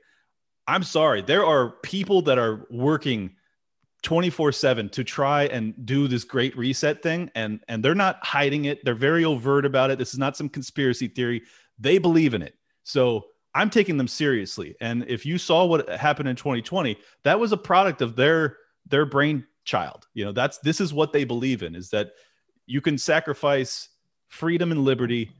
I'm 0.68 0.84
sorry, 0.84 1.22
there 1.22 1.45
are 1.45 1.70
people 1.82 2.22
that 2.22 2.39
are 2.39 2.66
working 2.70 3.32
24 4.07 4.53
7 4.53 4.89
to 4.89 5.03
try 5.03 5.47
and 5.47 5.75
do 5.85 6.07
this 6.07 6.23
great 6.23 6.57
reset 6.57 7.03
thing 7.03 7.29
and 7.35 7.59
and 7.67 7.85
they're 7.85 7.93
not 7.93 8.25
hiding 8.25 8.67
it. 8.67 8.85
They're 8.85 8.95
very 8.95 9.25
overt 9.25 9.67
about 9.67 9.91
it. 9.91 9.99
This 9.99 10.13
is 10.13 10.19
not 10.19 10.37
some 10.37 10.49
conspiracy 10.49 11.09
theory. 11.09 11.43
They 11.81 11.99
believe 11.99 12.33
in 12.33 12.41
it. 12.41 12.55
So 12.85 13.27
i'm 13.53 13.69
taking 13.69 13.97
them 13.97 14.07
seriously. 14.07 14.77
And 14.81 15.05
if 15.09 15.27
you 15.27 15.39
saw 15.39 15.65
what 15.65 15.89
happened 15.89 16.29
in 16.29 16.37
2020 16.37 16.97
that 17.25 17.41
was 17.41 17.51
a 17.51 17.57
product 17.57 18.01
of 18.01 18.15
their 18.15 18.59
their 18.87 19.07
brainchild. 19.07 20.07
You 20.15 20.27
know 20.27 20.33
that's 20.33 20.59
this 20.59 20.81
is 20.81 20.95
what 20.95 21.13
they 21.13 21.25
believe 21.25 21.65
in 21.65 21.75
is 21.75 21.91
that 21.91 22.13
you 22.65 22.81
can 22.81 22.97
sacrifice 22.99 23.89
freedom 24.29 24.71
and 24.71 24.85
liberty 24.85 25.33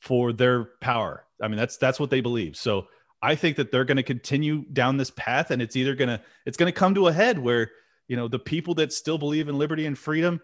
for 0.00 0.32
their 0.32 0.64
power. 0.80 1.26
I 1.40 1.46
mean 1.46 1.58
that's 1.58 1.76
that's 1.76 2.00
what 2.00 2.10
they 2.10 2.20
believe. 2.20 2.56
So 2.56 2.88
I 3.22 3.36
think 3.36 3.56
that 3.56 3.70
they're 3.70 3.84
going 3.84 3.98
to 3.98 4.02
continue 4.02 4.64
down 4.72 4.96
this 4.96 5.10
path, 5.10 5.50
and 5.50 5.62
it's 5.62 5.76
either 5.76 5.94
going 5.94 6.08
to 6.10 6.20
it's 6.44 6.56
going 6.56 6.70
to 6.70 6.78
come 6.78 6.94
to 6.96 7.06
a 7.06 7.12
head 7.12 7.38
where 7.38 7.70
you 8.08 8.16
know 8.16 8.28
the 8.28 8.38
people 8.38 8.74
that 8.74 8.92
still 8.92 9.18
believe 9.18 9.48
in 9.48 9.58
liberty 9.58 9.86
and 9.86 9.98
freedom 9.98 10.40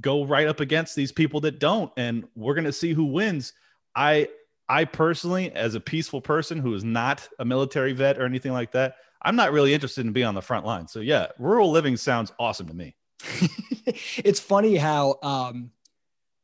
go 0.00 0.24
right 0.24 0.48
up 0.48 0.60
against 0.60 0.96
these 0.96 1.12
people 1.12 1.40
that 1.40 1.58
don't, 1.58 1.92
and 1.96 2.26
we're 2.34 2.54
going 2.54 2.64
to 2.64 2.72
see 2.72 2.92
who 2.92 3.04
wins. 3.04 3.52
I 3.94 4.28
I 4.68 4.84
personally, 4.84 5.52
as 5.52 5.74
a 5.74 5.80
peaceful 5.80 6.20
person 6.20 6.58
who 6.58 6.74
is 6.74 6.84
not 6.84 7.28
a 7.38 7.44
military 7.44 7.92
vet 7.92 8.18
or 8.18 8.24
anything 8.24 8.52
like 8.52 8.72
that, 8.72 8.96
I'm 9.22 9.36
not 9.36 9.52
really 9.52 9.74
interested 9.74 10.06
in 10.06 10.12
being 10.12 10.26
on 10.26 10.34
the 10.34 10.42
front 10.42 10.64
line. 10.64 10.88
So 10.88 11.00
yeah, 11.00 11.28
rural 11.38 11.70
living 11.70 11.96
sounds 11.96 12.32
awesome 12.38 12.68
to 12.68 12.74
me. 12.74 12.94
it's 14.16 14.40
funny 14.40 14.76
how 14.76 15.18
um, 15.22 15.70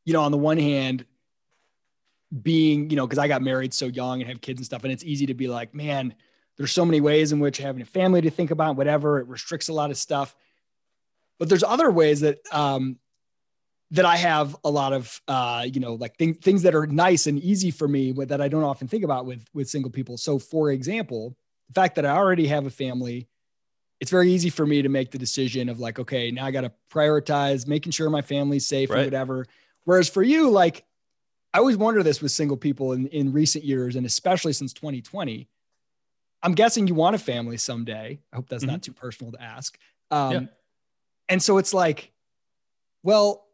you 0.05 0.13
know 0.13 0.23
on 0.23 0.33
the 0.33 0.39
one 0.39 0.59
hand 0.59 1.05
being, 2.43 2.91
you 2.91 2.97
know, 2.97 3.07
because 3.07 3.19
I 3.19 3.29
got 3.29 3.43
married 3.43 3.73
so 3.73 3.87
young 3.87 4.21
and 4.21 4.29
have 4.29 4.41
kids 4.41 4.59
and 4.59 4.67
stuff, 4.67 4.85
and 4.85 4.93
it's 4.93 5.05
easy 5.05 5.27
to 5.27 5.35
be 5.35 5.49
like, 5.49 5.75
man, 5.75 6.15
there's 6.59 6.73
so 6.73 6.85
many 6.85 7.01
ways 7.01 7.33
in 7.33 7.39
which 7.41 7.59
having 7.59 7.81
a 7.81 7.87
family 7.87 8.21
to 8.21 8.31
think 8.31 8.51
about, 8.51 8.77
whatever, 8.77 9.19
it 9.21 9.29
restricts 9.29 9.69
a 9.69 9.73
lot 9.73 9.91
of 9.91 9.97
stuff. 9.97 10.35
But 11.39 11.49
there's 11.49 11.63
other 11.63 11.91
ways 11.91 12.21
that 12.21 12.39
um, 12.53 12.99
that 13.93 14.05
I 14.05 14.17
have 14.17 14.57
a 14.65 14.71
lot 14.71 14.93
of, 14.93 15.21
uh, 15.29 15.65
you 15.73 15.81
know, 15.81 15.95
like 15.95 16.17
th- 16.19 16.39
things 16.39 16.63
that 16.63 16.75
are 16.75 16.87
nice 16.87 17.27
and 17.27 17.39
easy 17.39 17.71
for 17.71 17.89
me, 17.89 18.13
but 18.13 18.29
that 18.29 18.41
I 18.41 18.49
don't 18.49 18.65
often 18.65 18.89
think 18.89 19.05
about 19.05 19.25
with 19.25 19.47
with 19.55 19.69
single 19.69 19.91
people. 19.91 20.19
So, 20.19 20.39
for 20.39 20.73
example, 20.73 21.37
the 21.69 21.75
fact 21.75 21.95
that 21.95 22.05
I 22.05 22.11
already 22.11 22.49
have 22.49 22.67
a 22.67 22.71
family, 22.71 23.29
it's 24.01 24.11
very 24.11 24.33
easy 24.33 24.51
for 24.51 24.67
me 24.67 24.83
to 24.83 24.89
make 24.89 25.13
the 25.13 25.19
decision 25.19 25.69
of 25.69 25.79
like, 25.79 26.01
okay, 26.01 26.33
now 26.33 26.45
I 26.45 26.51
got 26.51 26.63
to 26.63 26.73
prioritize 26.93 27.69
making 27.69 27.93
sure 27.93 28.11
my 28.11 28.23
family's 28.23 28.67
safe 28.67 28.91
right. 28.91 29.01
or 29.01 29.05
whatever. 29.05 29.47
Whereas 29.85 30.09
for 30.09 30.25
you, 30.25 30.51
like 30.51 30.85
I 31.55 31.59
always 31.59 31.77
wonder 31.77 32.03
this 32.03 32.21
with 32.21 32.33
single 32.33 32.57
people 32.57 32.93
in, 32.93 33.07
in 33.07 33.33
recent 33.33 33.65
years, 33.65 33.95
and 33.95 34.05
especially 34.05 34.53
since 34.53 34.73
2020. 34.73 35.49
I'm 36.43 36.55
guessing 36.55 36.87
you 36.87 36.95
want 36.95 37.17
a 37.17 37.19
family 37.19 37.57
someday. 37.57 38.21
I 38.33 38.37
hope 38.37 38.49
that's 38.49 38.65
mm-hmm. 38.65 38.73
not 38.73 38.83
too 38.83 38.93
personal 38.93 39.33
to 39.33 39.43
ask. 39.43 39.79
Um, 40.11 40.33
yeah. 40.33 40.41
And 41.29 41.43
so 41.43 41.59
it's 41.59 41.75
like, 41.75 42.13
well, 43.03 43.49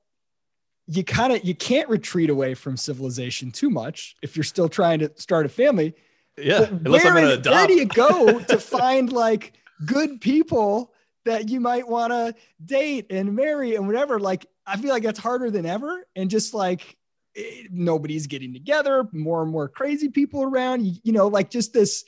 you 0.86 1.04
kind 1.04 1.32
of 1.32 1.44
you 1.44 1.54
can't 1.54 1.88
retreat 1.88 2.30
away 2.30 2.54
from 2.54 2.76
civilization 2.76 3.50
too 3.50 3.70
much 3.70 4.16
if 4.22 4.36
you're 4.36 4.44
still 4.44 4.68
trying 4.68 4.98
to 5.00 5.10
start 5.16 5.46
a 5.46 5.48
family. 5.48 5.94
Yeah, 6.36 6.66
unless 6.68 7.04
where, 7.04 7.12
I'm 7.12 7.22
gonna 7.22 7.34
adopt. 7.34 7.56
Where 7.56 7.66
do 7.66 7.74
you 7.74 7.86
go 7.86 8.38
to 8.48 8.58
find 8.58 9.12
like 9.12 9.54
good 9.84 10.20
people 10.20 10.92
that 11.24 11.48
you 11.48 11.60
might 11.60 11.88
want 11.88 12.12
to 12.12 12.34
date 12.64 13.06
and 13.10 13.34
marry 13.34 13.76
and 13.76 13.86
whatever? 13.86 14.20
Like, 14.20 14.46
I 14.66 14.76
feel 14.76 14.90
like 14.90 15.04
that's 15.04 15.18
harder 15.18 15.50
than 15.50 15.64
ever, 15.64 16.06
and 16.14 16.28
just 16.28 16.52
like 16.52 16.96
it, 17.34 17.70
nobody's 17.72 18.26
getting 18.26 18.52
together, 18.52 19.08
more 19.12 19.42
and 19.42 19.50
more 19.50 19.68
crazy 19.68 20.08
people 20.08 20.42
around. 20.42 20.84
You, 20.84 20.94
you 21.02 21.12
know, 21.12 21.28
like 21.28 21.50
just 21.50 21.72
this. 21.72 22.04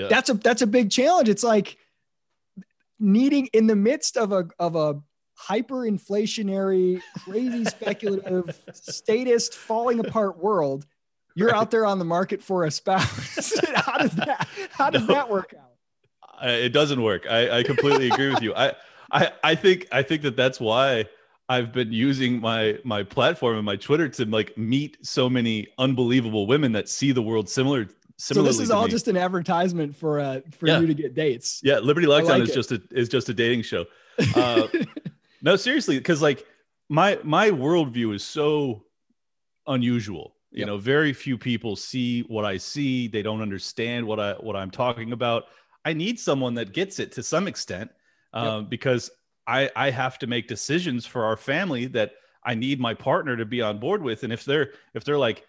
Yeah. 0.00 0.08
That's 0.08 0.30
a 0.30 0.34
that's 0.34 0.62
a 0.62 0.66
big 0.66 0.90
challenge. 0.90 1.28
It's 1.28 1.44
like 1.44 1.76
needing 2.98 3.46
in 3.52 3.66
the 3.66 3.76
midst 3.76 4.16
of 4.16 4.32
a 4.32 4.48
of 4.58 4.76
a 4.76 5.00
hyperinflationary, 5.48 7.00
crazy 7.24 7.64
speculative, 7.66 8.60
statist, 8.72 9.54
falling 9.54 10.00
apart 10.00 10.38
world, 10.38 10.86
you're 11.34 11.48
right. 11.48 11.56
out 11.56 11.70
there 11.70 11.86
on 11.86 11.98
the 11.98 12.04
market 12.04 12.42
for 12.42 12.64
a 12.64 12.70
spouse. 12.70 13.58
how 13.74 13.98
does 13.98 14.12
that 14.12 14.48
how 14.70 14.90
does 14.90 15.06
no, 15.06 15.14
that 15.14 15.28
work 15.28 15.54
out? 15.58 15.66
it 16.42 16.72
doesn't 16.72 17.02
work. 17.02 17.26
I, 17.28 17.58
I 17.58 17.62
completely 17.62 18.08
agree 18.08 18.30
with 18.30 18.42
you. 18.42 18.54
I, 18.54 18.74
I 19.12 19.32
I 19.42 19.54
think 19.54 19.86
I 19.92 20.02
think 20.02 20.22
that 20.22 20.36
that's 20.36 20.60
why 20.60 21.06
I've 21.48 21.72
been 21.72 21.92
using 21.92 22.40
my 22.40 22.78
my 22.84 23.02
platform 23.02 23.56
and 23.56 23.64
my 23.64 23.76
Twitter 23.76 24.08
to 24.08 24.24
like 24.24 24.56
meet 24.56 24.98
so 25.02 25.28
many 25.28 25.68
unbelievable 25.78 26.46
women 26.46 26.72
that 26.72 26.88
see 26.88 27.12
the 27.12 27.22
world 27.22 27.48
similar 27.48 27.88
so 28.20 28.42
this 28.42 28.60
is 28.60 28.70
all 28.70 28.84
me. 28.84 28.90
just 28.90 29.08
an 29.08 29.16
advertisement 29.16 29.96
for 29.96 30.20
uh 30.20 30.40
for 30.50 30.66
yeah. 30.66 30.80
you 30.80 30.86
to 30.86 30.94
get 30.94 31.14
dates. 31.14 31.60
Yeah, 31.62 31.78
Liberty 31.78 32.06
Lockdown 32.06 32.28
like 32.28 32.42
is 32.42 32.50
it. 32.50 32.54
just 32.54 32.72
a 32.72 32.82
is 32.90 33.08
just 33.08 33.28
a 33.28 33.34
dating 33.34 33.62
show. 33.62 33.86
Uh, 34.36 34.66
no, 35.40 35.56
seriously, 35.56 35.96
because 35.96 36.20
like 36.20 36.44
my 36.90 37.18
my 37.24 37.50
worldview 37.50 38.14
is 38.14 38.22
so 38.22 38.84
unusual. 39.66 40.34
You 40.50 40.60
yep. 40.60 40.66
know, 40.66 40.76
very 40.76 41.14
few 41.14 41.38
people 41.38 41.74
see 41.74 42.22
what 42.22 42.44
I 42.44 42.58
see. 42.58 43.08
They 43.08 43.22
don't 43.22 43.40
understand 43.40 44.06
what 44.06 44.20
I 44.20 44.32
what 44.34 44.56
I'm 44.56 44.70
talking 44.70 45.12
about. 45.12 45.44
I 45.86 45.94
need 45.94 46.20
someone 46.20 46.54
that 46.54 46.74
gets 46.74 46.98
it 46.98 47.12
to 47.12 47.22
some 47.22 47.48
extent 47.48 47.90
um, 48.34 48.62
yep. 48.62 48.70
because 48.70 49.10
I 49.46 49.70
I 49.74 49.90
have 49.90 50.18
to 50.18 50.26
make 50.26 50.46
decisions 50.46 51.06
for 51.06 51.24
our 51.24 51.36
family 51.36 51.86
that 51.86 52.12
I 52.44 52.54
need 52.54 52.80
my 52.80 52.94
partner 52.94 53.36
to 53.36 53.44
be 53.44 53.62
on 53.62 53.78
board 53.78 54.02
with. 54.02 54.24
And 54.24 54.32
if 54.32 54.44
they're 54.44 54.72
if 54.94 55.04
they're 55.04 55.18
like, 55.18 55.46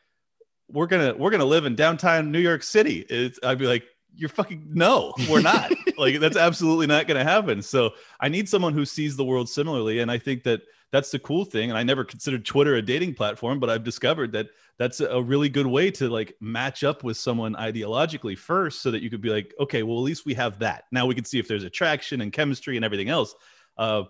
we're 0.72 0.88
gonna 0.88 1.14
we're 1.18 1.32
gonna 1.32 1.46
live 1.46 1.66
in 1.66 1.76
downtown 1.76 2.32
New 2.32 2.40
York 2.40 2.64
City, 2.64 3.06
it's, 3.10 3.40
I'd 3.44 3.58
be 3.58 3.68
like, 3.68 3.84
you're 4.16 4.30
fucking 4.30 4.68
no, 4.74 5.14
we're 5.30 5.42
not. 5.42 5.72
like 5.98 6.20
that's 6.20 6.38
absolutely 6.38 6.88
not 6.88 7.08
to 7.08 7.24
happen. 7.24 7.62
So 7.62 7.92
I 8.20 8.30
need 8.30 8.50
someone 8.50 8.74
who 8.74 8.86
sees 8.86 9.16
the 9.16 9.24
world 9.24 9.50
similarly, 9.50 10.00
and 10.00 10.12
I 10.12 10.18
think 10.18 10.44
that 10.44 10.62
that's 10.92 11.12
the 11.12 11.20
cool 11.20 11.46
thing. 11.46 11.70
And 11.70 11.78
I 11.78 11.84
never 11.84 12.04
considered 12.04 12.46
Twitter 12.46 12.76
a 12.76 12.82
dating 12.82 13.14
platform, 13.14 13.60
but 13.60 13.70
I've 13.70 13.84
discovered 13.84 14.34
that 14.34 14.50
that's 14.78 15.00
a 15.00 15.22
really 15.22 15.48
good 15.48 15.68
way 15.68 15.92
to 15.92 16.10
like 16.10 16.36
match 16.42 16.84
up 16.84 17.04
with 17.04 17.18
someone 17.18 17.56
ideologically 17.56 18.38
first, 18.38 18.82
so 18.82 18.92
that 18.92 19.02
you 19.02 19.10
could 19.10 19.22
be 19.22 19.30
like, 19.30 19.54
okay, 19.60 19.84
well 19.84 19.98
at 19.98 20.04
least 20.04 20.26
we 20.26 20.34
have 20.34 20.60
that. 20.60 20.86
Now 20.92 21.06
we 21.06 21.16
can 21.16 21.26
see 21.26 21.40
if 21.40 21.48
there's 21.48 21.64
attraction 21.64 22.22
and 22.22 22.34
chemistry 22.34 22.76
and 22.76 22.86
everything 22.86 23.10
else. 23.10 23.34
Uh, 23.78 24.04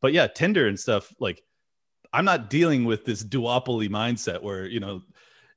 but 0.00 0.12
yeah, 0.12 0.26
Tinder 0.26 0.66
and 0.68 0.78
stuff 0.78 1.12
like. 1.18 1.42
I'm 2.12 2.24
not 2.24 2.48
dealing 2.48 2.84
with 2.86 3.04
this 3.04 3.22
duopoly 3.22 3.90
mindset 3.90 4.40
where 4.40 4.64
you 4.64 4.80
know 4.80 5.02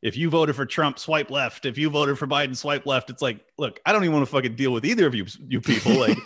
if 0.01 0.15
you 0.15 0.29
voted 0.29 0.55
for 0.55 0.65
Trump, 0.65 0.97
swipe 0.97 1.29
left. 1.29 1.65
If 1.65 1.77
you 1.77 1.89
voted 1.89 2.17
for 2.17 2.27
Biden, 2.27 2.55
swipe 2.55 2.85
left. 2.85 3.09
It's 3.09 3.21
like, 3.21 3.45
look, 3.57 3.79
I 3.85 3.91
don't 3.91 4.03
even 4.03 4.13
want 4.13 4.25
to 4.25 4.31
fucking 4.31 4.55
deal 4.55 4.71
with 4.71 4.85
either 4.85 5.05
of 5.05 5.13
you, 5.13 5.25
you 5.47 5.59
people. 5.59 5.99
Like, 5.99 6.17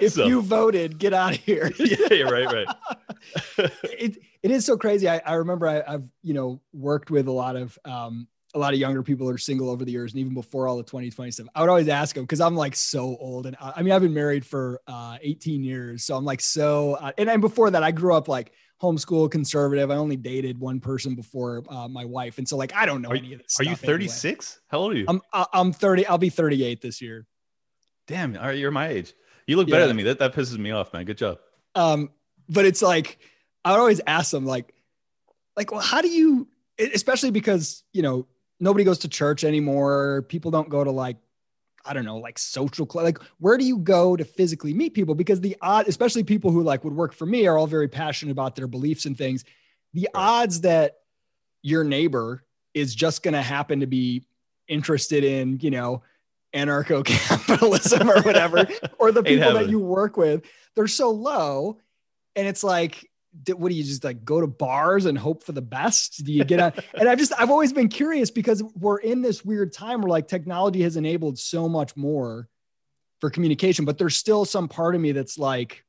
if 0.00 0.12
so. 0.12 0.26
you 0.26 0.42
voted, 0.42 0.98
get 0.98 1.12
out 1.12 1.32
of 1.32 1.38
here. 1.38 1.70
yeah, 1.78 2.22
right, 2.24 2.46
right. 2.46 2.66
it 3.84 4.18
it 4.42 4.50
is 4.50 4.64
so 4.64 4.76
crazy. 4.76 5.08
I, 5.08 5.18
I 5.24 5.34
remember 5.34 5.68
I, 5.68 5.92
have 5.92 6.04
you 6.22 6.34
know 6.34 6.60
worked 6.72 7.10
with 7.10 7.28
a 7.28 7.32
lot 7.32 7.56
of 7.56 7.78
um 7.84 8.26
a 8.52 8.58
lot 8.58 8.74
of 8.74 8.80
younger 8.80 9.04
people 9.04 9.28
who 9.28 9.32
are 9.32 9.38
single 9.38 9.70
over 9.70 9.84
the 9.84 9.92
years, 9.92 10.12
and 10.12 10.20
even 10.20 10.34
before 10.34 10.66
all 10.66 10.76
the 10.76 10.82
2020 10.82 11.30
stuff, 11.30 11.46
I 11.54 11.60
would 11.60 11.70
always 11.70 11.88
ask 11.88 12.16
them 12.16 12.24
because 12.24 12.40
I'm 12.40 12.56
like 12.56 12.74
so 12.74 13.16
old, 13.20 13.46
and 13.46 13.56
I, 13.60 13.74
I, 13.76 13.82
mean 13.82 13.92
I've 13.92 14.02
been 14.02 14.14
married 14.14 14.44
for 14.44 14.80
uh 14.88 15.18
18 15.22 15.62
years, 15.62 16.04
so 16.04 16.16
I'm 16.16 16.24
like 16.24 16.40
so, 16.40 16.94
uh, 16.94 17.12
and, 17.16 17.30
and 17.30 17.40
before 17.40 17.70
that 17.70 17.84
I 17.84 17.92
grew 17.92 18.14
up 18.14 18.26
like 18.26 18.52
homeschool 18.80 19.30
conservative. 19.30 19.90
I 19.90 19.96
only 19.96 20.16
dated 20.16 20.58
one 20.58 20.80
person 20.80 21.14
before 21.14 21.62
uh, 21.68 21.88
my 21.88 22.04
wife, 22.04 22.38
and 22.38 22.48
so 22.48 22.56
like 22.56 22.74
I 22.74 22.86
don't 22.86 23.02
know 23.02 23.10
are, 23.10 23.16
any 23.16 23.34
of 23.34 23.42
this. 23.42 23.58
Are 23.60 23.64
you 23.64 23.76
36? 23.76 24.24
Anyway. 24.24 24.62
How 24.68 24.78
old 24.78 24.92
are 24.92 24.96
you? 24.96 25.04
I'm 25.08 25.20
I'm 25.52 25.72
30. 25.72 26.06
I'll 26.06 26.18
be 26.18 26.30
38 26.30 26.80
this 26.80 27.00
year. 27.00 27.26
Damn, 28.06 28.36
all 28.36 28.46
right, 28.46 28.58
you're 28.58 28.70
my 28.70 28.88
age. 28.88 29.14
You 29.46 29.56
look 29.56 29.68
better 29.68 29.80
yeah. 29.80 29.86
than 29.86 29.96
me. 29.96 30.02
That 30.04 30.18
that 30.18 30.34
pisses 30.34 30.58
me 30.58 30.70
off, 30.70 30.92
man. 30.92 31.04
Good 31.04 31.18
job. 31.18 31.38
Um, 31.74 32.10
but 32.48 32.64
it's 32.64 32.82
like 32.82 33.18
I 33.64 33.72
would 33.72 33.80
always 33.80 34.00
ask 34.06 34.30
them 34.30 34.46
like, 34.46 34.74
like, 35.56 35.70
well, 35.72 35.80
how 35.80 36.00
do 36.00 36.08
you? 36.08 36.48
Especially 36.78 37.30
because 37.30 37.84
you 37.92 38.02
know 38.02 38.26
nobody 38.58 38.84
goes 38.84 38.98
to 39.00 39.08
church 39.08 39.44
anymore. 39.44 40.24
People 40.28 40.50
don't 40.50 40.68
go 40.68 40.82
to 40.82 40.90
like 40.90 41.16
I 41.84 41.92
don't 41.92 42.04
know, 42.04 42.18
like 42.18 42.38
social 42.38 42.86
club. 42.86 43.04
Like, 43.04 43.18
where 43.38 43.56
do 43.56 43.64
you 43.64 43.78
go 43.78 44.16
to 44.16 44.24
physically 44.24 44.74
meet 44.74 44.94
people? 44.94 45.14
Because 45.14 45.40
the 45.40 45.56
odd, 45.62 45.88
especially 45.88 46.24
people 46.24 46.50
who 46.50 46.62
like 46.62 46.84
would 46.84 46.94
work 46.94 47.12
for 47.12 47.26
me, 47.26 47.46
are 47.46 47.56
all 47.56 47.66
very 47.66 47.88
passionate 47.88 48.32
about 48.32 48.56
their 48.56 48.66
beliefs 48.66 49.06
and 49.06 49.16
things. 49.16 49.44
The 49.94 50.08
odds 50.14 50.60
that 50.62 50.98
your 51.62 51.84
neighbor 51.84 52.44
is 52.74 52.94
just 52.94 53.22
going 53.22 53.34
to 53.34 53.42
happen 53.42 53.80
to 53.80 53.86
be 53.86 54.24
interested 54.68 55.24
in, 55.24 55.58
you 55.60 55.70
know, 55.70 56.02
anarcho 56.54 57.04
capitalism 57.04 58.10
or 58.10 58.22
whatever, 58.22 58.66
or 58.98 59.12
the 59.12 59.22
people 59.22 59.52
that 59.54 59.68
you 59.68 59.78
work 59.78 60.16
with, 60.16 60.44
they're 60.74 60.86
so 60.86 61.10
low. 61.10 61.78
And 62.36 62.46
it's 62.46 62.64
like, 62.64 63.09
what 63.46 63.68
do 63.68 63.74
you 63.74 63.84
just 63.84 64.02
like 64.02 64.24
go 64.24 64.40
to 64.40 64.46
bars 64.46 65.06
and 65.06 65.16
hope 65.16 65.44
for 65.44 65.52
the 65.52 65.62
best? 65.62 66.24
Do 66.24 66.32
you 66.32 66.44
get 66.44 66.60
out? 66.60 66.84
and 66.94 67.08
I've 67.08 67.18
just 67.18 67.32
I've 67.38 67.50
always 67.50 67.72
been 67.72 67.88
curious 67.88 68.30
because 68.30 68.62
we're 68.78 68.98
in 68.98 69.22
this 69.22 69.44
weird 69.44 69.72
time 69.72 70.00
where 70.00 70.10
like 70.10 70.28
technology 70.28 70.82
has 70.82 70.96
enabled 70.96 71.38
so 71.38 71.68
much 71.68 71.96
more 71.96 72.48
for 73.20 73.30
communication, 73.30 73.84
but 73.84 73.98
there's 73.98 74.16
still 74.16 74.44
some 74.44 74.68
part 74.68 74.94
of 74.94 75.00
me 75.00 75.12
that's 75.12 75.38
like, 75.38 75.84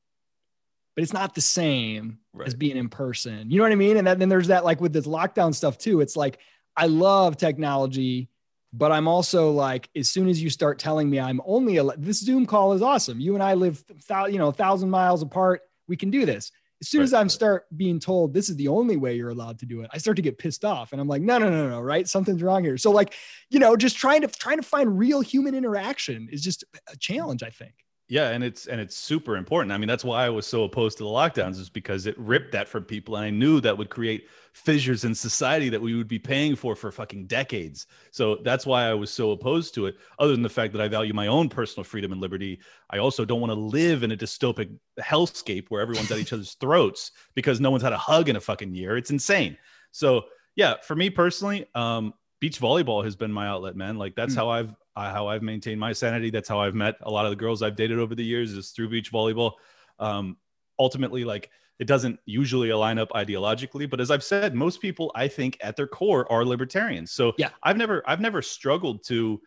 but 0.95 1.03
it's 1.03 1.13
not 1.13 1.33
the 1.33 1.41
same 1.41 2.19
right. 2.33 2.47
as 2.47 2.53
being 2.53 2.77
in 2.77 2.89
person. 2.89 3.49
You 3.49 3.57
know 3.57 3.63
what 3.63 3.71
I 3.71 3.75
mean? 3.75 3.97
And 3.97 4.05
then 4.05 4.29
there's 4.29 4.47
that 4.47 4.65
like 4.65 4.81
with 4.81 4.93
this 4.93 5.07
lockdown 5.07 5.55
stuff 5.55 5.77
too. 5.77 6.01
It's 6.01 6.15
like 6.15 6.39
I 6.75 6.87
love 6.87 7.37
technology, 7.37 8.29
but 8.73 8.91
I'm 8.91 9.07
also 9.07 9.51
like, 9.51 9.89
as 9.95 10.09
soon 10.09 10.29
as 10.29 10.41
you 10.41 10.49
start 10.49 10.77
telling 10.77 11.09
me 11.09 11.19
I'm 11.19 11.41
only 11.45 11.77
a, 11.77 11.83
this 11.97 12.19
Zoom 12.19 12.45
call 12.45 12.73
is 12.73 12.81
awesome. 12.81 13.19
You 13.19 13.33
and 13.33 13.43
I 13.43 13.55
live, 13.55 13.83
you 14.29 14.37
know, 14.37 14.49
a 14.49 14.53
thousand 14.53 14.89
miles 14.89 15.21
apart. 15.21 15.61
We 15.87 15.97
can 15.97 16.11
do 16.11 16.25
this 16.25 16.51
as 16.82 16.89
soon 16.89 16.99
right. 16.99 17.05
as 17.05 17.13
I 17.13 17.25
start 17.27 17.65
being 17.77 17.99
told 17.99 18.34
this 18.34 18.49
is 18.49 18.55
the 18.55 18.67
only 18.67 18.97
way 18.97 19.15
you're 19.15 19.29
allowed 19.29 19.59
to 19.59 19.65
do 19.67 19.82
it, 19.82 19.89
I 19.93 19.99
start 19.99 20.15
to 20.15 20.23
get 20.23 20.39
pissed 20.39 20.65
off, 20.65 20.91
and 20.91 20.99
I'm 20.99 21.07
like, 21.07 21.21
no, 21.21 21.38
no, 21.38 21.49
no, 21.49 21.69
no, 21.69 21.79
right? 21.79 22.07
Something's 22.07 22.41
wrong 22.41 22.63
here. 22.63 22.77
So 22.77 22.91
like, 22.91 23.14
you 23.49 23.60
know, 23.60 23.76
just 23.76 23.97
trying 23.97 24.22
to 24.22 24.27
trying 24.27 24.57
to 24.57 24.64
find 24.64 24.97
real 24.97 25.22
human 25.22 25.53
interaction 25.53 26.27
is 26.31 26.41
just 26.41 26.64
a 26.91 26.97
challenge, 26.97 27.43
I 27.43 27.49
think. 27.51 27.73
Yeah, 28.11 28.31
and 28.31 28.43
it's 28.43 28.67
and 28.67 28.81
it's 28.81 28.97
super 28.97 29.38
important. 29.38 29.71
I 29.71 29.77
mean, 29.77 29.88
that's 29.88 30.03
why 30.03 30.25
I 30.25 30.29
was 30.29 30.45
so 30.45 30.65
opposed 30.65 30.97
to 30.97 31.05
the 31.05 31.09
lockdowns, 31.09 31.57
is 31.57 31.69
because 31.69 32.05
it 32.05 32.19
ripped 32.19 32.51
that 32.51 32.67
from 32.67 32.83
people, 32.83 33.15
and 33.15 33.23
I 33.23 33.29
knew 33.29 33.61
that 33.61 33.77
would 33.77 33.89
create 33.89 34.27
fissures 34.51 35.05
in 35.05 35.15
society 35.15 35.69
that 35.69 35.81
we 35.81 35.95
would 35.95 36.09
be 36.09 36.19
paying 36.19 36.57
for 36.57 36.75
for 36.75 36.91
fucking 36.91 37.27
decades. 37.27 37.88
So 38.11 38.39
that's 38.43 38.65
why 38.65 38.83
I 38.83 38.93
was 38.93 39.11
so 39.11 39.31
opposed 39.31 39.73
to 39.75 39.85
it. 39.85 39.95
Other 40.19 40.33
than 40.33 40.41
the 40.41 40.49
fact 40.49 40.73
that 40.73 40.81
I 40.81 40.89
value 40.89 41.13
my 41.13 41.27
own 41.27 41.47
personal 41.47 41.85
freedom 41.85 42.11
and 42.11 42.19
liberty, 42.19 42.59
I 42.89 42.97
also 42.97 43.23
don't 43.23 43.39
want 43.39 43.53
to 43.53 43.57
live 43.57 44.03
in 44.03 44.11
a 44.11 44.17
dystopic 44.17 44.75
hellscape 44.99 45.67
where 45.69 45.81
everyone's 45.81 46.11
at 46.11 46.17
each 46.17 46.33
other's 46.33 46.55
throats 46.55 47.13
because 47.33 47.61
no 47.61 47.71
one's 47.71 47.83
had 47.83 47.93
a 47.93 47.97
hug 47.97 48.27
in 48.27 48.35
a 48.35 48.41
fucking 48.41 48.75
year. 48.75 48.97
It's 48.97 49.11
insane. 49.11 49.57
So 49.91 50.25
yeah, 50.57 50.75
for 50.83 50.97
me 50.97 51.09
personally, 51.09 51.65
um, 51.75 52.13
beach 52.41 52.59
volleyball 52.59 53.05
has 53.05 53.15
been 53.15 53.31
my 53.31 53.47
outlet, 53.47 53.77
man. 53.77 53.97
Like 53.97 54.15
that's 54.15 54.34
mm. 54.34 54.38
how 54.38 54.49
I've 54.49 54.76
uh, 54.97 55.13
how 55.13 55.27
I've 55.27 55.43
maintained 55.43 55.80
my 55.80 55.93
sanity. 55.93 56.30
That's 56.30 56.49
how 56.49 56.59
I've 56.59 56.76
met 56.76 56.97
a 57.03 57.09
lot 57.09 57.26
of 57.26 57.31
the 57.31 57.38
girls 57.38 57.61
I've 57.61 57.77
dated 57.77 57.99
over 57.99 58.15
the 58.15 58.26
years 58.26 58.51
is 58.51 58.72
through 58.72 58.89
beach 58.89 59.13
volleyball. 59.13 59.53
Um, 59.99 60.35
ultimately, 60.77 61.23
like 61.23 61.49
it 61.80 61.88
doesn't 61.88 62.19
usually 62.26 62.72
align 62.72 62.99
up 62.99 63.09
ideologically, 63.11 63.89
but 63.89 64.01
as 64.01 64.11
I've 64.11 64.23
said, 64.23 64.53
most 64.53 64.81
people 64.81 65.11
I 65.15 65.27
think 65.27 65.57
at 65.61 65.77
their 65.77 65.88
core 65.88 66.30
are 66.31 66.43
libertarians. 66.43 67.11
So 67.11 67.34
yeah, 67.38 67.51
I've 67.63 67.77
never 67.77 68.03
I've 68.05 68.19
never 68.19 68.41
struggled 68.41 69.05
to 69.05 69.39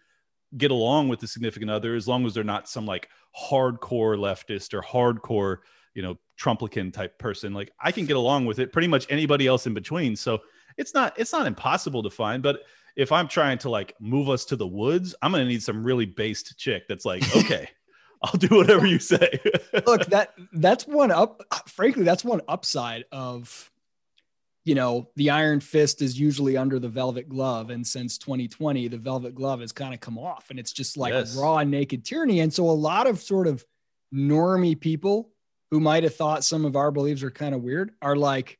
get 0.56 0.70
along 0.70 1.08
with 1.08 1.18
the 1.18 1.26
significant 1.26 1.70
other 1.70 1.96
as 1.96 2.06
long 2.06 2.24
as 2.24 2.32
they're 2.32 2.44
not 2.44 2.68
some 2.68 2.86
like 2.86 3.08
hardcore 3.36 4.16
leftist 4.16 4.72
or 4.72 4.80
hardcore 4.80 5.58
you 5.94 6.02
know 6.02 6.16
Trumplican 6.40 6.92
type 6.92 7.18
person. 7.18 7.52
Like 7.52 7.72
I 7.80 7.90
can 7.90 8.06
get 8.06 8.16
along 8.16 8.46
with 8.46 8.60
it. 8.60 8.72
Pretty 8.72 8.88
much 8.88 9.06
anybody 9.10 9.48
else 9.48 9.66
in 9.66 9.74
between. 9.74 10.14
So 10.14 10.40
it's 10.76 10.94
not 10.94 11.18
it's 11.18 11.32
not 11.32 11.46
impossible 11.46 12.04
to 12.04 12.10
find, 12.10 12.42
but 12.42 12.62
if 12.96 13.12
I'm 13.12 13.28
trying 13.28 13.58
to 13.58 13.70
like 13.70 13.94
move 14.00 14.28
us 14.28 14.44
to 14.46 14.56
the 14.56 14.66
woods, 14.66 15.14
I'm 15.22 15.32
gonna 15.32 15.44
need 15.44 15.62
some 15.62 15.84
really 15.84 16.06
based 16.06 16.56
chick 16.58 16.84
that's 16.88 17.04
like, 17.04 17.22
okay, 17.36 17.68
I'll 18.22 18.38
do 18.38 18.56
whatever 18.56 18.86
you 18.86 18.98
say. 18.98 19.40
Look, 19.86 20.06
that 20.06 20.34
that's 20.52 20.86
one 20.86 21.10
up. 21.10 21.42
Frankly, 21.68 22.04
that's 22.04 22.24
one 22.24 22.40
upside 22.48 23.04
of 23.12 23.70
you 24.64 24.74
know, 24.74 25.10
the 25.16 25.30
iron 25.30 25.60
fist 25.60 26.00
is 26.00 26.18
usually 26.18 26.56
under 26.56 26.78
the 26.78 26.88
velvet 26.88 27.28
glove. 27.28 27.68
And 27.68 27.86
since 27.86 28.16
2020, 28.16 28.88
the 28.88 28.96
velvet 28.96 29.34
glove 29.34 29.60
has 29.60 29.72
kind 29.72 29.92
of 29.92 30.00
come 30.00 30.18
off 30.18 30.48
and 30.48 30.58
it's 30.58 30.72
just 30.72 30.96
like 30.96 31.12
yes. 31.12 31.36
raw 31.36 31.62
naked 31.62 32.04
tyranny. 32.04 32.40
And 32.40 32.52
so 32.52 32.68
a 32.68 32.72
lot 32.72 33.06
of 33.06 33.20
sort 33.20 33.46
of 33.46 33.64
normie 34.12 34.78
people 34.78 35.30
who 35.70 35.80
might 35.80 36.02
have 36.02 36.14
thought 36.14 36.44
some 36.44 36.64
of 36.64 36.76
our 36.76 36.90
beliefs 36.90 37.22
are 37.22 37.30
kind 37.30 37.54
of 37.54 37.62
weird 37.62 37.92
are 38.00 38.16
like, 38.16 38.58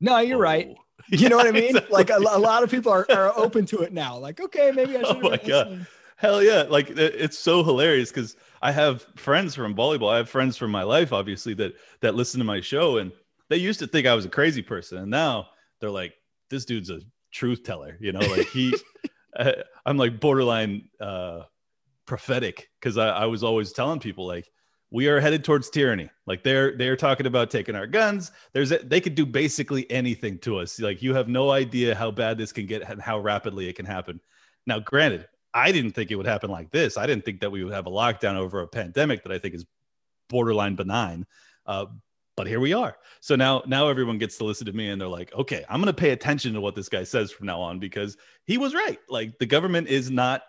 no, 0.00 0.18
you're 0.18 0.38
oh. 0.38 0.40
right. 0.40 0.76
You 1.10 1.28
know 1.28 1.36
what 1.36 1.46
I 1.46 1.52
mean? 1.52 1.76
exactly. 1.76 1.92
Like 1.92 2.10
a, 2.10 2.16
a, 2.16 2.38
lot 2.38 2.62
of 2.62 2.70
people 2.70 2.92
are, 2.92 3.06
are 3.10 3.32
open 3.36 3.66
to 3.66 3.80
it 3.80 3.92
now. 3.92 4.16
Like, 4.18 4.40
okay, 4.40 4.72
maybe 4.74 4.96
I 4.96 5.02
should. 5.02 5.16
Oh 5.24 5.30
my 5.30 5.36
God. 5.36 5.86
Hell 6.16 6.42
yeah. 6.42 6.62
Like 6.68 6.90
it's 6.90 7.38
so 7.38 7.62
hilarious 7.62 8.10
because 8.10 8.36
I 8.60 8.72
have 8.72 9.06
friends 9.16 9.54
from 9.54 9.74
volleyball. 9.74 10.12
I 10.12 10.16
have 10.18 10.28
friends 10.28 10.56
from 10.56 10.70
my 10.70 10.82
life, 10.82 11.12
obviously, 11.12 11.54
that 11.54 11.74
that 12.00 12.14
listen 12.14 12.38
to 12.38 12.44
my 12.44 12.60
show. 12.60 12.98
And 12.98 13.12
they 13.48 13.56
used 13.56 13.78
to 13.80 13.86
think 13.86 14.06
I 14.06 14.14
was 14.14 14.24
a 14.24 14.30
crazy 14.30 14.62
person, 14.62 14.98
and 14.98 15.10
now 15.10 15.48
they're 15.80 15.90
like, 15.90 16.14
this 16.50 16.64
dude's 16.64 16.90
a 16.90 17.00
truth 17.32 17.62
teller. 17.62 17.96
You 18.00 18.12
know, 18.12 18.20
like 18.20 18.48
he, 18.48 18.74
I'm 19.86 19.96
like 19.96 20.20
borderline 20.20 20.88
uh, 21.00 21.42
prophetic 22.06 22.68
because 22.80 22.98
I, 22.98 23.10
I 23.10 23.26
was 23.26 23.44
always 23.44 23.72
telling 23.72 24.00
people 24.00 24.26
like 24.26 24.50
we 24.90 25.08
are 25.08 25.20
headed 25.20 25.44
towards 25.44 25.68
tyranny. 25.68 26.08
Like 26.26 26.42
they're 26.42 26.76
they're 26.76 26.96
talking 26.96 27.26
about 27.26 27.50
taking 27.50 27.74
our 27.74 27.86
guns. 27.86 28.32
There's 28.52 28.72
a, 28.72 28.78
they 28.78 29.00
could 29.00 29.14
do 29.14 29.26
basically 29.26 29.90
anything 29.90 30.38
to 30.40 30.58
us. 30.58 30.80
Like 30.80 31.02
you 31.02 31.14
have 31.14 31.28
no 31.28 31.50
idea 31.50 31.94
how 31.94 32.10
bad 32.10 32.38
this 32.38 32.52
can 32.52 32.66
get 32.66 32.82
and 32.82 33.00
how 33.00 33.18
rapidly 33.18 33.68
it 33.68 33.76
can 33.76 33.86
happen. 33.86 34.20
Now, 34.66 34.78
granted, 34.78 35.28
I 35.52 35.72
didn't 35.72 35.92
think 35.92 36.10
it 36.10 36.16
would 36.16 36.26
happen 36.26 36.50
like 36.50 36.70
this. 36.70 36.96
I 36.96 37.06
didn't 37.06 37.24
think 37.24 37.40
that 37.40 37.50
we 37.50 37.64
would 37.64 37.72
have 37.72 37.86
a 37.86 37.90
lockdown 37.90 38.36
over 38.36 38.60
a 38.60 38.68
pandemic 38.68 39.22
that 39.24 39.32
I 39.32 39.38
think 39.38 39.54
is 39.54 39.66
borderline 40.28 40.76
benign. 40.76 41.26
Uh, 41.66 41.86
but 42.36 42.46
here 42.46 42.60
we 42.60 42.72
are. 42.72 42.96
So 43.20 43.34
now 43.36 43.62
now 43.66 43.88
everyone 43.88 44.16
gets 44.16 44.38
to 44.38 44.44
listen 44.44 44.66
to 44.66 44.72
me 44.72 44.88
and 44.88 45.00
they're 45.00 45.08
like, 45.08 45.34
"Okay, 45.34 45.64
I'm 45.68 45.82
to 45.82 45.92
pay 45.92 46.10
attention 46.10 46.54
to 46.54 46.60
what 46.60 46.74
this 46.74 46.88
guy 46.88 47.04
says 47.04 47.30
from 47.30 47.46
now 47.46 47.60
on 47.60 47.78
because 47.78 48.16
he 48.46 48.56
was 48.56 48.74
right. 48.74 48.98
Like 49.08 49.38
the 49.38 49.46
government 49.46 49.88
is 49.88 50.10
not 50.10 50.42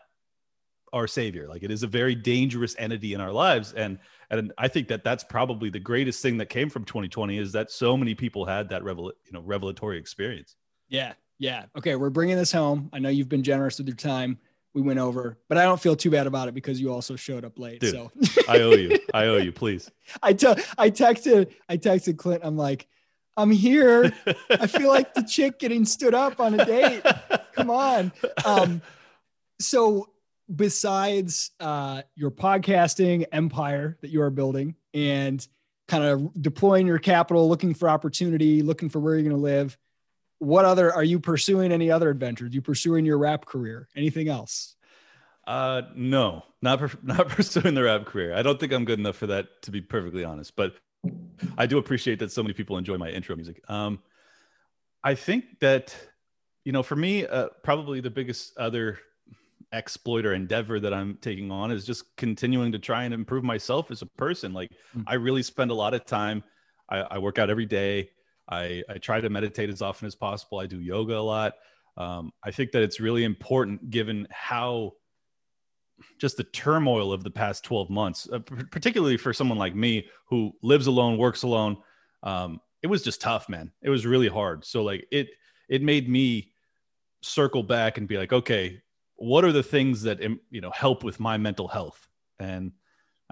our 0.94 1.08
savior. 1.08 1.48
Like 1.48 1.64
it 1.64 1.72
is 1.72 1.84
a 1.84 1.88
very 1.88 2.16
dangerous 2.16 2.76
entity 2.78 3.14
in 3.14 3.22
our 3.22 3.32
lives 3.32 3.74
and 3.74 4.00
and 4.30 4.54
I 4.58 4.68
think 4.68 4.88
that 4.90 5.04
that's 5.04 5.24
probably 5.24 5.70
the 5.70 5.80
greatest 5.80 6.22
thing 6.22 6.38
that 6.38 6.50
came 6.50 6.70
from 6.70 6.86
2020 6.86 7.38
is 7.38 7.52
that 7.54 7.72
so 7.72 7.98
many 7.98 8.16
people 8.16 8.46
had 8.46 8.70
that 8.70 8.84
revel 8.84 9.12
you 9.26 9.32
know 9.32 9.42
revelatory 9.42 9.98
experience. 9.98 10.56
Yeah. 10.88 11.14
Yeah. 11.38 11.66
Okay, 11.78 11.96
we're 11.96 12.10
bringing 12.10 12.36
this 12.36 12.52
home. 12.52 12.90
I 12.92 13.00
know 13.00 13.10
you've 13.10 13.30
been 13.30 13.44
generous 13.44 13.78
with 13.78 13.88
your 13.88 13.96
time 13.96 14.40
we 14.74 14.82
went 14.82 15.00
over, 15.00 15.38
but 15.48 15.58
I 15.58 15.64
don't 15.64 15.80
feel 15.80 15.96
too 15.96 16.12
bad 16.12 16.28
about 16.28 16.48
it 16.48 16.54
because 16.54 16.80
you 16.80 16.94
also 16.94 17.16
showed 17.16 17.44
up 17.44 17.58
late. 17.58 17.80
Dude, 17.80 17.92
so 17.92 18.12
I 18.48 18.60
owe 18.60 18.72
you. 18.72 19.00
I 19.14 19.26
owe 19.26 19.38
you, 19.38 19.52
please. 19.52 19.90
I 20.22 20.34
texted 20.34 21.52
I 21.68 21.78
texted 21.78 22.18
Clint. 22.18 22.42
I'm 22.44 22.58
like, 22.58 22.88
I'm 23.36 23.52
here. 23.52 24.12
I 24.50 24.68
feel 24.68 24.90
like 24.90 25.14
the 25.14 25.24
chick 25.24 25.60
getting 25.60 25.86
stood 25.86 26.14
up 26.14 26.40
on 26.40 26.60
a 26.60 26.66
date. 26.66 27.04
Come 27.54 27.70
on. 27.70 28.12
Um, 28.46 28.82
so 29.60 30.10
besides 30.54 31.52
uh, 31.60 32.02
your 32.16 32.32
podcasting 32.32 33.26
empire 33.32 33.98
that 34.02 34.10
you 34.10 34.22
are 34.22 34.30
building 34.30 34.76
and 34.94 35.46
kind 35.88 36.04
of 36.04 36.42
deploying 36.42 36.88
your 36.88 37.00
capital, 37.00 37.50
looking 37.50 37.74
for 37.74 37.90
opportunity, 37.90 38.62
looking 38.62 38.90
for 38.90 39.00
where 39.00 39.16
you're 39.16 39.24
going 39.24 39.36
to 39.36 39.42
live 39.42 39.78
what 40.40 40.66
other 40.66 40.92
are 40.94 41.04
you 41.04 41.20
pursuing 41.20 41.72
any 41.72 41.92
other 41.92 42.10
adventures? 42.10 42.54
You 42.54 42.62
pursuing 42.62 43.06
your 43.06 43.18
rap 43.18 43.46
career? 43.46 43.88
Anything 43.96 44.30
else? 44.30 44.76
Uh, 45.46 45.84
no, 45.96 46.44
not 46.62 47.04
not 47.04 47.30
pursuing 47.30 47.76
the 47.76 47.84
rap 47.84 48.06
career. 48.06 48.34
I 48.34 48.42
don't 48.42 48.60
think 48.60 48.72
I'm 48.72 48.86
good 48.86 49.00
enough 49.00 49.18
for 49.18 49.28
that, 49.28 49.62
to 49.64 49.72
be 49.72 49.82
perfectly 49.82 50.24
honest. 50.24 50.56
But 50.56 50.76
I 51.58 51.66
do 51.66 51.78
appreciate 51.78 52.20
that 52.20 52.32
so 52.32 52.42
many 52.42 52.54
people 52.54 52.78
enjoy 52.78 52.98
my 52.98 53.10
intro 53.10 53.36
music. 53.36 53.62
Um, 53.70 54.00
I 55.04 55.16
think 55.16 55.60
that 55.60 55.96
you 56.66 56.72
know, 56.72 56.84
for 56.84 56.96
me, 56.96 57.26
uh, 57.26 57.50
probably 57.64 58.00
the 58.00 58.10
biggest 58.10 58.58
other 58.58 59.00
exploit 59.72 60.26
or 60.26 60.34
endeavor 60.34 60.80
that 60.80 60.94
I'm 60.94 61.18
taking 61.22 61.52
on 61.52 61.72
is 61.72 61.86
just 61.86 62.16
continuing 62.18 62.72
to 62.72 62.80
try 62.80 63.04
and 63.04 63.14
improve 63.14 63.44
myself 63.44 63.92
as 63.92 64.02
a 64.02 64.06
person. 64.06 64.54
Like, 64.54 64.72
mm-hmm. 64.72 65.02
I 65.08 65.16
really 65.16 65.44
spend 65.44 65.72
a 65.72 65.76
lot 65.76 65.94
of 65.94 66.06
time. 66.06 66.44
I, 66.90 67.00
I 67.02 67.18
work 67.20 67.40
out 67.40 67.50
every 67.50 67.66
day. 67.66 68.10
I, 68.50 68.84
I 68.90 68.98
try 68.98 69.22
to 69.22 69.30
meditate 69.30 69.70
as 69.70 69.82
often 69.82 70.08
as 70.08 70.16
possible. 70.16 70.60
I 70.60 70.66
do 70.66 70.80
yoga 70.80 71.18
a 71.18 71.20
lot. 71.20 71.54
Um, 71.98 72.32
I 72.44 72.52
think 72.52 72.72
that 72.72 72.82
it's 72.82 73.00
really 73.00 73.24
important 73.24 73.90
given 73.90 74.28
how 74.32 74.94
just 76.18 76.38
the 76.38 76.46
turmoil 76.46 77.12
of 77.12 77.24
the 77.24 77.30
past 77.30 77.64
12 77.66 77.90
months, 77.90 78.28
uh, 78.32 78.40
particularly 78.40 79.18
for 79.18 79.34
someone 79.34 79.58
like 79.58 79.76
me 79.76 80.08
who 80.30 80.54
lives 80.64 80.88
alone, 80.88 81.18
works 81.18 81.44
alone. 81.44 81.78
Um, 82.24 82.62
it 82.82 82.88
was 82.88 83.04
just 83.04 83.22
tough, 83.22 83.50
man. 83.50 83.72
It 83.82 83.90
was 83.90 84.06
really 84.06 84.30
hard. 84.30 84.66
So 84.66 84.84
like 84.84 85.06
it, 85.12 85.30
it 85.68 85.84
made 85.84 86.10
me 86.10 86.54
circle 87.22 87.64
back 87.64 87.98
and 87.98 88.08
be 88.08 88.18
like, 88.18 88.32
okay, 88.32 88.82
what 89.20 89.46
are 89.46 89.52
the 89.52 89.64
things 89.64 90.02
that, 90.04 90.22
you 90.50 90.62
know, 90.62 90.72
help 90.72 91.04
with 91.04 91.20
my 91.20 91.38
mental 91.38 91.68
health? 91.68 92.08
And 92.40 92.72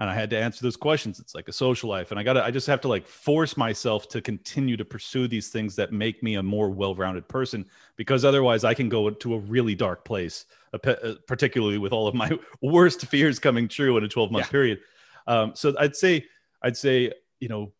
and 0.00 0.08
I 0.08 0.14
had 0.14 0.30
to 0.30 0.38
answer 0.38 0.62
those 0.62 0.76
questions. 0.76 1.18
It's 1.18 1.34
like 1.34 1.48
a 1.48 1.52
social 1.52 1.90
life, 1.90 2.12
and 2.12 2.20
I 2.20 2.22
got 2.22 2.34
to 2.34 2.44
I 2.44 2.52
just 2.52 2.68
have 2.68 2.80
to 2.82 2.88
like 2.88 3.06
force 3.06 3.56
myself 3.56 4.08
to 4.10 4.20
continue 4.20 4.76
to 4.76 4.84
pursue 4.84 5.26
these 5.26 5.48
things 5.48 5.74
that 5.76 5.92
make 5.92 6.22
me 6.22 6.36
a 6.36 6.42
more 6.42 6.70
well-rounded 6.70 7.26
person, 7.28 7.66
because 7.96 8.24
otherwise 8.24 8.62
I 8.62 8.74
can 8.74 8.88
go 8.88 9.10
to 9.10 9.34
a 9.34 9.38
really 9.38 9.74
dark 9.74 10.04
place, 10.04 10.46
uh, 10.72 10.78
particularly 11.26 11.78
with 11.78 11.92
all 11.92 12.06
of 12.06 12.14
my 12.14 12.30
worst 12.62 13.06
fears 13.06 13.40
coming 13.40 13.66
true 13.66 13.96
in 13.96 14.04
a 14.04 14.08
12-month 14.08 14.46
yeah. 14.46 14.50
period. 14.50 14.78
Um, 15.26 15.52
so 15.56 15.74
I'd 15.78 15.96
say 15.96 16.24
I'd 16.62 16.76
say 16.76 17.12
you 17.40 17.48
know 17.48 17.72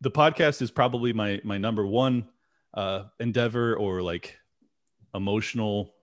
the 0.00 0.10
podcast 0.10 0.62
is 0.62 0.70
probably 0.70 1.12
my 1.12 1.42
my 1.44 1.58
number 1.58 1.86
one 1.86 2.26
uh, 2.72 3.04
endeavor 3.18 3.76
or 3.76 4.00
like 4.00 4.38
emotional 5.14 5.94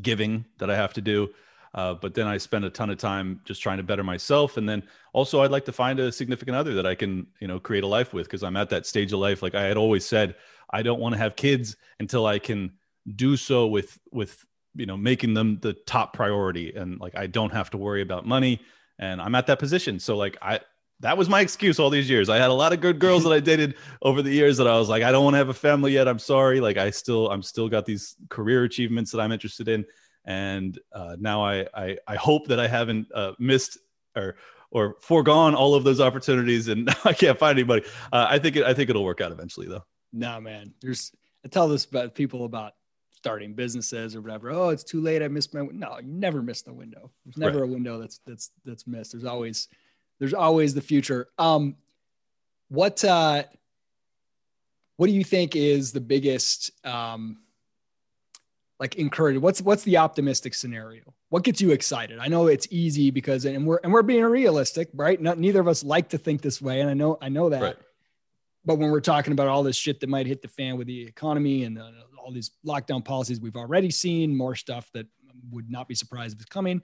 giving 0.00 0.44
that 0.58 0.70
I 0.70 0.76
have 0.76 0.92
to 0.94 1.00
do. 1.00 1.30
Uh, 1.72 1.94
but 1.94 2.14
then 2.14 2.26
I 2.26 2.38
spend 2.38 2.64
a 2.64 2.70
ton 2.70 2.90
of 2.90 2.98
time 2.98 3.40
just 3.44 3.62
trying 3.62 3.76
to 3.76 3.84
better 3.84 4.02
myself. 4.02 4.56
And 4.56 4.68
then 4.68 4.82
also 5.12 5.42
I'd 5.42 5.52
like 5.52 5.64
to 5.66 5.72
find 5.72 6.00
a 6.00 6.10
significant 6.10 6.56
other 6.56 6.74
that 6.74 6.86
I 6.86 6.94
can, 6.94 7.26
you 7.40 7.46
know, 7.46 7.60
create 7.60 7.84
a 7.84 7.86
life 7.86 8.12
with 8.12 8.26
because 8.26 8.42
I'm 8.42 8.56
at 8.56 8.70
that 8.70 8.86
stage 8.86 9.12
of 9.12 9.20
life. 9.20 9.42
Like 9.42 9.54
I 9.54 9.62
had 9.62 9.76
always 9.76 10.04
said, 10.04 10.34
I 10.70 10.82
don't 10.82 11.00
want 11.00 11.14
to 11.14 11.18
have 11.18 11.36
kids 11.36 11.76
until 12.00 12.26
I 12.26 12.38
can 12.38 12.72
do 13.14 13.36
so 13.36 13.68
with, 13.68 13.98
with, 14.10 14.44
you 14.74 14.86
know, 14.86 14.96
making 14.96 15.34
them 15.34 15.58
the 15.60 15.72
top 15.72 16.12
priority. 16.12 16.74
And 16.74 16.98
like, 17.00 17.16
I 17.16 17.28
don't 17.28 17.52
have 17.52 17.70
to 17.70 17.76
worry 17.76 18.02
about 18.02 18.26
money 18.26 18.60
and 18.98 19.20
I'm 19.20 19.34
at 19.34 19.46
that 19.46 19.58
position. 19.58 20.00
So 20.00 20.16
like, 20.16 20.36
I, 20.42 20.60
that 21.00 21.16
was 21.18 21.28
my 21.28 21.40
excuse 21.40 21.78
all 21.78 21.90
these 21.90 22.08
years. 22.08 22.28
I 22.28 22.36
had 22.36 22.50
a 22.50 22.54
lot 22.54 22.72
of 22.72 22.80
good 22.80 22.98
girls 22.98 23.24
that 23.24 23.32
I 23.32 23.40
dated 23.50 23.74
over 24.02 24.22
the 24.22 24.30
years 24.30 24.56
that 24.58 24.66
I 24.66 24.78
was 24.78 24.88
like, 24.88 25.02
I 25.02 25.12
don't 25.12 25.24
want 25.24 25.34
to 25.34 25.38
have 25.38 25.48
a 25.48 25.54
family 25.54 25.92
yet. 25.92 26.08
I'm 26.08 26.18
sorry. 26.18 26.60
Like 26.60 26.76
I 26.76 26.90
still, 26.90 27.30
I'm 27.30 27.42
still 27.42 27.68
got 27.68 27.86
these 27.86 28.16
career 28.28 28.64
achievements 28.64 29.10
that 29.12 29.20
I'm 29.20 29.32
interested 29.32 29.68
in 29.68 29.84
and 30.24 30.78
uh, 30.92 31.16
now 31.18 31.44
I, 31.44 31.66
I, 31.74 31.96
I 32.06 32.16
hope 32.16 32.48
that 32.48 32.60
I 32.60 32.68
haven't 32.68 33.08
uh, 33.14 33.32
missed 33.38 33.78
or 34.16 34.36
or 34.72 34.96
foregone 35.00 35.56
all 35.56 35.74
of 35.74 35.82
those 35.82 36.00
opportunities, 36.00 36.68
and 36.68 36.88
I 37.04 37.12
can't 37.12 37.38
find 37.38 37.58
anybody. 37.58 37.84
Uh, 38.12 38.26
I 38.28 38.38
think 38.38 38.56
it, 38.56 38.64
I 38.64 38.72
think 38.72 38.88
it'll 38.88 39.04
work 39.04 39.20
out 39.20 39.32
eventually, 39.32 39.66
though. 39.66 39.84
No, 40.12 40.32
nah, 40.32 40.40
man. 40.40 40.72
There's 40.80 41.12
I 41.44 41.48
tell 41.48 41.68
this 41.68 41.84
about 41.84 42.14
people 42.14 42.44
about 42.44 42.74
starting 43.10 43.54
businesses 43.54 44.14
or 44.14 44.20
whatever. 44.20 44.50
Oh, 44.50 44.68
it's 44.68 44.84
too 44.84 45.00
late. 45.00 45.22
I 45.22 45.28
missed 45.28 45.54
my 45.54 45.66
no. 45.72 45.98
You 45.98 46.06
never 46.06 46.42
miss 46.42 46.62
the 46.62 46.72
window. 46.72 47.10
There's 47.24 47.36
never 47.36 47.60
right. 47.60 47.68
a 47.68 47.72
window 47.72 47.98
that's 47.98 48.20
that's 48.26 48.50
that's 48.64 48.86
missed. 48.86 49.12
There's 49.12 49.24
always 49.24 49.68
there's 50.20 50.34
always 50.34 50.74
the 50.74 50.80
future. 50.80 51.28
Um, 51.38 51.76
what 52.68 53.02
uh, 53.02 53.42
what 54.96 55.06
do 55.06 55.12
you 55.12 55.24
think 55.24 55.56
is 55.56 55.92
the 55.92 56.00
biggest 56.00 56.70
um 56.86 57.38
like 58.78 58.96
encourage 58.96 59.38
what's 59.38 59.60
what's 59.62 59.82
the 59.84 59.96
optimistic 59.96 60.54
scenario? 60.54 61.02
What 61.30 61.42
gets 61.42 61.60
you 61.60 61.70
excited? 61.70 62.18
I 62.18 62.28
know 62.28 62.48
it's 62.48 62.68
easy 62.70 63.10
because 63.10 63.46
and 63.46 63.66
we're 63.66 63.80
and 63.82 63.92
we're 63.92 64.02
being 64.02 64.24
realistic 64.24 64.90
right? 64.92 65.20
Not, 65.20 65.38
neither 65.38 65.60
of 65.60 65.68
us 65.68 65.82
like 65.82 66.10
to 66.10 66.18
think 66.18 66.42
this 66.42 66.60
way 66.60 66.80
and 66.80 66.90
i 66.90 66.94
know 66.94 67.18
i 67.22 67.28
know 67.28 67.48
that. 67.48 67.62
Right. 67.62 67.76
but 68.64 68.76
when 68.76 68.90
we're 68.90 69.00
talking 69.00 69.32
about 69.32 69.48
all 69.48 69.62
this 69.62 69.76
shit 69.76 70.00
that 70.00 70.08
might 70.10 70.26
hit 70.26 70.42
the 70.42 70.48
fan 70.48 70.76
with 70.76 70.86
the 70.86 71.06
economy 71.06 71.64
and 71.64 71.76
the, 71.76 71.90
all 72.18 72.30
these 72.30 72.50
lockdown 72.66 73.04
policies 73.04 73.40
we've 73.40 73.56
already 73.56 73.90
seen 73.90 74.36
more 74.36 74.54
stuff 74.54 74.90
that 74.92 75.06
would 75.50 75.70
not 75.70 75.88
be 75.88 75.94
surprised 75.94 76.36
if 76.36 76.42
it's 76.42 76.50
coming 76.50 76.82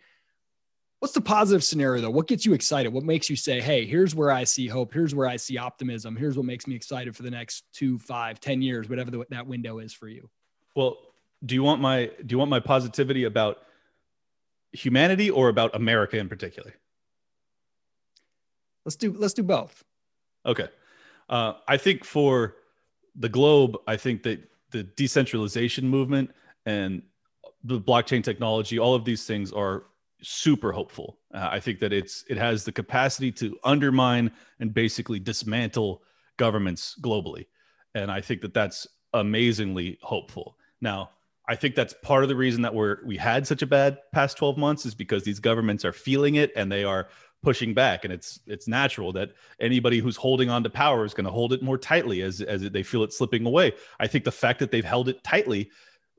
what's 1.01 1.15
the 1.15 1.21
positive 1.21 1.63
scenario 1.63 2.03
though 2.03 2.11
what 2.11 2.27
gets 2.27 2.47
you 2.47 2.55
excited 2.55 2.93
what 2.93 3.05
makes 3.05 3.29
you 3.29 3.37
say 3.37 3.61
hey 3.61 3.85
here's 3.87 4.15
where 4.15 4.31
i 4.31 4.45
see 4.45 4.67
hope 4.67 4.93
here's 4.93 5.15
where 5.15 5.29
i 5.29 5.37
see 5.37 5.59
optimism 5.59 6.17
here's 6.17 6.37
what 6.37 6.47
makes 6.47 6.67
me 6.67 6.75
excited 6.75 7.15
for 7.15 7.23
the 7.23 7.31
next 7.31 7.65
two 7.73 7.99
five 7.99 8.41
ten 8.41 8.63
years 8.63 8.89
whatever 8.89 9.11
the, 9.11 9.25
that 9.31 9.47
window 9.47 9.79
is 9.79 9.93
for 9.93 10.09
you 10.09 10.29
well 10.75 10.99
do 11.45 11.55
you 11.55 11.63
want 11.63 11.81
my 11.81 12.07
do 12.07 12.33
you 12.33 12.39
want 12.39 12.51
my 12.51 12.61
positivity 12.61 13.25
about 13.25 13.59
humanity 14.73 15.31
or 15.31 15.49
about 15.49 15.75
America 15.75 16.19
in 16.19 16.29
particular? 16.29 16.75
Let's 18.85 18.97
do 18.97 19.13
let's 19.13 19.35
do 19.35 19.43
both. 19.43 19.85
Okay. 20.45 20.69
Uh, 21.29 21.55
I 21.67 21.77
think 21.77 22.05
for 22.05 22.57
the 23.17 23.29
globe, 23.29 23.77
I 23.87 23.97
think 23.97 24.23
that 24.23 24.49
the 24.71 24.85
decentralization 24.85 25.89
movement 25.89 26.31
and 26.67 27.03
the 27.65 27.81
blockchain 27.81 28.23
technology, 28.23 28.79
all 28.79 28.95
of 28.95 29.05
these 29.05 29.27
things 29.27 29.53
are 29.53 29.85
super 30.23 30.73
hopeful. 30.73 31.19
Uh, 31.33 31.49
I 31.51 31.61
think 31.61 31.81
that 31.81 31.93
it's 31.93 32.25
it 32.29 32.37
has 32.37 32.65
the 32.65 32.73
capacity 32.73 33.33
to 33.33 33.57
undermine 33.65 34.33
and 34.61 34.73
basically 34.73 35.21
dismantle 35.21 36.03
governments 36.37 36.97
globally, 37.01 37.47
and 37.95 38.11
I 38.11 38.21
think 38.21 38.41
that 38.43 38.55
that's 38.55 38.87
amazingly 39.13 39.99
hopeful. 40.03 40.57
Now, 40.81 41.11
I 41.49 41.55
think 41.55 41.75
that's 41.75 41.95
part 42.03 42.23
of 42.23 42.29
the 42.29 42.37
reason 42.37 42.63
that 42.63 42.75
we're 42.75 42.99
we 43.05 43.17
had 43.17 43.47
such 43.47 43.63
a 43.63 43.67
bad 43.67 43.99
past 44.13 44.37
12 44.37 44.59
months 44.59 44.87
is 44.87 44.95
because 44.95 45.23
these 45.23 45.41
governments 45.41 45.85
are 45.85 45.93
feeling 45.93 46.35
it 46.37 46.53
and 46.57 46.71
they 46.71 46.85
are 46.85 47.09
pushing 47.43 47.75
back 47.75 48.05
and 48.05 48.13
it's 48.13 48.41
it's 48.47 48.67
natural 48.67 49.13
that 49.13 49.31
anybody 49.61 49.99
who's 49.99 50.17
holding 50.17 50.51
on 50.51 50.65
to 50.65 50.71
power 50.71 51.05
is 51.05 51.15
going 51.15 51.25
to 51.25 51.31
hold 51.31 51.53
it 51.53 51.63
more 51.63 51.79
tightly 51.79 52.23
as 52.23 52.41
as 52.41 52.63
they 52.71 52.83
feel 52.83 53.05
it 53.05 53.13
slipping 53.13 53.47
away. 53.47 53.73
I 54.01 54.07
think 54.07 54.25
the 54.25 54.33
fact 54.33 54.59
that 54.59 54.71
they've 54.71 54.85
held 54.85 55.09
it 55.09 55.23
tightly 55.23 55.71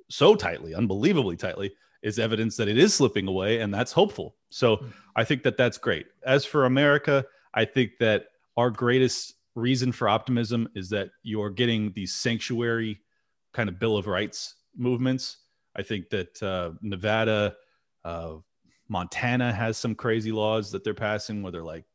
so 0.09 0.35
tightly, 0.35 0.73
unbelievably 0.73 1.35
tightly 1.35 1.73
is 2.03 2.19
evidence 2.19 2.57
that 2.57 2.67
it 2.67 2.77
is 2.77 2.93
slipping 2.93 3.27
away 3.27 3.59
and 3.59 3.73
that's 3.73 3.91
hopeful. 3.91 4.35
So 4.49 4.77
hmm. 4.77 4.87
I 5.15 5.23
think 5.23 5.43
that 5.43 5.57
that's 5.57 5.77
great. 5.77 6.07
As 6.25 6.45
for 6.45 6.65
America, 6.65 7.25
I 7.53 7.65
think 7.65 7.97
that 7.99 8.27
our 8.55 8.69
greatest 8.69 9.33
reason 9.55 9.91
for 9.91 10.07
optimism 10.07 10.69
is 10.75 10.89
that 10.89 11.09
you're 11.23 11.49
getting 11.49 11.91
these 11.93 12.13
sanctuary 12.13 13.01
kind 13.53 13.69
of 13.69 13.79
bill 13.79 13.97
of 13.97 14.07
rights 14.07 14.55
movements. 14.75 15.37
I 15.75 15.81
think 15.81 16.09
that 16.09 16.41
uh, 16.43 16.71
Nevada, 16.81 17.55
uh, 18.05 18.35
Montana 18.89 19.51
has 19.51 19.77
some 19.77 19.95
crazy 19.95 20.31
laws 20.31 20.71
that 20.71 20.83
they're 20.83 20.93
passing 20.93 21.41
where 21.41 21.51
they're 21.51 21.63
like, 21.63 21.85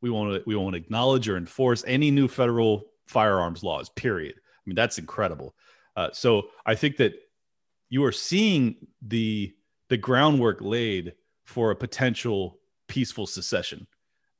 we 0.00 0.10
won't 0.10 0.46
we 0.46 0.56
won't 0.56 0.76
acknowledge 0.76 1.28
or 1.28 1.36
enforce 1.36 1.84
any 1.86 2.10
new 2.10 2.26
federal 2.26 2.86
firearms 3.06 3.62
laws. 3.62 3.90
Period. 3.90 4.34
I 4.36 4.62
mean, 4.64 4.74
that's 4.74 4.98
incredible. 4.98 5.54
Uh, 5.96 6.08
so 6.12 6.48
I 6.64 6.74
think 6.74 6.96
that 6.96 7.14
you 7.90 8.04
are 8.04 8.12
seeing 8.12 8.76
the 9.02 9.54
the 9.88 9.96
groundwork 9.96 10.60
laid 10.60 11.14
for 11.44 11.70
a 11.70 11.76
potential 11.76 12.58
peaceful 12.88 13.26
secession, 13.26 13.86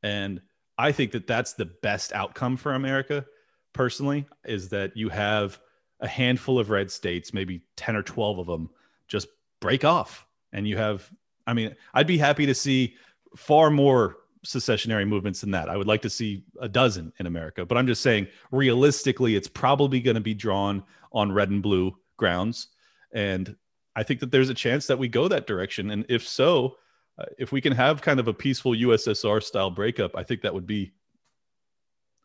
and 0.03 0.41
I 0.79 0.93
think 0.93 1.13
that 1.13 1.27
that's 1.27 1.53
the 1.53 1.67
best 1.67 2.13
outcome 2.15 2.57
for 2.57 2.73
America. 2.73 3.27
Personally, 3.75 4.27
is 4.45 4.71
that 4.71 4.97
you 4.97 5.11
have 5.11 5.61
a 6.01 6.09
handful 6.09 6.59
of 6.59 6.71
red 6.71 6.91
states, 6.91 7.35
maybe 7.35 7.63
10 7.77 7.97
or 7.97 8.03
12 8.03 8.39
of 8.39 8.47
them, 8.47 8.71
just 9.07 9.29
break 9.61 9.85
off. 9.85 10.27
And 10.53 10.67
you 10.67 10.77
have, 10.77 11.09
I 11.47 11.53
mean, 11.53 11.77
I'd 11.95 12.07
be 12.07 12.19
happy 12.19 12.47
to 12.47 12.55
see 12.55 12.95
far 13.37 13.71
more 13.71 14.17
secessionary 14.45 15.05
movements 15.05 15.43
than 15.43 15.51
that. 15.51 15.69
I 15.69 15.77
would 15.77 15.87
like 15.87 16.03
to 16.03 16.11
see 16.11 16.45
a 16.61 16.69
dozen 16.69 17.13
in 17.19 17.27
America, 17.27 17.67
but 17.67 17.77
I'm 17.77 17.87
just 17.87 18.03
saying 18.03 18.29
realistically, 18.51 19.37
it's 19.37 19.49
probably 19.49 20.01
going 20.01 20.15
to 20.15 20.21
be 20.21 20.35
drawn 20.35 20.83
on 21.13 21.31
red 21.31 21.51
and 21.51 21.63
blue 21.63 21.95
grounds. 22.17 22.69
And 23.13 23.57
I 23.97 24.03
think 24.03 24.21
that 24.21 24.31
there's 24.31 24.51
a 24.51 24.55
chance 24.55 24.87
that 24.87 24.99
we 24.99 25.09
go 25.09 25.29
that 25.29 25.47
direction. 25.47 25.91
And 25.91 26.07
if 26.09 26.27
so, 26.27 26.77
uh, 27.19 27.25
if 27.39 27.53
we 27.53 27.61
can 27.61 27.73
have 27.73 28.03
kind 28.03 28.21
of 28.21 28.29
a 28.29 28.35
peaceful 28.35 28.73
USSR 28.73 29.43
style 29.43 29.71
breakup, 29.71 30.17
I 30.17 30.23
think 30.23 30.43
that 30.43 30.55
would 30.55 30.67
be 30.67 30.93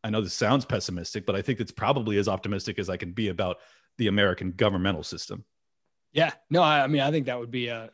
I 0.06 0.12
know 0.12 0.22
this 0.22 0.36
sounds 0.36 0.66
pessimistic, 0.66 1.26
but 1.26 1.36
I 1.36 1.42
think 1.42 1.60
it's 1.60 1.72
probably 1.72 2.20
as 2.20 2.28
optimistic 2.28 2.78
as 2.78 2.92
I 2.92 2.98
can 2.98 3.12
be 3.12 3.30
about 3.30 3.58
the 3.98 4.06
American 4.06 4.52
governmental 4.52 5.02
system. 5.02 5.44
Yeah, 6.14 6.32
no, 6.52 6.62
I, 6.62 6.84
I 6.84 6.88
mean, 6.88 7.02
I 7.02 7.10
think 7.10 7.26
that 7.26 7.40
would 7.40 7.50
be 7.50 7.70
a, 7.70 7.90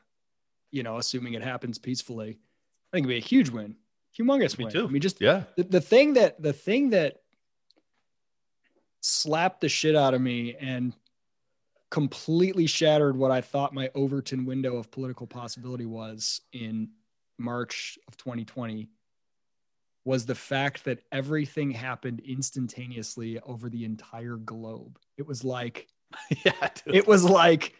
you 0.71 0.83
know, 0.83 0.97
assuming 0.97 1.35
it 1.35 1.41
happens 1.41 1.79
peacefully, 1.79 2.31
I 2.31 2.97
think 2.97 3.05
it'd 3.05 3.15
be 3.15 3.17
a 3.17 3.25
huge 3.25 3.49
win, 3.49 3.77
humongous 4.19 4.57
Me 4.57 4.65
win. 4.65 4.73
Too. 4.73 4.87
I 4.87 4.89
mean, 4.89 5.01
just 5.01 5.21
yeah, 5.21 5.43
the, 5.55 5.63
the 5.63 5.79
thing 5.79 6.15
that 6.15 6.41
the 6.41 6.51
thing 6.51 6.89
that 6.89 7.21
slapped 8.99 9.61
the 9.61 9.69
shit 9.69 9.95
out 9.95 10.13
of 10.13 10.19
me 10.19 10.57
and 10.59 10.93
completely 11.91 12.65
shattered 12.65 13.15
what 13.17 13.31
I 13.31 13.41
thought 13.41 13.73
my 13.73 13.91
Overton 13.93 14.45
window 14.45 14.77
of 14.77 14.89
political 14.89 15.27
possibility 15.27 15.85
was 15.85 16.41
in 16.53 16.89
March 17.37 17.99
of 18.07 18.17
2020 18.17 18.89
was 20.03 20.25
the 20.25 20.33
fact 20.33 20.85
that 20.85 20.99
everything 21.11 21.69
happened 21.69 22.21
instantaneously 22.21 23.39
over 23.41 23.69
the 23.69 23.85
entire 23.85 24.37
globe. 24.37 24.97
It 25.17 25.27
was 25.27 25.43
like, 25.43 25.87
yeah, 26.45 26.69
dude. 26.85 26.95
it 26.95 27.07
was 27.07 27.23
like, 27.23 27.75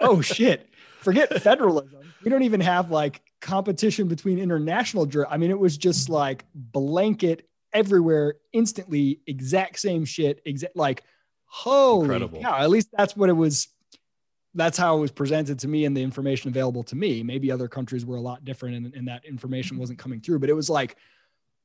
oh 0.00 0.22
shit, 0.22 0.70
forget 1.00 1.42
federalism. 1.42 2.00
We 2.24 2.30
don't 2.30 2.44
even 2.44 2.60
have 2.60 2.90
like 2.90 3.22
competition 3.40 4.08
between 4.08 4.38
international. 4.38 5.04
Jur- 5.04 5.26
I 5.28 5.36
mean, 5.36 5.50
it 5.50 5.58
was 5.58 5.76
just 5.76 6.08
like 6.08 6.44
blanket 6.54 7.48
everywhere, 7.72 8.36
instantly, 8.52 9.20
exact 9.26 9.78
same 9.78 10.04
shit. 10.04 10.40
Exact 10.46 10.74
like, 10.76 11.02
holy 11.48 12.04
Incredible. 12.04 12.40
cow! 12.40 12.58
At 12.58 12.70
least 12.70 12.88
that's 12.96 13.16
what 13.16 13.28
it 13.28 13.34
was. 13.34 13.68
That's 14.54 14.78
how 14.78 14.96
it 14.96 15.00
was 15.00 15.10
presented 15.10 15.58
to 15.60 15.68
me 15.68 15.84
and 15.84 15.96
the 15.96 16.02
information 16.02 16.48
available 16.48 16.82
to 16.84 16.96
me. 16.96 17.22
Maybe 17.22 17.52
other 17.52 17.68
countries 17.68 18.06
were 18.06 18.16
a 18.16 18.20
lot 18.20 18.44
different 18.44 18.76
and, 18.76 18.94
and 18.94 19.08
that 19.08 19.24
information 19.24 19.76
wasn't 19.78 19.98
coming 19.98 20.20
through, 20.20 20.38
but 20.38 20.48
it 20.48 20.54
was 20.54 20.70
like 20.70 20.96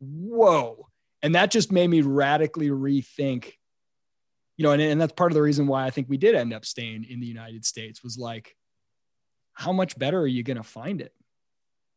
whoa. 0.03 0.88
And 1.22 1.35
that 1.35 1.51
just 1.51 1.72
made 1.72 1.89
me 1.89 2.01
radically 2.01 2.69
rethink, 2.69 3.53
you 4.57 4.64
know, 4.64 4.72
and, 4.72 4.81
and 4.81 4.99
that's 4.99 5.14
part 5.14 5.31
of 5.31 5.35
the 5.35 5.41
reason 5.41 5.68
why 5.68 5.85
I 5.85 5.89
think 5.89 6.10
we 6.10 6.18
did 6.18 6.35
end 6.35 6.53
up 6.53 6.65
staying 6.65 7.05
in 7.05 7.19
the 7.19 7.27
United 7.27 7.65
States 7.65 8.03
was 8.03 8.18
like, 8.18 8.55
how 9.53 9.72
much 9.72 9.97
better 9.97 10.19
are 10.19 10.27
you 10.27 10.43
going 10.43 10.57
to 10.57 10.64
find 10.64 10.99
it? 10.99 11.14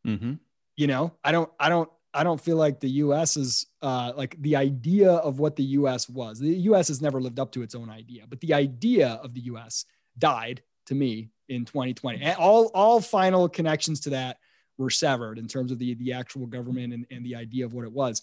Mm-hmm. 0.05 0.33
You 0.77 0.87
know, 0.87 1.13
I 1.23 1.31
don't, 1.31 1.51
I 1.59 1.69
don't, 1.69 1.89
I 2.13 2.23
don't 2.23 2.41
feel 2.41 2.57
like 2.57 2.79
the 2.79 2.89
U.S. 2.89 3.37
is 3.37 3.65
uh, 3.81 4.13
like 4.15 4.41
the 4.41 4.55
idea 4.55 5.11
of 5.11 5.39
what 5.39 5.55
the 5.55 5.63
U.S. 5.63 6.09
was. 6.09 6.39
The 6.39 6.47
U.S. 6.47 6.87
has 6.87 7.01
never 7.01 7.21
lived 7.21 7.39
up 7.39 7.51
to 7.51 7.61
its 7.61 7.75
own 7.75 7.89
idea, 7.89 8.23
but 8.27 8.39
the 8.39 8.53
idea 8.53 9.19
of 9.23 9.33
the 9.33 9.41
U.S. 9.41 9.85
died 10.17 10.61
to 10.87 10.95
me 10.95 11.29
in 11.49 11.65
2020. 11.65 12.21
And 12.21 12.37
all 12.37 12.71
all 12.73 13.01
final 13.01 13.47
connections 13.47 14.01
to 14.01 14.11
that 14.11 14.37
were 14.77 14.89
severed 14.89 15.37
in 15.37 15.47
terms 15.47 15.71
of 15.71 15.79
the 15.79 15.93
the 15.95 16.13
actual 16.13 16.45
government 16.45 16.93
and, 16.93 17.05
and 17.11 17.25
the 17.25 17.35
idea 17.35 17.65
of 17.65 17.73
what 17.73 17.85
it 17.85 17.91
was. 17.91 18.21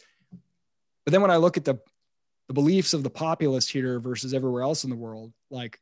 But 1.05 1.12
then 1.12 1.23
when 1.23 1.31
I 1.31 1.36
look 1.36 1.56
at 1.56 1.65
the 1.65 1.78
the 2.48 2.55
beliefs 2.55 2.93
of 2.93 3.02
the 3.02 3.11
populace 3.11 3.69
here 3.69 3.98
versus 4.01 4.35
everywhere 4.35 4.62
else 4.62 4.85
in 4.85 4.90
the 4.90 4.97
world, 4.97 5.32
like 5.51 5.81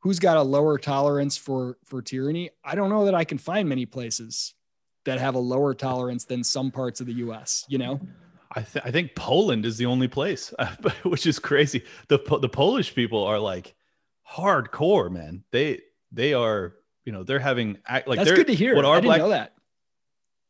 who's 0.00 0.18
got 0.18 0.36
a 0.36 0.42
lower 0.42 0.78
tolerance 0.78 1.36
for 1.36 1.78
for 1.84 2.02
tyranny? 2.02 2.50
I 2.64 2.74
don't 2.74 2.90
know 2.90 3.06
that 3.06 3.14
I 3.14 3.24
can 3.24 3.38
find 3.38 3.68
many 3.68 3.86
places 3.86 4.54
that 5.10 5.20
have 5.20 5.34
a 5.34 5.40
lower 5.40 5.74
tolerance 5.74 6.24
than 6.24 6.42
some 6.44 6.70
parts 6.70 7.00
of 7.00 7.06
the 7.06 7.14
U.S. 7.14 7.64
You 7.68 7.78
know. 7.78 8.00
I, 8.52 8.62
th- 8.62 8.84
I 8.84 8.90
think 8.90 9.14
Poland 9.14 9.64
is 9.64 9.76
the 9.76 9.86
only 9.86 10.08
place, 10.08 10.52
which 11.04 11.26
is 11.26 11.38
crazy. 11.38 11.84
The 12.08 12.18
the 12.40 12.48
Polish 12.48 12.94
people 12.94 13.24
are 13.24 13.38
like 13.38 13.74
hardcore, 14.28 15.10
man. 15.10 15.44
They 15.52 15.80
they 16.10 16.34
are 16.34 16.74
you 17.04 17.12
know 17.12 17.22
they're 17.22 17.38
having 17.38 17.78
like 17.88 18.18
that's 18.18 18.32
good 18.32 18.48
to 18.48 18.54
hear. 18.54 18.74
What 18.74 18.84
our 18.84 18.96
I 18.96 19.00
didn't 19.00 19.08
black, 19.08 19.20
know 19.20 19.28
that 19.30 19.52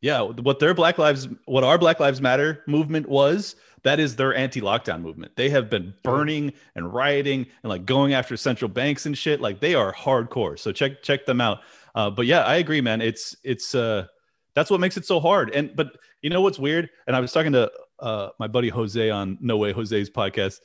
yeah, 0.01 0.23
what 0.23 0.59
their 0.59 0.73
Black 0.73 0.99
Lives, 0.99 1.29
what 1.45 1.63
our 1.63 1.77
Black 1.77 2.01
Lives 2.01 2.23
Matter 2.23 2.63
movement 2.67 3.09
was, 3.09 3.55
that 3.83 4.01
is 4.01 4.17
their 4.17 4.35
anti-lockdown 4.35 5.03
movement. 5.03 5.37
They 5.37 5.51
have 5.51 5.69
been 5.69 5.95
burning 6.03 6.55
and 6.75 6.93
rioting 6.93 7.47
and 7.63 7.71
like 7.71 7.85
going 7.85 8.15
after 8.15 8.37
central 8.37 8.71
banks 8.71 9.05
and 9.05 9.17
shit. 9.17 9.41
Like 9.41 9.61
they 9.61 9.75
are 9.75 9.93
hardcore. 9.93 10.59
So 10.59 10.73
check 10.73 11.03
check 11.03 11.27
them 11.27 11.41
out. 11.41 11.61
Uh, 11.95 12.09
but 12.09 12.27
yeah, 12.27 12.43
I 12.43 12.57
agree, 12.57 12.81
man. 12.81 13.03
It's 13.03 13.37
it's 13.45 13.75
uh, 13.75 14.07
that's 14.55 14.71
what 14.71 14.81
makes 14.81 14.97
it 14.97 15.07
so 15.07 15.21
hard. 15.21 15.51
And 15.55 15.75
but 15.75 15.97
you 16.23 16.31
know 16.31 16.41
what's 16.41 16.59
weird? 16.59 16.91
And 17.07 17.17
I 17.17 17.21
was 17.21 17.33
talking 17.33 17.53
to 17.53 17.71
uh, 17.99 18.31
my 18.39 18.47
buddy 18.47 18.69
Jose 18.69 19.11
on 19.11 19.39
No 19.41 19.57
Way 19.57 19.73
Jose's 19.73 20.11
podcast, 20.11 20.61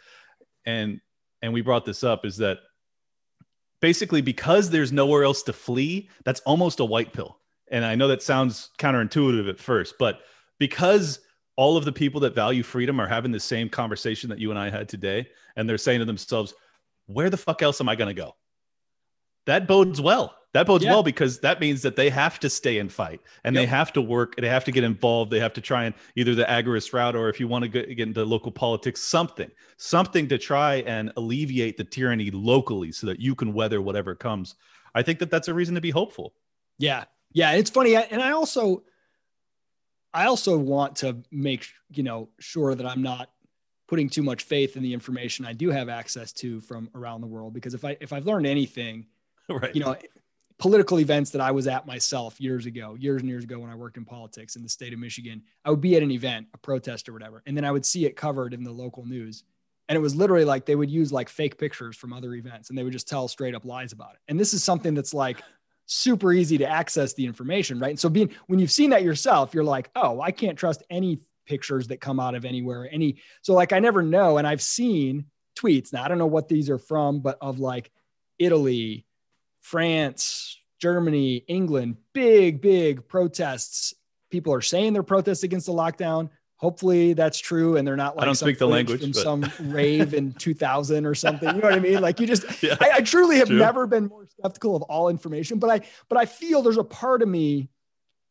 and 0.66 1.00
and 1.42 1.54
we 1.54 1.62
brought 1.62 1.86
this 1.86 2.04
up 2.04 2.26
is 2.26 2.38
that 2.38 2.60
basically 3.82 4.22
because 4.22 4.70
there's 4.70 4.92
nowhere 4.92 5.24
else 5.24 5.44
to 5.44 5.54
flee, 5.54 6.10
that's 6.24 6.40
almost 6.42 6.80
a 6.80 6.86
white 6.86 7.14
pill 7.14 7.40
and 7.72 7.86
I 7.86 7.96
know 7.96 8.08
that 8.08 8.22
sounds 8.22 8.72
counterintuitive 8.78 9.50
at 9.50 9.60
first, 9.60 9.96
but 9.98 10.22
because 10.60 11.20
all 11.56 11.78
of 11.78 11.86
the 11.86 11.92
people 11.92 12.22
that 12.22 12.36
value 12.36 12.64
freedom 12.64 13.00
are 13.00 13.08
having 13.08 13.32
the 13.32 13.40
same 13.40 13.70
conversation 13.70 14.30
that 14.30 14.40
you 14.40 14.50
and 14.50 14.60
I 14.60 14.70
had 14.70 14.88
today, 14.88 15.28
and 15.56 15.68
they're 15.68 15.78
saying 15.78 16.00
to 16.00 16.06
themselves, 16.06 16.54
where 17.08 17.30
the 17.30 17.38
fuck 17.38 17.62
else 17.62 17.82
am 17.82 17.90
I 17.90 17.96
going 17.96 18.14
to 18.14 18.22
go? 18.22 18.36
That 19.46 19.68
bodes 19.68 20.02
well. 20.02 20.36
That 20.56 20.68
bodes 20.68 20.86
yeah. 20.86 20.92
well 20.92 21.04
because 21.04 21.40
that 21.40 21.60
means 21.60 21.82
that 21.82 21.98
they 21.98 22.10
have 22.10 22.40
to 22.40 22.50
stay 22.50 22.80
and 22.80 22.90
fight 22.90 23.20
and 23.44 23.54
yep. 23.54 23.62
they 23.62 23.66
have 23.66 23.92
to 23.92 24.02
work. 24.02 24.38
They 24.38 24.48
have 24.48 24.64
to 24.64 24.72
get 24.72 24.86
involved. 24.86 25.30
They 25.30 25.40
have 25.42 25.52
to 25.52 25.60
try 25.60 25.84
and 25.84 25.94
either 26.16 26.34
the 26.34 26.46
agorist 26.46 26.94
route 26.94 27.14
or 27.14 27.28
if 27.28 27.42
you 27.42 27.50
want 27.50 27.64
to 27.64 27.68
get, 27.68 27.90
get 27.90 28.08
into 28.08 28.24
local 28.24 28.54
politics, 28.54 29.02
something, 29.02 29.52
something 29.76 30.30
to 30.30 30.38
try 30.38 30.76
and 30.76 31.12
alleviate 31.18 31.76
the 31.76 31.84
tyranny 31.84 32.32
locally 32.32 32.94
so 32.94 33.06
that 33.08 33.20
you 33.20 33.36
can 33.36 33.52
weather 33.52 33.82
whatever 33.82 34.16
comes. 34.16 34.56
I 34.94 35.02
think 35.02 35.20
that 35.20 35.30
that's 35.30 35.50
a 35.50 35.54
reason 35.54 35.76
to 35.76 35.82
be 35.82 35.90
hopeful. 35.90 36.32
Yeah, 36.78 37.04
yeah, 37.34 37.52
it's 37.52 37.70
funny, 37.70 37.98
and 37.98 38.22
I 38.22 38.32
also, 38.32 38.84
I 40.14 40.28
also 40.28 40.58
want 40.58 40.96
to 40.98 41.18
make 41.32 41.68
you 41.92 42.04
know 42.04 42.30
sure 42.40 42.76
that 42.76 42.86
I'm 42.86 43.02
not 43.02 43.30
putting 43.90 44.10
too 44.10 44.24
much 44.24 44.44
faith 44.44 44.78
in 44.78 44.84
the 44.84 44.94
information 44.94 45.46
I 45.46 45.52
do 45.52 45.70
have 45.70 45.90
access 45.90 46.32
to 46.34 46.62
from 46.62 46.90
around 46.96 47.20
the 47.20 47.28
world. 47.28 47.54
Because 47.54 47.74
if 47.74 47.84
I 47.84 47.98
if 48.00 48.14
I've 48.14 48.26
learned 48.26 48.48
anything, 48.48 49.08
right. 49.50 49.76
you 49.76 49.82
know, 49.82 49.98
political 50.58 51.00
events 51.00 51.32
that 51.32 51.42
I 51.42 51.52
was 51.52 51.68
at 51.68 51.86
myself 51.86 52.40
years 52.40 52.66
ago, 52.66 52.96
years 52.98 53.22
and 53.22 53.30
years 53.30 53.44
ago 53.44 53.60
when 53.60 53.70
I 53.70 53.76
worked 53.76 53.98
in 53.98 54.06
politics 54.06 54.56
in 54.56 54.64
the 54.64 54.70
state 54.70 54.94
of 54.94 55.00
Michigan, 55.00 55.44
I 55.66 55.70
would 55.70 55.82
be 55.82 55.96
at 55.96 56.04
an 56.04 56.12
event, 56.12 56.48
a 56.54 56.58
protest 56.58 57.10
or 57.10 57.14
whatever, 57.14 57.44
and 57.46 57.58
then 57.58 57.66
I 57.66 57.72
would 57.72 57.86
see 57.86 58.06
it 58.06 58.16
covered 58.16 58.54
in 58.54 58.64
the 58.64 58.72
local 58.72 59.06
news. 59.06 59.44
And 59.88 59.96
it 59.96 60.02
was 60.02 60.16
literally 60.16 60.46
like 60.46 60.66
they 60.66 60.76
would 60.76 60.90
use 60.90 61.12
like 61.12 61.30
fake 61.30 61.60
pictures 61.60 61.96
from 61.96 62.12
other 62.12 62.34
events 62.34 62.70
and 62.70 62.78
they 62.78 62.84
would 62.84 62.94
just 62.94 63.08
tell 63.08 63.28
straight 63.28 63.54
up 63.54 63.66
lies 63.66 63.92
about 63.92 64.14
it. 64.14 64.20
And 64.28 64.40
this 64.40 64.54
is 64.54 64.64
something 64.64 64.96
that's 64.96 65.14
like 65.14 65.44
super 65.86 66.34
easy 66.34 66.58
to 66.58 66.68
access 66.68 67.14
the 67.14 67.26
information, 67.26 67.80
right? 67.80 67.92
And 67.92 68.00
so 68.00 68.10
being 68.10 68.32
when 68.48 68.60
you've 68.60 68.72
seen 68.72 68.90
that 68.92 69.04
yourself, 69.04 69.54
you're 69.54 69.64
like, 69.64 69.92
oh, 69.96 70.22
I 70.22 70.32
can't 70.32 70.58
trust 70.58 70.82
any 70.90 71.20
pictures 71.46 71.88
that 71.90 72.02
come 72.02 72.20
out 72.20 72.34
of 72.34 72.46
anywhere. 72.46 72.90
Any 72.92 73.18
so 73.42 73.54
like 73.54 73.74
I 73.74 73.80
never 73.80 74.02
know. 74.02 74.38
And 74.38 74.48
I've 74.48 74.62
seen 74.62 75.26
tweets. 75.56 75.94
Now 75.94 76.04
I 76.04 76.08
don't 76.08 76.18
know 76.18 76.26
what 76.26 76.48
these 76.48 76.70
are 76.70 76.80
from, 76.80 77.20
but 77.20 77.38
of 77.42 77.60
like 77.60 77.92
Italy, 78.40 79.06
France, 79.66 80.60
Germany, 80.80 81.38
England, 81.48 81.98
big, 82.14 82.62
big 82.62 83.08
protests. 83.08 83.96
People 84.30 84.54
are 84.54 84.62
saying 84.62 84.94
they're 84.94 85.02
protests 85.02 85.42
against 85.42 85.66
the 85.66 85.74
lockdown. 85.74 86.30
Hopefully 86.58 87.14
that's 87.14 87.40
true, 87.40 87.76
and 87.76 87.86
they're 87.86 87.96
not 87.96 88.16
like 88.16 88.22
I 88.22 88.26
don't 88.26 88.36
speak 88.36 88.60
the 88.60 88.68
language 88.68 89.02
from 89.02 89.10
but... 89.10 89.24
some 89.24 89.52
rave 89.72 90.14
in 90.14 90.34
2000 90.34 91.08
or 91.08 91.16
something. 91.16 91.50
You 91.50 91.62
know 91.62 91.68
what 91.68 91.74
I 91.74 91.80
mean? 91.80 92.00
Like 92.00 92.20
you 92.20 92.28
just, 92.28 92.46
yeah, 92.64 92.78
I, 92.80 92.92
I, 92.98 93.02
truly 93.02 93.38
have 93.40 93.48
true. 93.48 93.58
never 93.58 93.88
been 93.88 94.06
more 94.06 94.28
skeptical 94.28 94.76
of 94.76 94.84
all 94.84 95.10
information. 95.10 95.58
But 95.58 95.72
I, 95.72 95.88
but 96.10 96.20
I 96.20 96.28
feel 96.28 96.62
there's 96.62 96.78
a 96.78 96.84
part 96.84 97.24
of 97.24 97.28
me 97.28 97.70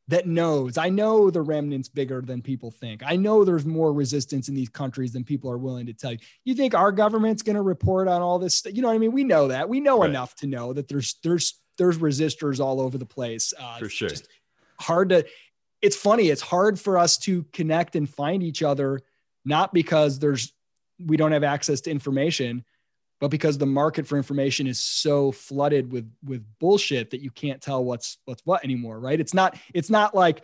that 0.09 0.27
knows. 0.27 0.77
I 0.77 0.91
know 0.91 1.31
the 1.31 1.41
remnant's 1.41 1.89
bigger 1.89 2.21
than 2.21 2.43
people 2.43 2.71
think. 2.71 3.03
I 3.05 3.17
know 3.17 3.45
there's 3.45 3.65
more 3.65 3.93
resistance 3.93 4.49
in 4.49 4.55
these 4.55 4.69
countries 4.69 5.13
than 5.13 5.25
people 5.25 5.51
are 5.51 5.59
willing 5.59 5.87
to 5.87 5.95
tell 5.95 6.13
you. 6.13 6.19
You 6.45 6.55
think 6.55 6.75
our 6.75 6.93
government's 6.93 7.43
going 7.43 7.57
to 7.57 7.63
report 7.63 8.07
on 8.07 8.21
all 8.21 8.39
this? 8.39 8.63
You 8.67 8.83
know 8.83 8.89
what 8.89 8.95
I 8.95 8.99
mean? 8.99 9.13
We 9.13 9.25
know 9.25 9.49
that. 9.49 9.69
We 9.69 9.81
know 9.81 10.01
right. 10.01 10.11
enough 10.11 10.35
to 10.37 10.47
know 10.47 10.73
that 10.75 10.89
there's 10.89 11.17
there's 11.23 11.59
there's 11.79 11.99
resistors 11.99 12.61
all 12.61 12.81
over 12.81 12.99
the 12.99 13.07
place. 13.07 13.55
Uh, 13.59 13.79
For 13.79 13.89
sure. 13.89 14.11
hard 14.79 15.09
to 15.09 15.25
it's 15.81 15.97
funny. 15.97 16.29
It's 16.29 16.43
hard 16.43 16.79
for 16.79 16.99
us 16.99 17.19
to 17.19 17.45
connect 17.53 17.97
and 17.97 18.09
find 18.09 18.43
each 18.43 18.63
other, 18.63 19.01
not 19.45 19.73
because 19.73 20.19
there's 20.19 20.53
we 20.99 21.17
don't 21.17 21.33
have 21.33 21.45
access 21.45 21.81
to 21.83 21.91
information, 21.91 22.65
but 23.25 23.31
because 23.31 23.57
the 23.57 23.65
market 23.65 24.07
for 24.07 24.19
information 24.19 24.67
is 24.67 24.79
so 24.79 25.33
flooded 25.33 25.91
with 25.91 26.13
with 26.23 26.45
bullshit 26.59 27.09
that 27.09 27.23
you 27.23 27.31
can't 27.31 27.63
tell 27.63 27.83
what's 27.83 28.19
what's 28.27 28.45
what 28.45 28.63
anymore. 28.63 29.01
Right? 29.01 29.19
It's 29.19 29.33
not 29.33 29.57
it's 29.73 29.89
not 29.89 30.15
like 30.15 30.43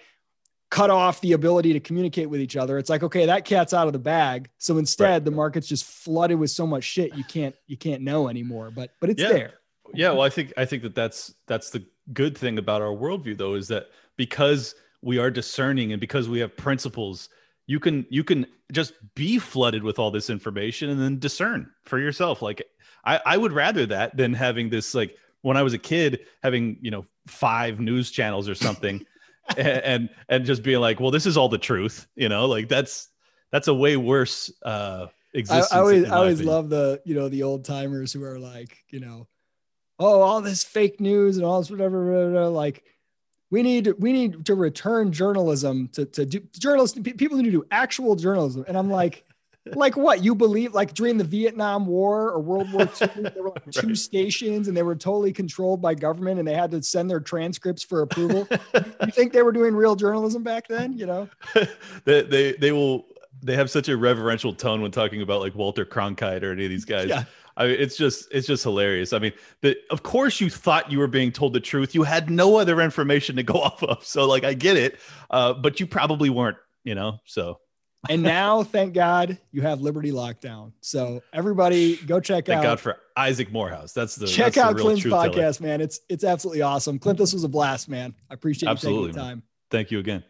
cut 0.70 0.88
off 0.88 1.20
the 1.20 1.32
ability 1.32 1.74
to 1.74 1.80
communicate 1.80 2.30
with 2.30 2.40
each 2.40 2.56
other. 2.56 2.78
It's 2.78 2.88
like, 2.88 3.02
okay, 3.02 3.26
that 3.26 3.44
cat's 3.44 3.74
out 3.74 3.86
of 3.86 3.92
the 3.92 3.98
bag. 3.98 4.48
So 4.56 4.78
instead, 4.78 5.10
right. 5.10 5.24
the 5.26 5.30
market's 5.30 5.66
just 5.66 5.84
flooded 5.84 6.38
with 6.38 6.50
so 6.50 6.66
much 6.66 6.84
shit 6.84 7.14
you 7.14 7.24
can't 7.24 7.54
you 7.66 7.76
can't 7.76 8.00
know 8.00 8.30
anymore. 8.30 8.70
But 8.74 8.92
but 8.98 9.10
it's 9.10 9.20
yeah. 9.20 9.28
there. 9.28 9.52
Yeah, 9.92 10.12
well, 10.12 10.22
I 10.22 10.30
think 10.30 10.54
I 10.56 10.64
think 10.64 10.82
that 10.84 10.94
that's 10.94 11.34
that's 11.46 11.68
the 11.68 11.84
good 12.14 12.38
thing 12.38 12.56
about 12.56 12.80
our 12.80 12.96
worldview, 12.96 13.36
though, 13.36 13.56
is 13.56 13.68
that 13.68 13.88
because 14.16 14.74
we 15.02 15.18
are 15.18 15.30
discerning 15.30 15.92
and 15.92 16.00
because 16.00 16.30
we 16.30 16.38
have 16.38 16.56
principles 16.56 17.28
you 17.66 17.80
can 17.80 18.06
you 18.10 18.24
can 18.24 18.46
just 18.72 18.94
be 19.14 19.38
flooded 19.38 19.82
with 19.82 19.98
all 19.98 20.10
this 20.10 20.30
information 20.30 20.90
and 20.90 21.00
then 21.00 21.18
discern 21.18 21.70
for 21.84 21.98
yourself 21.98 22.42
like 22.42 22.62
i 23.04 23.20
i 23.26 23.36
would 23.36 23.52
rather 23.52 23.86
that 23.86 24.16
than 24.16 24.32
having 24.32 24.70
this 24.70 24.94
like 24.94 25.16
when 25.42 25.56
i 25.56 25.62
was 25.62 25.74
a 25.74 25.78
kid 25.78 26.20
having 26.42 26.76
you 26.80 26.90
know 26.90 27.06
five 27.26 27.80
news 27.80 28.10
channels 28.10 28.48
or 28.48 28.54
something 28.54 29.04
and, 29.56 30.10
and 30.28 30.44
just 30.44 30.62
being 30.62 30.80
like 30.80 31.00
well 31.00 31.10
this 31.10 31.26
is 31.26 31.36
all 31.36 31.48
the 31.48 31.58
truth 31.58 32.06
you 32.14 32.28
know 32.28 32.46
like 32.46 32.68
that's 32.68 33.08
that's 33.50 33.68
a 33.68 33.74
way 33.74 33.96
worse 33.96 34.52
uh 34.62 35.06
existence 35.34 35.72
i, 35.72 35.76
I 35.76 35.80
always 35.80 36.04
i 36.04 36.16
always 36.16 36.40
opinion. 36.40 36.54
love 36.54 36.68
the 36.70 37.00
you 37.04 37.14
know 37.14 37.28
the 37.28 37.42
old 37.42 37.64
timers 37.64 38.12
who 38.12 38.22
are 38.24 38.38
like 38.38 38.76
you 38.88 39.00
know 39.00 39.28
oh 39.98 40.20
all 40.22 40.40
this 40.40 40.64
fake 40.64 41.00
news 41.00 41.36
and 41.36 41.46
all 41.46 41.60
this 41.60 41.70
whatever, 41.70 42.04
whatever 42.04 42.48
like 42.48 42.84
we 43.50 43.62
need 43.62 43.92
we 43.98 44.12
need 44.12 44.44
to 44.46 44.54
return 44.54 45.12
journalism 45.12 45.88
to 45.92 46.04
to 46.06 46.24
do 46.24 46.40
journalists 46.58 46.98
people 46.98 47.36
need 47.36 47.44
to 47.44 47.50
do 47.50 47.66
actual 47.70 48.16
journalism. 48.16 48.64
And 48.68 48.76
i'm 48.76 48.90
like 48.90 49.24
like 49.74 49.94
what? 49.94 50.24
You 50.24 50.34
believe 50.34 50.72
like 50.72 50.94
during 50.94 51.18
the 51.18 51.24
vietnam 51.24 51.84
war 51.84 52.30
or 52.30 52.40
world 52.40 52.72
war 52.72 52.88
ii 53.02 53.22
there 53.22 53.42
were 53.42 53.50
like 53.50 53.70
two 53.70 53.94
stations 53.94 54.68
and 54.68 54.76
they 54.76 54.82
were 54.82 54.96
totally 54.96 55.34
controlled 55.34 55.82
by 55.82 55.94
government 55.94 56.38
and 56.38 56.48
they 56.48 56.54
had 56.54 56.70
to 56.70 56.82
send 56.82 57.10
their 57.10 57.20
transcripts 57.20 57.82
for 57.82 58.00
approval? 58.02 58.48
You 58.74 59.12
think 59.12 59.32
they 59.32 59.42
were 59.42 59.52
doing 59.52 59.74
real 59.74 59.96
journalism 59.96 60.42
back 60.42 60.66
then 60.66 60.96
you 60.96 61.06
know? 61.06 61.28
They, 62.04 62.22
they 62.22 62.52
they 62.52 62.72
will 62.72 63.06
they 63.42 63.54
have 63.54 63.70
such 63.70 63.88
a 63.88 63.96
reverential 63.96 64.54
tone 64.54 64.80
when 64.80 64.90
talking 64.90 65.22
about 65.22 65.40
like 65.40 65.54
walter 65.54 65.84
cronkite 65.84 66.42
or 66.42 66.52
any 66.52 66.64
of 66.64 66.70
these 66.70 66.84
guys. 66.84 67.08
Yeah. 67.08 67.24
I 67.56 67.66
mean, 67.66 67.76
it's 67.78 67.96
just 67.96 68.28
it's 68.32 68.46
just 68.46 68.62
hilarious. 68.62 69.12
I 69.12 69.18
mean, 69.18 69.32
the, 69.60 69.76
of 69.90 70.02
course 70.02 70.40
you 70.40 70.50
thought 70.50 70.90
you 70.90 70.98
were 70.98 71.06
being 71.06 71.32
told 71.32 71.52
the 71.52 71.60
truth. 71.60 71.94
You 71.94 72.02
had 72.02 72.30
no 72.30 72.56
other 72.56 72.80
information 72.80 73.36
to 73.36 73.42
go 73.42 73.54
off 73.60 73.82
of. 73.82 74.04
So 74.04 74.26
like 74.26 74.44
I 74.44 74.54
get 74.54 74.76
it, 74.76 74.98
uh, 75.30 75.52
but 75.54 75.80
you 75.80 75.86
probably 75.86 76.30
weren't. 76.30 76.56
You 76.82 76.94
know, 76.94 77.18
so. 77.26 77.60
and 78.08 78.22
now, 78.22 78.62
thank 78.62 78.94
God, 78.94 79.36
you 79.52 79.60
have 79.60 79.82
Liberty 79.82 80.12
Lockdown. 80.12 80.72
So 80.80 81.22
everybody, 81.34 81.96
go 81.96 82.20
check 82.20 82.46
thank 82.46 82.58
out. 82.58 82.62
Thank 82.62 82.70
God 82.70 82.80
for 82.80 82.96
Isaac 83.18 83.52
Morehouse. 83.52 83.92
That's 83.92 84.16
the 84.16 84.26
check 84.26 84.54
that's 84.54 84.58
out 84.58 84.76
the 84.76 84.82
Clint's 84.82 85.04
podcast, 85.04 85.58
teller. 85.58 85.68
man. 85.68 85.80
It's 85.82 86.00
it's 86.08 86.24
absolutely 86.24 86.62
awesome. 86.62 86.98
Clint, 86.98 87.18
this 87.18 87.34
was 87.34 87.44
a 87.44 87.48
blast, 87.48 87.90
man. 87.90 88.14
I 88.30 88.34
appreciate 88.34 88.68
you 88.68 88.72
absolutely, 88.72 89.08
taking 89.08 89.16
the 89.16 89.20
time. 89.20 89.36
Man. 89.36 89.42
Thank 89.70 89.90
you 89.90 89.98
again. 89.98 90.24